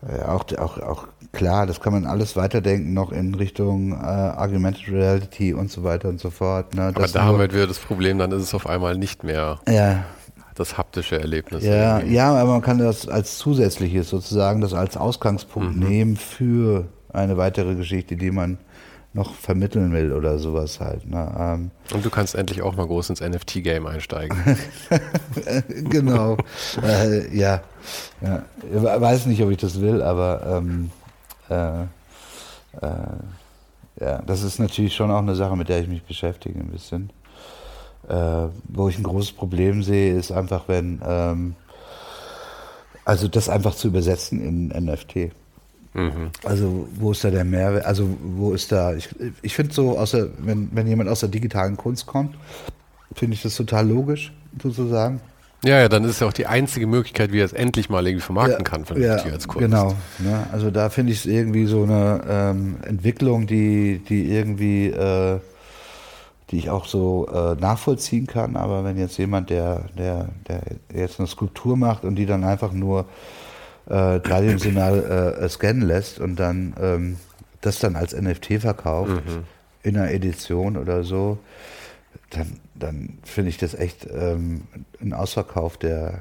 äh, 0.08 0.22
auch, 0.22 0.44
auch, 0.56 0.78
auch 0.78 1.08
klar, 1.32 1.66
das 1.66 1.80
kann 1.80 1.92
man 1.92 2.06
alles 2.06 2.36
weiterdenken 2.36 2.94
noch 2.94 3.12
in 3.12 3.34
Richtung 3.34 3.92
äh, 3.92 3.96
Augmented 3.96 4.88
Reality 4.88 5.52
und 5.52 5.70
so 5.70 5.84
weiter 5.84 6.08
und 6.08 6.20
so 6.20 6.30
fort. 6.30 6.74
Ne? 6.74 6.84
Aber 6.94 7.06
da 7.06 7.24
haben 7.24 7.38
wir 7.38 7.52
wieder 7.52 7.66
das 7.66 7.78
Problem, 7.78 8.18
dann 8.18 8.32
ist 8.32 8.42
es 8.42 8.54
auf 8.54 8.66
einmal 8.66 8.96
nicht 8.96 9.24
mehr 9.24 9.60
ja. 9.68 10.04
das 10.54 10.78
haptische 10.78 11.20
Erlebnis. 11.20 11.64
Ja, 11.64 12.00
ja, 12.00 12.32
aber 12.34 12.52
man 12.52 12.62
kann 12.62 12.78
das 12.78 13.08
als 13.08 13.36
zusätzliches 13.36 14.08
sozusagen, 14.08 14.60
das 14.62 14.72
als 14.72 14.96
Ausgangspunkt 14.96 15.76
mhm. 15.76 15.88
nehmen 15.88 16.16
für 16.16 16.86
eine 17.12 17.36
weitere 17.36 17.74
Geschichte, 17.74 18.16
die 18.16 18.30
man 18.30 18.58
noch 19.12 19.34
vermitteln 19.34 19.92
will 19.92 20.12
oder 20.12 20.38
sowas 20.38 20.80
halt. 20.80 21.08
Ne? 21.08 21.34
Ähm 21.38 21.70
Und 21.92 22.04
du 22.04 22.10
kannst 22.10 22.34
endlich 22.34 22.62
auch 22.62 22.76
mal 22.76 22.86
groß 22.86 23.10
ins 23.10 23.20
NFT-Game 23.20 23.86
einsteigen. 23.86 24.38
genau. 25.90 26.36
äh, 26.82 27.36
ja. 27.36 27.62
ja. 28.20 28.42
Ich 28.72 28.82
weiß 28.82 29.26
nicht, 29.26 29.42
ob 29.42 29.50
ich 29.50 29.58
das 29.58 29.80
will, 29.80 30.02
aber 30.02 30.58
ähm, 30.58 30.90
äh, 31.48 31.82
äh, 31.82 31.86
ja, 34.00 34.22
das 34.22 34.42
ist 34.42 34.58
natürlich 34.58 34.94
schon 34.94 35.10
auch 35.10 35.18
eine 35.18 35.34
Sache, 35.34 35.56
mit 35.56 35.68
der 35.68 35.80
ich 35.80 35.88
mich 35.88 36.04
beschäftige 36.04 36.58
ein 36.60 36.70
bisschen. 36.70 37.10
Äh, 38.08 38.48
wo 38.68 38.88
ich 38.88 38.98
ein 38.98 39.02
großes 39.02 39.32
Problem 39.32 39.82
sehe, 39.82 40.16
ist 40.16 40.30
einfach, 40.32 40.68
wenn 40.68 41.00
ähm, 41.04 41.54
also 43.04 43.28
das 43.28 43.48
einfach 43.48 43.74
zu 43.74 43.88
übersetzen 43.88 44.40
in 44.40 44.68
NFT. 44.68 45.32
Mhm. 45.94 46.30
Also 46.44 46.88
wo 46.94 47.12
ist 47.12 47.24
da 47.24 47.30
der 47.30 47.44
Mehrwert? 47.44 47.84
Also 47.84 48.08
wo 48.22 48.52
ist 48.52 48.70
da? 48.70 48.94
Ich, 48.94 49.08
ich 49.42 49.54
finde 49.54 49.74
so, 49.74 49.98
außer 49.98 50.28
wenn, 50.38 50.68
wenn 50.72 50.86
jemand 50.86 51.10
aus 51.10 51.20
der 51.20 51.28
digitalen 51.28 51.76
Kunst 51.76 52.06
kommt, 52.06 52.36
finde 53.14 53.34
ich 53.34 53.42
das 53.42 53.56
total 53.56 53.88
logisch, 53.88 54.32
sozusagen. 54.62 55.20
Ja, 55.62 55.78
ja, 55.78 55.88
dann 55.88 56.04
ist 56.04 56.12
es 56.12 56.20
ja 56.20 56.26
auch 56.26 56.32
die 56.32 56.46
einzige 56.46 56.86
Möglichkeit, 56.86 57.32
wie 57.32 57.40
er 57.40 57.44
es 57.44 57.52
endlich 57.52 57.90
mal 57.90 58.06
irgendwie 58.06 58.24
vermarkten 58.24 58.64
ja, 58.64 58.64
kann, 58.64 58.84
ja, 59.00 59.16
als 59.16 59.46
Kunst. 59.46 59.60
Genau. 59.60 59.94
Ne? 60.18 60.46
Also 60.52 60.70
da 60.70 60.88
finde 60.88 61.12
ich 61.12 61.18
es 61.18 61.26
irgendwie 61.26 61.66
so 61.66 61.82
eine 61.82 62.22
ähm, 62.26 62.76
Entwicklung, 62.82 63.46
die, 63.46 64.00
die 64.08 64.32
irgendwie, 64.32 64.86
äh, 64.86 65.38
die 66.50 66.58
ich 66.58 66.70
auch 66.70 66.86
so 66.86 67.28
äh, 67.28 67.60
nachvollziehen 67.60 68.26
kann. 68.26 68.56
Aber 68.56 68.84
wenn 68.84 68.96
jetzt 68.96 69.18
jemand, 69.18 69.50
der, 69.50 69.84
der, 69.98 70.28
der 70.48 70.62
jetzt 70.94 71.18
eine 71.18 71.28
Skulptur 71.28 71.76
macht 71.76 72.04
und 72.04 72.16
die 72.16 72.26
dann 72.26 72.42
einfach 72.42 72.72
nur 72.72 73.04
äh, 73.90 74.20
dreidimensional 74.20 75.36
äh, 75.40 75.48
scannen 75.48 75.82
lässt 75.82 76.20
und 76.20 76.36
dann 76.36 76.74
ähm, 76.80 77.16
das 77.60 77.78
dann 77.80 77.96
als 77.96 78.14
NFT 78.14 78.60
verkauft 78.60 79.10
mhm. 79.10 79.44
in 79.82 79.96
einer 79.96 80.10
Edition 80.12 80.76
oder 80.76 81.04
so, 81.04 81.38
dann, 82.30 82.60
dann 82.74 83.18
finde 83.24 83.50
ich 83.50 83.58
das 83.58 83.74
echt 83.74 84.06
ähm, 84.10 84.62
ein 85.00 85.12
Ausverkauf 85.12 85.76
der, 85.76 86.20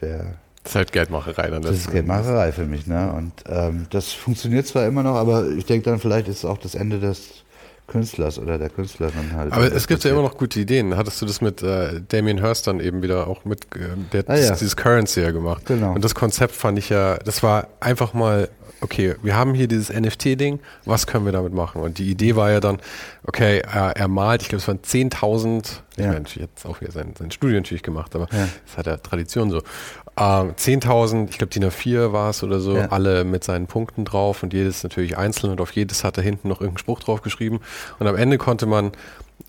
der 0.00 0.36
das 0.62 0.72
ist 0.72 0.76
halt 0.76 0.92
Geldmacherei 0.92 1.48
dann. 1.48 1.62
Das, 1.62 1.70
das 1.70 1.80
ist 1.82 1.92
Geldmacherei 1.92 2.50
für 2.50 2.66
mich, 2.66 2.88
ne? 2.88 3.12
Und 3.12 3.32
ähm, 3.48 3.86
das 3.90 4.12
funktioniert 4.12 4.66
zwar 4.66 4.84
immer 4.86 5.04
noch, 5.04 5.14
aber 5.14 5.48
ich 5.48 5.64
denke 5.64 5.88
dann 5.88 6.00
vielleicht 6.00 6.26
ist 6.26 6.38
es 6.38 6.44
auch 6.44 6.58
das 6.58 6.74
Ende 6.74 6.98
des 6.98 7.44
Künstlers 7.86 8.38
oder 8.38 8.58
der 8.58 8.68
Künstlerin 8.68 9.32
halt. 9.34 9.52
Aber 9.52 9.72
es 9.72 9.86
gibt 9.86 10.02
ja 10.04 10.10
immer 10.10 10.22
noch 10.22 10.36
gute 10.36 10.58
Ideen. 10.58 10.96
Hattest 10.96 11.22
du 11.22 11.26
das 11.26 11.40
mit 11.40 11.62
äh, 11.62 12.00
Damien 12.08 12.38
Hirst 12.38 12.66
dann 12.66 12.80
eben 12.80 13.02
wieder 13.02 13.28
auch 13.28 13.44
mit, 13.44 13.64
äh, 13.76 13.88
der 14.12 14.20
hat 14.20 14.30
ah, 14.30 14.36
ja. 14.36 14.50
dieses 14.54 14.76
Currency 14.76 15.20
ja 15.20 15.30
gemacht. 15.30 15.66
Genau. 15.66 15.94
Und 15.94 16.04
das 16.04 16.14
Konzept 16.14 16.54
fand 16.54 16.78
ich 16.78 16.88
ja, 16.88 17.16
das 17.18 17.42
war 17.42 17.68
einfach 17.80 18.12
mal, 18.12 18.48
okay, 18.80 19.14
wir 19.22 19.36
haben 19.36 19.54
hier 19.54 19.68
dieses 19.68 19.90
NFT-Ding, 19.92 20.60
was 20.84 21.06
können 21.06 21.24
wir 21.24 21.32
damit 21.32 21.52
machen? 21.52 21.80
Und 21.80 21.98
die 21.98 22.10
Idee 22.10 22.36
war 22.36 22.50
ja 22.50 22.60
dann, 22.60 22.78
okay, 23.24 23.60
er, 23.60 23.96
er 23.96 24.08
malt, 24.08 24.42
ich 24.42 24.48
glaube, 24.48 24.62
es 24.62 24.68
waren 24.68 24.80
10.000, 24.80 25.80
ich 25.96 26.04
ja. 26.04 26.12
meine, 26.12 26.24
jetzt 26.34 26.66
auch 26.66 26.80
wieder 26.80 26.92
sein, 26.92 27.14
sein 27.18 27.30
Studio 27.30 27.56
natürlich 27.56 27.82
gemacht, 27.82 28.14
aber 28.14 28.28
ja. 28.32 28.48
das 28.66 28.76
hat 28.76 28.86
ja 28.86 28.96
Tradition 28.96 29.50
so. 29.50 29.62
Äh, 30.16 30.20
10.000, 30.22 31.28
ich 31.30 31.38
glaube 31.38 31.52
DIN 31.52 31.64
A4 31.64 32.12
war 32.12 32.30
es 32.30 32.42
oder 32.42 32.60
so, 32.60 32.76
ja. 32.76 32.86
alle 32.86 33.24
mit 33.24 33.44
seinen 33.44 33.66
Punkten 33.66 34.04
drauf 34.04 34.42
und 34.42 34.52
jedes 34.52 34.82
natürlich 34.82 35.18
einzeln 35.18 35.52
und 35.52 35.60
auf 35.60 35.72
jedes 35.72 36.04
hat 36.04 36.16
er 36.16 36.22
hinten 36.22 36.48
noch 36.48 36.60
irgendeinen 36.60 36.78
Spruch 36.78 37.00
drauf 37.00 37.22
geschrieben. 37.22 37.60
Und 37.98 38.06
am 38.06 38.16
Ende 38.16 38.38
konnte 38.38 38.66
man 38.66 38.92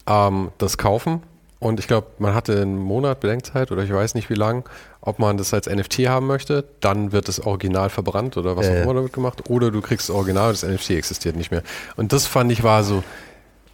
ähm, 0.07 0.51
das 0.57 0.77
kaufen 0.77 1.21
und 1.59 1.79
ich 1.79 1.87
glaube, 1.87 2.07
man 2.19 2.35
hatte 2.35 2.61
einen 2.61 2.77
Monat 2.77 3.19
Bedenkzeit 3.19 3.71
oder 3.71 3.83
ich 3.83 3.91
weiß 3.91 4.13
nicht 4.13 4.29
wie 4.29 4.35
lang, 4.35 4.69
ob 5.01 5.17
man 5.17 5.37
das 5.37 5.53
als 5.53 5.67
NFT 5.67 5.99
haben 6.07 6.27
möchte. 6.27 6.65
Dann 6.81 7.11
wird 7.11 7.27
das 7.27 7.39
Original 7.39 7.89
verbrannt 7.89 8.37
oder 8.37 8.55
was 8.55 8.67
äh. 8.67 8.69
auch 8.69 8.83
immer 8.83 8.93
damit 8.93 9.13
gemacht. 9.13 9.49
Oder 9.49 9.71
du 9.71 9.81
kriegst 9.81 10.09
das 10.09 10.15
Original 10.15 10.49
und 10.49 10.61
das 10.61 10.69
NFT 10.69 10.91
existiert 10.91 11.35
nicht 11.35 11.49
mehr. 11.49 11.63
Und 11.95 12.13
das 12.13 12.27
fand 12.27 12.51
ich 12.51 12.63
war 12.63 12.83
so, 12.83 13.03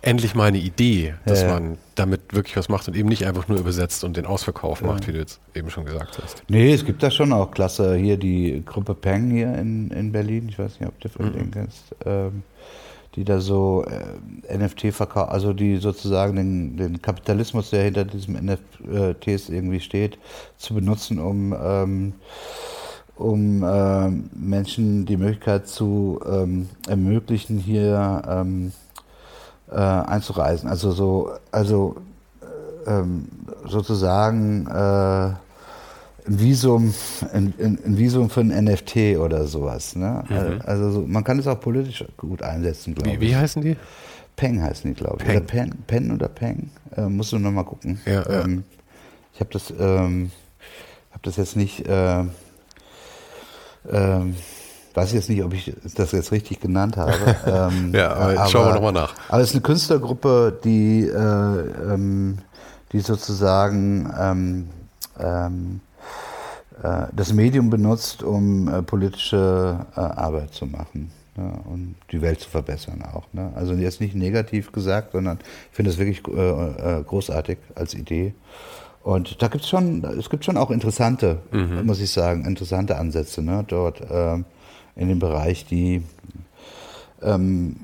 endlich 0.04 0.36
mal 0.36 0.50
eine 0.50 0.60
Idee, 0.60 1.16
dass 1.26 1.42
ja, 1.42 1.48
man 1.48 1.78
damit 1.96 2.34
wirklich 2.34 2.58
was 2.58 2.68
macht 2.68 2.88
und 2.88 2.96
eben 2.96 3.08
nicht 3.08 3.26
einfach 3.26 3.48
nur 3.48 3.58
übersetzt 3.58 4.04
und 4.04 4.18
den 4.18 4.26
Ausverkauf 4.26 4.82
ja. 4.82 4.88
macht, 4.88 5.08
wie 5.08 5.14
du 5.14 5.18
jetzt 5.18 5.40
eben 5.56 5.70
schon 5.70 5.86
gesagt 5.86 6.20
hast. 6.22 6.44
Nee, 6.50 6.74
es 6.74 6.86
gibt 6.86 7.02
da 7.02 7.10
schon 7.10 7.32
auch 7.32 7.52
klasse. 7.52 7.96
Hier 7.96 8.18
die 8.18 8.62
Gruppe 8.66 8.96
Peng 8.96 9.32
hier 9.32 9.54
in, 9.56 9.90
in 9.92 10.12
Berlin, 10.12 10.50
ich 10.50 10.60
weiß 10.60 10.80
nicht, 10.80 10.90
ob 10.90 11.00
du 11.00 11.08
von 11.08 11.28
mhm. 11.28 11.34
denen 11.34 11.52
kennst, 11.52 11.96
ähm, 12.06 12.44
die 13.16 13.24
da 13.24 13.40
so 13.40 13.86
äh, 13.86 14.58
NFT 14.58 14.94
verkaufen, 14.94 15.32
also 15.32 15.54
die 15.54 15.78
sozusagen 15.78 16.36
den, 16.36 16.76
den 16.76 17.02
Kapitalismus, 17.02 17.70
der 17.70 17.84
hinter 17.84 18.04
diesem 18.04 18.36
NFTs 18.36 19.50
irgendwie 19.50 19.80
steht, 19.80 20.18
zu 20.58 20.74
benutzen, 20.74 21.20
um 21.20 21.56
ähm, 21.58 22.14
um 23.16 23.64
äh, 23.64 24.10
Menschen 24.36 25.06
die 25.06 25.18
Möglichkeit 25.18 25.68
zu 25.68 26.20
ähm, 26.28 26.68
ermöglichen, 26.88 27.60
hier 27.60 28.24
ähm, 28.28 28.72
äh, 29.74 29.78
einzureisen. 29.78 30.70
Also 30.70 30.92
so, 30.92 31.32
also 31.52 31.96
äh, 32.86 33.00
ähm, 33.00 33.28
sozusagen 33.66 34.68
äh, 34.68 35.34
ein 36.26 36.40
Visum, 36.40 36.94
ein, 37.34 37.54
ein, 37.60 37.98
Visum 37.98 38.30
für 38.30 38.42
ein 38.42 38.66
NFT 38.66 39.18
oder 39.18 39.46
sowas. 39.46 39.96
Ne? 39.96 40.24
Mhm. 40.30 40.62
Also 40.66 40.92
so, 40.92 41.02
man 41.02 41.24
kann 41.24 41.40
es 41.40 41.48
auch 41.48 41.60
politisch 41.60 42.06
gut 42.18 42.42
einsetzen, 42.42 42.96
glaube 42.96 43.12
ich. 43.12 43.20
Wie 43.20 43.36
heißen 43.36 43.62
die? 43.62 43.76
Peng 44.36 44.62
heißen 44.62 44.94
die, 44.94 44.96
glaube 44.96 45.18
ich. 45.20 45.26
Peng. 45.26 45.38
Oder 45.38 45.46
Pen, 45.46 45.72
Pen 45.88 46.12
oder 46.12 46.28
Peng. 46.28 46.70
Äh, 46.96 47.08
musst 47.08 47.32
du 47.32 47.40
nochmal 47.40 47.66
gucken. 47.66 48.00
Ja, 48.06 48.26
ähm, 48.30 48.58
ja. 48.58 48.80
Ich 49.34 49.40
habe 49.40 49.50
das, 49.52 49.74
ähm, 49.78 50.32
hab 51.12 51.24
das 51.24 51.38
jetzt 51.38 51.56
nicht. 51.56 51.88
Äh, 51.88 52.24
ähm, 53.92 54.36
weiß 54.94 55.14
jetzt 55.14 55.30
nicht, 55.30 55.44
ob 55.44 55.54
ich 55.54 55.74
das 55.96 56.12
jetzt 56.12 56.32
richtig 56.32 56.60
genannt 56.60 56.98
habe. 56.98 57.14
Ähm, 57.46 57.92
ja, 57.94 58.14
aber, 58.14 58.40
aber 58.40 58.50
schauen 58.50 58.68
wir 58.68 58.74
nochmal 58.76 58.94
nach. 58.94 59.14
Aber 59.28 59.42
es 59.42 59.50
ist 59.50 59.56
eine 59.56 59.62
Künstlergruppe, 59.62 60.58
die, 60.64 61.02
äh, 61.02 61.14
ähm, 61.94 62.38
die 62.92 63.00
sozusagen 63.00 64.12
ähm, 64.18 64.70
ähm, 65.20 65.82
äh, 66.82 67.08
das 67.12 67.34
Medium 67.34 67.70
benutzt, 67.70 68.24
um 68.24 68.68
äh, 68.68 68.82
politische 68.82 69.86
äh, 69.96 70.00
Arbeit 70.00 70.54
zu 70.54 70.66
machen 70.66 71.12
ja, 71.38 71.44
und 71.66 71.96
die 72.12 72.22
Welt 72.22 72.40
zu 72.40 72.50
verbessern 72.50 73.04
auch. 73.14 73.26
Ne? 73.34 73.52
Also 73.56 73.74
jetzt 73.74 74.02
nicht 74.02 74.16
negativ 74.16 74.72
gesagt, 74.72 75.12
sondern 75.14 75.40
ich 75.70 75.76
finde 75.76 75.92
es 75.92 75.98
wirklich 75.98 76.22
äh, 76.28 77.00
äh, 77.00 77.04
großartig 77.04 77.58
als 77.76 77.94
Idee. 77.94 78.34
Und 79.04 79.42
da 79.42 79.50
gibt 79.50 79.66
es 79.66 79.70
schon, 79.70 80.04
es 80.18 80.30
gibt 80.30 80.46
schon 80.46 80.56
auch 80.56 80.72
interessante, 80.72 81.40
mhm. 81.52 81.86
muss 81.86 82.00
ich 82.00 82.12
sagen, 82.12 82.46
interessante 82.46 82.98
Ansätze 82.98 83.42
ne, 83.42 83.66
dort 83.68 84.02
ähm, 84.10 84.46
in 84.96 85.10
dem 85.10 85.20
Bereich, 85.20 85.66
die 85.66 86.04
ähm, 87.22 87.76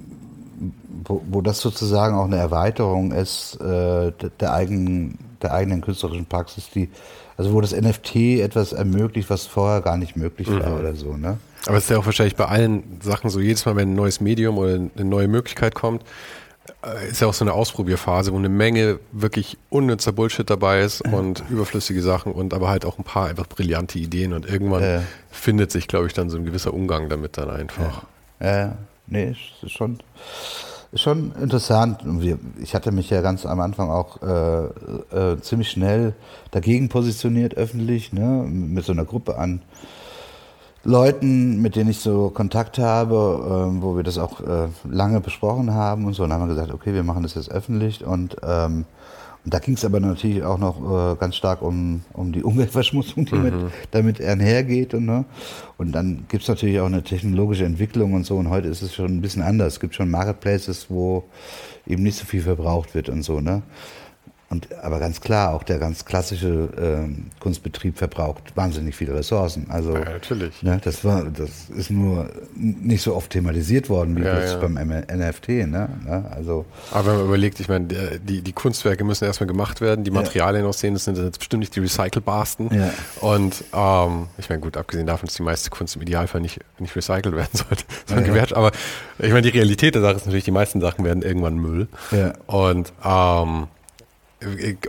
wo, 1.06 1.22
wo 1.30 1.42
das 1.42 1.60
sozusagen 1.60 2.16
auch 2.16 2.26
eine 2.26 2.38
Erweiterung 2.38 3.12
ist 3.12 3.60
äh, 3.62 4.12
der 4.40 4.54
eigenen 4.54 5.18
der 5.42 5.54
eigenen 5.54 5.82
künstlerischen 5.82 6.26
Praxis, 6.26 6.70
die 6.70 6.90
also 7.38 7.54
wo 7.54 7.62
das 7.62 7.74
NFT 7.74 8.16
etwas 8.42 8.74
ermöglicht, 8.74 9.30
was 9.30 9.46
vorher 9.46 9.82
gar 9.82 9.96
nicht 9.96 10.18
möglich 10.18 10.50
war 10.50 10.72
mhm. 10.72 10.80
oder 10.80 10.96
so, 10.96 11.16
ne? 11.16 11.38
Aber 11.66 11.78
es 11.78 11.86
ist 11.86 11.90
ja 11.90 11.98
auch 11.98 12.06
wahrscheinlich 12.06 12.36
bei 12.36 12.46
allen 12.46 13.00
Sachen 13.02 13.30
so, 13.30 13.40
jedes 13.40 13.66
Mal, 13.66 13.76
wenn 13.76 13.92
ein 13.92 13.96
neues 13.96 14.22
Medium 14.22 14.58
oder 14.58 14.76
eine 14.76 15.06
neue 15.06 15.28
Möglichkeit 15.28 15.76
kommt, 15.76 16.04
ist 17.10 17.22
ja 17.22 17.28
auch 17.28 17.34
so 17.34 17.44
eine 17.44 17.54
Ausprobierphase, 17.54 18.32
wo 18.32 18.38
eine 18.38 18.50
Menge 18.50 19.00
wirklich 19.12 19.58
unnützer 19.70 20.12
Bullshit 20.12 20.50
dabei 20.50 20.82
ist 20.82 21.02
und 21.02 21.44
überflüssige 21.50 22.02
Sachen 22.02 22.32
und 22.32 22.54
aber 22.54 22.70
halt 22.70 22.86
auch 22.86 22.98
ein 22.98 23.04
paar 23.04 23.28
einfach 23.28 23.48
brillante 23.48 24.00
Ideen 24.00 24.34
und 24.34 24.48
irgendwann 24.48 24.84
äh. 24.84 25.02
findet 25.32 25.72
sich, 25.72 25.88
glaube 25.88 26.08
ich, 26.08 26.14
dann 26.14 26.30
so 26.30 26.38
ein 26.38 26.46
gewisser 26.46 26.74
Umgang 26.74 27.10
damit 27.10 27.38
dann 27.38 27.50
einfach. 27.50 28.04
Ja, 28.40 28.58
ja. 28.58 28.78
nee, 29.08 29.36
ist 29.62 29.72
schon, 29.72 30.00
ist 30.92 31.02
schon 31.02 31.34
interessant. 31.42 32.04
Ich 32.62 32.76
hatte 32.76 32.92
mich 32.92 33.10
ja 33.10 33.22
ganz 33.22 33.46
am 33.46 33.60
Anfang 33.60 33.90
auch 33.90 34.22
äh, 34.22 35.34
äh, 35.34 35.42
ziemlich 35.42 35.72
schnell 35.72 36.14
dagegen 36.52 36.90
positioniert, 36.90 37.56
öffentlich, 37.56 38.14
ne, 38.14 38.46
mit 38.48 38.86
so 38.86 38.92
einer 38.92 39.06
Gruppe 39.06 39.38
an 39.38 39.62
Leuten, 40.84 41.62
mit 41.62 41.76
denen 41.76 41.90
ich 41.90 42.00
so 42.00 42.30
Kontakt 42.30 42.78
habe, 42.80 43.16
äh, 43.16 43.82
wo 43.82 43.98
wir 43.98 44.04
das 44.04 44.18
auch 44.18 44.40
äh, 44.42 44.68
lange 44.90 45.20
besprochen 45.20 45.74
haben 45.74 46.06
und 46.06 46.14
so. 46.14 46.24
Und 46.24 46.30
dann 46.30 46.40
haben 46.40 46.48
wir 46.48 46.56
gesagt, 46.56 46.74
okay, 46.74 46.94
wir 46.94 47.04
machen 47.04 47.24
das 47.24 47.36
jetzt 47.36 47.52
öffentlich. 47.52 48.06
Und, 48.06 48.38
ähm, 48.44 48.86
und 49.44 49.54
da 49.54 49.60
ging 49.60 49.74
es 49.74 49.84
aber 49.84 50.00
natürlich 50.00 50.44
auch 50.44 50.58
noch 50.58 51.14
äh, 51.14 51.16
ganz 51.18 51.36
stark 51.36 51.62
um, 51.62 52.04
um 52.14 52.32
die 52.32 52.44
Umweltverschmutzung, 52.46 53.26
die 53.26 53.36
mhm. 53.36 53.44
mit, 53.44 53.54
damit 53.92 54.22
einhergeht. 54.22 54.94
Und, 54.94 55.06
ne? 55.06 55.26
und 55.78 55.92
dann 55.92 56.26
gibt 56.30 56.44
es 56.44 56.50
natürlich 56.50 56.80
auch 56.80 56.86
eine 56.86 57.04
technologische 57.04 57.66
Entwicklung 57.66 58.14
und 58.14 58.26
so. 58.26 58.38
Und 58.38 58.50
heute 58.50 58.70
ist 58.70 58.82
es 58.82 58.94
schon 58.94 59.18
ein 59.18 59.22
bisschen 59.22 59.44
anders. 59.44 59.74
Es 59.74 59.80
gibt 59.82 59.96
schon 59.96 60.10
Marketplaces, 60.10 60.86
wo 60.90 61.26
eben 61.86 62.04
nicht 62.04 62.18
so 62.18 62.26
viel 62.26 62.42
verbraucht 62.42 62.96
wird 62.96 63.10
und 63.10 63.24
so. 63.24 63.42
Ne? 63.42 63.64
Und, 64.50 64.68
aber 64.82 64.98
ganz 64.98 65.22
klar, 65.22 65.54
auch 65.54 65.62
der 65.62 65.78
ganz 65.78 66.06
klassische 66.06 66.70
ähm, 66.82 67.28
Kunstbetrieb 67.40 68.00
verbraucht 68.00 68.42
wahnsinnig 68.56 68.96
viele 68.96 69.14
Ressourcen. 69.14 69.68
Also, 69.70 69.94
ja, 69.94 70.00
natürlich. 70.00 70.64
Ne, 70.64 70.82
das, 70.84 71.06
war, 71.06 71.26
das 71.26 71.70
ist 71.70 71.92
nur 71.92 72.32
nicht 72.56 73.04
so 73.04 73.16
oft 73.16 73.30
thematisiert 73.30 73.90
worden 73.90 74.16
wie 74.16 74.24
ja, 74.24 74.44
ja. 74.44 74.58
beim 74.58 74.74
NFT. 74.74 75.50
Ne? 75.50 75.90
ne? 76.04 76.26
Also, 76.32 76.66
aber 76.92 77.10
wenn 77.12 77.18
man 77.18 77.26
überlegt, 77.28 77.60
ich 77.60 77.70
meine, 77.70 77.86
die, 77.86 78.42
die 78.42 78.52
Kunstwerke 78.52 79.04
müssen 79.04 79.26
erstmal 79.26 79.46
gemacht 79.46 79.82
werden, 79.82 80.04
die 80.04 80.10
Materialien 80.10 80.64
ja. 80.64 80.70
aussehen, 80.70 80.96
das 80.96 81.06
sind 81.06 81.20
jetzt 81.20 81.38
bestimmt 81.38 81.60
nicht 81.60 81.76
die 81.76 81.82
recycelbarsten. 81.82 82.74
Ja. 82.74 82.92
Und 83.22 83.64
ähm, 83.72 84.30
ich 84.40 84.50
meine, 84.50 84.62
gut, 84.62 84.78
abgesehen 84.78 85.06
davon, 85.06 85.28
dass 85.28 85.36
die 85.36 85.44
meiste 85.44 85.70
Kunst 85.70 85.96
im 85.96 86.02
Idealfall 86.02 86.42
nicht, 86.42 86.60
nicht 86.80 86.96
recycelt 86.96 87.36
werden 87.36 87.50
sollte, 87.54 87.84
sondern 88.08 88.26
gewährt. 88.26 88.54
Aber 88.54 88.72
ich 89.20 89.30
meine, 89.30 89.44
die 89.44 89.56
Realität 89.56 89.94
der 89.94 90.02
Sache 90.02 90.16
ist 90.16 90.26
natürlich, 90.26 90.46
die 90.46 90.52
meisten 90.52 90.82
Sachen 90.82 91.06
werden 91.06 91.22
irgendwann 91.22 91.56
Müll. 91.60 91.88
Ja. 92.10 92.34
Und 92.48 92.92
ähm, 93.06 93.68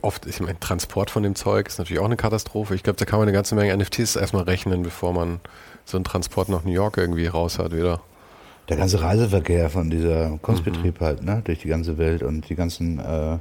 oft, 0.02 0.26
ich 0.26 0.40
meine, 0.40 0.58
Transport 0.60 1.10
von 1.10 1.22
dem 1.22 1.34
Zeug 1.34 1.68
ist 1.68 1.78
natürlich 1.78 2.00
auch 2.00 2.06
eine 2.06 2.16
Katastrophe. 2.16 2.74
Ich 2.74 2.82
glaube, 2.82 2.98
da 2.98 3.04
kann 3.04 3.18
man 3.18 3.28
eine 3.28 3.36
ganze 3.36 3.54
Menge 3.54 3.76
NFTs 3.76 4.16
erstmal 4.16 4.44
rechnen, 4.44 4.82
bevor 4.82 5.12
man 5.12 5.40
so 5.84 5.96
einen 5.96 6.04
Transport 6.04 6.48
nach 6.48 6.64
New 6.64 6.72
York 6.72 6.96
irgendwie 6.96 7.26
raus 7.26 7.58
hat 7.58 7.72
wieder. 7.72 8.00
Der 8.68 8.76
ganze 8.76 9.02
Reiseverkehr 9.02 9.68
von 9.68 9.90
dieser 9.90 10.38
Kunstbetrieb 10.42 11.00
mhm. 11.00 11.04
halt, 11.04 11.22
ne, 11.24 11.42
durch 11.44 11.60
die 11.60 11.68
ganze 11.68 11.98
Welt 11.98 12.22
und 12.22 12.48
die 12.48 12.54
ganzen 12.54 13.00
äh, 13.00 13.34
äh, 13.34 13.38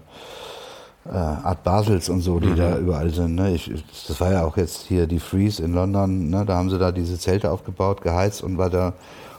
Art 1.11 1.63
Basels 1.63 2.09
und 2.09 2.21
so, 2.21 2.39
die 2.39 2.47
mhm. 2.47 2.55
da 2.55 2.77
überall 2.77 3.11
sind. 3.11 3.35
Ne? 3.35 3.53
Ich, 3.53 3.71
das 4.07 4.19
war 4.19 4.31
ja 4.31 4.43
auch 4.43 4.57
jetzt 4.57 4.87
hier 4.87 5.05
die 5.05 5.19
Freeze 5.19 5.63
in 5.63 5.73
London, 5.73 6.29
ne? 6.29 6.45
da 6.45 6.55
haben 6.55 6.69
sie 6.71 6.79
da 6.79 6.91
diese 6.91 7.19
Zelte 7.19 7.51
aufgebaut, 7.51 8.01
geheizt 8.01 8.41
und 8.41 8.57
weiter. 8.57 8.93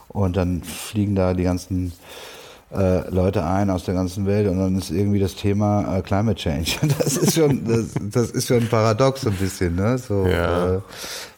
Und 0.07 0.37
dann 0.37 0.63
fliegen 0.63 1.15
da 1.15 1.33
die 1.33 1.43
ganzen 1.43 1.93
äh, 2.73 3.09
Leute 3.09 3.43
ein 3.43 3.69
aus 3.69 3.83
der 3.85 3.93
ganzen 3.93 4.25
Welt 4.25 4.47
und 4.47 4.57
dann 4.57 4.77
ist 4.77 4.91
irgendwie 4.91 5.19
das 5.19 5.35
Thema 5.35 5.97
äh, 5.97 6.01
Climate 6.01 6.35
Change. 6.35 6.71
Das 6.97 7.17
ist 7.17 7.35
schon, 7.35 7.63
das, 7.65 7.85
das 8.11 8.31
ist 8.31 8.47
schon 8.47 8.67
paradox 8.67 9.25
ein 9.25 9.33
bisschen, 9.33 9.75
ne? 9.75 9.97
So, 9.97 10.25
ja. 10.25 10.75
äh, 10.75 10.79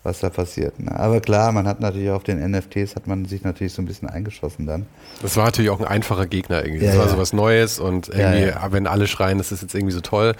was 0.03 0.19
da 0.19 0.29
passiert. 0.29 0.79
Ne? 0.79 0.97
Aber 0.97 1.21
klar, 1.21 1.51
man 1.51 1.67
hat 1.67 1.79
natürlich 1.79 2.09
auf 2.09 2.23
den 2.23 2.39
NFTs 2.51 2.95
hat 2.95 3.07
man 3.07 3.25
sich 3.25 3.43
natürlich 3.43 3.73
so 3.73 3.81
ein 3.81 3.85
bisschen 3.85 4.09
eingeschossen 4.09 4.65
dann. 4.65 4.85
Das 5.21 5.37
war 5.37 5.45
natürlich 5.45 5.71
auch 5.71 5.79
ein 5.79 5.87
einfacher 5.87 6.27
Gegner 6.27 6.63
irgendwie. 6.63 6.85
Das 6.85 6.95
ja, 6.95 6.99
war 6.99 7.07
ja. 7.07 7.13
so 7.13 7.17
was 7.17 7.31
Neues 7.31 7.79
und 7.79 8.09
irgendwie, 8.09 8.47
ja, 8.47 8.71
wenn 8.71 8.85
alle 8.85 9.07
schreien, 9.07 9.37
das 9.37 9.51
ist 9.51 9.61
jetzt 9.61 9.73
irgendwie 9.73 9.93
so 9.93 10.01
toll. 10.01 10.33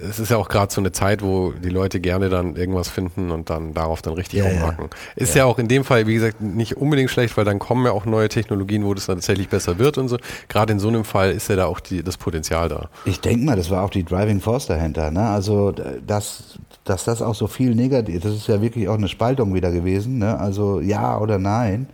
Es 0.00 0.18
ist 0.18 0.30
ja 0.30 0.36
auch 0.36 0.48
gerade 0.48 0.72
so 0.72 0.80
eine 0.80 0.92
Zeit, 0.92 1.22
wo 1.22 1.52
die 1.52 1.70
Leute 1.70 1.98
gerne 2.00 2.28
dann 2.28 2.56
irgendwas 2.56 2.88
finden 2.88 3.30
und 3.30 3.50
dann 3.50 3.74
darauf 3.74 4.00
dann 4.02 4.14
richtig 4.14 4.42
rumhacken. 4.42 4.88
Ist 5.16 5.34
ja. 5.34 5.44
auch 5.44 5.58
in 5.58 5.68
dem 5.68 5.84
Fall, 5.84 6.06
wie 6.06 6.14
gesagt, 6.14 6.40
nicht 6.40 6.76
unbedingt 6.76 7.10
schlecht, 7.10 7.36
weil 7.36 7.44
dann 7.44 7.58
kommen 7.58 7.84
ja 7.84 7.92
auch 7.92 8.04
neue 8.04 8.28
Technologien, 8.28 8.84
wo 8.84 8.94
das 8.94 9.06
dann 9.06 9.16
tatsächlich 9.16 9.48
besser 9.48 9.78
wird 9.78 9.98
und 9.98 10.08
so. 10.08 10.18
Gerade 10.48 10.72
in 10.72 10.78
so 10.78 10.88
einem 10.88 11.04
Fall 11.04 11.32
ist 11.32 11.48
ja 11.48 11.56
da 11.56 11.66
auch 11.66 11.80
die, 11.80 12.02
das 12.02 12.16
Potenzial 12.16 12.68
da. 12.68 12.88
Ich 13.04 13.20
denke 13.20 13.44
mal, 13.44 13.56
das 13.56 13.70
war 13.70 13.82
auch 13.82 13.90
die 13.90 14.04
Driving 14.04 14.40
Force 14.40 14.66
dahinter. 14.66 15.10
Ne? 15.10 15.28
Also 15.28 15.72
das, 16.06 16.58
dass 16.84 17.04
das 17.04 17.22
auch 17.22 17.34
so 17.34 17.46
viel 17.46 17.74
negativ, 17.74 18.22
das 18.22 18.34
ist 18.34 18.48
ja 18.48 18.60
wirklich 18.60 18.83
auch 18.88 18.98
eine 18.98 19.08
Spaltung 19.08 19.54
wieder 19.54 19.70
gewesen, 19.70 20.18
ne? 20.18 20.38
also 20.38 20.80
ja 20.80 21.18
oder 21.18 21.38
nein. 21.38 21.86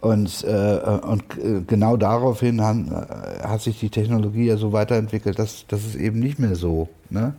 Und, 0.00 0.44
äh, 0.44 0.98
und 1.06 1.22
äh, 1.38 1.62
genau 1.66 1.96
daraufhin 1.96 2.60
haben, 2.60 2.92
äh, 2.92 3.42
hat 3.46 3.62
sich 3.62 3.80
die 3.80 3.88
Technologie 3.88 4.46
ja 4.46 4.58
so 4.58 4.72
weiterentwickelt, 4.72 5.38
dass, 5.38 5.66
dass 5.66 5.82
es 5.84 5.96
eben 5.96 6.20
nicht 6.20 6.38
mehr 6.38 6.56
so. 6.56 6.90
Ne? 7.08 7.34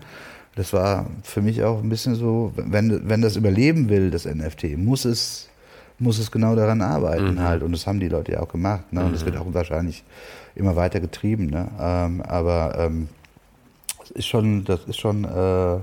Das 0.56 0.74
war 0.74 1.06
für 1.22 1.44
mich 1.44 1.64
auch 1.64 1.84
ein 1.84 1.90
bisschen 1.90 2.16
so, 2.16 2.54
wenn, 2.56 3.08
wenn 3.08 3.22
das 3.22 3.36
überleben 3.36 3.90
will, 3.90 4.10
das 4.10 4.26
NFT, 4.26 4.78
muss 4.78 5.06
es, 5.06 5.48
muss 6.00 6.18
es 6.18 6.32
genau 6.32 6.56
daran 6.56 6.82
arbeiten 6.82 7.36
mhm. 7.36 7.40
halt. 7.42 7.62
Und 7.62 7.72
das 7.72 7.86
haben 7.86 8.00
die 8.00 8.10
Leute 8.10 8.32
ja 8.32 8.40
auch 8.42 8.50
gemacht. 8.50 8.92
Ne? 8.92 9.06
Und 9.06 9.14
das 9.14 9.26
wird 9.26 9.36
mhm. 9.36 9.42
auch 9.42 9.54
wahrscheinlich 9.54 10.04
immer 10.56 10.76
weiter 10.76 11.00
getrieben. 11.00 11.46
Ne? 11.48 11.68
Ähm, 11.80 12.24
aber 12.24 12.80
ähm, 12.80 13.10
das 14.00 14.10
ist 14.10 14.26
schon, 14.26 14.64
das 14.66 14.86
ist 14.86 15.00
schon 15.00 15.24
äh, 15.24 15.82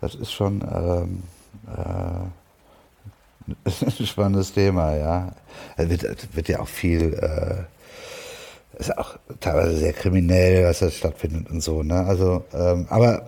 das 0.00 0.14
ist 0.14 0.32
schon 0.32 0.60
ähm, 0.60 0.64
äh, 0.64 1.35
ein 3.64 4.06
spannendes 4.06 4.52
Thema, 4.52 4.94
ja. 4.96 5.32
Es 5.76 5.88
wird, 5.88 6.36
wird 6.36 6.48
ja 6.48 6.60
auch 6.60 6.68
viel, 6.68 7.14
äh, 7.14 8.80
ist 8.80 8.96
auch 8.96 9.16
teilweise 9.40 9.76
sehr 9.76 9.92
kriminell, 9.92 10.64
was 10.64 10.80
da 10.80 10.90
stattfindet 10.90 11.50
und 11.50 11.62
so, 11.62 11.82
ne? 11.82 12.04
Also, 12.06 12.44
ähm, 12.52 12.86
aber 12.90 13.26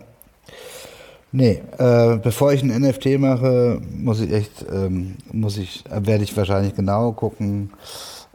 nee, 1.32 1.62
äh, 1.78 2.16
bevor 2.16 2.52
ich 2.52 2.62
ein 2.62 2.68
NFT 2.68 3.18
mache, 3.18 3.80
muss 3.96 4.20
ich 4.20 4.32
echt, 4.32 4.66
ähm, 4.72 5.16
muss 5.32 5.56
ich, 5.56 5.84
werde 5.90 6.24
ich 6.24 6.36
wahrscheinlich 6.36 6.74
genau 6.74 7.12
gucken, 7.12 7.72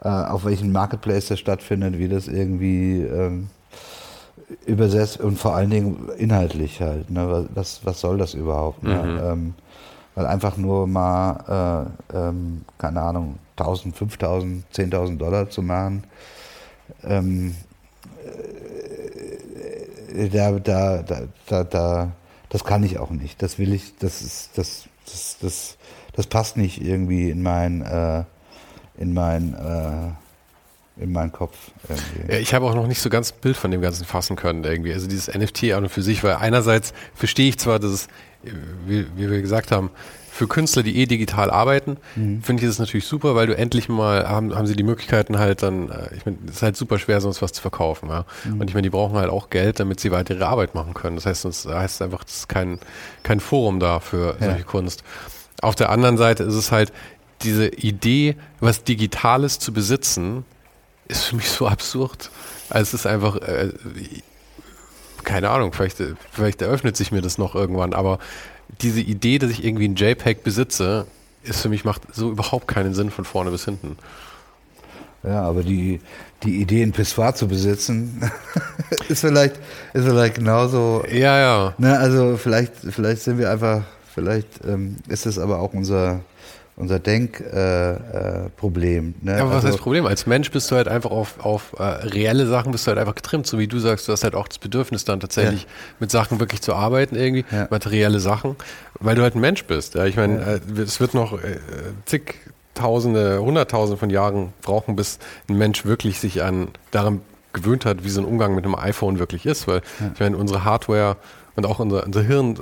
äh, 0.04 0.08
auf 0.08 0.46
welchen 0.46 0.72
Marketplace 0.72 1.28
das 1.28 1.40
stattfindet, 1.40 1.98
wie 1.98 2.08
das 2.08 2.28
irgendwie 2.28 3.02
ähm, 3.02 3.50
übersetzt 4.66 5.20
und 5.20 5.38
vor 5.38 5.56
allen 5.56 5.70
Dingen 5.70 6.10
inhaltlich 6.18 6.82
halt. 6.82 7.10
Ne? 7.10 7.48
Was, 7.54 7.86
was 7.86 8.00
soll 8.00 8.18
das 8.18 8.34
überhaupt? 8.34 8.84
Ne? 8.84 9.04
Mhm. 9.04 9.20
Ähm, 9.24 9.54
weil 10.16 10.26
einfach 10.26 10.58
nur 10.58 10.88
mal, 10.88 11.88
äh, 12.12 12.18
ähm, 12.18 12.66
keine 12.78 13.02
Ahnung, 13.02 13.40
1000, 13.58 13.96
5000, 13.96 14.66
10.000 14.74 15.18
Dollar 15.18 15.50
zu 15.50 15.62
machen, 15.62 16.04
ähm, 17.04 17.56
äh, 20.16 20.30
da, 20.30 20.52
da, 20.52 21.02
da, 21.02 21.22
da, 21.48 21.64
da, 21.64 22.12
das 22.50 22.64
kann 22.64 22.84
ich 22.84 23.00
auch 23.00 23.10
nicht. 23.10 23.42
Das 23.42 23.58
will 23.58 23.74
ich, 23.74 23.98
das 23.98 24.22
ist, 24.22 24.58
das, 24.58 24.88
das, 25.06 25.38
das, 25.42 25.78
das 26.14 26.28
passt 26.28 26.58
nicht 26.58 26.82
irgendwie 26.82 27.30
in 27.30 27.42
mein, 27.42 27.82
äh, 27.82 28.24
in 28.98 29.14
mein, 29.14 29.54
äh, 29.56 31.02
in 31.02 31.12
meinen 31.12 31.32
Kopf. 31.32 31.58
Irgendwie. 31.90 32.38
Ich 32.38 32.54
habe 32.54 32.66
auch 32.66 32.76
noch 32.76 32.86
nicht 32.86 33.02
so 33.02 33.10
ganz 33.10 33.32
ein 33.32 33.40
Bild 33.42 33.58
von 33.58 33.72
dem 33.72 33.82
Ganzen 33.82 34.06
fassen 34.06 34.36
können 34.36 34.64
irgendwie. 34.64 34.94
Also 34.94 35.08
dieses 35.08 35.28
NFT 35.28 35.72
an 35.74 35.84
und 35.84 35.90
für 35.90 36.04
sich, 36.04 36.24
weil 36.24 36.36
einerseits 36.36 36.94
verstehe 37.16 37.50
ich 37.50 37.58
zwar, 37.58 37.80
dass 37.80 37.92
es, 37.92 38.08
wie, 38.86 39.06
wie 39.16 39.30
wir 39.30 39.42
gesagt 39.42 39.72
haben, 39.72 39.90
für 40.34 40.48
Künstler, 40.48 40.82
die 40.82 40.98
eh 40.98 41.06
digital 41.06 41.52
arbeiten, 41.52 41.98
mhm. 42.16 42.42
finde 42.42 42.64
ich 42.64 42.70
das 42.70 42.80
natürlich 42.80 43.06
super, 43.06 43.36
weil 43.36 43.46
du 43.46 43.56
endlich 43.56 43.88
mal 43.88 44.28
haben, 44.28 44.56
haben 44.56 44.66
sie 44.66 44.76
die 44.76 44.82
Möglichkeiten 44.82 45.38
halt 45.38 45.62
dann, 45.62 45.90
äh, 45.90 46.16
ich 46.16 46.26
meine, 46.26 46.40
es 46.48 46.56
ist 46.56 46.64
halt 46.64 46.76
super 46.76 46.98
schwer, 46.98 47.22
sonst 47.22 47.44
was 47.44 47.54
zu 47.54 47.62
verkaufen. 47.62 48.10
Ja? 48.10 48.26
Mhm. 48.46 48.60
Und 48.60 48.68
ich 48.68 48.74
meine, 48.74 48.82
die 48.82 48.90
brauchen 48.90 49.16
halt 49.16 49.30
auch 49.30 49.52
Geld, 49.52 49.80
damit 49.80 50.00
sie 50.00 50.12
weiter 50.12 50.34
ihre 50.34 50.48
Arbeit 50.48 50.74
machen 50.74 50.96
können. 50.96 51.18
Das 51.18 51.28
heißt, 51.28 51.44
sonst 51.44 51.68
heißt 51.68 51.96
es 51.96 52.02
einfach, 52.02 52.24
das 52.24 52.38
ist 52.38 52.50
kein, 52.50 52.80
kein 53.22 53.40
Forum 53.40 53.80
da 53.80 54.00
für 54.00 54.36
ja. 54.40 54.48
solche 54.48 54.64
Kunst. 54.64 55.04
Auf 55.62 55.76
der 55.76 55.92
anderen 55.92 56.18
Seite 56.18 56.42
ist 56.44 56.56
es 56.56 56.72
halt 56.72 56.92
diese 57.44 57.68
Idee, 57.68 58.36
was 58.60 58.84
Digitales 58.84 59.60
zu 59.60 59.72
besitzen, 59.72 60.46
ist 61.08 61.26
für 61.26 61.36
mich 61.36 61.50
so 61.50 61.68
absurd. 61.68 62.32
Also 62.70 62.82
es 62.82 62.94
ist 62.96 63.06
einfach, 63.06 63.36
äh, 63.36 63.70
keine 65.24 65.50
Ahnung, 65.50 65.74
vielleicht, 65.74 66.02
vielleicht 66.32 66.62
eröffnet 66.62 66.98
sich 66.98 67.12
mir 67.12 67.22
das 67.22 67.38
noch 67.38 67.56
irgendwann, 67.56 67.94
aber 67.94 68.20
diese 68.82 69.02
Idee, 69.02 69.40
dass 69.40 69.52
ich 69.52 69.64
irgendwie 69.64 69.88
ein 69.88 69.96
JPEG 69.96 70.44
besitze, 70.44 71.06
ist 71.44 71.62
für 71.62 71.70
mich 71.70 71.84
macht 71.86 72.04
so 72.14 72.32
überhaupt 72.32 72.68
keinen 72.68 72.94
Sinn 72.94 73.12
von 73.12 73.26
vorne 73.26 73.52
bis 73.52 73.66
hinten. 73.66 73.98
Ja, 75.24 75.44
aber 75.44 75.64
die, 75.64 76.02
die 76.44 76.62
Idee, 76.62 76.84
ein 76.84 76.92
Pissoir 76.92 77.34
zu 77.34 77.48
besitzen, 77.48 78.30
ist 79.10 79.22
vielleicht, 79.22 79.56
ist 79.94 80.06
vielleicht 80.06 80.36
genauso. 80.36 81.04
Ja, 81.10 81.40
ja. 81.40 81.74
Ne, 81.78 81.98
also 81.98 82.38
vielleicht, 82.38 82.74
vielleicht 82.90 83.22
sind 83.22 83.38
wir 83.38 83.50
einfach, 83.50 83.84
vielleicht 84.14 84.48
ähm, 84.66 84.98
ist 85.08 85.26
es 85.26 85.40
aber 85.40 85.60
auch 85.60 85.74
unser, 85.74 86.22
unser 86.76 87.00
Denkproblem. 87.00 89.06
Äh, 89.06 89.22
äh, 89.22 89.26
ne? 89.26 89.38
Ja, 89.38 89.42
aber 89.42 89.50
was 89.50 89.58
also, 89.58 89.68
heißt 89.70 89.80
Problem? 89.80 90.06
Als 90.06 90.26
Mensch 90.26 90.52
bist 90.52 90.72
du 90.72 90.76
halt 90.76 90.88
einfach 90.88 91.12
auf, 91.12 91.40
auf 91.40 91.74
äh, 91.78 91.84
reelle 91.84 92.48
Sachen 92.48 92.72
bist 92.72 92.88
du 92.88 92.90
halt 92.90 93.00
einfach 93.00 93.16
getrimmt, 93.16 93.48
so 93.48 93.60
wie 93.60 93.68
du 93.68 93.80
sagst, 93.80 94.08
du 94.08 94.12
hast 94.12 94.24
halt 94.24 94.36
auch 94.36 94.48
das 94.48 94.60
Bedürfnis 94.60 95.06
dann 95.06 95.20
tatsächlich 95.20 95.64
Ja. 95.64 95.68
mit 96.00 96.12
Sachen 96.12 96.40
wirklich 96.40 96.62
zu 96.62 96.74
arbeiten 96.74 97.16
irgendwie, 97.16 97.46
Ja. 97.52 97.68
materielle 97.70 98.20
Sachen, 98.20 98.56
weil 99.00 99.16
du 99.16 99.22
halt 99.22 99.36
ein 99.36 99.42
Mensch 99.42 99.66
bist. 99.66 99.96
Ja, 99.96 100.06
ich 100.06 100.16
meine, 100.16 100.62
äh, 100.78 100.82
es 100.82 101.00
wird 101.00 101.14
noch 101.14 101.34
äh, 101.34 101.60
zig 102.06 102.36
Tausende, 102.76 103.40
Hunderttausende 103.40 104.00
von 104.00 104.10
Jahren 104.10 104.52
brauchen, 104.64 104.96
bis 104.96 105.20
ein 105.48 105.60
Mensch 105.60 105.86
wirklich 105.86 106.20
sich 106.20 106.42
an 106.42 106.70
daran 106.90 107.22
gewöhnt 107.54 107.86
hat, 107.86 108.04
wie 108.04 108.10
so 108.10 108.20
ein 108.20 108.26
Umgang 108.26 108.56
mit 108.56 108.66
einem 108.66 108.74
iPhone 108.74 109.20
wirklich 109.20 109.46
ist, 109.46 109.68
weil 109.68 109.84
ich 110.16 110.20
meine, 110.20 110.36
unsere 110.38 110.64
Hardware 110.64 111.18
und 111.56 111.66
auch 111.66 111.80
unser, 111.80 112.06
unser 112.06 112.24
Hirn 112.24 112.56
äh, 112.56 112.60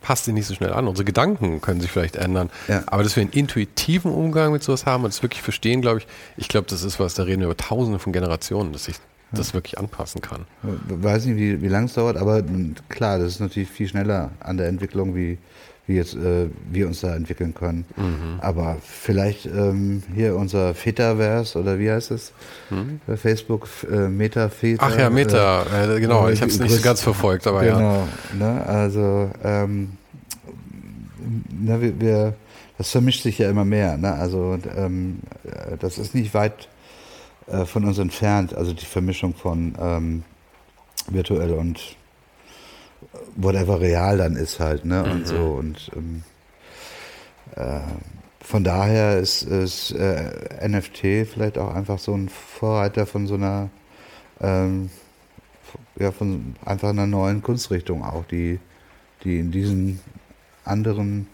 passt 0.00 0.24
sich 0.24 0.34
nicht 0.34 0.46
so 0.46 0.54
schnell 0.54 0.72
an. 0.72 0.88
Unsere 0.88 1.04
Gedanken 1.04 1.60
können 1.60 1.80
sich 1.80 1.90
vielleicht 1.90 2.16
ändern. 2.16 2.50
Ja. 2.68 2.82
Aber 2.86 3.02
dass 3.02 3.16
wir 3.16 3.22
einen 3.22 3.32
intuitiven 3.32 4.12
Umgang 4.12 4.52
mit 4.52 4.62
sowas 4.62 4.86
haben 4.86 5.04
und 5.04 5.10
es 5.10 5.22
wirklich 5.22 5.42
verstehen, 5.42 5.82
glaube 5.82 6.00
ich, 6.00 6.06
ich 6.36 6.48
glaube, 6.48 6.66
das 6.68 6.82
ist 6.82 6.98
was, 6.98 7.14
da 7.14 7.24
reden 7.24 7.40
wir 7.40 7.46
über 7.46 7.56
tausende 7.56 7.98
von 7.98 8.12
Generationen, 8.12 8.72
dass 8.72 8.84
sich 8.84 8.96
das 9.34 9.54
wirklich 9.54 9.78
anpassen 9.78 10.20
kann. 10.20 10.44
weiß 10.62 11.24
nicht, 11.24 11.36
wie, 11.36 11.62
wie 11.62 11.68
lange 11.68 11.86
es 11.86 11.94
dauert, 11.94 12.18
aber 12.18 12.42
mh, 12.42 12.74
klar, 12.90 13.18
das 13.18 13.28
ist 13.28 13.40
natürlich 13.40 13.70
viel 13.70 13.88
schneller 13.88 14.30
an 14.40 14.58
der 14.58 14.68
Entwicklung, 14.68 15.14
wie, 15.16 15.38
wie 15.86 15.96
jetzt 15.96 16.14
äh, 16.14 16.48
wir 16.70 16.86
uns 16.86 17.00
da 17.00 17.14
entwickeln 17.16 17.54
können. 17.54 17.84
Mhm. 17.96 18.38
Aber 18.40 18.76
vielleicht 18.82 19.46
ähm, 19.46 20.02
hier 20.14 20.36
unser 20.36 20.74
Fetaverse 20.74 21.58
oder 21.58 21.78
wie 21.78 21.90
heißt 21.90 22.12
es? 22.12 22.32
Bei 23.06 23.16
Facebook, 23.16 23.68
äh, 23.90 24.08
Meta-Feta. 24.08 24.86
Mhm. 24.86 24.92
Ach 24.92 24.98
ja, 24.98 25.10
Meta, 25.10 25.64
äh, 25.64 26.00
genau, 26.00 26.28
äh, 26.28 26.32
ich 26.32 26.40
habe 26.40 26.50
es 26.50 26.60
nicht 26.60 26.82
ganz 26.82 27.00
verfolgt, 27.00 27.46
aber 27.46 27.64
ja. 27.64 27.76
Genau, 27.76 28.08
ne, 28.38 28.64
also 28.66 29.30
ähm, 29.42 29.96
na, 31.50 31.80
wir, 31.80 32.00
wir, 32.00 32.34
das 32.78 32.90
vermischt 32.90 33.22
sich 33.22 33.38
ja 33.38 33.50
immer 33.50 33.64
mehr. 33.64 33.96
Ne? 33.96 34.12
Also 34.12 34.58
ähm, 34.76 35.20
äh, 35.44 35.76
das 35.78 35.98
ist 35.98 36.14
nicht 36.14 36.34
weit 36.34 36.68
äh, 37.46 37.64
von 37.64 37.84
uns 37.84 37.98
entfernt, 37.98 38.54
also 38.54 38.72
die 38.72 38.84
Vermischung 38.84 39.34
von 39.34 39.74
ähm, 39.80 40.22
virtuell 41.08 41.52
und 41.52 41.96
whatever 43.36 43.80
real 43.80 44.18
dann 44.18 44.36
ist 44.36 44.60
halt, 44.60 44.84
ne? 44.84 45.02
Und 45.04 45.20
Mhm. 45.20 45.26
so 45.26 45.40
und 45.58 45.90
ähm, 45.96 46.22
äh, 47.56 47.80
von 48.40 48.64
daher 48.64 49.18
ist, 49.18 49.42
ist 49.42 49.92
äh, 49.92 50.68
NFT 50.68 51.28
vielleicht 51.32 51.58
auch 51.58 51.74
einfach 51.74 51.98
so 51.98 52.14
ein 52.14 52.28
Vorreiter 52.28 53.06
von 53.06 53.26
so 53.26 53.34
einer 53.34 53.68
ähm, 54.40 54.90
ja, 55.98 56.10
von 56.12 56.56
einfach 56.64 56.90
einer 56.90 57.06
neuen 57.06 57.42
Kunstrichtung 57.42 58.04
auch, 58.04 58.24
die, 58.26 58.58
die 59.24 59.38
in 59.38 59.50
diesen 59.50 60.00
anderen, 60.64 61.28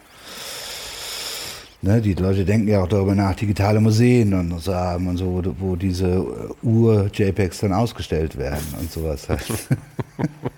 ne, 1.82 2.00
die 2.00 2.14
Leute 2.14 2.44
denken 2.44 2.68
ja 2.68 2.82
auch 2.82 2.88
darüber 2.88 3.14
nach, 3.14 3.34
digitale 3.34 3.80
Museen 3.80 4.34
und 4.34 4.60
so 4.60 4.74
haben 4.74 5.06
und 5.08 5.16
so, 5.16 5.26
wo, 5.26 5.54
wo 5.58 5.76
diese 5.76 6.54
Ur-JPEGs 6.62 7.60
dann 7.60 7.72
ausgestellt 7.72 8.36
werden 8.36 8.66
und 8.78 8.90
sowas 8.90 9.28
halt. 9.28 9.48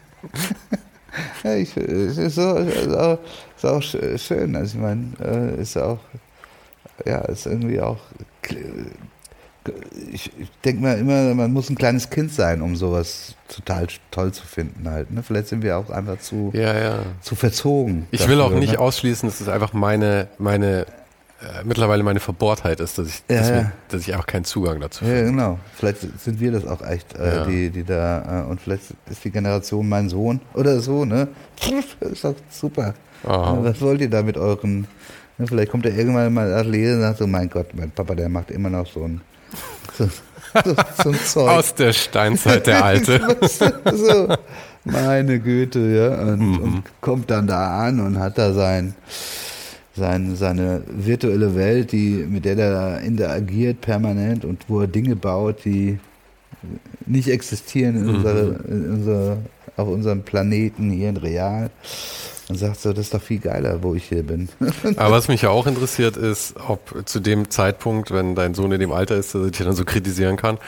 ja, 1.44 1.54
ich, 1.54 1.76
es 1.76 2.18
ist, 2.18 2.34
so, 2.36 2.56
ist, 2.56 2.88
auch, 2.94 3.18
ist 3.56 3.64
auch 3.66 3.80
sch- 3.80 4.18
schön, 4.18 4.56
also 4.56 4.76
ich 4.76 4.82
meine, 4.82 5.52
ist 5.58 5.76
auch, 5.76 5.98
ja, 7.06 7.18
ist 7.22 7.46
irgendwie 7.46 7.80
auch 7.80 7.98
ich, 10.10 10.30
ich 10.38 10.48
denke 10.64 10.82
mir 10.82 10.94
immer, 10.96 11.34
man 11.34 11.52
muss 11.52 11.68
ein 11.68 11.76
kleines 11.76 12.08
Kind 12.08 12.32
sein, 12.32 12.62
um 12.62 12.76
sowas 12.76 13.34
total 13.54 13.86
toll 14.10 14.32
zu 14.32 14.46
finden 14.46 14.88
halt. 14.88 15.10
Ne? 15.10 15.22
Vielleicht 15.22 15.48
sind 15.48 15.62
wir 15.62 15.76
auch 15.76 15.90
einfach 15.90 16.18
zu, 16.18 16.50
Ja, 16.54 16.76
ja. 16.78 16.98
zu 17.20 17.34
verzogen. 17.34 18.06
Ich 18.10 18.26
will 18.26 18.40
auch 18.40 18.46
dafür, 18.46 18.60
nicht 18.60 18.72
ne? 18.74 18.78
ausschließen, 18.78 19.28
dass 19.28 19.40
es 19.40 19.48
einfach 19.48 19.74
meine, 19.74 20.28
meine, 20.38 20.86
äh, 21.40 21.64
mittlerweile 21.64 22.02
meine 22.02 22.20
Verbohrtheit 22.20 22.80
ist, 22.80 22.98
dass 22.98 23.08
ich, 23.08 23.22
Ja, 23.28 23.36
dass, 23.38 23.48
ja. 23.48 23.54
mir, 23.56 23.72
dass 23.88 24.00
ich 24.02 24.12
einfach 24.12 24.26
keinen 24.26 24.44
Zugang 24.44 24.80
dazu 24.80 25.04
Ja, 25.04 25.10
finde. 25.10 25.24
genau. 25.30 25.58
Vielleicht 25.76 25.98
sind 26.20 26.40
wir 26.40 26.52
das 26.52 26.66
auch 26.66 26.82
echt, 26.82 27.14
äh, 27.18 27.36
Ja. 27.36 27.44
die, 27.46 27.70
die 27.70 27.84
da, 27.84 28.42
äh, 28.44 28.50
und 28.50 28.60
vielleicht 28.60 28.84
ist 29.10 29.24
die 29.24 29.30
Generation 29.30 29.88
mein 29.88 30.08
Sohn 30.08 30.40
oder 30.54 30.80
so, 30.80 31.04
ne? 31.04 31.28
Das 32.00 32.10
ist 32.12 32.24
doch 32.24 32.34
super. 32.50 32.94
Aha. 33.24 33.54
Ja, 33.56 33.64
Was 33.64 33.80
wollt 33.80 34.00
ihr 34.00 34.10
da 34.10 34.22
mit 34.22 34.36
euren, 34.36 34.86
ne? 35.38 35.46
Vielleicht 35.46 35.70
kommt 35.70 35.86
er 35.86 35.94
irgendwann 35.96 36.32
mal 36.32 36.52
als 36.52 36.66
Lesen 36.66 36.96
und 36.96 37.02
sagt 37.02 37.18
so, 37.18 37.26
mein 37.26 37.48
Gott, 37.50 37.68
mein 37.74 37.90
Papa, 37.90 38.14
der 38.14 38.28
macht 38.28 38.50
immer 38.50 38.70
noch 38.70 38.86
so 38.86 39.04
ein, 39.04 39.20
so, 39.98 40.06
so, 40.06 40.74
so 41.02 41.08
ein 41.10 41.18
Zeug. 41.24 41.48
Aus 41.48 41.74
der 41.74 41.92
Steinzeit, 41.92 42.66
der 42.66 42.84
Alte. 42.84 43.20
so, 43.94 44.36
meine 44.84 45.38
Güte, 45.40 45.78
ja. 45.80 46.20
Und, 46.32 46.38
Mhm. 46.40 46.58
und 46.62 46.82
kommt 47.00 47.30
dann 47.30 47.46
da 47.46 47.86
an 47.86 48.00
und 48.00 48.18
hat 48.18 48.38
da 48.38 48.52
sein, 48.52 48.94
sein, 50.00 50.34
seine 50.36 50.82
virtuelle 50.88 51.54
Welt, 51.54 51.92
die, 51.92 52.26
mit 52.28 52.44
der 52.44 52.58
er 52.58 52.72
da 52.72 52.96
interagiert 52.98 53.80
permanent 53.80 54.44
und 54.44 54.64
wo 54.68 54.80
er 54.80 54.88
Dinge 54.88 55.14
baut, 55.14 55.64
die 55.64 55.98
nicht 57.06 57.28
existieren 57.28 57.96
in 57.96 58.06
Mhm. 58.06 58.14
unserer, 58.16 58.64
in 58.68 58.90
unserer, 58.90 59.36
auf 59.76 59.88
unserem 59.88 60.22
Planeten 60.22 60.90
hier 60.90 61.08
in 61.10 61.16
Real. 61.16 61.70
Und 62.48 62.56
sagt 62.58 62.80
so, 62.80 62.92
das 62.92 63.04
ist 63.06 63.14
doch 63.14 63.22
viel 63.22 63.38
geiler, 63.38 63.80
wo 63.84 63.94
ich 63.94 64.06
hier 64.08 64.24
bin. 64.24 64.48
Aber 64.96 65.12
was 65.14 65.28
mich 65.28 65.42
ja 65.42 65.50
auch 65.50 65.68
interessiert 65.68 66.16
ist, 66.16 66.54
ob 66.66 66.80
zu 67.06 67.20
dem 67.20 67.48
Zeitpunkt, 67.48 68.10
wenn 68.10 68.34
dein 68.34 68.54
Sohn 68.54 68.72
in 68.72 68.80
dem 68.80 68.90
Alter 68.92 69.14
ist, 69.16 69.34
dass 69.34 69.42
er 69.42 69.50
dich 69.50 69.64
dann 69.64 69.76
so 69.76 69.84
kritisieren 69.84 70.36
kann, 70.36 70.58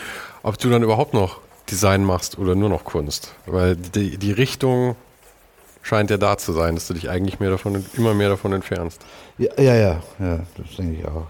ob 0.45 0.57
du 0.59 0.71
dann 0.71 0.85
überhaupt 0.85 1.13
noch 1.13 1.41
Design 1.71 2.05
machst 2.05 2.39
oder 2.39 2.55
nur 2.55 2.69
noch 2.69 2.85
Kunst. 2.85 3.35
Weil 3.47 3.75
die, 3.77 4.17
die 4.17 4.31
Richtung 4.33 4.95
scheint 5.83 6.11
ja 6.11 6.17
da 6.17 6.39
zu 6.39 6.53
sein, 6.53 6.75
dass 6.75 6.87
du 6.89 6.95
dich 6.95 7.11
eigentlich 7.11 7.41
mehr 7.41 7.51
davon, 7.51 7.85
immer 7.95 8.15
mehr 8.15 8.29
davon 8.31 8.53
entfernst. 8.53 9.01
Ja, 9.39 9.51
ja, 9.61 9.75
ja, 9.75 10.03
ja, 10.19 10.41
das 10.57 10.77
denke 10.77 10.99
ich 10.99 11.07
auch. 11.07 11.27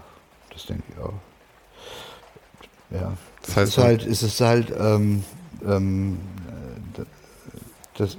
Das 0.51 0.65
denke 0.65 0.83
ich 0.89 1.03
auch. 1.03 1.13
Ja. 2.91 3.13
Das 3.41 3.49
Es 3.49 3.57
heißt, 3.57 3.67
ist 3.69 3.77
halt, 3.77 4.05
es 4.05 4.23
ist 4.23 4.41
halt, 4.41 4.73
ähm, 4.79 5.23
ähm, 5.65 6.19
äh, 6.97 7.01
das, 7.97 8.17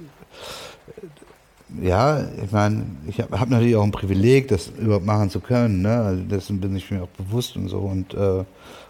ja, 1.81 2.23
ich 2.43 2.51
meine, 2.51 2.85
ich 3.07 3.19
habe 3.19 3.39
hab 3.39 3.49
natürlich 3.49 3.75
auch 3.75 3.83
ein 3.83 3.91
Privileg, 3.91 4.47
das 4.49 4.67
überhaupt 4.67 5.05
machen 5.05 5.29
zu 5.29 5.39
können, 5.39 5.81
ne? 5.81 6.01
Also 6.03 6.23
dessen 6.23 6.61
bin 6.61 6.75
ich 6.75 6.91
mir 6.91 7.03
auch 7.03 7.09
bewusst 7.09 7.55
und 7.55 7.67
so 7.69 7.79
und, 7.79 8.13
äh, 8.13 8.43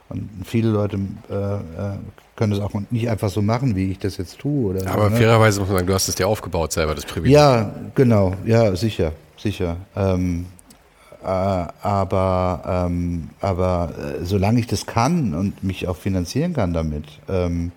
und 0.10 0.30
viele 0.44 0.70
Leute 0.70 1.00
äh, 1.30 1.34
äh, 1.34 1.98
können 2.36 2.52
das 2.52 2.60
auch 2.60 2.72
nicht 2.90 3.10
einfach 3.10 3.30
so 3.30 3.42
machen, 3.42 3.76
wie 3.76 3.92
ich 3.92 4.00
das 4.00 4.18
jetzt 4.18 4.40
tue. 4.40 4.72
Oder 4.72 4.90
aber 4.92 5.06
so, 5.06 5.10
ne? 5.12 5.18
fairerweise 5.18 5.60
muss 5.60 5.70
man 5.70 5.78
sagen, 5.78 5.88
du 5.88 5.94
hast 5.94 6.08
es 6.08 6.16
dir 6.16 6.28
aufgebaut 6.28 6.74
selber, 6.74 6.96
das 6.96 7.06
Privileg. 7.06 7.34
Ja, 7.34 7.74
genau, 7.96 8.34
ja, 8.46 8.76
sicher, 8.76 9.14
sicher. 9.38 9.78
Ähm, 9.96 10.46
äh, 11.24 11.28
aber 11.28 12.88
ähm, 12.88 13.30
aber 13.42 13.94
äh, 13.98 14.26
solange 14.26 14.60
ich 14.60 14.68
das 14.68 14.86
kann 14.86 15.34
und 15.34 15.64
mich 15.64 15.88
auch 15.88 15.96
finanzieren 15.96 16.54
kann 16.54 16.74
damit 16.74 17.06
ähm, 17.30 17.72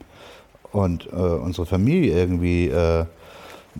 und 0.72 1.06
äh, 1.06 1.16
unsere 1.16 1.66
Familie 1.66 2.14
irgendwie 2.14 2.68
äh, 2.68 3.04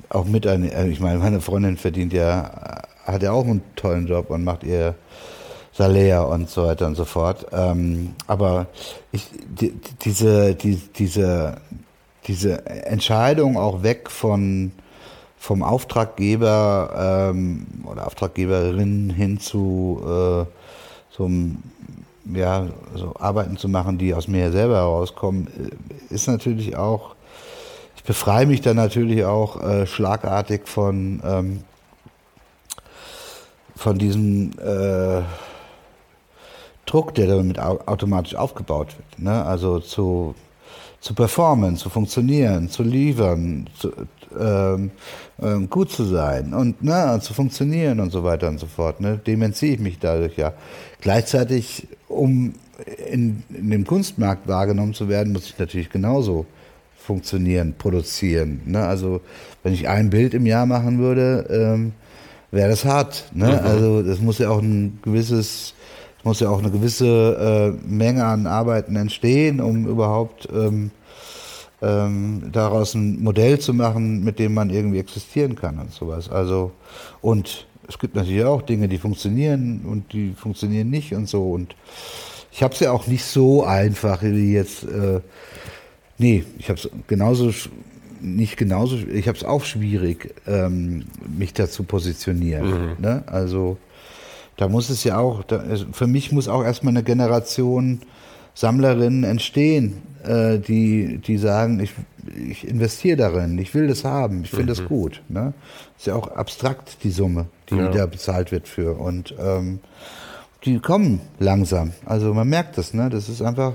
auch 0.08 0.24
mit 0.24 0.46
ein, 0.46 0.70
äh, 0.70 0.88
ich 0.88 1.00
meine, 1.00 1.18
meine 1.18 1.40
Freundin 1.40 1.76
verdient 1.76 2.12
ja, 2.12 2.82
hat 3.04 3.22
ja 3.22 3.32
auch 3.32 3.44
einen 3.44 3.62
tollen 3.76 4.06
Job 4.06 4.30
und 4.30 4.44
macht 4.44 4.64
ihr 4.64 4.94
Salär 5.78 6.26
und 6.26 6.50
so 6.50 6.66
weiter 6.66 6.88
und 6.88 6.96
so 6.96 7.04
fort. 7.04 7.46
Ähm, 7.52 8.16
aber 8.26 8.66
ich, 9.12 9.28
die, 9.48 9.72
diese, 10.02 10.56
die, 10.56 10.74
diese, 10.74 11.60
diese 12.26 12.66
Entscheidung 12.66 13.56
auch 13.56 13.84
weg 13.84 14.10
von 14.10 14.72
vom 15.38 15.62
Auftraggeber 15.62 17.30
ähm, 17.30 17.68
oder 17.84 18.08
Auftraggeberin 18.08 19.10
hin 19.10 19.38
zu 19.38 20.02
äh, 20.04 21.16
einem, 21.16 21.62
ja, 22.34 22.66
so 22.96 23.14
Arbeiten 23.16 23.56
zu 23.56 23.68
machen, 23.68 23.98
die 23.98 24.14
aus 24.14 24.26
mir 24.26 24.50
selber 24.50 24.78
herauskommen, 24.78 25.46
äh, 26.10 26.12
ist 26.12 26.26
natürlich 26.26 26.76
auch, 26.76 27.14
ich 27.94 28.02
befreie 28.02 28.46
mich 28.46 28.62
dann 28.62 28.74
natürlich 28.74 29.24
auch 29.24 29.62
äh, 29.62 29.86
schlagartig 29.86 30.66
von, 30.66 31.22
ähm, 31.24 31.62
von 33.76 33.96
diesem 33.96 34.50
äh, 34.58 35.22
Druck, 36.88 37.14
der 37.14 37.26
damit 37.26 37.58
au 37.58 37.78
automatisch 37.86 38.34
aufgebaut 38.34 38.96
wird. 38.96 39.18
Ne? 39.20 39.44
Also 39.44 39.80
zu, 39.80 40.34
zu 41.00 41.14
performen, 41.14 41.76
zu 41.76 41.90
funktionieren, 41.90 42.68
zu 42.68 42.82
liefern, 42.82 43.68
zu, 43.78 43.92
ähm, 44.38 44.90
ähm, 45.40 45.70
gut 45.70 45.90
zu 45.90 46.04
sein 46.04 46.54
und 46.54 46.82
ne, 46.82 47.18
zu 47.22 47.34
funktionieren 47.34 48.00
und 48.00 48.10
so 48.10 48.24
weiter 48.24 48.48
und 48.48 48.58
so 48.58 48.66
fort. 48.66 49.00
Ne? 49.00 49.18
Dem 49.18 49.42
entziehe 49.42 49.74
ich 49.74 49.80
mich 49.80 49.98
dadurch 49.98 50.36
ja. 50.36 50.52
Gleichzeitig, 51.00 51.86
um 52.08 52.54
in, 53.10 53.42
in 53.50 53.70
dem 53.70 53.86
Kunstmarkt 53.86 54.48
wahrgenommen 54.48 54.94
zu 54.94 55.08
werden, 55.08 55.32
muss 55.32 55.46
ich 55.46 55.58
natürlich 55.58 55.90
genauso 55.90 56.46
funktionieren, 56.96 57.74
produzieren. 57.78 58.60
Ne? 58.66 58.80
Also 58.84 59.20
wenn 59.62 59.72
ich 59.72 59.88
ein 59.88 60.10
Bild 60.10 60.34
im 60.34 60.46
Jahr 60.46 60.66
machen 60.66 60.98
würde, 60.98 61.46
ähm, 61.50 61.92
wäre 62.50 62.70
das 62.70 62.84
hart. 62.84 63.30
Ne? 63.32 63.46
Mhm. 63.46 63.66
Also 63.66 64.02
das 64.02 64.20
muss 64.20 64.38
ja 64.38 64.50
auch 64.50 64.60
ein 64.60 64.98
gewisses, 65.02 65.38
es 65.38 65.74
muss 66.24 66.40
ja 66.40 66.48
auch 66.48 66.58
eine 66.58 66.70
gewisse 66.70 67.76
äh, 67.76 67.86
Menge 67.86 68.24
an 68.24 68.46
Arbeiten 68.46 68.96
entstehen, 68.96 69.60
um 69.60 69.86
überhaupt 69.86 70.48
ähm, 70.52 70.90
ähm, 71.80 72.50
daraus 72.52 72.94
ein 72.94 73.22
Modell 73.22 73.58
zu 73.60 73.72
machen, 73.72 74.24
mit 74.24 74.38
dem 74.38 74.54
man 74.54 74.70
irgendwie 74.70 74.98
existieren 74.98 75.54
kann 75.54 75.78
und 75.78 75.92
sowas. 75.92 76.28
Also 76.28 76.72
und 77.20 77.66
es 77.88 77.98
gibt 77.98 78.14
natürlich 78.14 78.44
auch 78.44 78.62
Dinge, 78.62 78.88
die 78.88 78.98
funktionieren 78.98 79.82
und 79.84 80.12
die 80.12 80.34
funktionieren 80.36 80.90
nicht 80.90 81.14
und 81.14 81.28
so. 81.28 81.50
Und 81.50 81.74
ich 82.52 82.62
habe 82.62 82.74
es 82.74 82.80
ja 82.80 82.92
auch 82.92 83.06
nicht 83.06 83.24
so 83.24 83.64
einfach 83.64 84.22
wie 84.22 84.52
jetzt. 84.52 84.84
Äh, 84.84 85.20
nee, 86.18 86.44
ich 86.58 86.68
habe 86.68 86.78
es 86.78 86.90
genauso 87.06 87.50
nicht 88.20 88.56
genauso. 88.56 88.96
Ich 88.96 89.28
habe 89.28 89.38
es 89.38 89.44
auch 89.44 89.64
schwierig, 89.64 90.34
ähm, 90.46 91.04
mich 91.36 91.54
da 91.54 91.68
zu 91.68 91.84
positionieren. 91.84 92.66
Mhm. 92.68 92.96
Ne? 92.98 93.22
Also 93.26 93.78
da 94.58 94.68
muss 94.68 94.90
es 94.90 95.02
ja 95.04 95.18
auch. 95.18 95.42
Da, 95.42 95.64
für 95.92 96.06
mich 96.06 96.30
muss 96.30 96.48
auch 96.48 96.62
erstmal 96.62 96.92
eine 96.92 97.02
Generation 97.02 98.02
Sammlerinnen 98.54 99.24
entstehen, 99.24 100.02
äh, 100.24 100.58
die 100.58 101.18
die 101.18 101.38
sagen, 101.38 101.80
ich 101.80 101.92
ich 102.50 102.68
investiere 102.68 103.16
darin, 103.16 103.56
ich 103.56 103.72
will 103.72 103.86
das 103.86 104.04
haben, 104.04 104.42
ich 104.42 104.50
finde 104.50 104.64
mhm. 104.64 104.76
das 104.76 104.84
gut. 104.84 105.22
Ne? 105.28 105.54
Ist 105.96 106.06
ja 106.06 106.14
auch 106.14 106.28
abstrakt 106.28 106.98
die 107.02 107.10
Summe 107.10 107.46
die 107.70 107.76
ja. 107.76 107.88
da 107.90 108.06
bezahlt 108.06 108.52
wird 108.52 108.68
für. 108.68 108.98
Und 108.98 109.34
ähm, 109.38 109.80
die 110.64 110.78
kommen 110.80 111.20
langsam. 111.38 111.92
Also 112.04 112.34
man 112.34 112.48
merkt 112.48 112.78
das, 112.78 112.94
ne? 112.94 113.08
Das 113.10 113.28
ist 113.28 113.42
einfach 113.42 113.74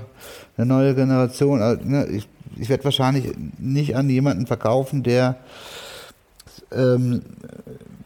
eine 0.56 0.66
neue 0.66 0.94
Generation. 0.94 1.62
Also, 1.62 1.82
ne? 1.84 2.06
Ich, 2.06 2.28
ich 2.56 2.68
werde 2.68 2.84
wahrscheinlich 2.84 3.32
nicht 3.58 3.96
an 3.96 4.08
jemanden 4.10 4.46
verkaufen, 4.46 5.02
der 5.02 5.36
ähm, 6.72 7.22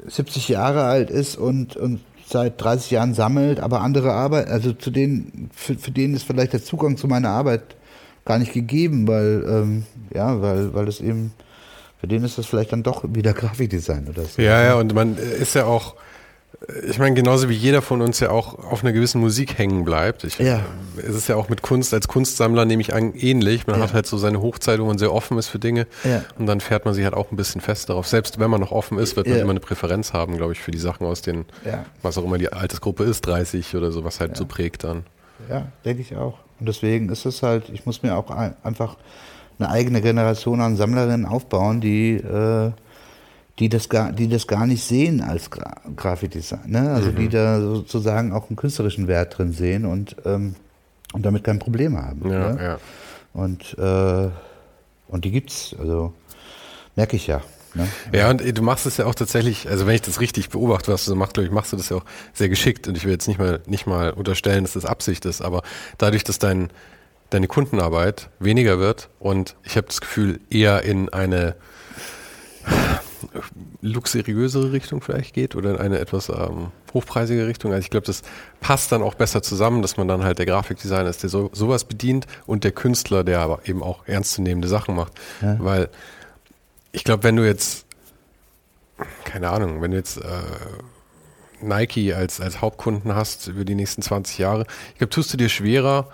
70 0.06 0.48
Jahre 0.48 0.84
alt 0.84 1.10
ist 1.10 1.36
und, 1.36 1.76
und 1.76 2.00
seit 2.28 2.60
30 2.60 2.90
Jahren 2.90 3.14
sammelt, 3.14 3.60
aber 3.60 3.80
andere 3.80 4.12
Arbeit, 4.12 4.48
also 4.48 4.72
zu 4.72 4.90
denen, 4.90 5.50
für, 5.55 5.76
für 5.76 5.90
denen 5.90 6.14
ist 6.14 6.24
vielleicht 6.24 6.52
der 6.52 6.62
Zugang 6.62 6.96
zu 6.96 7.09
meiner 7.09 7.30
Arbeit 7.30 7.76
gar 8.24 8.38
nicht 8.38 8.52
gegeben, 8.52 9.09
weil, 9.09 9.44
ähm, 9.48 9.84
ja, 10.14 10.40
weil, 10.42 10.74
weil 10.74 10.88
es 10.88 11.00
eben 11.00 11.32
für 12.00 12.06
den 12.06 12.24
ist 12.24 12.38
das 12.38 12.46
vielleicht 12.46 12.72
dann 12.72 12.82
doch 12.82 13.02
wieder 13.09 13.32
Grafikdesign 13.34 14.09
oder 14.09 14.24
so. 14.24 14.42
Ja, 14.42 14.62
ja, 14.62 14.74
und 14.74 14.94
man 14.94 15.16
ist 15.16 15.55
ja 15.55 15.64
auch, 15.64 15.94
ich 16.89 16.98
meine, 16.98 17.14
genauso 17.14 17.48
wie 17.48 17.55
jeder 17.55 17.82
von 17.82 18.02
uns 18.02 18.18
ja 18.18 18.30
auch 18.30 18.59
auf 18.59 18.82
einer 18.82 18.93
gewissen 18.93 19.20
Musik 19.20 19.59
hängen 19.59 19.85
bleibt. 19.85 20.24
Ich, 20.24 20.39
ja. 20.39 20.64
Es 20.97 21.14
ist 21.14 21.28
ja 21.28 21.36
auch 21.36 21.48
mit 21.48 21.62
Kunst, 21.62 21.94
als 21.94 22.09
Kunstsammler 22.09 22.64
nehme 22.64 22.82
ich 22.82 22.93
an, 22.93 23.14
ähnlich. 23.14 23.68
Man 23.68 23.76
ja. 23.76 23.82
hat 23.85 23.94
halt 23.94 24.06
so 24.06 24.18
seine 24.18 24.43
Hochzeit, 24.43 24.80
wo 24.80 24.86
man 24.86 24.98
sehr 24.98 25.12
offen 25.12 25.39
ist 25.39 25.47
für 25.47 25.60
Dinge. 25.60 25.86
Ja. 26.02 26.24
Und 26.36 26.47
dann 26.47 26.60
fährt 26.60 26.85
man 26.85 26.94
sich 26.94 27.05
halt 27.05 27.14
auch 27.14 27.30
ein 27.30 27.36
bisschen 27.36 27.60
fest 27.60 27.89
darauf. 27.89 28.09
Selbst 28.09 28.40
wenn 28.40 28.51
man 28.51 28.60
noch 28.60 28.72
offen 28.72 28.98
ist, 28.98 29.14
wird 29.14 29.28
man 29.28 29.39
immer 29.39 29.51
eine 29.51 29.60
Präferenz 29.60 30.12
haben, 30.12 30.36
glaube 30.36 30.52
ich, 30.52 30.60
für 30.60 30.72
die 30.72 30.78
Sachen 30.78 31.06
aus 31.06 31.22
den, 31.22 31.44
was 32.02 32.18
auch 32.18 32.24
immer 32.24 32.39
die 32.39 32.52
Altersgruppe 32.52 33.05
ist, 33.05 33.20
30 33.22 33.76
oder 33.76 33.93
so, 33.93 34.02
was 34.02 34.18
halt 34.18 34.36
so 34.36 34.44
prägt 34.44 34.82
dann. 34.82 35.05
Ja, 35.48 35.68
denke 35.85 36.02
ich 36.02 36.16
auch. 36.16 36.39
Und 36.59 36.66
deswegen 36.68 37.09
ist 37.09 37.24
es 37.24 37.44
halt, 37.44 37.68
ich 37.68 37.86
muss 37.86 38.02
mir 38.02 38.16
auch 38.16 38.30
einfach 38.64 38.97
eine 39.60 39.70
eigene 39.70 40.01
Generation 40.01 40.60
an 40.60 40.76
Sammlerinnen 40.76 41.26
aufbauen, 41.26 41.80
die, 41.80 42.14
äh, 42.14 42.72
die, 43.59 43.68
das 43.68 43.89
gar, 43.89 44.12
die 44.12 44.28
das 44.28 44.47
gar 44.47 44.66
nicht 44.66 44.85
sehen 44.85 45.20
als 45.20 45.51
Gra 45.51 45.80
Grafikdesign. 45.97 46.70
Ne? 46.70 46.90
Also 46.90 47.10
mhm. 47.10 47.16
die 47.16 47.28
da 47.28 47.60
sozusagen 47.60 48.32
auch 48.32 48.48
einen 48.48 48.56
künstlerischen 48.56 49.09
Wert 49.09 49.36
drin 49.39 49.52
sehen 49.52 49.85
und, 49.85 50.16
ähm, 50.24 50.55
und 51.12 51.26
damit 51.26 51.44
kein 51.44 51.59
Problem 51.59 51.97
haben. 51.97 52.30
Ja, 52.30 52.52
ne? 52.52 52.62
ja. 52.62 52.78
Und, 53.32 53.76
äh, 53.78 54.30
und 55.09 55.24
die 55.24 55.30
gibt's, 55.30 55.74
also 55.78 56.12
merke 56.97 57.16
ich 57.16 57.26
ja. 57.26 57.43
Ne? 57.74 57.86
Ja, 58.12 58.30
und 58.30 58.40
du 58.40 58.62
machst 58.62 58.86
es 58.86 58.97
ja 58.97 59.06
auch 59.06 59.14
tatsächlich, 59.14 59.68
also 59.68 59.86
wenn 59.86 59.94
ich 59.94 60.02
das 60.02 60.20
richtig 60.20 60.48
beobachte, 60.48 60.93
was 60.93 61.05
du 61.05 61.10
so 61.10 61.16
machst, 61.16 61.35
glaube 61.35 61.47
ich, 61.47 61.52
machst 61.52 61.72
du 61.72 61.76
das 61.76 61.89
ja 61.89 61.97
auch 61.98 62.05
sehr 62.32 62.48
geschickt. 62.48 62.89
Und 62.89 62.97
ich 62.97 63.05
will 63.05 63.12
jetzt 63.12 63.28
nicht 63.28 63.39
mal, 63.39 63.60
nicht 63.66 63.86
mal 63.86 64.10
unterstellen, 64.10 64.64
dass 64.64 64.72
das 64.72 64.85
Absicht 64.85 65.24
ist, 65.24 65.43
aber 65.43 65.62
dadurch, 65.98 66.24
dass 66.24 66.39
dein, 66.39 66.70
deine 67.30 67.47
Kundenarbeit 67.47 68.30
weniger 68.39 68.78
wird 68.78 69.10
und 69.18 69.56
ich 69.64 69.76
habe 69.76 69.86
das 69.89 70.01
Gefühl 70.01 70.40
eher 70.48 70.82
in 70.82 71.09
eine 71.10 71.56
luxuriösere 73.80 74.72
Richtung 74.72 75.00
vielleicht 75.00 75.34
geht 75.34 75.54
oder 75.54 75.70
in 75.70 75.76
eine 75.76 75.98
etwas 75.98 76.28
ähm, 76.28 76.68
hochpreisige 76.92 77.46
Richtung. 77.46 77.72
Also 77.72 77.84
ich 77.84 77.90
glaube, 77.90 78.06
das 78.06 78.22
passt 78.60 78.92
dann 78.92 79.02
auch 79.02 79.14
besser 79.14 79.42
zusammen, 79.42 79.82
dass 79.82 79.96
man 79.96 80.08
dann 80.08 80.24
halt 80.24 80.38
der 80.38 80.46
Grafikdesigner 80.46 81.08
ist, 81.08 81.22
der 81.22 81.30
so, 81.30 81.50
sowas 81.52 81.84
bedient 81.84 82.26
und 82.46 82.64
der 82.64 82.72
Künstler, 82.72 83.24
der 83.24 83.40
aber 83.40 83.60
eben 83.66 83.82
auch 83.82 84.06
ernstzunehmende 84.06 84.68
Sachen 84.68 84.94
macht. 84.94 85.12
Ja. 85.42 85.56
Weil 85.60 85.88
ich 86.92 87.04
glaube, 87.04 87.22
wenn 87.22 87.36
du 87.36 87.46
jetzt, 87.46 87.86
keine 89.24 89.50
Ahnung, 89.50 89.82
wenn 89.82 89.90
du 89.90 89.96
jetzt 89.96 90.18
äh, 90.18 90.22
Nike 91.60 92.14
als, 92.14 92.40
als 92.40 92.60
Hauptkunden 92.60 93.14
hast 93.14 93.48
über 93.48 93.64
die 93.64 93.74
nächsten 93.74 94.02
20 94.02 94.38
Jahre, 94.38 94.66
ich 94.92 94.98
glaube, 94.98 95.10
tust 95.10 95.32
du 95.32 95.36
dir 95.36 95.48
schwerer, 95.48 96.08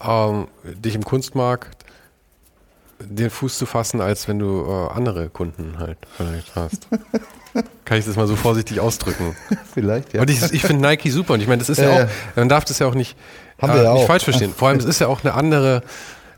ähm, 0.00 0.48
dich 0.64 0.94
im 0.94 1.04
Kunstmarkt 1.04 1.84
den 3.00 3.30
Fuß 3.30 3.58
zu 3.58 3.66
fassen, 3.66 4.00
als 4.00 4.28
wenn 4.28 4.38
du 4.38 4.64
äh, 4.66 4.94
andere 4.94 5.28
Kunden 5.28 5.78
halt 5.78 5.98
vielleicht 6.16 6.54
hast. 6.54 6.88
Kann 7.84 7.98
ich 7.98 8.04
das 8.04 8.16
mal 8.16 8.26
so 8.26 8.36
vorsichtig 8.36 8.80
ausdrücken? 8.80 9.36
Vielleicht, 9.74 10.12
ja. 10.12 10.20
Und 10.20 10.30
ich, 10.30 10.40
ich 10.52 10.62
finde 10.62 10.82
Nike 10.82 11.10
super 11.10 11.34
und 11.34 11.40
ich 11.40 11.48
meine, 11.48 11.58
das 11.58 11.68
ist 11.68 11.78
ja, 11.78 11.90
ja, 11.90 12.04
auch, 12.04 12.08
man 12.36 12.48
darf 12.48 12.64
das 12.64 12.78
ja 12.78 12.86
auch 12.86 12.94
nicht, 12.94 13.16
Haben 13.60 13.72
äh, 13.72 13.82
ja 13.82 13.92
nicht 13.92 14.02
auch. 14.02 14.06
falsch 14.06 14.24
verstehen. 14.24 14.52
Vor 14.56 14.68
allem, 14.68 14.78
es 14.78 14.84
ist 14.84 15.00
ja 15.00 15.08
auch 15.08 15.24
eine 15.24 15.34
andere, 15.34 15.82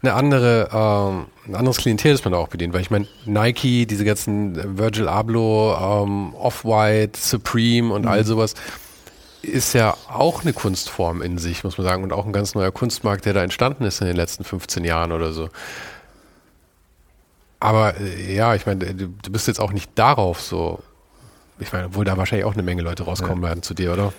eine 0.02 0.14
andere, 0.14 0.68
ähm, 0.72 1.26
ein 1.47 1.55
anderes 1.55 1.76
Klientel, 1.76 2.12
das 2.12 2.24
man 2.24 2.32
da 2.32 2.39
auch 2.39 2.48
bedient, 2.48 2.72
weil 2.72 2.80
ich 2.80 2.90
meine, 2.90 3.06
Nike, 3.26 3.86
diese 3.86 4.05
ganzen 4.05 4.78
Virgil 4.78 5.09
Abloh, 5.09 5.74
ähm, 5.74 6.34
Off-White, 6.34 7.18
Supreme 7.20 7.93
und 7.93 8.02
mhm. 8.02 8.09
all 8.09 8.24
sowas, 8.24 8.55
ist 9.43 9.74
ja 9.74 9.97
auch 10.09 10.43
eine 10.43 10.52
Kunstform 10.52 11.20
in 11.20 11.36
sich, 11.36 11.64
muss 11.64 11.76
man 11.76 11.86
sagen, 11.86 12.05
und 12.05 12.12
auch 12.12 12.24
ein 12.24 12.32
ganz 12.32 12.55
neuer 12.55 12.70
Kunstmarkt, 12.70 13.26
der 13.26 13.34
da 13.34 13.43
entstanden 13.43 13.84
ist 13.84 14.01
in 14.01 14.06
den 14.06 14.16
letzten 14.16 14.44
15 14.44 14.84
Jahren 14.84 15.12
oder 15.12 15.32
so. 15.32 15.48
Aber 17.62 17.94
äh, 18.01 18.34
ja, 18.34 18.56
ich 18.56 18.66
meine, 18.66 18.93
du, 18.93 19.09
du, 19.09 19.30
bist 19.30 19.47
jetzt 19.47 19.60
auch 19.60 19.72
nicht 19.72 19.90
darauf 19.94 20.40
so. 20.40 20.80
Ich 21.60 21.72
meine, 21.72 21.86
obwohl 21.86 22.05
da 22.05 22.16
wahrscheinlich 22.16 22.44
auch 22.44 22.55
eine 22.55 22.64
Menge 22.64 22.82
Leute 22.82 23.05
rauskommen 23.05 23.43
ja. 23.43 23.51
werden 23.51 23.62
zu 23.62 23.72
dir, 23.72 23.93
oder? 23.93 24.12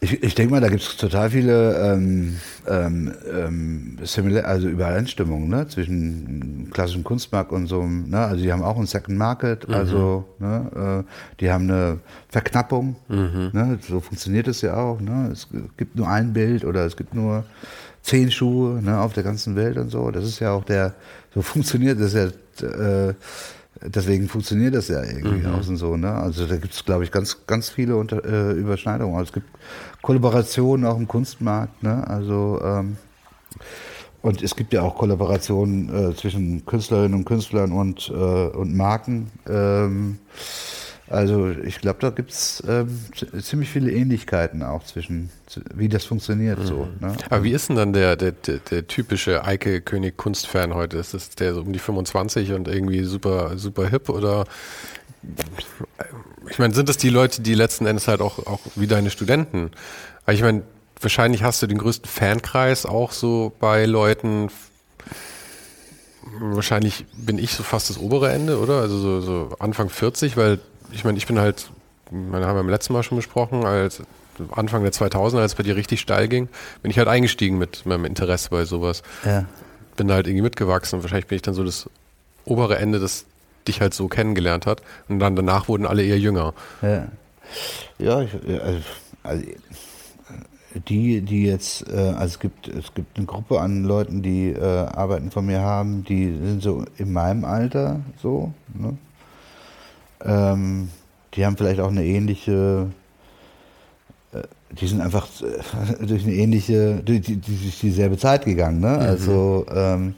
Ich, 0.00 0.24
ich 0.24 0.34
denke 0.34 0.52
mal, 0.52 0.60
da 0.60 0.68
gibt 0.68 0.82
es 0.82 0.96
total 0.96 1.30
viele 1.30 1.76
ähm, 1.76 2.40
ähm, 2.68 3.14
ähm, 3.32 3.98
also 4.44 4.68
Übereinstimmungen 4.68 5.48
ne? 5.48 5.68
zwischen 5.68 6.68
klassischem 6.72 7.04
Kunstmarkt 7.04 7.52
und 7.52 7.68
so. 7.68 7.84
Ne? 7.84 8.18
Also 8.18 8.42
die 8.42 8.52
haben 8.52 8.62
auch 8.62 8.76
einen 8.76 8.86
Second 8.86 9.16
Market, 9.16 9.68
mhm. 9.68 9.74
also 9.74 10.24
ne? 10.40 11.04
äh, 11.06 11.38
die 11.40 11.52
haben 11.52 11.70
eine 11.70 12.00
Verknappung. 12.28 12.96
Mhm. 13.06 13.50
Ne? 13.52 13.78
So 13.88 14.00
funktioniert 14.00 14.48
es 14.48 14.62
ja 14.62 14.76
auch. 14.76 15.00
Ne? 15.00 15.30
Es 15.32 15.46
gibt 15.76 15.94
nur 15.94 16.08
ein 16.08 16.32
Bild 16.32 16.64
oder 16.64 16.84
es 16.84 16.96
gibt 16.96 17.14
nur 17.14 17.44
zehn 18.02 18.32
Schuhe 18.32 18.82
ne? 18.82 18.98
auf 18.98 19.12
der 19.12 19.22
ganzen 19.22 19.54
Welt 19.54 19.78
und 19.78 19.90
so. 19.90 20.10
Das 20.10 20.24
ist 20.24 20.40
ja 20.40 20.50
auch 20.50 20.64
der, 20.64 20.94
so 21.32 21.40
funktioniert 21.40 22.00
das 22.00 22.14
ja. 22.14 22.30
Äh, 22.62 23.14
deswegen 23.82 24.28
funktioniert 24.28 24.74
das 24.74 24.88
ja 24.88 25.02
irgendwie 25.02 25.46
mhm. 25.46 25.54
außen 25.54 25.76
so. 25.76 25.96
Ne? 25.96 26.12
Also 26.12 26.46
da 26.46 26.56
gibt 26.56 26.74
es, 26.74 26.84
glaube 26.84 27.04
ich, 27.04 27.10
ganz, 27.10 27.46
ganz 27.46 27.68
viele 27.68 27.96
Unter 27.96 28.24
äh, 28.24 28.52
Überschneidungen. 28.52 29.14
Also 29.14 29.28
es 29.28 29.32
gibt 29.32 29.48
Kollaborationen 30.02 30.86
auch 30.86 30.96
im 30.96 31.08
Kunstmarkt. 31.08 31.82
Ne? 31.82 32.06
Also 32.06 32.60
ähm, 32.62 32.96
und 34.24 34.42
es 34.42 34.56
gibt 34.56 34.72
ja 34.72 34.80
auch 34.80 34.96
Kollaborationen 34.96 36.12
äh, 36.12 36.16
zwischen 36.16 36.64
Künstlerinnen 36.64 37.12
und 37.12 37.24
Künstlern 37.26 37.72
und, 37.72 38.08
äh, 38.08 38.14
und 38.14 38.74
Marken. 38.74 39.30
Ähm, 39.46 40.18
also 41.10 41.50
ich 41.50 41.80
glaube, 41.80 41.98
da 42.00 42.10
gibt 42.10 42.30
es 42.30 42.62
ähm, 42.66 42.88
ziemlich 43.40 43.68
viele 43.68 43.90
Ähnlichkeiten 43.92 44.62
auch 44.62 44.84
zwischen, 44.84 45.30
wie 45.74 45.88
das 45.88 46.04
funktioniert 46.04 46.58
mhm. 46.60 46.66
so. 46.66 46.88
Ne? 47.00 47.16
Aber 47.28 47.44
wie 47.44 47.52
ist 47.52 47.68
denn 47.68 47.76
dann 47.76 47.92
der, 47.92 48.16
der, 48.16 48.32
der, 48.32 48.58
der 48.58 48.86
typische 48.86 49.44
Eike 49.44 49.82
König 49.82 50.16
Kunstfan 50.16 50.74
heute? 50.74 50.96
Ist 50.96 51.12
das 51.12 51.30
der 51.30 51.54
so 51.54 51.60
um 51.60 51.72
die 51.72 51.78
25 51.78 52.52
und 52.52 52.68
irgendwie 52.68 53.04
super, 53.04 53.58
super 53.58 53.88
hip 53.88 54.08
oder 54.08 54.46
ich 56.50 56.58
meine, 56.58 56.74
sind 56.74 56.88
das 56.88 56.96
die 56.96 57.08
Leute, 57.08 57.42
die 57.42 57.54
letzten 57.54 57.86
Endes 57.86 58.08
halt 58.08 58.20
auch, 58.20 58.38
auch 58.46 58.60
wie 58.74 58.86
deine 58.86 59.10
Studenten? 59.10 59.70
Weil 60.26 60.34
ich 60.34 60.42
meine, 60.42 60.62
wahrscheinlich 61.00 61.42
hast 61.42 61.62
du 61.62 61.66
den 61.66 61.78
größten 61.78 62.08
Fankreis 62.08 62.86
auch 62.86 63.12
so 63.12 63.52
bei 63.58 63.86
Leuten, 63.86 64.50
wahrscheinlich 66.38 67.06
bin 67.16 67.38
ich 67.38 67.52
so 67.52 67.62
fast 67.62 67.90
das 67.90 67.98
obere 67.98 68.30
Ende, 68.32 68.58
oder? 68.58 68.80
Also 68.80 68.98
so, 68.98 69.20
so 69.20 69.56
Anfang 69.58 69.88
40, 69.88 70.36
weil 70.36 70.60
ich 70.94 71.04
meine, 71.04 71.18
ich 71.18 71.26
bin 71.26 71.38
halt, 71.38 71.70
meine 72.10 72.46
haben 72.46 72.56
wir 72.56 72.60
im 72.60 72.68
letzten 72.68 72.92
Mal 72.92 73.02
schon 73.02 73.16
besprochen, 73.16 73.64
als 73.64 74.02
Anfang 74.52 74.82
der 74.82 74.92
2000er, 74.92 75.40
als 75.40 75.52
es 75.52 75.56
bei 75.56 75.62
dir 75.62 75.76
richtig 75.76 76.00
steil 76.00 76.28
ging, 76.28 76.48
bin 76.82 76.90
ich 76.90 76.98
halt 76.98 77.08
eingestiegen 77.08 77.58
mit 77.58 77.86
meinem 77.86 78.04
Interesse 78.04 78.50
bei 78.50 78.64
sowas. 78.64 79.02
Ja. 79.24 79.44
Bin 79.96 80.08
da 80.08 80.14
halt 80.14 80.26
irgendwie 80.26 80.42
mitgewachsen 80.42 80.98
und 80.98 81.02
wahrscheinlich 81.04 81.26
bin 81.26 81.36
ich 81.36 81.42
dann 81.42 81.54
so 81.54 81.64
das 81.64 81.88
obere 82.44 82.78
Ende, 82.78 82.98
das 82.98 83.26
dich 83.68 83.80
halt 83.80 83.94
so 83.94 84.08
kennengelernt 84.08 84.66
hat. 84.66 84.82
Und 85.08 85.20
dann 85.20 85.36
danach 85.36 85.68
wurden 85.68 85.86
alle 85.86 86.04
eher 86.04 86.18
jünger. 86.18 86.52
Ja, 86.82 87.06
ja 87.98 88.22
ich, 88.22 88.32
also, 88.60 88.80
also 89.22 89.44
die, 90.88 91.20
die 91.20 91.44
jetzt, 91.44 91.88
äh, 91.88 91.96
also 91.96 92.24
es 92.24 92.38
gibt, 92.40 92.68
es 92.68 92.92
gibt 92.94 93.16
eine 93.16 93.26
Gruppe 93.26 93.60
an 93.60 93.84
Leuten, 93.84 94.22
die 94.22 94.50
äh, 94.50 94.60
Arbeiten 94.60 95.30
von 95.30 95.46
mir 95.46 95.60
haben, 95.60 96.04
die 96.04 96.26
sind 96.26 96.62
so 96.62 96.84
in 96.98 97.12
meinem 97.12 97.44
Alter 97.44 98.00
so, 98.20 98.52
ne? 98.74 98.96
Ähm, 100.24 100.88
die 101.34 101.44
haben 101.44 101.56
vielleicht 101.56 101.80
auch 101.80 101.90
eine 101.90 102.04
ähnliche, 102.04 102.88
äh, 104.32 104.42
die 104.72 104.86
sind 104.86 105.00
einfach 105.00 105.28
äh, 105.42 106.04
durch 106.06 106.24
eine 106.24 106.34
ähnliche, 106.34 107.02
durch, 107.04 107.22
die, 107.22 107.40
durch 107.40 107.80
dieselbe 107.80 108.18
Zeit 108.18 108.44
gegangen, 108.44 108.80
ne? 108.80 108.88
Mhm. 108.88 109.00
Also 109.00 109.66
ähm, 109.74 110.14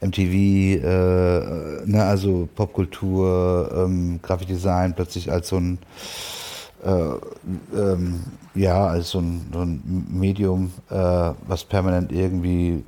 MTV, 0.00 0.32
äh, 0.32 1.86
ne, 1.86 2.04
also 2.04 2.48
Popkultur, 2.54 3.70
ähm, 3.76 4.18
Grafikdesign 4.22 4.94
plötzlich 4.94 5.30
als 5.30 5.48
so 5.48 5.56
ein 5.58 5.78
äh, 6.84 7.78
ähm, 7.78 8.24
ja, 8.54 8.86
als 8.86 9.10
so 9.10 9.20
ein, 9.20 9.46
so 9.52 9.60
ein 9.60 10.06
Medium, 10.10 10.72
äh, 10.90 10.94
was 11.46 11.64
permanent 11.64 12.10
irgendwie 12.10 12.82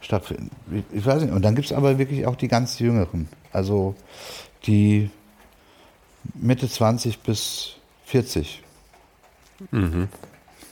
stattfindet. 0.00 0.50
Ich, 0.70 0.98
ich 0.98 1.06
weiß 1.06 1.22
nicht. 1.22 1.32
Und 1.32 1.42
dann 1.42 1.54
gibt 1.54 1.66
es 1.66 1.72
aber 1.72 1.98
wirklich 1.98 2.26
auch 2.26 2.36
die 2.36 2.48
ganz 2.48 2.78
Jüngeren. 2.78 3.28
Also 3.52 3.94
die 4.66 5.10
Mitte 6.34 6.68
20 6.68 7.20
bis 7.20 7.76
40. 8.06 8.62
Mhm. 9.70 10.08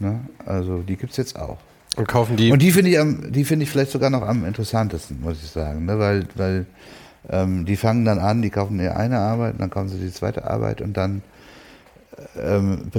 Ne? 0.00 0.20
Also 0.46 0.82
die 0.82 0.96
gibt 0.96 1.12
es 1.12 1.16
jetzt 1.16 1.38
auch. 1.38 1.58
Und 1.96 2.06
kaufen 2.06 2.36
die. 2.36 2.52
Und 2.52 2.60
die 2.60 2.70
finde 2.70 2.90
ich, 2.90 2.98
am, 2.98 3.32
die 3.32 3.44
finde 3.44 3.64
ich 3.64 3.70
vielleicht 3.70 3.90
sogar 3.90 4.10
noch 4.10 4.22
am 4.22 4.44
interessantesten, 4.44 5.20
muss 5.20 5.42
ich 5.42 5.50
sagen. 5.50 5.86
Ne? 5.86 5.98
Weil, 5.98 6.26
weil 6.36 6.66
ähm, 7.28 7.64
die 7.64 7.76
fangen 7.76 8.04
dann 8.04 8.18
an, 8.18 8.42
die 8.42 8.50
kaufen 8.50 8.78
ihre 8.78 8.96
eine 8.96 9.18
Arbeit, 9.18 9.54
und 9.54 9.60
dann 9.60 9.70
kaufen 9.70 9.88
sie 9.88 9.98
die 9.98 10.12
zweite 10.12 10.48
Arbeit 10.48 10.80
und 10.80 10.96
dann 10.96 11.22
ähm, 12.40 12.90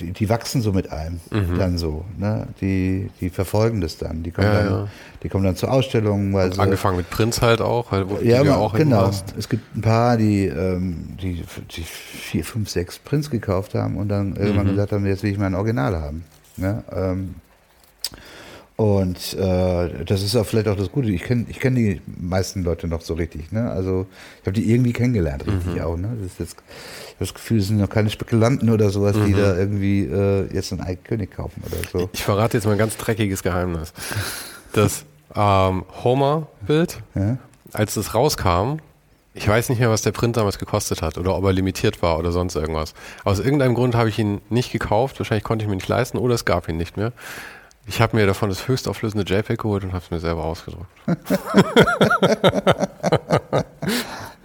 die, 0.00 0.12
die, 0.12 0.28
wachsen 0.28 0.62
so 0.62 0.72
mit 0.72 0.90
einem 0.92 1.20
mhm. 1.30 1.58
dann 1.58 1.78
so. 1.78 2.04
Ne? 2.16 2.48
Die, 2.60 3.10
die 3.20 3.30
verfolgen 3.30 3.80
das 3.80 3.98
dann. 3.98 4.22
Die 4.22 4.30
kommen, 4.30 4.48
ja, 4.48 4.62
dann, 4.62 4.70
ja. 4.70 4.88
Die 5.22 5.28
kommen 5.28 5.44
dann 5.44 5.56
zu 5.56 5.68
Ausstellungen. 5.68 6.32
Weil 6.32 6.52
sie, 6.52 6.60
angefangen 6.60 6.96
mit 6.96 7.10
Prinz 7.10 7.42
halt 7.42 7.60
auch. 7.60 7.92
Weil, 7.92 8.06
ja, 8.22 8.42
ja 8.42 8.56
auch 8.56 8.74
genau. 8.74 9.10
Es 9.36 9.48
gibt 9.48 9.76
ein 9.76 9.82
paar, 9.82 10.16
die, 10.16 10.46
ähm, 10.46 11.16
die, 11.20 11.44
die 11.70 11.82
vier, 11.82 12.44
fünf, 12.44 12.68
sechs 12.68 12.98
Prinz 12.98 13.30
gekauft 13.30 13.74
haben 13.74 13.96
und 13.96 14.08
dann 14.08 14.36
irgendwann 14.36 14.66
mhm. 14.66 14.70
gesagt 14.70 14.92
haben, 14.92 15.06
jetzt 15.06 15.22
will 15.22 15.32
ich 15.32 15.38
mein 15.38 15.54
Original 15.54 15.96
haben. 16.00 16.24
Ne? 16.56 16.82
Ähm, 16.92 17.34
und 18.78 19.34
äh, 19.34 20.04
das 20.04 20.22
ist 20.22 20.36
auch 20.36 20.46
vielleicht 20.46 20.68
auch 20.68 20.76
das 20.76 20.92
Gute. 20.92 21.10
Ich 21.10 21.24
kenne 21.24 21.46
ich 21.48 21.58
kenn 21.58 21.74
die 21.74 22.00
meisten 22.06 22.62
Leute 22.62 22.86
noch 22.86 23.00
so 23.00 23.14
richtig. 23.14 23.50
Ne? 23.50 23.68
Also 23.68 24.06
ich 24.40 24.46
habe 24.46 24.52
die 24.52 24.72
irgendwie 24.72 24.92
kennengelernt, 24.92 25.44
richtig 25.48 25.74
mhm. 25.74 25.80
auch. 25.80 25.96
Ne? 25.96 26.16
Das 26.16 26.26
ist 26.30 26.38
jetzt, 26.38 26.56
ich 26.60 27.14
habe 27.14 27.18
das 27.18 27.34
Gefühl, 27.34 27.58
es 27.58 27.66
sind 27.66 27.78
noch 27.78 27.90
keine 27.90 28.08
Spekulanten 28.08 28.70
oder 28.70 28.90
sowas, 28.90 29.16
mhm. 29.16 29.26
die 29.26 29.32
da 29.32 29.56
irgendwie 29.56 30.04
äh, 30.04 30.54
jetzt 30.54 30.70
einen 30.70 30.82
Eikönig 30.82 31.32
kaufen 31.32 31.60
oder 31.66 31.78
so. 31.90 32.08
Ich 32.12 32.22
verrate 32.22 32.56
jetzt 32.56 32.66
mal 32.66 32.72
ein 32.72 32.78
ganz 32.78 32.96
dreckiges 32.96 33.42
Geheimnis. 33.42 33.92
Das 34.72 35.04
ähm, 35.34 35.84
Homer-Bild, 36.04 37.02
ja? 37.16 37.38
als 37.72 37.96
es 37.96 38.14
rauskam, 38.14 38.76
ich 39.34 39.48
weiß 39.48 39.70
nicht 39.70 39.80
mehr, 39.80 39.90
was 39.90 40.02
der 40.02 40.12
Print 40.12 40.36
damals 40.36 40.60
gekostet 40.60 41.02
hat 41.02 41.18
oder 41.18 41.36
ob 41.36 41.44
er 41.44 41.52
limitiert 41.52 42.00
war 42.00 42.16
oder 42.16 42.30
sonst 42.30 42.54
irgendwas. 42.54 42.94
Aus 43.24 43.40
irgendeinem 43.40 43.74
Grund 43.74 43.96
habe 43.96 44.08
ich 44.08 44.20
ihn 44.20 44.40
nicht 44.50 44.70
gekauft. 44.70 45.18
Wahrscheinlich 45.18 45.44
konnte 45.44 45.64
ich 45.64 45.68
mir 45.68 45.74
nicht 45.74 45.88
leisten 45.88 46.16
oder 46.16 46.36
es 46.36 46.44
gab 46.44 46.68
ihn 46.68 46.76
nicht 46.76 46.96
mehr. 46.96 47.12
Ich 47.88 48.00
habe 48.00 48.16
mir 48.16 48.26
davon 48.26 48.50
das 48.50 48.68
höchstauflösende 48.68 49.24
JPEG 49.24 49.58
geholt 49.58 49.82
und 49.82 49.92
habe 49.92 50.04
es 50.04 50.10
mir 50.10 50.20
selber 50.20 50.44
ausgedruckt. 50.44 50.86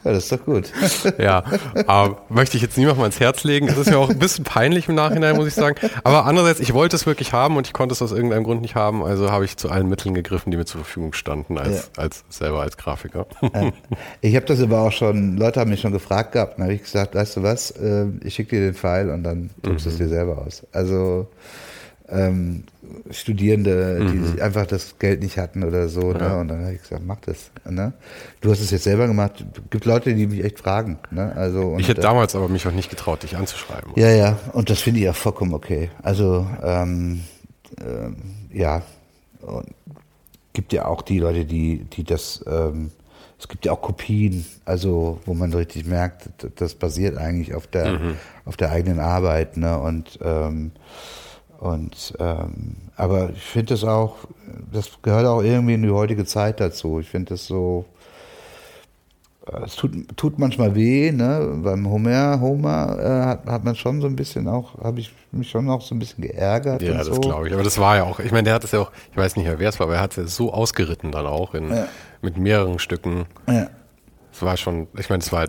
Ja, 0.03 0.11
das 0.11 0.25
ist 0.25 0.31
doch 0.33 0.43
gut. 0.43 0.69
ja, 1.17 1.43
aber 1.87 2.23
möchte 2.27 2.57
ich 2.57 2.63
jetzt 2.63 2.77
niemandem 2.77 3.03
ans 3.03 3.21
Herz 3.21 3.45
legen. 3.45 3.69
Es 3.69 3.77
ist 3.77 3.89
ja 3.89 3.97
auch 3.97 4.09
ein 4.09 4.19
bisschen 4.19 4.43
peinlich 4.43 4.89
im 4.89 4.95
Nachhinein, 4.95 5.37
muss 5.37 5.47
ich 5.47 5.53
sagen. 5.53 5.77
Aber 6.03 6.25
andererseits, 6.25 6.59
ich 6.59 6.73
wollte 6.73 6.97
es 6.97 7.05
wirklich 7.05 7.31
haben 7.31 7.55
und 7.55 7.67
ich 7.67 7.73
konnte 7.73 7.93
es 7.93 8.01
aus 8.01 8.11
irgendeinem 8.11 8.43
Grund 8.43 8.61
nicht 8.61 8.75
haben. 8.75 9.03
Also 9.03 9.31
habe 9.31 9.45
ich 9.45 9.55
zu 9.55 9.69
allen 9.69 9.87
Mitteln 9.87 10.13
gegriffen, 10.13 10.51
die 10.51 10.57
mir 10.57 10.65
zur 10.65 10.81
Verfügung 10.81 11.13
standen, 11.13 11.57
als, 11.57 11.91
ja. 11.95 12.03
als 12.03 12.25
selber 12.27 12.61
als 12.61 12.75
Grafiker. 12.75 13.27
Ja. 13.41 13.71
Ich 14.19 14.35
habe 14.35 14.45
das 14.45 14.61
aber 14.61 14.81
auch 14.81 14.91
schon, 14.91 15.37
Leute 15.37 15.61
haben 15.61 15.69
mich 15.69 15.81
schon 15.81 15.93
gefragt 15.93 16.33
gehabt, 16.33 16.57
dann 16.57 16.65
habe 16.65 16.73
ich 16.73 16.83
gesagt, 16.83 17.15
weißt 17.15 17.37
du 17.37 17.43
was, 17.43 17.71
äh, 17.71 18.07
ich 18.23 18.35
schicke 18.35 18.57
dir 18.57 18.65
den 18.65 18.73
Pfeil 18.73 19.09
und 19.09 19.23
dann 19.23 19.51
druckst 19.61 19.85
du 19.85 19.89
mhm. 19.89 19.93
es 19.93 19.97
dir 19.99 20.09
selber 20.09 20.43
aus. 20.45 20.67
Also 20.73 21.27
ähm, 22.13 22.63
Studierende, 23.09 23.99
mhm. 24.01 24.35
die 24.35 24.41
einfach 24.41 24.65
das 24.65 24.99
Geld 24.99 25.21
nicht 25.21 25.37
hatten 25.37 25.63
oder 25.63 25.89
so. 25.89 26.13
Ne? 26.13 26.19
Ja. 26.19 26.29
Ne? 26.29 26.39
Und 26.39 26.47
dann 26.49 26.61
habe 26.61 26.73
ich 26.73 26.81
gesagt, 26.81 27.03
mach 27.05 27.19
das. 27.21 27.51
Ne? 27.69 27.93
Du 28.41 28.51
hast 28.51 28.59
es 28.59 28.71
jetzt 28.71 28.83
selber 28.83 29.07
gemacht. 29.07 29.43
Gibt 29.69 29.85
Leute, 29.85 30.13
die 30.13 30.27
mich 30.27 30.43
echt 30.43 30.59
fragen. 30.59 30.99
Ne? 31.11 31.33
Also, 31.35 31.75
ich 31.79 31.87
hätte 31.87 32.01
äh, 32.01 32.03
damals 32.03 32.35
aber 32.35 32.47
mich 32.47 32.67
auch 32.67 32.71
nicht 32.71 32.89
getraut, 32.89 33.23
dich 33.23 33.35
anzuschreiben. 33.35 33.91
Ja, 33.95 34.09
ja. 34.09 34.39
Und 34.53 34.69
das 34.69 34.79
finde 34.79 34.99
ich 34.99 35.05
ja 35.05 35.13
vollkommen 35.13 35.53
okay. 35.53 35.89
Also 36.01 36.47
ähm, 36.63 37.23
ähm, 37.81 38.15
ja, 38.51 38.83
und 39.41 39.73
gibt 40.53 40.71
ja 40.71 40.85
auch 40.85 41.01
die 41.01 41.19
Leute, 41.19 41.45
die, 41.45 41.85
die 41.85 42.03
das 42.03 42.43
ähm, 42.47 42.91
es 43.43 43.49
gibt 43.49 43.65
ja 43.65 43.73
auch 43.73 43.81
Kopien, 43.81 44.45
also 44.63 45.19
wo 45.25 45.33
man 45.33 45.51
richtig 45.53 45.85
merkt, 45.85 46.29
das 46.55 46.75
basiert 46.75 47.17
eigentlich 47.17 47.53
auf 47.53 47.67
der, 47.67 47.99
mhm. 47.99 48.15
auf 48.45 48.55
der 48.55 48.71
eigenen 48.71 49.01
Arbeit. 49.01 49.57
Ne? 49.57 49.77
Und 49.77 50.17
ähm, 50.23 50.71
und 51.63 52.13
ähm, 52.19 52.75
aber 52.97 53.29
ich 53.29 53.41
finde 53.41 53.73
das 53.75 53.85
auch, 53.85 54.17
das 54.73 55.01
gehört 55.01 55.25
auch 55.25 55.41
irgendwie 55.41 55.75
in 55.75 55.83
die 55.83 55.91
heutige 55.91 56.25
Zeit 56.25 56.59
dazu. 56.59 56.99
Ich 56.99 57.07
finde 57.07 57.29
das 57.29 57.47
so, 57.47 57.85
äh, 59.47 59.63
es 59.63 59.77
tut, 59.77 59.93
tut 60.17 60.39
manchmal 60.39 60.75
weh, 60.75 61.13
ne? 61.13 61.61
Beim 61.63 61.89
Homer, 61.89 62.41
Homer 62.41 62.99
äh, 62.99 63.25
hat, 63.25 63.45
hat 63.45 63.63
man 63.63 63.75
schon 63.77 64.01
so 64.01 64.07
ein 64.07 64.17
bisschen 64.17 64.49
auch, 64.49 64.77
habe 64.83 64.99
ich 64.99 65.13
mich 65.31 65.49
schon 65.49 65.69
auch 65.69 65.81
so 65.81 65.95
ein 65.95 65.99
bisschen 65.99 66.21
geärgert. 66.21 66.81
Ja, 66.81 66.95
das 66.95 67.07
so. 67.07 67.21
glaube 67.21 67.47
ich. 67.47 67.53
Aber 67.53 67.63
das 67.63 67.79
war 67.79 67.95
ja 67.95 68.03
auch, 68.03 68.19
ich 68.19 68.33
meine, 68.33 68.43
der 68.43 68.55
hat 68.55 68.65
es 68.65 68.71
ja 68.73 68.81
auch, 68.81 68.91
ich 69.11 69.15
weiß 69.15 69.37
nicht 69.37 69.45
mehr, 69.45 69.57
wer 69.57 69.69
es 69.69 69.79
war, 69.79 69.87
aber 69.87 69.95
er 69.95 70.01
hat 70.01 70.17
es 70.17 70.35
so 70.35 70.51
ausgeritten 70.51 71.13
dann 71.13 71.27
auch 71.27 71.53
in, 71.53 71.69
ja. 71.69 71.87
mit 72.21 72.37
mehreren 72.37 72.77
Stücken. 72.77 73.25
Ja. 73.47 73.69
Es 74.33 74.41
war 74.41 74.57
schon, 74.57 74.87
ich 74.97 75.09
meine, 75.09 75.21
es 75.21 75.31
war 75.31 75.47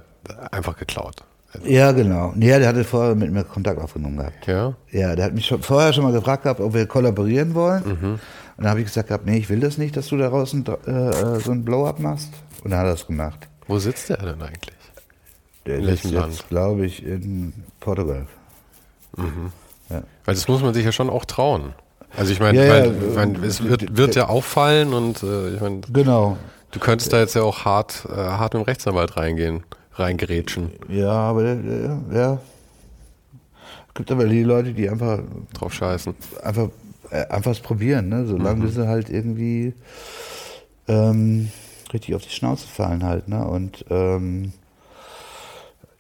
einfach 0.53 0.77
geklaut. 0.77 1.25
Ja, 1.63 1.93
genau. 1.93 2.35
Ja, 2.39 2.59
der 2.59 2.69
hatte 2.69 2.85
vorher 2.85 3.15
mit 3.15 3.33
mir 3.33 3.45
Kontakt 3.45 3.81
aufgenommen 3.81 4.19
gehabt. 4.19 4.47
Ja? 4.47 4.75
Ja, 4.91 5.15
der 5.15 5.27
hat 5.27 5.35
mich 5.35 5.47
schon, 5.47 5.63
vorher 5.63 5.93
schon 5.93 6.05
mal 6.05 6.13
gefragt 6.13 6.43
gehabt, 6.43 6.61
ob 6.61 6.75
wir 6.75 6.87
kollaborieren 6.87 7.55
wollen. 7.55 7.85
Mhm. 7.85 8.11
Und 8.57 8.63
dann 8.63 8.69
habe 8.69 8.81
ich 8.81 8.87
gesagt 8.87 9.09
gehabt, 9.09 9.27
nee, 9.27 9.39
ich 9.39 9.49
will 9.49 9.61
das 9.61 9.79
nicht, 9.79 9.97
dass 9.97 10.09
du 10.09 10.17
daraus 10.17 10.53
ein, 10.53 10.65
äh, 10.87 11.41
so 11.41 11.53
ein 11.53 11.65
Blow-up 11.65 12.01
machst. 12.01 12.31
Und 12.63 12.71
dann 12.71 12.81
hat 12.81 12.87
er 12.87 12.93
das 12.93 13.07
gemacht. 13.07 13.49
Wo 13.67 13.79
sitzt 13.79 14.09
der 14.11 14.19
denn 14.19 14.43
eigentlich? 14.43 14.75
Der 15.67 15.79
in 15.79 15.87
welchem 15.87 16.13
Land? 16.13 16.45
glaube 16.49 16.87
ich, 16.87 17.05
in 17.05 17.53
Portugal. 17.81 18.27
Mhm. 19.17 19.53
Ja. 19.91 20.03
Weil 20.25 20.35
das 20.35 20.49
muss 20.49 20.63
man 20.63 20.75
sich 20.75 20.85
ja 20.85 20.93
schon 20.93 21.11
auch 21.11 21.25
trauen. 21.25 21.75
Also 22.17 22.33
ich 22.33 22.41
meine, 22.41 22.65
ja, 22.65 22.85
ja, 22.85 22.93
mein, 23.15 23.43
es 23.43 23.63
wird, 23.63 23.97
wird 23.97 24.15
ja 24.15 24.29
auffallen 24.29 24.93
und 24.93 25.23
äh, 25.23 25.55
ich 25.55 25.61
meine, 25.61 25.81
genau. 25.93 26.37
du 26.71 26.79
könntest 26.79 27.13
da 27.13 27.19
jetzt 27.19 27.35
ja 27.35 27.43
auch 27.43 27.65
hart, 27.65 28.07
äh, 28.09 28.15
hart 28.15 28.55
im 28.55 28.63
Rechtsanwalt 28.63 29.17
reingehen 29.17 29.65
reingerätschen. 29.95 30.73
Ja, 30.89 31.13
aber 31.13 31.45
ja, 31.45 32.03
ja. 32.13 32.41
Es 33.89 33.95
gibt 33.95 34.11
aber 34.11 34.27
die 34.27 34.43
Leute, 34.43 34.73
die 34.73 34.89
einfach 34.89 35.21
drauf 35.53 35.73
scheißen. 35.73 36.15
Einfach, 36.43 36.69
äh, 37.11 37.27
einfach 37.27 37.53
es 37.53 37.61
probieren, 37.61 38.09
ne? 38.09 38.27
Solange 38.27 38.65
mhm. 38.65 38.71
sie 38.71 38.89
halt 38.89 39.09
irgendwie 39.09 39.75
ähm, 40.89 41.51
richtig 41.93 42.15
auf 42.15 42.23
die 42.23 42.31
Schnauze 42.31 42.67
fallen 42.67 43.05
halt, 43.05 43.29
ne? 43.29 43.47
Und 43.47 43.85
ähm, 43.91 44.53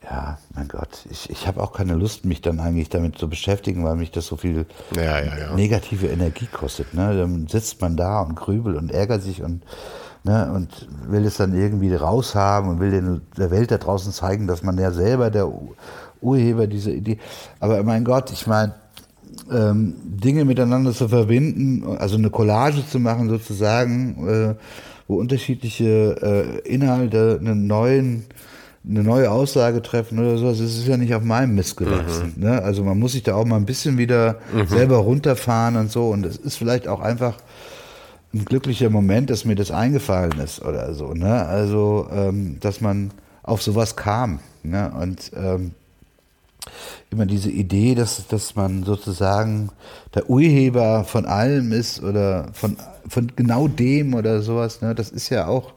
ja, 0.02 0.38
mein 0.54 0.68
Gott, 0.68 1.06
ich, 1.10 1.30
ich 1.30 1.46
habe 1.46 1.62
auch 1.62 1.72
keine 1.72 1.94
Lust, 1.94 2.24
mich 2.24 2.42
dann 2.42 2.60
eigentlich 2.60 2.90
damit 2.90 3.16
zu 3.16 3.28
beschäftigen, 3.28 3.84
weil 3.84 3.96
mich 3.96 4.10
das 4.10 4.26
so 4.26 4.36
viel 4.36 4.66
ja, 4.94 5.20
ja, 5.20 5.38
ja. 5.38 5.54
negative 5.54 6.08
Energie 6.08 6.46
kostet. 6.46 6.92
Ne? 6.94 7.16
Dann 7.16 7.46
sitzt 7.46 7.80
man 7.80 7.96
da 7.96 8.20
und 8.20 8.34
grübelt 8.34 8.76
und 8.76 8.90
ärgert 8.90 9.22
sich 9.22 9.42
und 9.42 9.62
ne, 10.24 10.50
und 10.52 10.88
will 11.08 11.24
es 11.24 11.36
dann 11.36 11.54
irgendwie 11.54 11.94
raushaben 11.94 12.68
und 12.68 12.80
will 12.80 12.90
den, 12.90 13.20
der 13.36 13.50
Welt 13.50 13.70
da 13.70 13.78
draußen 13.78 14.12
zeigen, 14.12 14.46
dass 14.46 14.62
man 14.62 14.76
ja 14.78 14.90
selber 14.90 15.30
der 15.30 15.50
Urheber 16.20 16.66
dieser 16.66 16.90
Idee. 16.90 17.18
Aber 17.60 17.82
mein 17.82 18.04
Gott, 18.04 18.32
ich 18.32 18.46
meine, 18.46 18.74
ähm, 19.52 19.94
Dinge 20.04 20.44
miteinander 20.44 20.92
zu 20.92 21.08
verbinden, 21.08 21.96
also 21.98 22.16
eine 22.16 22.30
Collage 22.30 22.86
zu 22.86 22.98
machen 22.98 23.28
sozusagen, 23.28 24.26
äh, 24.28 24.54
wo 25.06 25.16
unterschiedliche 25.16 26.62
äh, 26.64 26.68
Inhalte 26.68 27.38
einen 27.40 27.66
neuen 27.66 28.24
eine 28.86 29.02
neue 29.02 29.30
Aussage 29.30 29.80
treffen 29.80 30.18
oder 30.18 30.36
sowas, 30.36 30.60
es 30.60 30.76
ist 30.76 30.86
ja 30.86 30.98
nicht 30.98 31.14
auf 31.14 31.22
meinem 31.22 31.54
Mist 31.54 31.78
gewachsen. 31.78 32.34
Mhm. 32.36 32.42
Ne? 32.42 32.62
Also 32.62 32.84
man 32.84 32.98
muss 32.98 33.12
sich 33.12 33.22
da 33.22 33.34
auch 33.34 33.46
mal 33.46 33.56
ein 33.56 33.64
bisschen 33.64 33.96
wieder 33.96 34.36
mhm. 34.52 34.66
selber 34.66 34.98
runterfahren 34.98 35.76
und 35.76 35.90
so. 35.90 36.08
Und 36.08 36.26
es 36.26 36.36
ist 36.36 36.56
vielleicht 36.56 36.86
auch 36.86 37.00
einfach 37.00 37.34
ein 38.34 38.44
glücklicher 38.44 38.90
Moment, 38.90 39.30
dass 39.30 39.44
mir 39.44 39.54
das 39.54 39.70
eingefallen 39.70 40.38
ist 40.40 40.60
oder 40.62 40.92
so. 40.94 41.14
Ne? 41.14 41.46
Also, 41.46 42.08
ähm, 42.12 42.58
dass 42.60 42.80
man 42.80 43.12
auf 43.42 43.62
sowas 43.62 43.96
kam. 43.96 44.40
Ne? 44.62 44.92
Und 45.00 45.30
ähm, 45.36 45.72
immer 47.10 47.26
diese 47.26 47.50
Idee, 47.50 47.94
dass, 47.94 48.26
dass 48.26 48.56
man 48.56 48.82
sozusagen 48.84 49.70
der 50.14 50.28
Urheber 50.28 51.04
von 51.04 51.26
allem 51.26 51.72
ist 51.72 52.02
oder 52.02 52.48
von, 52.52 52.76
von 53.08 53.32
genau 53.36 53.68
dem 53.68 54.14
oder 54.14 54.42
sowas, 54.42 54.80
ne? 54.80 54.94
das 54.94 55.10
ist 55.10 55.28
ja 55.30 55.46
auch 55.46 55.72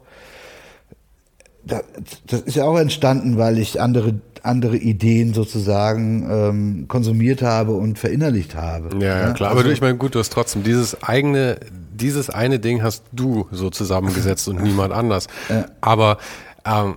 das 2.26 2.40
ist 2.42 2.56
ja 2.56 2.64
auch 2.64 2.78
entstanden, 2.78 3.38
weil 3.38 3.58
ich 3.58 3.80
andere 3.80 4.14
andere 4.42 4.76
Ideen 4.76 5.34
sozusagen 5.34 6.26
ähm, 6.30 6.88
konsumiert 6.88 7.42
habe 7.42 7.72
und 7.72 7.98
verinnerlicht 7.98 8.54
habe. 8.54 8.96
Ja, 8.98 9.20
ja 9.20 9.32
klar. 9.32 9.50
Also, 9.50 9.62
aber 9.62 9.72
ich 9.72 9.80
meine, 9.80 9.98
gut, 9.98 10.14
du 10.14 10.20
hast 10.20 10.32
trotzdem 10.32 10.62
dieses 10.62 11.02
eigene 11.02 11.58
dieses 11.98 12.30
eine 12.30 12.58
Ding 12.58 12.82
hast 12.82 13.04
du 13.12 13.48
so 13.50 13.70
zusammengesetzt 13.70 14.48
und 14.48 14.62
niemand 14.62 14.92
anders. 14.92 15.26
Ja. 15.48 15.66
Aber 15.80 16.18
ähm, 16.64 16.96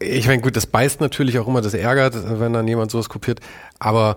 ich 0.00 0.26
meine, 0.26 0.42
gut, 0.42 0.56
das 0.56 0.66
beißt 0.66 1.00
natürlich 1.00 1.38
auch 1.38 1.46
immer, 1.46 1.60
das 1.60 1.74
ärgert, 1.74 2.40
wenn 2.40 2.52
dann 2.52 2.66
jemand 2.66 2.90
sowas 2.90 3.08
kopiert, 3.08 3.40
aber 3.78 4.16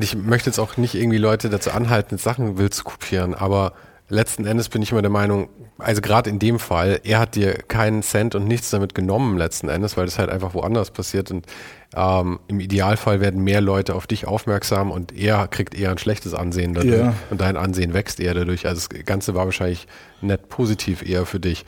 ich 0.00 0.16
möchte 0.16 0.50
jetzt 0.50 0.58
auch 0.58 0.76
nicht 0.76 0.94
irgendwie 0.94 1.18
Leute 1.18 1.48
dazu 1.48 1.70
anhalten, 1.70 2.18
Sachen 2.18 2.58
will 2.58 2.70
zu 2.70 2.84
kopieren, 2.84 3.34
aber 3.34 3.72
letzten 4.08 4.46
Endes 4.46 4.68
bin 4.68 4.82
ich 4.82 4.92
immer 4.92 5.02
der 5.02 5.10
Meinung, 5.10 5.48
also 5.78 6.00
gerade 6.00 6.30
in 6.30 6.38
dem 6.38 6.58
Fall, 6.58 7.00
er 7.04 7.18
hat 7.18 7.34
dir 7.34 7.54
keinen 7.54 8.02
Cent 8.02 8.34
und 8.34 8.46
nichts 8.46 8.70
damit 8.70 8.94
genommen 8.94 9.36
letzten 9.36 9.68
Endes, 9.68 9.96
weil 9.96 10.06
das 10.06 10.18
halt 10.18 10.30
einfach 10.30 10.54
woanders 10.54 10.90
passiert 10.90 11.30
und 11.30 11.46
ähm, 11.94 12.38
im 12.48 12.60
Idealfall 12.60 13.20
werden 13.20 13.42
mehr 13.42 13.60
Leute 13.60 13.94
auf 13.94 14.06
dich 14.06 14.26
aufmerksam 14.26 14.90
und 14.90 15.16
er 15.16 15.48
kriegt 15.48 15.74
eher 15.74 15.90
ein 15.90 15.98
schlechtes 15.98 16.34
Ansehen 16.34 16.74
dadurch 16.74 16.98
ja. 16.98 17.14
und 17.30 17.40
dein 17.40 17.56
Ansehen 17.56 17.94
wächst 17.94 18.20
eher 18.20 18.34
dadurch. 18.34 18.66
Also 18.66 18.88
das 18.88 19.04
Ganze 19.04 19.34
war 19.34 19.44
wahrscheinlich 19.46 19.86
nett 20.20 20.48
positiv 20.48 21.02
eher 21.02 21.26
für 21.26 21.40
dich. 21.40 21.64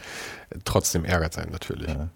Trotzdem 0.65 1.05
ärgert 1.05 1.35
sein 1.35 1.49
natürlich. 1.51 1.89
Ja. 1.89 2.09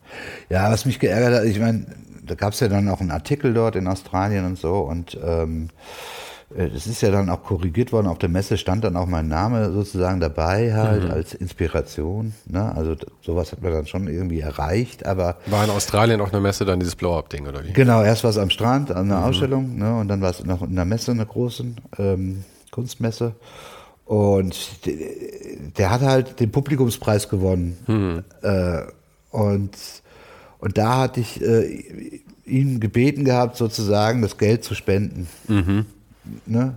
ja, 0.48 0.70
was 0.70 0.84
mich 0.84 0.98
geärgert 0.98 1.40
hat, 1.40 1.44
ich 1.44 1.58
meine, 1.58 1.86
da 2.24 2.34
gab 2.34 2.52
es 2.52 2.60
ja 2.60 2.68
dann 2.68 2.88
auch 2.88 3.00
einen 3.00 3.10
Artikel 3.10 3.52
dort 3.52 3.76
in 3.76 3.86
Australien 3.86 4.46
und 4.46 4.58
so 4.58 4.78
und 4.78 5.18
ähm, 5.22 5.68
äh, 5.68 6.31
das 6.56 6.86
ist 6.86 7.00
ja 7.02 7.10
dann 7.10 7.30
auch 7.30 7.42
korrigiert 7.42 7.92
worden. 7.92 8.06
Auf 8.06 8.18
der 8.18 8.28
Messe 8.28 8.58
stand 8.58 8.84
dann 8.84 8.96
auch 8.96 9.06
mein 9.06 9.28
Name 9.28 9.72
sozusagen 9.72 10.20
dabei 10.20 10.74
halt 10.74 11.04
mhm. 11.04 11.10
als 11.10 11.34
Inspiration. 11.34 12.34
Ne? 12.46 12.74
Also 12.74 12.96
sowas 13.22 13.52
hat 13.52 13.62
man 13.62 13.72
dann 13.72 13.86
schon 13.86 14.08
irgendwie 14.08 14.40
erreicht. 14.40 15.06
Aber 15.06 15.36
war 15.46 15.64
in 15.64 15.70
Australien 15.70 16.20
auch 16.20 16.32
eine 16.32 16.40
Messe 16.40 16.64
dann 16.64 16.78
dieses 16.78 16.96
Blow-up-Ding 16.96 17.46
oder 17.46 17.64
wie? 17.64 17.72
Genau, 17.72 18.02
erst 18.02 18.24
war 18.24 18.30
es 18.30 18.38
am 18.38 18.50
Strand 18.50 18.90
an 18.90 19.10
einer 19.10 19.20
mhm. 19.20 19.24
Ausstellung 19.24 19.76
ne? 19.78 19.98
und 19.98 20.08
dann 20.08 20.20
war 20.20 20.30
es 20.30 20.44
noch 20.44 20.62
in 20.62 20.74
der 20.74 20.84
Messe 20.84 21.12
eine 21.12 21.26
große 21.26 21.64
ähm, 21.98 22.44
Kunstmesse. 22.70 23.34
Und 24.04 24.56
der 25.78 25.90
hat 25.90 26.02
halt 26.02 26.40
den 26.40 26.50
Publikumspreis 26.50 27.28
gewonnen. 27.28 27.78
Mhm. 27.86 28.24
Äh, 28.42 28.82
und 29.30 29.76
und 30.58 30.78
da 30.78 30.98
hatte 30.98 31.20
ich 31.20 31.40
äh, 31.40 32.20
ihn 32.44 32.78
gebeten 32.78 33.24
gehabt, 33.24 33.56
sozusagen 33.56 34.22
das 34.22 34.38
Geld 34.38 34.64
zu 34.64 34.74
spenden. 34.74 35.26
Mhm 35.48 35.86
ne? 36.46 36.74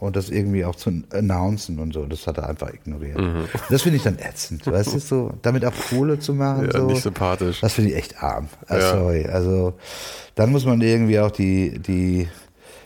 Und 0.00 0.14
das 0.14 0.30
irgendwie 0.30 0.64
auch 0.64 0.76
zu 0.76 1.02
announcen 1.10 1.80
und 1.80 1.92
so. 1.92 2.06
Das 2.06 2.26
hat 2.28 2.38
er 2.38 2.48
einfach 2.48 2.72
ignoriert. 2.72 3.18
Mhm. 3.18 3.46
Das 3.68 3.82
finde 3.82 3.96
ich 3.96 4.04
dann 4.04 4.16
ätzend, 4.18 4.64
weißt 4.64 4.94
du, 4.94 4.98
so, 5.00 5.32
damit 5.42 5.64
auch 5.64 5.72
Kohle 5.90 6.20
zu 6.20 6.34
machen. 6.34 6.66
Ja, 6.66 6.80
so. 6.80 6.86
nicht 6.86 7.02
sympathisch. 7.02 7.60
Das 7.60 7.72
finde 7.72 7.90
ich 7.90 7.96
echt 7.96 8.22
arm. 8.22 8.48
Also, 8.68 8.86
ja. 8.86 8.92
Sorry. 8.92 9.26
Also, 9.26 9.74
dann 10.36 10.52
muss 10.52 10.64
man 10.64 10.80
irgendwie 10.82 11.18
auch 11.18 11.32
die, 11.32 11.80
die, 11.80 12.28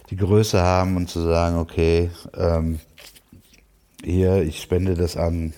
die 0.09 0.17
Größe 0.17 0.63
haben 0.63 0.97
und 0.97 1.11
zu 1.11 1.21
sagen, 1.21 1.59
okay, 1.59 2.11
ähm, 2.35 2.81
hier, 4.03 4.43
ich 4.43 4.63
spende 4.63 4.95
das 4.95 5.19
an 5.19 5.53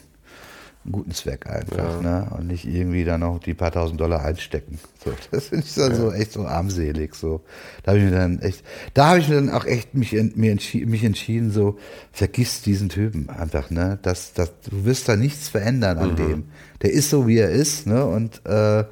einen 0.85 0.93
guten 0.93 1.12
Zweck 1.12 1.47
einfach, 1.47 1.77
ja. 1.77 2.01
ne? 2.01 2.27
Und 2.36 2.47
nicht 2.47 2.66
irgendwie 2.66 3.05
da 3.05 3.16
noch 3.16 3.39
die 3.39 3.55
paar 3.55 3.73
tausend 3.73 4.01
Dollar 4.01 4.24
einstecken. 4.24 4.78
So, 5.05 5.12
das 5.31 5.48
finde 5.48 5.65
ich 5.66 5.74
dann 5.74 5.93
ja. 5.93 5.97
so 5.97 6.12
echt 6.12 6.32
so 6.32 6.47
armselig. 6.47 7.15
So, 7.15 7.43
da 7.82 7.93
habe 7.93 7.98
ich 7.98 8.05
mir 8.05 8.16
dann 8.16 8.39
echt, 8.40 8.65
da 8.93 9.09
habe 9.09 9.20
ich 9.20 9.28
mir 9.28 9.36
dann 9.36 9.51
auch 9.51 9.65
echt 9.65 9.94
mich, 9.94 10.12
mir 10.12 10.52
entschieden, 10.52 10.90
mich 10.90 11.05
entschieden, 11.05 11.51
so 11.51 11.78
vergiss 12.12 12.62
diesen 12.62 12.89
Typen 12.89 13.31
einfach, 13.31 13.70
ne? 13.70 13.98
Das, 14.02 14.35
das, 14.35 14.52
du 14.69 14.85
wirst 14.85 15.09
da 15.09 15.16
nichts 15.16 15.48
verändern 15.48 15.98
an 15.98 16.12
mhm. 16.12 16.16
dem. 16.16 16.44
Der 16.82 16.93
ist 16.93 17.11
so 17.11 17.27
wie 17.27 17.39
er 17.39 17.51
ist, 17.51 17.86
ne? 17.86 18.05
Und 18.05 18.44
äh, 18.44 18.85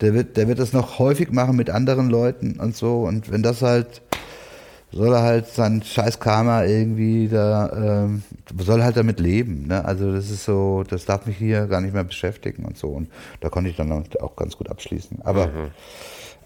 der 0.00 0.14
wird, 0.14 0.36
der 0.36 0.48
wird 0.48 0.58
das 0.58 0.72
noch 0.72 0.98
häufig 0.98 1.30
machen 1.32 1.56
mit 1.56 1.68
anderen 1.70 2.08
Leuten 2.08 2.60
und 2.60 2.76
so. 2.76 3.02
Und 3.02 3.30
wenn 3.30 3.42
das 3.42 3.62
halt 3.62 4.02
soll 4.92 5.14
er 5.14 5.22
halt 5.22 5.46
sein 5.46 5.82
scheiß 5.82 6.18
Karma 6.18 6.64
irgendwie 6.64 7.28
da, 7.28 8.02
ähm, 8.02 8.22
soll 8.58 8.82
halt 8.82 8.96
damit 8.96 9.20
leben. 9.20 9.68
Ne? 9.68 9.84
Also 9.84 10.12
das 10.12 10.30
ist 10.30 10.44
so, 10.44 10.84
das 10.88 11.04
darf 11.04 11.26
mich 11.26 11.36
hier 11.36 11.66
gar 11.66 11.80
nicht 11.80 11.94
mehr 11.94 12.04
beschäftigen 12.04 12.64
und 12.64 12.76
so. 12.76 12.88
Und 12.88 13.08
da 13.40 13.48
konnte 13.48 13.70
ich 13.70 13.76
dann 13.76 13.92
auch 14.20 14.36
ganz 14.36 14.56
gut 14.56 14.68
abschließen. 14.68 15.18
Aber, 15.22 15.46
mhm. 15.46 15.70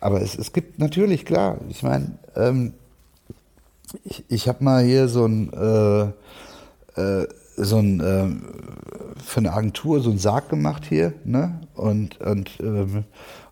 aber 0.00 0.20
es, 0.20 0.36
es 0.36 0.52
gibt 0.52 0.78
natürlich, 0.78 1.24
klar, 1.24 1.58
ich 1.68 1.82
meine, 1.82 2.18
ähm, 2.36 2.74
ich, 4.04 4.24
ich 4.28 4.48
habe 4.48 4.62
mal 4.62 4.84
hier 4.84 5.08
so 5.08 5.26
ein, 5.26 5.52
äh, 5.52 7.00
äh, 7.00 7.28
so 7.56 7.78
ein, 7.78 8.00
äh, 8.00 9.22
für 9.22 9.38
eine 9.38 9.52
Agentur 9.52 10.00
so 10.00 10.10
einen 10.10 10.18
Sarg 10.18 10.48
gemacht 10.48 10.84
hier, 10.84 11.14
ne? 11.24 11.60
Und, 11.74 12.20
und 12.20 12.50
ähm, 12.60 13.04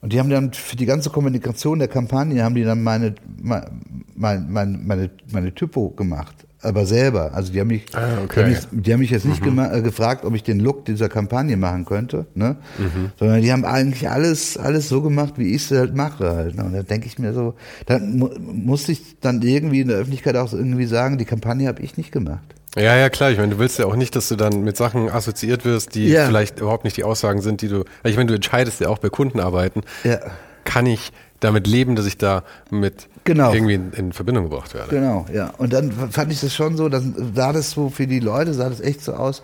und 0.02 0.12
die 0.12 0.18
haben 0.18 0.30
dann 0.30 0.52
für 0.52 0.74
die 0.74 0.84
ganze 0.84 1.10
Kommunikation 1.10 1.78
der 1.78 1.86
Kampagne 1.86 2.42
haben 2.42 2.56
die 2.56 2.64
dann 2.64 2.82
meine, 2.82 3.14
meine, 3.40 3.70
meine, 4.16 4.78
meine, 4.78 5.10
meine 5.30 5.54
Typo 5.54 5.90
gemacht. 5.90 6.34
Aber 6.60 6.86
selber. 6.86 7.34
Also 7.34 7.52
die 7.52 7.60
haben 7.60 7.68
mich, 7.68 7.86
ah, 7.94 8.22
okay. 8.24 8.34
die, 8.34 8.40
haben 8.40 8.50
mich 8.50 8.68
die 8.70 8.92
haben 8.92 9.00
mich 9.00 9.10
jetzt 9.10 9.24
nicht 9.24 9.44
mhm. 9.44 9.58
äh, 9.58 9.80
gefragt, 9.80 10.24
ob 10.24 10.34
ich 10.34 10.42
den 10.42 10.58
Look 10.58 10.84
dieser 10.84 11.08
Kampagne 11.08 11.56
machen 11.56 11.84
könnte, 11.84 12.26
ne? 12.34 12.56
Mhm. 12.78 13.12
Sondern 13.16 13.42
die 13.42 13.52
haben 13.52 13.64
eigentlich 13.64 14.08
alles, 14.08 14.56
alles 14.56 14.88
so 14.88 15.02
gemacht, 15.02 15.34
wie 15.38 15.54
ich 15.54 15.70
es 15.70 15.76
halt 15.76 15.94
mache 15.94 16.34
halt. 16.34 16.56
Ne? 16.56 16.64
Und 16.64 16.72
da 16.72 16.82
denke 16.82 17.06
ich 17.06 17.18
mir 17.20 17.32
so, 17.32 17.54
dann 17.86 18.18
mu 18.18 18.28
musste 18.38 18.92
ich 18.92 19.18
dann 19.20 19.40
irgendwie 19.42 19.80
in 19.80 19.88
der 19.88 19.98
Öffentlichkeit 19.98 20.36
auch 20.36 20.52
irgendwie 20.52 20.86
sagen, 20.86 21.18
die 21.18 21.24
Kampagne 21.24 21.68
habe 21.68 21.82
ich 21.82 21.96
nicht 21.96 22.10
gemacht. 22.10 22.54
Ja, 22.76 22.96
ja, 22.96 23.10
klar. 23.10 23.30
Ich 23.30 23.38
meine, 23.38 23.52
du 23.52 23.58
willst 23.58 23.78
ja 23.78 23.86
auch 23.86 23.96
nicht, 23.96 24.16
dass 24.16 24.28
du 24.28 24.36
dann 24.36 24.62
mit 24.62 24.76
Sachen 24.76 25.10
assoziiert 25.10 25.64
wirst, 25.64 25.94
die 25.94 26.08
ja. 26.08 26.26
vielleicht 26.26 26.60
überhaupt 26.60 26.84
nicht 26.84 26.96
die 26.96 27.04
Aussagen 27.04 27.42
sind, 27.42 27.60
die 27.60 27.68
du. 27.68 27.84
Ich 28.04 28.16
meine, 28.16 28.28
du 28.28 28.34
entscheidest 28.34 28.80
ja 28.80 28.88
auch 28.88 28.98
bei 28.98 29.10
Kundenarbeiten. 29.10 29.82
Ja. 30.04 30.20
Kann 30.64 30.86
ich 30.86 31.12
damit 31.40 31.66
leben, 31.66 31.96
dass 31.96 32.06
ich 32.06 32.18
da 32.18 32.44
mit 32.70 33.08
genau. 33.24 33.52
irgendwie 33.52 33.74
in, 33.74 33.92
in, 33.92 34.12
Verbindung 34.12 34.44
gebracht 34.48 34.74
werde? 34.74 34.90
Genau, 34.90 35.26
ja. 35.32 35.52
Und 35.58 35.72
dann 35.72 35.92
fand 35.92 36.32
ich 36.32 36.40
das 36.40 36.54
schon 36.54 36.76
so, 36.76 36.88
dann 36.88 37.32
sah 37.34 37.52
das 37.52 37.72
so 37.72 37.90
für 37.90 38.06
die 38.06 38.20
Leute, 38.20 38.54
sah 38.54 38.68
das 38.68 38.80
echt 38.80 39.02
so 39.02 39.14
aus. 39.14 39.42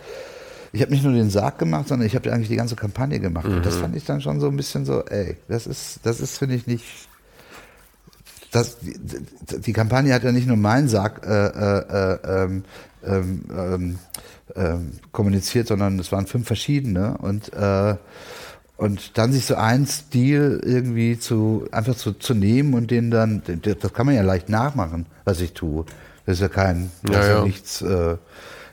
Ich 0.73 0.81
habe 0.81 0.93
nicht 0.93 1.03
nur 1.03 1.13
den 1.13 1.31
Sarg 1.31 1.59
gemacht, 1.59 1.89
sondern 1.89 2.07
ich 2.07 2.15
habe 2.15 2.33
eigentlich 2.33 2.49
die 2.49 2.57
ganze 2.57 2.77
Kampagne 2.77 3.21
gemacht. 3.21 3.49
Mhm. 3.49 3.57
Und 3.57 3.67
das 3.67 3.77
mhm. 3.77 3.81
fand 3.81 3.97
ich 3.97 4.05
dann 4.05 4.21
schon 4.21 4.39
so 4.41 4.49
ein 4.49 4.57
bisschen 4.57 4.85
so, 4.85 5.05
ey, 5.05 5.37
das 5.49 5.67
ist, 5.67 6.01
das 6.05 6.21
ist, 6.21 6.39
finde 6.39 6.55
ich, 6.55 6.67
nicht. 6.67 6.85
Das, 8.53 8.79
die, 8.79 8.95
die, 9.61 9.73
Kampagne 9.75 10.15
hat 10.15 10.25
ja 10.25 10.33
nicht 10.33 10.47
nur 10.47 10.57
meinen 10.57 10.89
Sarg 10.89 11.27
äh, 11.27 11.47
äh, 11.47 12.45
äh, 12.45 12.63
ähm, 13.05 13.45
ähm, 13.51 13.99
ähm, 14.57 14.93
kommuniziert, 15.13 15.69
sondern 15.69 15.99
es 15.99 16.13
waren 16.13 16.27
fünf 16.27 16.47
verschiedene 16.47 17.19
und 17.19 17.53
äh, 17.53 17.97
und 18.79 19.19
dann 19.19 19.33
sich 19.33 19.45
so 19.45 19.57
ein 19.57 19.87
Stil 19.87 20.61
irgendwie 20.65 21.19
zu 21.19 21.67
einfach 21.73 21.97
zu, 21.97 22.13
zu 22.13 22.33
nehmen 22.33 22.75
und 22.75 22.93
den 22.93 23.11
dann, 23.11 23.43
das 23.45 23.93
kann 23.93 24.07
man 24.07 24.15
ja 24.15 24.23
leicht 24.23 24.49
nachmachen, 24.49 25.07
was 25.25 25.41
ich 25.41 25.53
tue. 25.53 25.85
Das 26.25 26.37
ist 26.37 26.43
ja 26.43 26.49
kein, 26.49 26.91
das 27.03 27.17
ja, 27.17 27.21
ist 27.21 27.29
ja, 27.29 27.39
ja 27.39 27.45
nichts, 27.45 27.83
äh, 27.83 27.87
das 27.87 28.19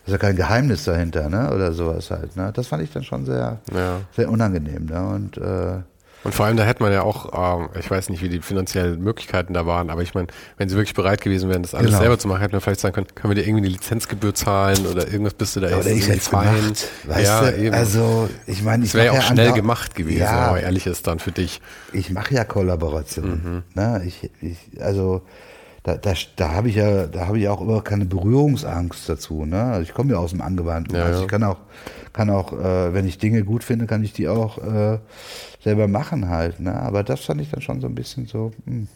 ist 0.06 0.12
ja 0.12 0.18
kein 0.20 0.36
Geheimnis 0.36 0.84
dahinter, 0.84 1.28
ne? 1.28 1.52
Oder 1.52 1.74
sowas 1.74 2.12
halt. 2.12 2.36
Ne? 2.36 2.52
Das 2.54 2.68
fand 2.68 2.84
ich 2.84 2.92
dann 2.92 3.04
schon 3.04 3.26
sehr, 3.26 3.58
ja. 3.74 4.02
sehr 4.16 4.30
unangenehm. 4.30 4.86
Ne? 4.86 5.08
Und 5.08 5.38
äh, 5.38 5.78
und 6.26 6.34
vor 6.34 6.48
allem, 6.48 6.58
da 6.58 6.64
hätte 6.64 6.82
man 6.82 6.92
ja 6.92 7.04
auch, 7.04 7.60
ähm, 7.60 7.70
ich 7.80 7.90
weiß 7.90 8.10
nicht, 8.10 8.24
wie 8.24 8.30
die 8.30 8.42
finanziellen 8.42 9.00
Möglichkeiten 9.00 9.54
da 9.54 9.68
waren, 9.68 9.92
aber 9.92 10.02
ich 10.02 10.16
meine, 10.16 10.28
wenn 10.58 10.68
sie 10.68 10.76
wirklich 10.76 10.96
bereit 10.96 11.22
gewesen 11.22 11.50
wären, 11.52 11.62
das 11.62 11.76
alles 11.76 11.92
genau. 11.92 12.00
selber 12.00 12.18
zu 12.18 12.28
machen, 12.28 12.42
hätte 12.42 12.54
man 12.54 12.62
vielleicht 12.62 12.82
sagen 12.82 12.96
können, 12.96 13.08
können 13.14 13.36
wir 13.36 13.36
dir 13.36 13.48
irgendwie 13.48 13.66
eine 13.66 13.74
Lizenzgebühr 13.74 14.34
zahlen 14.34 14.88
oder 14.88 15.08
irgendwas 15.08 15.36
bist 15.36 15.56
du 15.56 15.60
da 15.60 15.68
oder 15.68 15.86
ich 15.86 16.04
fein. 16.24 16.56
Gemacht, 16.56 16.88
weißt 17.04 17.24
ja, 17.24 17.52
du, 17.52 17.58
eben. 17.58 17.76
Also, 17.76 18.28
ich 18.48 18.64
meine, 18.64 18.86
ich 18.86 18.92
Das 18.94 19.04
wäre 19.04 19.14
ja 19.14 19.20
auch 19.20 19.24
schnell 19.24 19.54
gemacht 19.54 19.94
gewesen, 19.94 20.22
ja, 20.22 20.32
aber 20.32 20.62
ehrlich 20.62 20.88
ist 20.88 21.06
dann 21.06 21.20
für 21.20 21.32
dich. 21.32 21.62
Ich 21.94 22.10
mache 22.10 22.34
ja 22.34 22.44
Kollaborationen. 22.44 23.64
Mhm. 23.76 23.80
Ne? 23.80 24.02
Ich, 24.08 24.32
ich, 24.42 24.82
also, 24.82 25.22
da, 25.86 25.98
da, 25.98 26.14
da 26.36 26.52
habe 26.54 26.70
ich 26.70 26.76
ja, 26.76 27.06
da 27.06 27.28
habe 27.28 27.38
ich 27.38 27.48
auch 27.48 27.62
immer 27.62 27.84
keine 27.84 28.06
Berührungsangst 28.06 29.08
dazu. 29.08 29.46
Ne? 29.46 29.62
Also 29.62 29.84
ich 29.84 29.94
komme 29.94 30.14
ja 30.14 30.18
aus 30.18 30.32
dem 30.32 30.42
Angewandten. 30.42 30.96
Ja, 30.96 31.04
also 31.04 31.22
ich 31.22 31.28
kann 31.28 31.44
auch, 31.44 31.58
kann 32.12 32.32
auch, 32.32 32.54
äh, 32.54 32.92
wenn 32.92 33.08
ich 33.08 33.20
Dinge 33.20 33.44
gut 33.44 33.64
finde, 33.64 33.86
kann 33.86 34.04
ich 34.04 34.12
die 34.12 34.28
auch 34.28 34.58
äh, 34.58 34.98
selber 35.66 35.88
machen 35.88 36.30
halt. 36.30 36.60
Ne? 36.60 36.74
Aber 36.74 37.04
das 37.04 37.22
fand 37.26 37.42
ich 37.42 37.50
dann 37.50 37.62
schon 37.62 37.82
so 37.82 37.88
ein 37.88 37.96
bisschen 37.96 38.28
so. 38.28 38.54
Mh. 38.66 38.72
Hm. 38.72 38.88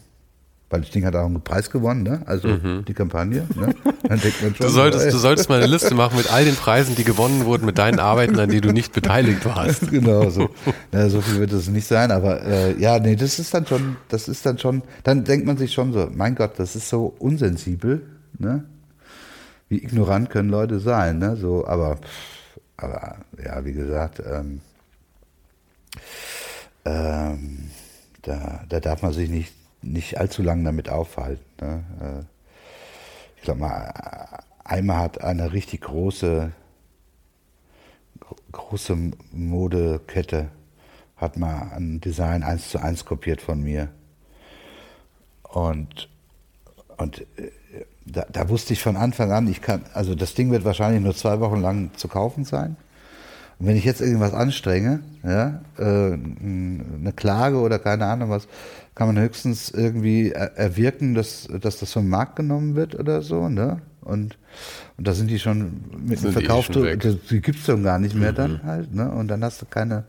Weil 0.72 0.82
das 0.82 0.90
Ding 0.90 1.04
hat 1.04 1.16
auch 1.16 1.26
einen 1.26 1.42
Preis 1.42 1.68
gewonnen, 1.68 2.04
ne? 2.04 2.22
Also 2.26 2.46
mhm. 2.46 2.84
die 2.86 2.94
Kampagne. 2.94 3.44
Ne? 3.56 3.74
Dann 4.04 4.20
denkt 4.20 4.40
man 4.40 4.54
schon, 4.54 4.66
du, 4.66 4.72
solltest, 4.72 5.04
ey. 5.04 5.10
du 5.10 5.18
solltest 5.18 5.48
mal 5.48 5.56
eine 5.56 5.66
Liste 5.66 5.96
machen 5.96 6.16
mit 6.16 6.32
all 6.32 6.44
den 6.44 6.54
Preisen, 6.54 6.94
die 6.94 7.02
gewonnen 7.02 7.44
wurden, 7.44 7.66
mit 7.66 7.76
deinen 7.76 7.98
Arbeiten, 7.98 8.38
an 8.38 8.50
die 8.50 8.60
du 8.60 8.70
nicht 8.72 8.92
beteiligt 8.92 9.44
warst. 9.44 9.90
genau, 9.90 10.30
so. 10.30 10.48
Ja, 10.92 11.08
so 11.08 11.22
viel 11.22 11.40
wird 11.40 11.50
es 11.50 11.68
nicht 11.68 11.88
sein, 11.88 12.12
aber 12.12 12.44
äh, 12.44 12.80
ja, 12.80 13.00
nee, 13.00 13.16
das 13.16 13.40
ist 13.40 13.52
dann 13.52 13.66
schon, 13.66 13.96
das 14.10 14.28
ist 14.28 14.46
dann 14.46 14.58
schon, 14.58 14.82
dann 15.02 15.24
denkt 15.24 15.44
man 15.44 15.56
sich 15.56 15.72
schon 15.72 15.92
so, 15.92 16.08
mein 16.14 16.36
Gott, 16.36 16.52
das 16.58 16.76
ist 16.76 16.88
so 16.88 17.16
unsensibel, 17.18 18.02
ne? 18.38 18.62
Wie 19.68 19.82
ignorant 19.82 20.30
können 20.30 20.50
Leute 20.50 20.78
sein, 20.78 21.18
ne? 21.18 21.34
So, 21.34 21.66
aber, 21.66 21.98
aber 22.76 23.16
ja, 23.44 23.64
wie 23.64 23.72
gesagt, 23.72 24.22
ähm, 24.24 24.60
ähm, 26.84 27.70
da, 28.22 28.64
da 28.68 28.80
darf 28.80 29.02
man 29.02 29.12
sich 29.12 29.28
nicht 29.28 29.52
nicht 29.82 30.18
allzu 30.18 30.42
lange 30.42 30.64
damit 30.64 30.88
aufhalten. 30.88 31.44
Ne? 31.60 31.84
Äh, 32.00 32.24
ich 33.36 33.42
glaube 33.42 33.60
mal, 33.60 34.42
einmal 34.64 34.98
hat 34.98 35.22
eine 35.22 35.52
richtig 35.52 35.82
große, 35.82 36.52
große 38.52 38.96
Modekette 39.32 40.48
hat 41.16 41.36
mal 41.36 41.72
ein 41.74 42.00
Design 42.00 42.42
eins 42.42 42.70
zu 42.70 42.78
eins 42.78 43.04
kopiert 43.04 43.40
von 43.40 43.62
mir. 43.62 43.88
Und, 45.42 46.08
und 46.96 47.20
äh, 47.36 47.50
da, 48.06 48.26
da, 48.30 48.48
wusste 48.48 48.72
ich 48.72 48.82
von 48.82 48.96
Anfang 48.96 49.30
an, 49.32 49.48
ich 49.48 49.60
kann, 49.60 49.84
also 49.94 50.14
das 50.14 50.34
Ding 50.34 50.50
wird 50.50 50.64
wahrscheinlich 50.64 51.02
nur 51.02 51.14
zwei 51.14 51.40
Wochen 51.40 51.60
lang 51.60 51.90
zu 51.96 52.08
kaufen 52.08 52.44
sein. 52.44 52.76
Und 53.60 53.66
wenn 53.66 53.76
ich 53.76 53.84
jetzt 53.84 54.00
irgendwas 54.00 54.32
anstrenge, 54.32 55.00
ja, 55.22 55.60
äh, 55.78 55.84
eine 55.84 57.12
Klage 57.14 57.58
oder 57.58 57.78
keine 57.78 58.06
Ahnung 58.06 58.30
was, 58.30 58.48
kann 58.94 59.06
man 59.06 59.22
höchstens 59.22 59.70
irgendwie 59.70 60.32
erwirken, 60.32 61.14
dass, 61.14 61.46
dass 61.60 61.78
das 61.78 61.92
vom 61.92 62.08
Markt 62.08 62.36
genommen 62.36 62.74
wird 62.74 62.98
oder 62.98 63.22
so, 63.22 63.48
ne? 63.48 63.82
Und, 64.00 64.38
und 64.96 65.06
da 65.06 65.12
sind 65.12 65.30
die 65.30 65.38
schon 65.38 65.84
mit 66.04 66.22
dem 66.22 66.32
Verkauf, 66.32 66.68
die, 66.68 66.96
die 67.30 67.40
gibt's 67.42 67.66
dann 67.66 67.82
gar 67.82 67.98
nicht 67.98 68.14
mehr 68.14 68.32
mhm. 68.32 68.36
dann 68.36 68.62
halt, 68.64 68.94
ne? 68.94 69.10
Und 69.10 69.28
dann 69.28 69.44
hast 69.44 69.60
du 69.60 69.66
keine, 69.66 70.04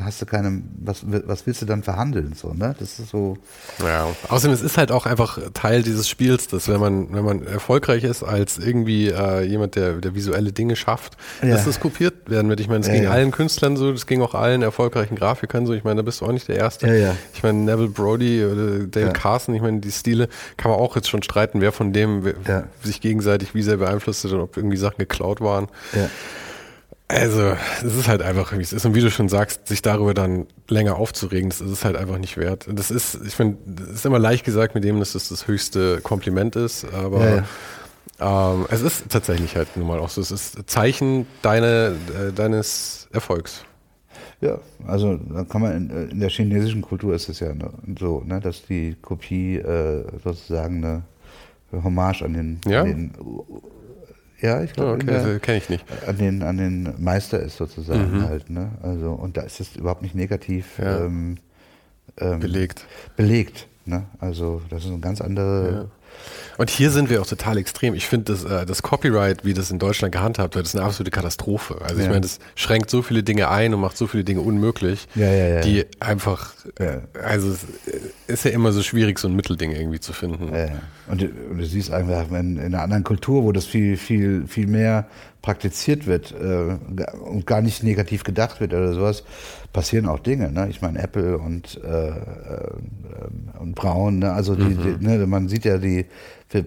da 0.00 0.06
hast 0.06 0.22
du 0.22 0.24
keine, 0.24 0.62
was, 0.82 1.02
was 1.04 1.46
willst 1.46 1.60
du 1.60 1.66
dann 1.66 1.82
verhandeln, 1.82 2.32
so, 2.34 2.54
ne? 2.54 2.74
Das 2.78 2.98
ist 2.98 3.10
so. 3.10 3.36
Ja, 3.84 4.06
außerdem, 4.30 4.54
es 4.54 4.62
ist 4.62 4.78
halt 4.78 4.92
auch 4.92 5.04
einfach 5.04 5.38
Teil 5.52 5.82
dieses 5.82 6.08
Spiels, 6.08 6.46
dass 6.48 6.68
wenn 6.68 6.80
man, 6.80 7.12
wenn 7.12 7.22
man 7.22 7.46
erfolgreich 7.46 8.04
ist 8.04 8.22
als 8.22 8.56
irgendwie 8.56 9.08
äh, 9.08 9.42
jemand, 9.42 9.76
der, 9.76 9.96
der 9.96 10.14
visuelle 10.14 10.52
Dinge 10.52 10.74
schafft, 10.74 11.18
ja. 11.42 11.50
dass 11.50 11.66
das 11.66 11.80
kopiert 11.80 12.30
werden 12.30 12.48
wird. 12.48 12.60
Ich 12.60 12.68
meine, 12.68 12.80
es 12.80 12.86
ja, 12.86 12.94
ging 12.94 13.02
ja. 13.02 13.10
allen 13.10 13.30
Künstlern 13.30 13.76
so, 13.76 13.92
das 13.92 14.06
ging 14.06 14.22
auch 14.22 14.34
allen 14.34 14.62
erfolgreichen 14.62 15.16
Grafikern 15.16 15.66
so. 15.66 15.74
Ich 15.74 15.84
meine, 15.84 15.96
da 15.96 16.02
bist 16.02 16.22
du 16.22 16.24
auch 16.24 16.32
nicht 16.32 16.48
der 16.48 16.56
Erste. 16.56 16.86
Ich 17.34 17.42
meine, 17.42 17.58
Neville 17.58 17.88
Brody 17.88 18.42
oder 18.42 18.86
Dale 18.86 19.12
Carson, 19.12 19.54
ich 19.54 19.60
meine, 19.60 19.80
die 19.80 19.92
Stile 19.92 20.30
kann 20.56 20.70
man 20.70 20.80
auch 20.80 20.96
jetzt 20.96 21.10
schon 21.10 21.22
streiten, 21.22 21.60
wer 21.60 21.72
von 21.72 21.92
dem 21.92 22.22
sich 22.82 23.02
gegenseitig 23.02 23.54
wie 23.54 23.62
sehr 23.62 23.76
beeinflusst 23.76 24.24
hat 24.24 24.32
und 24.32 24.40
ob 24.40 24.56
irgendwie 24.56 24.78
Sachen 24.78 24.96
geklaut 24.96 25.42
waren. 25.42 25.68
Ja. 25.92 26.08
Also, 27.10 27.56
es 27.84 27.96
ist 27.96 28.06
halt 28.06 28.22
einfach, 28.22 28.56
wie 28.56 28.62
es 28.62 28.72
ist. 28.72 28.86
Und 28.86 28.94
wie 28.94 29.00
du 29.00 29.10
schon 29.10 29.28
sagst, 29.28 29.66
sich 29.66 29.82
darüber 29.82 30.14
dann 30.14 30.46
länger 30.68 30.96
aufzuregen, 30.96 31.50
das 31.50 31.60
ist 31.60 31.70
es 31.70 31.84
halt 31.84 31.96
einfach 31.96 32.18
nicht 32.18 32.36
wert. 32.36 32.68
Das 32.70 32.92
ist, 32.92 33.18
ich 33.26 33.34
finde, 33.34 33.58
es 33.82 33.96
ist 33.96 34.06
immer 34.06 34.20
leicht 34.20 34.44
gesagt 34.44 34.76
mit 34.76 34.84
dem, 34.84 35.00
dass 35.00 35.14
das 35.14 35.28
das 35.28 35.48
höchste 35.48 36.00
Kompliment 36.02 36.54
ist, 36.54 36.86
aber 36.94 37.20
ja, 37.20 37.36
ja. 37.36 37.44
Ähm, 38.20 38.66
es 38.70 38.82
ist 38.82 39.08
tatsächlich 39.08 39.56
halt 39.56 39.76
nun 39.76 39.88
mal 39.88 39.98
auch 39.98 40.08
so. 40.08 40.20
Es 40.20 40.30
ist 40.30 40.70
Zeichen 40.70 41.26
deine, 41.42 41.96
äh, 42.16 42.32
deines 42.32 43.08
Erfolgs. 43.12 43.64
Ja, 44.40 44.58
also 44.86 45.16
da 45.16 45.44
kann 45.44 45.62
man 45.62 45.76
in, 45.76 46.10
in, 46.10 46.20
der 46.20 46.30
chinesischen 46.30 46.80
Kultur 46.80 47.14
ist 47.14 47.28
es 47.28 47.40
ja 47.40 47.52
so, 47.98 48.22
ne, 48.24 48.40
dass 48.40 48.64
die 48.66 48.94
Kopie 49.02 49.56
äh, 49.56 50.04
sozusagen 50.22 50.84
eine 50.84 51.84
Hommage 51.84 52.22
an 52.22 52.34
den, 52.34 52.60
ja? 52.66 52.82
an 52.82 52.86
den 52.86 53.12
ja, 54.40 54.62
ich 54.62 54.72
glaube, 54.72 54.92
oh, 54.92 54.94
okay, 54.94 55.38
kenne 55.40 55.58
ich 55.58 55.68
nicht. 55.68 55.84
An 56.06 56.18
den, 56.18 56.42
an 56.42 56.56
den 56.56 56.94
Meister 56.98 57.40
ist 57.40 57.56
sozusagen 57.56 58.18
mhm. 58.18 58.24
halt, 58.24 58.50
ne? 58.50 58.70
Also, 58.82 59.12
und 59.12 59.36
da 59.36 59.42
ist 59.42 59.60
es 59.60 59.76
überhaupt 59.76 60.02
nicht 60.02 60.14
negativ 60.14 60.78
ja. 60.78 61.04
ähm, 61.04 61.38
ähm, 62.18 62.40
belegt. 62.40 62.86
Belegt, 63.16 63.68
ne? 63.84 64.04
Also, 64.18 64.62
das 64.70 64.84
ist 64.84 64.90
eine 64.90 65.00
ganz 65.00 65.20
andere. 65.20 65.90
Und 66.58 66.68
hier 66.70 66.90
sind 66.90 67.08
wir 67.08 67.22
auch 67.22 67.26
total 67.26 67.56
extrem. 67.56 67.94
Ich 67.94 68.06
finde 68.06 68.32
das, 68.32 68.44
äh, 68.44 68.66
das 68.66 68.82
Copyright, 68.82 69.44
wie 69.44 69.54
das 69.54 69.70
in 69.70 69.78
Deutschland 69.78 70.12
gehandhabt 70.12 70.54
wird, 70.54 70.66
ist 70.66 70.76
eine 70.76 70.84
absolute 70.84 71.10
Katastrophe. 71.10 71.78
Also 71.82 71.96
ja. 71.96 72.02
ich 72.02 72.08
meine, 72.08 72.20
das 72.20 72.38
schränkt 72.54 72.90
so 72.90 73.02
viele 73.02 73.22
Dinge 73.22 73.48
ein 73.48 73.72
und 73.72 73.80
macht 73.80 73.96
so 73.96 74.06
viele 74.06 74.24
Dinge 74.24 74.40
unmöglich, 74.40 75.08
ja, 75.14 75.30
ja, 75.30 75.60
die 75.60 75.86
einfach, 76.00 76.52
also 77.22 77.50
es 77.50 77.64
ist 78.26 78.44
ja 78.44 78.50
immer 78.50 78.72
so 78.72 78.82
schwierig, 78.82 79.18
so 79.18 79.28
ein 79.28 79.34
Mittelding 79.34 79.72
irgendwie 79.72 80.00
zu 80.00 80.12
finden. 80.12 80.50
Und, 81.08 81.22
und, 81.22 81.30
du 81.58 81.64
siehst 81.64 81.90
einfach, 81.90 82.26
wenn 82.30 82.56
in 82.56 82.74
einer 82.74 82.82
anderen 82.82 83.04
Kultur, 83.04 83.44
wo 83.44 83.52
das 83.52 83.64
viel, 83.64 83.96
viel, 83.96 84.46
viel 84.46 84.66
mehr 84.66 85.06
praktiziert 85.42 86.06
wird 86.06 86.32
äh, 86.32 86.76
und 87.24 87.46
gar 87.46 87.62
nicht 87.62 87.82
negativ 87.82 88.24
gedacht 88.24 88.60
wird 88.60 88.74
oder 88.74 88.92
sowas, 88.92 89.24
passieren 89.72 90.06
auch 90.06 90.18
Dinge. 90.18 90.50
Ne? 90.50 90.68
Ich 90.70 90.82
meine, 90.82 91.00
Apple 91.00 91.38
und, 91.38 91.80
äh, 91.84 92.08
äh, 92.08 92.12
und 93.58 93.74
Braun, 93.74 94.18
ne? 94.18 94.32
also 94.32 94.54
die, 94.54 94.62
mhm. 94.62 94.98
die, 95.00 95.06
ne? 95.06 95.26
man 95.26 95.48
sieht 95.48 95.64
ja 95.64 95.78
die, 95.78 96.06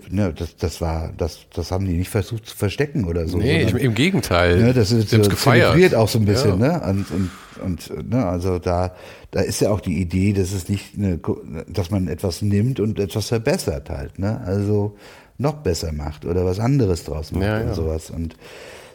ne, 0.10 0.34
das, 0.34 0.56
das 0.56 0.82
war, 0.82 1.12
das, 1.18 1.46
das 1.54 1.72
haben 1.72 1.86
die 1.86 1.98
nicht 1.98 2.10
versucht 2.10 2.46
zu 2.46 2.56
verstecken 2.56 3.06
oder 3.06 3.28
so. 3.28 3.38
Nee, 3.38 3.64
sondern, 3.64 3.82
im 3.82 3.94
Gegenteil. 3.94 4.62
Ne, 4.62 4.74
das 4.74 4.92
ist 4.92 5.10
so 5.10 5.20
gefeiert 5.22 5.96
auch 5.96 6.08
so 6.08 6.20
ein 6.20 6.26
bisschen, 6.26 6.62
ja. 6.62 6.80
ne? 6.80 6.82
Und, 6.88 7.12
und, 7.12 7.32
und 7.62 8.10
ne, 8.10 8.26
also 8.26 8.60
da, 8.60 8.96
da 9.32 9.42
ist 9.42 9.60
ja 9.60 9.70
auch 9.72 9.82
die 9.82 10.00
Idee, 10.00 10.34
dass 10.34 10.54
es 10.54 10.70
nicht, 10.70 10.98
eine, 10.98 11.20
dass 11.68 11.92
man 11.92 12.08
etwas 12.08 12.42
nimmt 12.42 12.80
und 12.80 13.00
etwas 13.00 13.28
verbessert 13.28 13.90
halt, 13.90 14.20
ne? 14.20 14.42
Also 14.46 14.96
noch 15.38 15.56
besser 15.56 15.92
macht 15.92 16.26
oder 16.26 16.46
was 16.46 16.60
anderes 16.60 17.04
draus 17.04 17.32
macht 17.32 17.44
ja, 17.44 17.60
und 17.60 17.68
ja. 17.68 17.74
sowas. 17.74 18.10
Und 18.10 18.36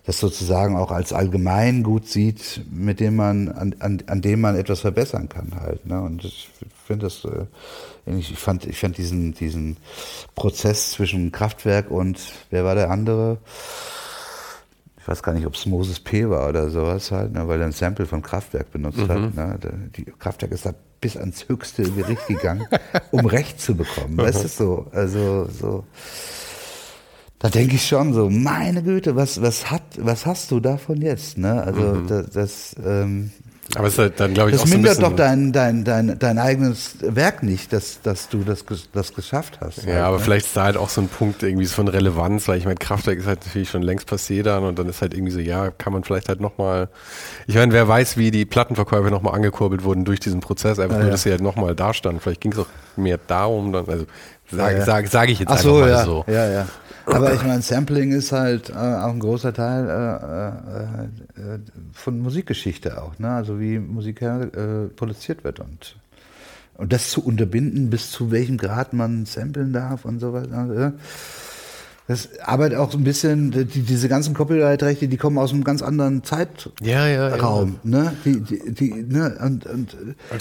das 0.09 0.21
sozusagen 0.21 0.75
auch 0.75 0.91
als 0.91 1.13
Allgemeingut 1.13 2.09
sieht, 2.09 2.63
mit 2.71 2.99
dem 2.99 3.17
man, 3.17 3.51
an, 3.51 3.75
an, 3.79 4.03
an 4.07 4.23
dem 4.23 4.41
man 4.41 4.57
etwas 4.57 4.81
verbessern 4.81 5.29
kann 5.29 5.53
halt. 5.61 5.85
Ne? 5.85 6.01
Und 6.01 6.25
ich 6.25 6.49
finde 6.87 7.05
das, 7.05 7.27
äh, 7.27 7.45
ich 8.19 8.33
fand, 8.39 8.65
ich 8.65 8.79
fand 8.81 8.97
diesen, 8.97 9.35
diesen 9.35 9.77
Prozess 10.35 10.93
zwischen 10.93 11.31
Kraftwerk 11.31 11.91
und 11.91 12.19
wer 12.49 12.65
war 12.65 12.75
der 12.75 12.91
andere? 12.91 13.37
Ich 14.99 15.07
weiß 15.07 15.23
gar 15.23 15.35
nicht, 15.35 15.47
ob 15.47 15.57
es 15.57 15.67
Moses 15.67 16.01
P. 16.01 16.31
war 16.31 16.49
oder 16.49 16.71
sowas 16.71 17.11
halt, 17.11 17.35
ne? 17.35 17.47
weil 17.47 17.61
er 17.61 17.67
ein 17.67 17.73
Sample 17.73 18.07
von 18.07 18.23
Kraftwerk 18.23 18.73
benutzt 18.73 18.97
mhm. 18.97 19.09
hat. 19.11 19.35
Ne? 19.35 19.59
Die 19.95 20.07
Kraftwerk 20.07 20.53
ist 20.53 20.65
da 20.65 20.73
bis 21.03 21.19
ans 21.19 21.47
höchste 21.51 21.83
Gericht 21.83 22.27
gegangen, 22.29 22.67
um 23.11 23.27
Recht 23.27 23.61
zu 23.61 23.75
bekommen. 23.75 24.17
weißt 24.17 24.43
du 24.43 24.49
so? 24.49 24.87
Also 24.91 25.47
so 25.53 25.85
da 27.39 27.49
denke 27.49 27.77
ich 27.77 27.87
schon 27.87 28.15
so, 28.15 28.29
meine 28.29 28.83
Güte, 28.83 29.15
was, 29.15 29.41
was 29.41 29.71
hat, 29.71 29.83
was 29.97 30.27
hast 30.27 30.51
du 30.51 30.61
davon 30.61 31.01
jetzt? 31.01 31.39
Ne? 31.39 31.63
Also 31.63 31.81
mhm. 31.81 32.07
das, 32.07 32.31
das 32.31 32.77
ähm, 32.85 33.31
aber 33.75 33.87
es 33.87 33.95
ist 33.95 33.99
halt 33.99 34.19
dann, 34.19 34.33
glaube 34.33 34.51
ich, 34.51 34.57
das 34.57 34.65
auch 34.65 34.73
mindert 34.73 34.97
so 34.97 35.03
doch 35.03 35.15
dein, 35.15 35.53
dein, 35.53 35.85
dein, 35.85 36.19
dein 36.19 36.39
eigenes 36.39 36.97
Werk 37.01 37.43
nicht, 37.43 37.71
dass, 37.75 38.01
dass 38.01 38.31
du 38.31 38.43
das, 38.43 38.65
das 38.93 39.13
geschafft 39.13 39.59
hast. 39.61 39.85
Ja, 39.85 39.95
halt, 39.95 40.05
aber 40.05 40.17
ne? 40.17 40.25
vielleicht 40.25 40.47
ist 40.47 40.57
da 40.57 40.65
halt 40.65 40.79
auch 40.79 40.89
so 40.89 41.03
ein 41.03 41.09
Punkt 41.09 41.43
irgendwie 41.43 41.67
so 41.67 41.75
von 41.75 41.87
Relevanz, 41.87 42.49
weil 42.49 42.57
ich 42.57 42.65
meine, 42.65 42.77
Kraftwerk 42.77 43.19
ist 43.19 43.27
halt 43.27 43.45
natürlich 43.45 43.69
schon 43.69 43.83
längst 43.83 44.09
passé 44.09 44.43
dann 44.43 44.65
und 44.65 44.79
dann 44.79 44.89
ist 44.89 45.03
halt 45.03 45.13
irgendwie 45.13 45.33
so, 45.33 45.41
ja, 45.41 45.71
kann 45.71 45.93
man 45.93 46.03
vielleicht 46.03 46.31
halt 46.31 46.41
nochmal, 46.41 46.89
ich 47.47 47.57
meine, 47.57 47.73
wer 47.75 47.87
weiß, 47.87 48.17
wie 48.17 48.31
die 48.31 48.47
Plattenverkäufe 48.47 49.11
nochmal 49.11 49.35
angekurbelt 49.35 49.85
wurden 49.85 50.07
durch 50.07 50.21
diesen 50.21 50.41
Prozess, 50.41 50.79
einfach 50.79 50.97
ja, 50.97 51.03
nur, 51.03 51.11
dass 51.11 51.25
sie 51.25 51.31
halt 51.31 51.43
nochmal 51.43 51.75
da 51.75 51.93
standen. 51.93 52.21
Vielleicht 52.21 52.41
ging 52.41 52.53
es 52.53 52.59
auch 52.59 52.67
mehr 52.97 53.19
darum, 53.27 53.73
dann, 53.73 53.87
also 53.87 54.07
sage 54.51 54.79
ja, 54.79 54.85
sag, 54.87 55.09
sag 55.09 55.29
ich 55.29 55.41
jetzt 55.41 55.49
Ach 55.49 55.57
einfach 55.57 55.65
so, 55.65 55.81
mal 55.81 55.91
ja, 55.91 56.05
so. 56.05 56.25
Ja, 56.27 56.51
ja. 56.51 56.67
Aber 57.09 57.35
ich 57.35 57.43
meine, 57.43 57.63
Sampling 57.63 58.13
ist 58.13 58.33
halt 58.33 58.71
äh, 58.71 58.75
auch 58.75 59.13
ein 59.13 59.19
großer 59.19 59.53
Teil 59.53 59.89
äh, 59.89 61.43
äh, 61.43 61.55
äh 61.55 61.59
von 61.93 62.21
Musikgeschichte 62.21 63.03
auch, 63.03 63.19
ne? 63.19 63.31
Also 63.31 63.59
wie 63.59 63.79
Musik 63.79 64.23
äh, 64.23 64.89
produziert 64.95 65.45
wird 65.45 65.61
und 65.61 65.97
und 66.75 66.93
das 66.93 67.11
zu 67.11 67.25
unterbinden, 67.25 67.91
bis 67.91 68.13
zu 68.13 68.31
welchem 68.31 68.57
Grad 68.57 68.93
man 68.93 69.27
samplen 69.27 69.73
darf 69.73 70.05
und 70.05 70.21
so 70.21 70.33
weiter. 70.33 70.95
Das 72.09 72.41
arbeitet 72.41 72.79
auch 72.79 72.91
so 72.91 72.97
ein 72.97 73.05
bisschen, 73.05 73.51
die, 73.51 73.83
diese 73.83 74.09
ganzen 74.09 74.33
Copyright-Rechte, 74.33 75.09
die 75.09 75.19
kommen 75.19 75.37
aus 75.37 75.53
einem 75.53 75.63
ganz 75.63 75.83
anderen 75.83 76.25
Zeitraum. 76.25 76.73
Ja, 76.81 77.07
ja, 77.07 77.37
ja. 77.37 77.67
Ne? 77.83 78.17
Die, 78.25 78.41
die, 78.41 78.73
die, 78.73 78.95
ne? 79.07 79.37
Und, 79.45 79.67
und 79.67 79.95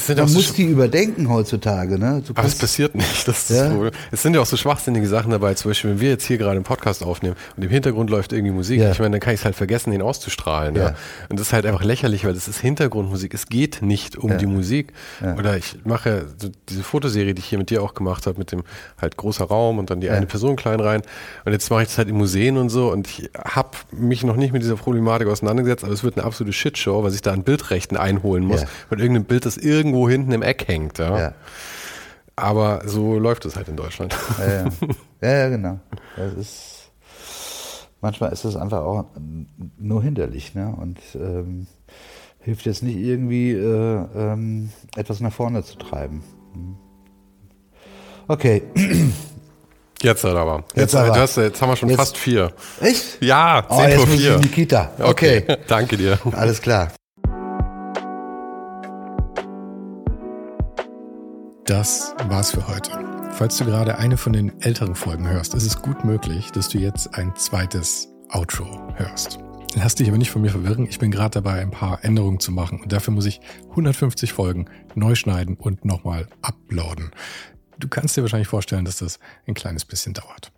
man 0.07 0.31
muss 0.31 0.47
so 0.47 0.53
die 0.53 0.63
überdenken 0.63 1.27
heutzutage. 1.27 1.99
Ne? 1.99 2.23
Du 2.25 2.31
aber 2.33 2.47
es 2.47 2.55
passiert 2.55 2.95
nicht. 2.95 3.27
Das 3.27 3.49
ja? 3.49 3.69
so, 3.69 3.89
es 4.11 4.21
sind 4.21 4.33
ja 4.33 4.39
auch 4.39 4.45
so 4.45 4.55
schwachsinnige 4.55 5.07
Sachen 5.07 5.31
dabei. 5.31 5.55
Zum 5.55 5.71
Beispiel, 5.71 5.89
wenn 5.89 5.99
wir 5.99 6.09
jetzt 6.11 6.23
hier 6.23 6.37
gerade 6.37 6.55
einen 6.55 6.63
Podcast 6.63 7.03
aufnehmen 7.03 7.35
und 7.57 7.63
im 7.63 7.69
Hintergrund 7.69 8.09
läuft 8.09 8.31
irgendwie 8.31 8.53
Musik, 8.53 8.79
ja. 8.79 8.91
ich 8.91 8.99
meine, 8.99 9.11
dann 9.11 9.19
kann 9.19 9.33
ich 9.33 9.41
es 9.41 9.45
halt 9.45 9.55
vergessen, 9.57 9.91
ihn 9.91 10.01
auszustrahlen. 10.01 10.73
Ja. 10.75 10.81
ja. 10.83 10.95
Und 11.27 11.37
das 11.37 11.47
ist 11.47 11.53
halt 11.53 11.65
einfach 11.65 11.83
lächerlich, 11.83 12.23
weil 12.23 12.33
das 12.33 12.47
ist 12.47 12.61
Hintergrundmusik. 12.61 13.33
Es 13.33 13.47
geht 13.47 13.81
nicht 13.81 14.17
um 14.17 14.37
die 14.37 14.45
Musik. 14.45 14.93
Oder 15.37 15.57
ich 15.57 15.79
mache 15.83 16.27
diese 16.69 16.83
Fotoserie, 16.83 17.33
die 17.33 17.41
ich 17.41 17.47
hier 17.47 17.57
mit 17.57 17.69
dir 17.69 17.83
auch 17.83 17.93
gemacht 17.93 18.25
habe, 18.25 18.37
mit 18.37 18.53
dem 18.53 18.63
halt 19.01 19.17
großer 19.17 19.43
Raum 19.43 19.79
und 19.79 19.89
dann 19.89 19.99
die 19.99 20.09
eine 20.09 20.27
Person 20.27 20.55
klein 20.55 20.79
rein. 20.79 21.01
Und 21.43 21.56
jetzt 21.57 21.71
mache 21.71 21.81
ich 21.81 21.87
das 21.87 21.97
halt 21.97 22.07
in 22.07 22.15
Museen 22.15 22.55
und 22.57 22.69
so 22.69 22.91
und 22.91 23.07
ich 23.07 23.31
habe 23.35 23.71
mich 23.91 24.23
noch 24.23 24.35
nicht 24.35 24.53
mit 24.53 24.61
dieser 24.61 24.75
Problematik 24.75 25.27
auseinandergesetzt, 25.27 25.83
aber 25.83 25.93
es 25.93 26.03
wird 26.03 26.17
eine 26.17 26.25
absolute 26.25 26.53
Shitshow, 26.53 27.03
weil 27.03 27.13
ich 27.13 27.21
da 27.21 27.33
an 27.33 27.43
Bildrechten 27.43 27.97
einholen 27.97 28.45
muss, 28.45 28.61
ja. 28.61 28.67
mit 28.91 28.99
irgendeinem 28.99 29.25
Bild, 29.25 29.45
das 29.45 29.57
irgendwo 29.57 30.07
hinten 30.07 30.31
im 30.31 30.43
Eck 30.43 30.67
hängt. 30.67 30.99
Ja. 30.99 31.19
ja. 31.19 31.33
Aber 32.35 32.83
so 32.85 33.17
läuft 33.17 33.45
es 33.45 33.55
halt 33.55 33.67
in 33.67 33.75
Deutschland. 33.75 34.15
Ja, 35.19 35.29
ja. 35.31 35.49
genau. 35.49 35.79
Das 36.15 36.33
ist, 36.35 36.91
manchmal 38.01 38.31
ist 38.31 38.45
es 38.45 38.55
einfach 38.55 38.83
auch 38.83 39.05
nur 39.79 40.03
hinderlich 40.03 40.53
ne? 40.53 40.71
und 40.79 40.99
ähm, 41.15 41.65
hilft 42.39 42.67
jetzt 42.67 42.83
nicht 42.83 42.97
irgendwie 42.97 43.53
äh, 43.53 44.05
ähm, 44.15 44.69
etwas 44.95 45.21
nach 45.21 45.33
vorne 45.33 45.63
zu 45.63 45.75
treiben. 45.79 46.23
Hm. 46.53 46.75
Okay. 48.27 48.61
Jetzt 50.01 50.23
halt 50.23 50.35
aber. 50.35 50.63
Jetzt, 50.75 50.93
jetzt, 50.93 50.95
aber. 50.95 51.19
Hast, 51.19 51.37
jetzt 51.37 51.61
haben 51.61 51.69
wir 51.69 51.75
schon 51.75 51.89
jetzt. 51.89 51.97
fast 51.97 52.17
vier. 52.17 52.51
Echt? 52.81 53.21
Ja, 53.21 53.65
10 53.67 53.77
oh, 53.77 53.81
jetzt 53.81 53.95
vor 53.95 54.07
4. 54.07 54.35
in 54.35 54.41
die 54.41 54.49
Kita. 54.49 54.91
Okay. 54.99 55.43
okay. 55.47 55.57
Danke 55.67 55.97
dir. 55.97 56.19
Alles 56.33 56.61
klar. 56.61 56.91
Das 61.65 62.13
war's 62.29 62.51
für 62.51 62.67
heute. 62.67 62.91
Falls 63.31 63.57
du 63.57 63.65
gerade 63.65 63.97
eine 63.97 64.17
von 64.17 64.33
den 64.33 64.61
älteren 64.61 64.95
Folgen 64.95 65.27
hörst, 65.27 65.53
ist 65.53 65.65
es 65.65 65.81
gut 65.81 66.05
möglich, 66.05 66.51
dass 66.51 66.69
du 66.69 66.77
jetzt 66.77 67.13
ein 67.15 67.35
zweites 67.35 68.07
Outro 68.29 68.65
hörst. 68.95 69.39
Lass 69.75 69.95
dich 69.95 70.07
aber 70.07 70.17
nicht 70.17 70.31
von 70.31 70.41
mir 70.41 70.49
verwirren. 70.49 70.87
Ich 70.89 70.97
bin 70.97 71.11
gerade 71.11 71.41
dabei, 71.41 71.59
ein 71.59 71.71
paar 71.71 72.03
Änderungen 72.03 72.39
zu 72.39 72.51
machen 72.51 72.79
und 72.81 72.91
dafür 72.91 73.13
muss 73.13 73.25
ich 73.25 73.41
150 73.69 74.33
Folgen 74.33 74.65
neu 74.95 75.15
schneiden 75.15 75.55
und 75.55 75.85
nochmal 75.85 76.27
uploaden. 76.41 77.11
Du 77.79 77.87
kannst 77.87 78.17
dir 78.17 78.21
wahrscheinlich 78.21 78.47
vorstellen, 78.47 78.85
dass 78.85 78.97
das 78.97 79.19
ein 79.45 79.53
kleines 79.53 79.85
bisschen 79.85 80.13
dauert. 80.13 80.51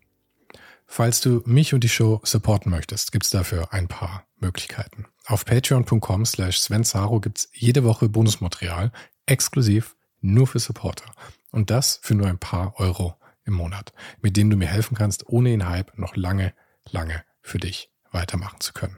Falls 0.91 1.22
du 1.22 1.44
mich 1.46 1.74
und 1.74 1.84
die 1.84 1.90
Show 1.90 2.20
supporten 2.24 2.72
möchtest, 2.72 3.12
gibt's 3.12 3.30
dafür 3.30 3.74
ein 3.74 3.88
paar 3.88 4.26
Möglichkeiten. 4.38 5.06
Auf 5.26 5.46
patreon.com 5.46 6.26
slash 6.26 6.60
svensaro 6.60 7.20
gibt's 7.20 7.50
jede 7.54 7.84
Woche 7.84 8.10
Bonusmaterial, 8.10 8.91
exklusiv 9.28 9.96
nur 10.22 10.48
für 10.48 10.60
Supporter. 10.60 11.06
Und 11.52 11.70
das 11.70 12.00
für 12.02 12.16
nur 12.16 12.28
ein 12.28 12.40
paar 12.40 12.80
Euro 12.80 13.16
im 13.46 13.54
Monat, 13.54 13.94
mit 14.22 14.36
denen 14.36 14.50
du 14.50 14.58
mir 14.58 14.68
helfen 14.68 14.98
kannst, 14.98 15.28
ohne 15.28 15.50
den 15.50 15.70
Hype 15.70 15.98
noch 15.98 16.16
lange, 16.16 16.54
lange 16.90 17.24
für 17.41 17.60
dich 17.60 17.91
weitermachen 18.12 18.60
zu 18.60 18.74
können. 18.74 18.98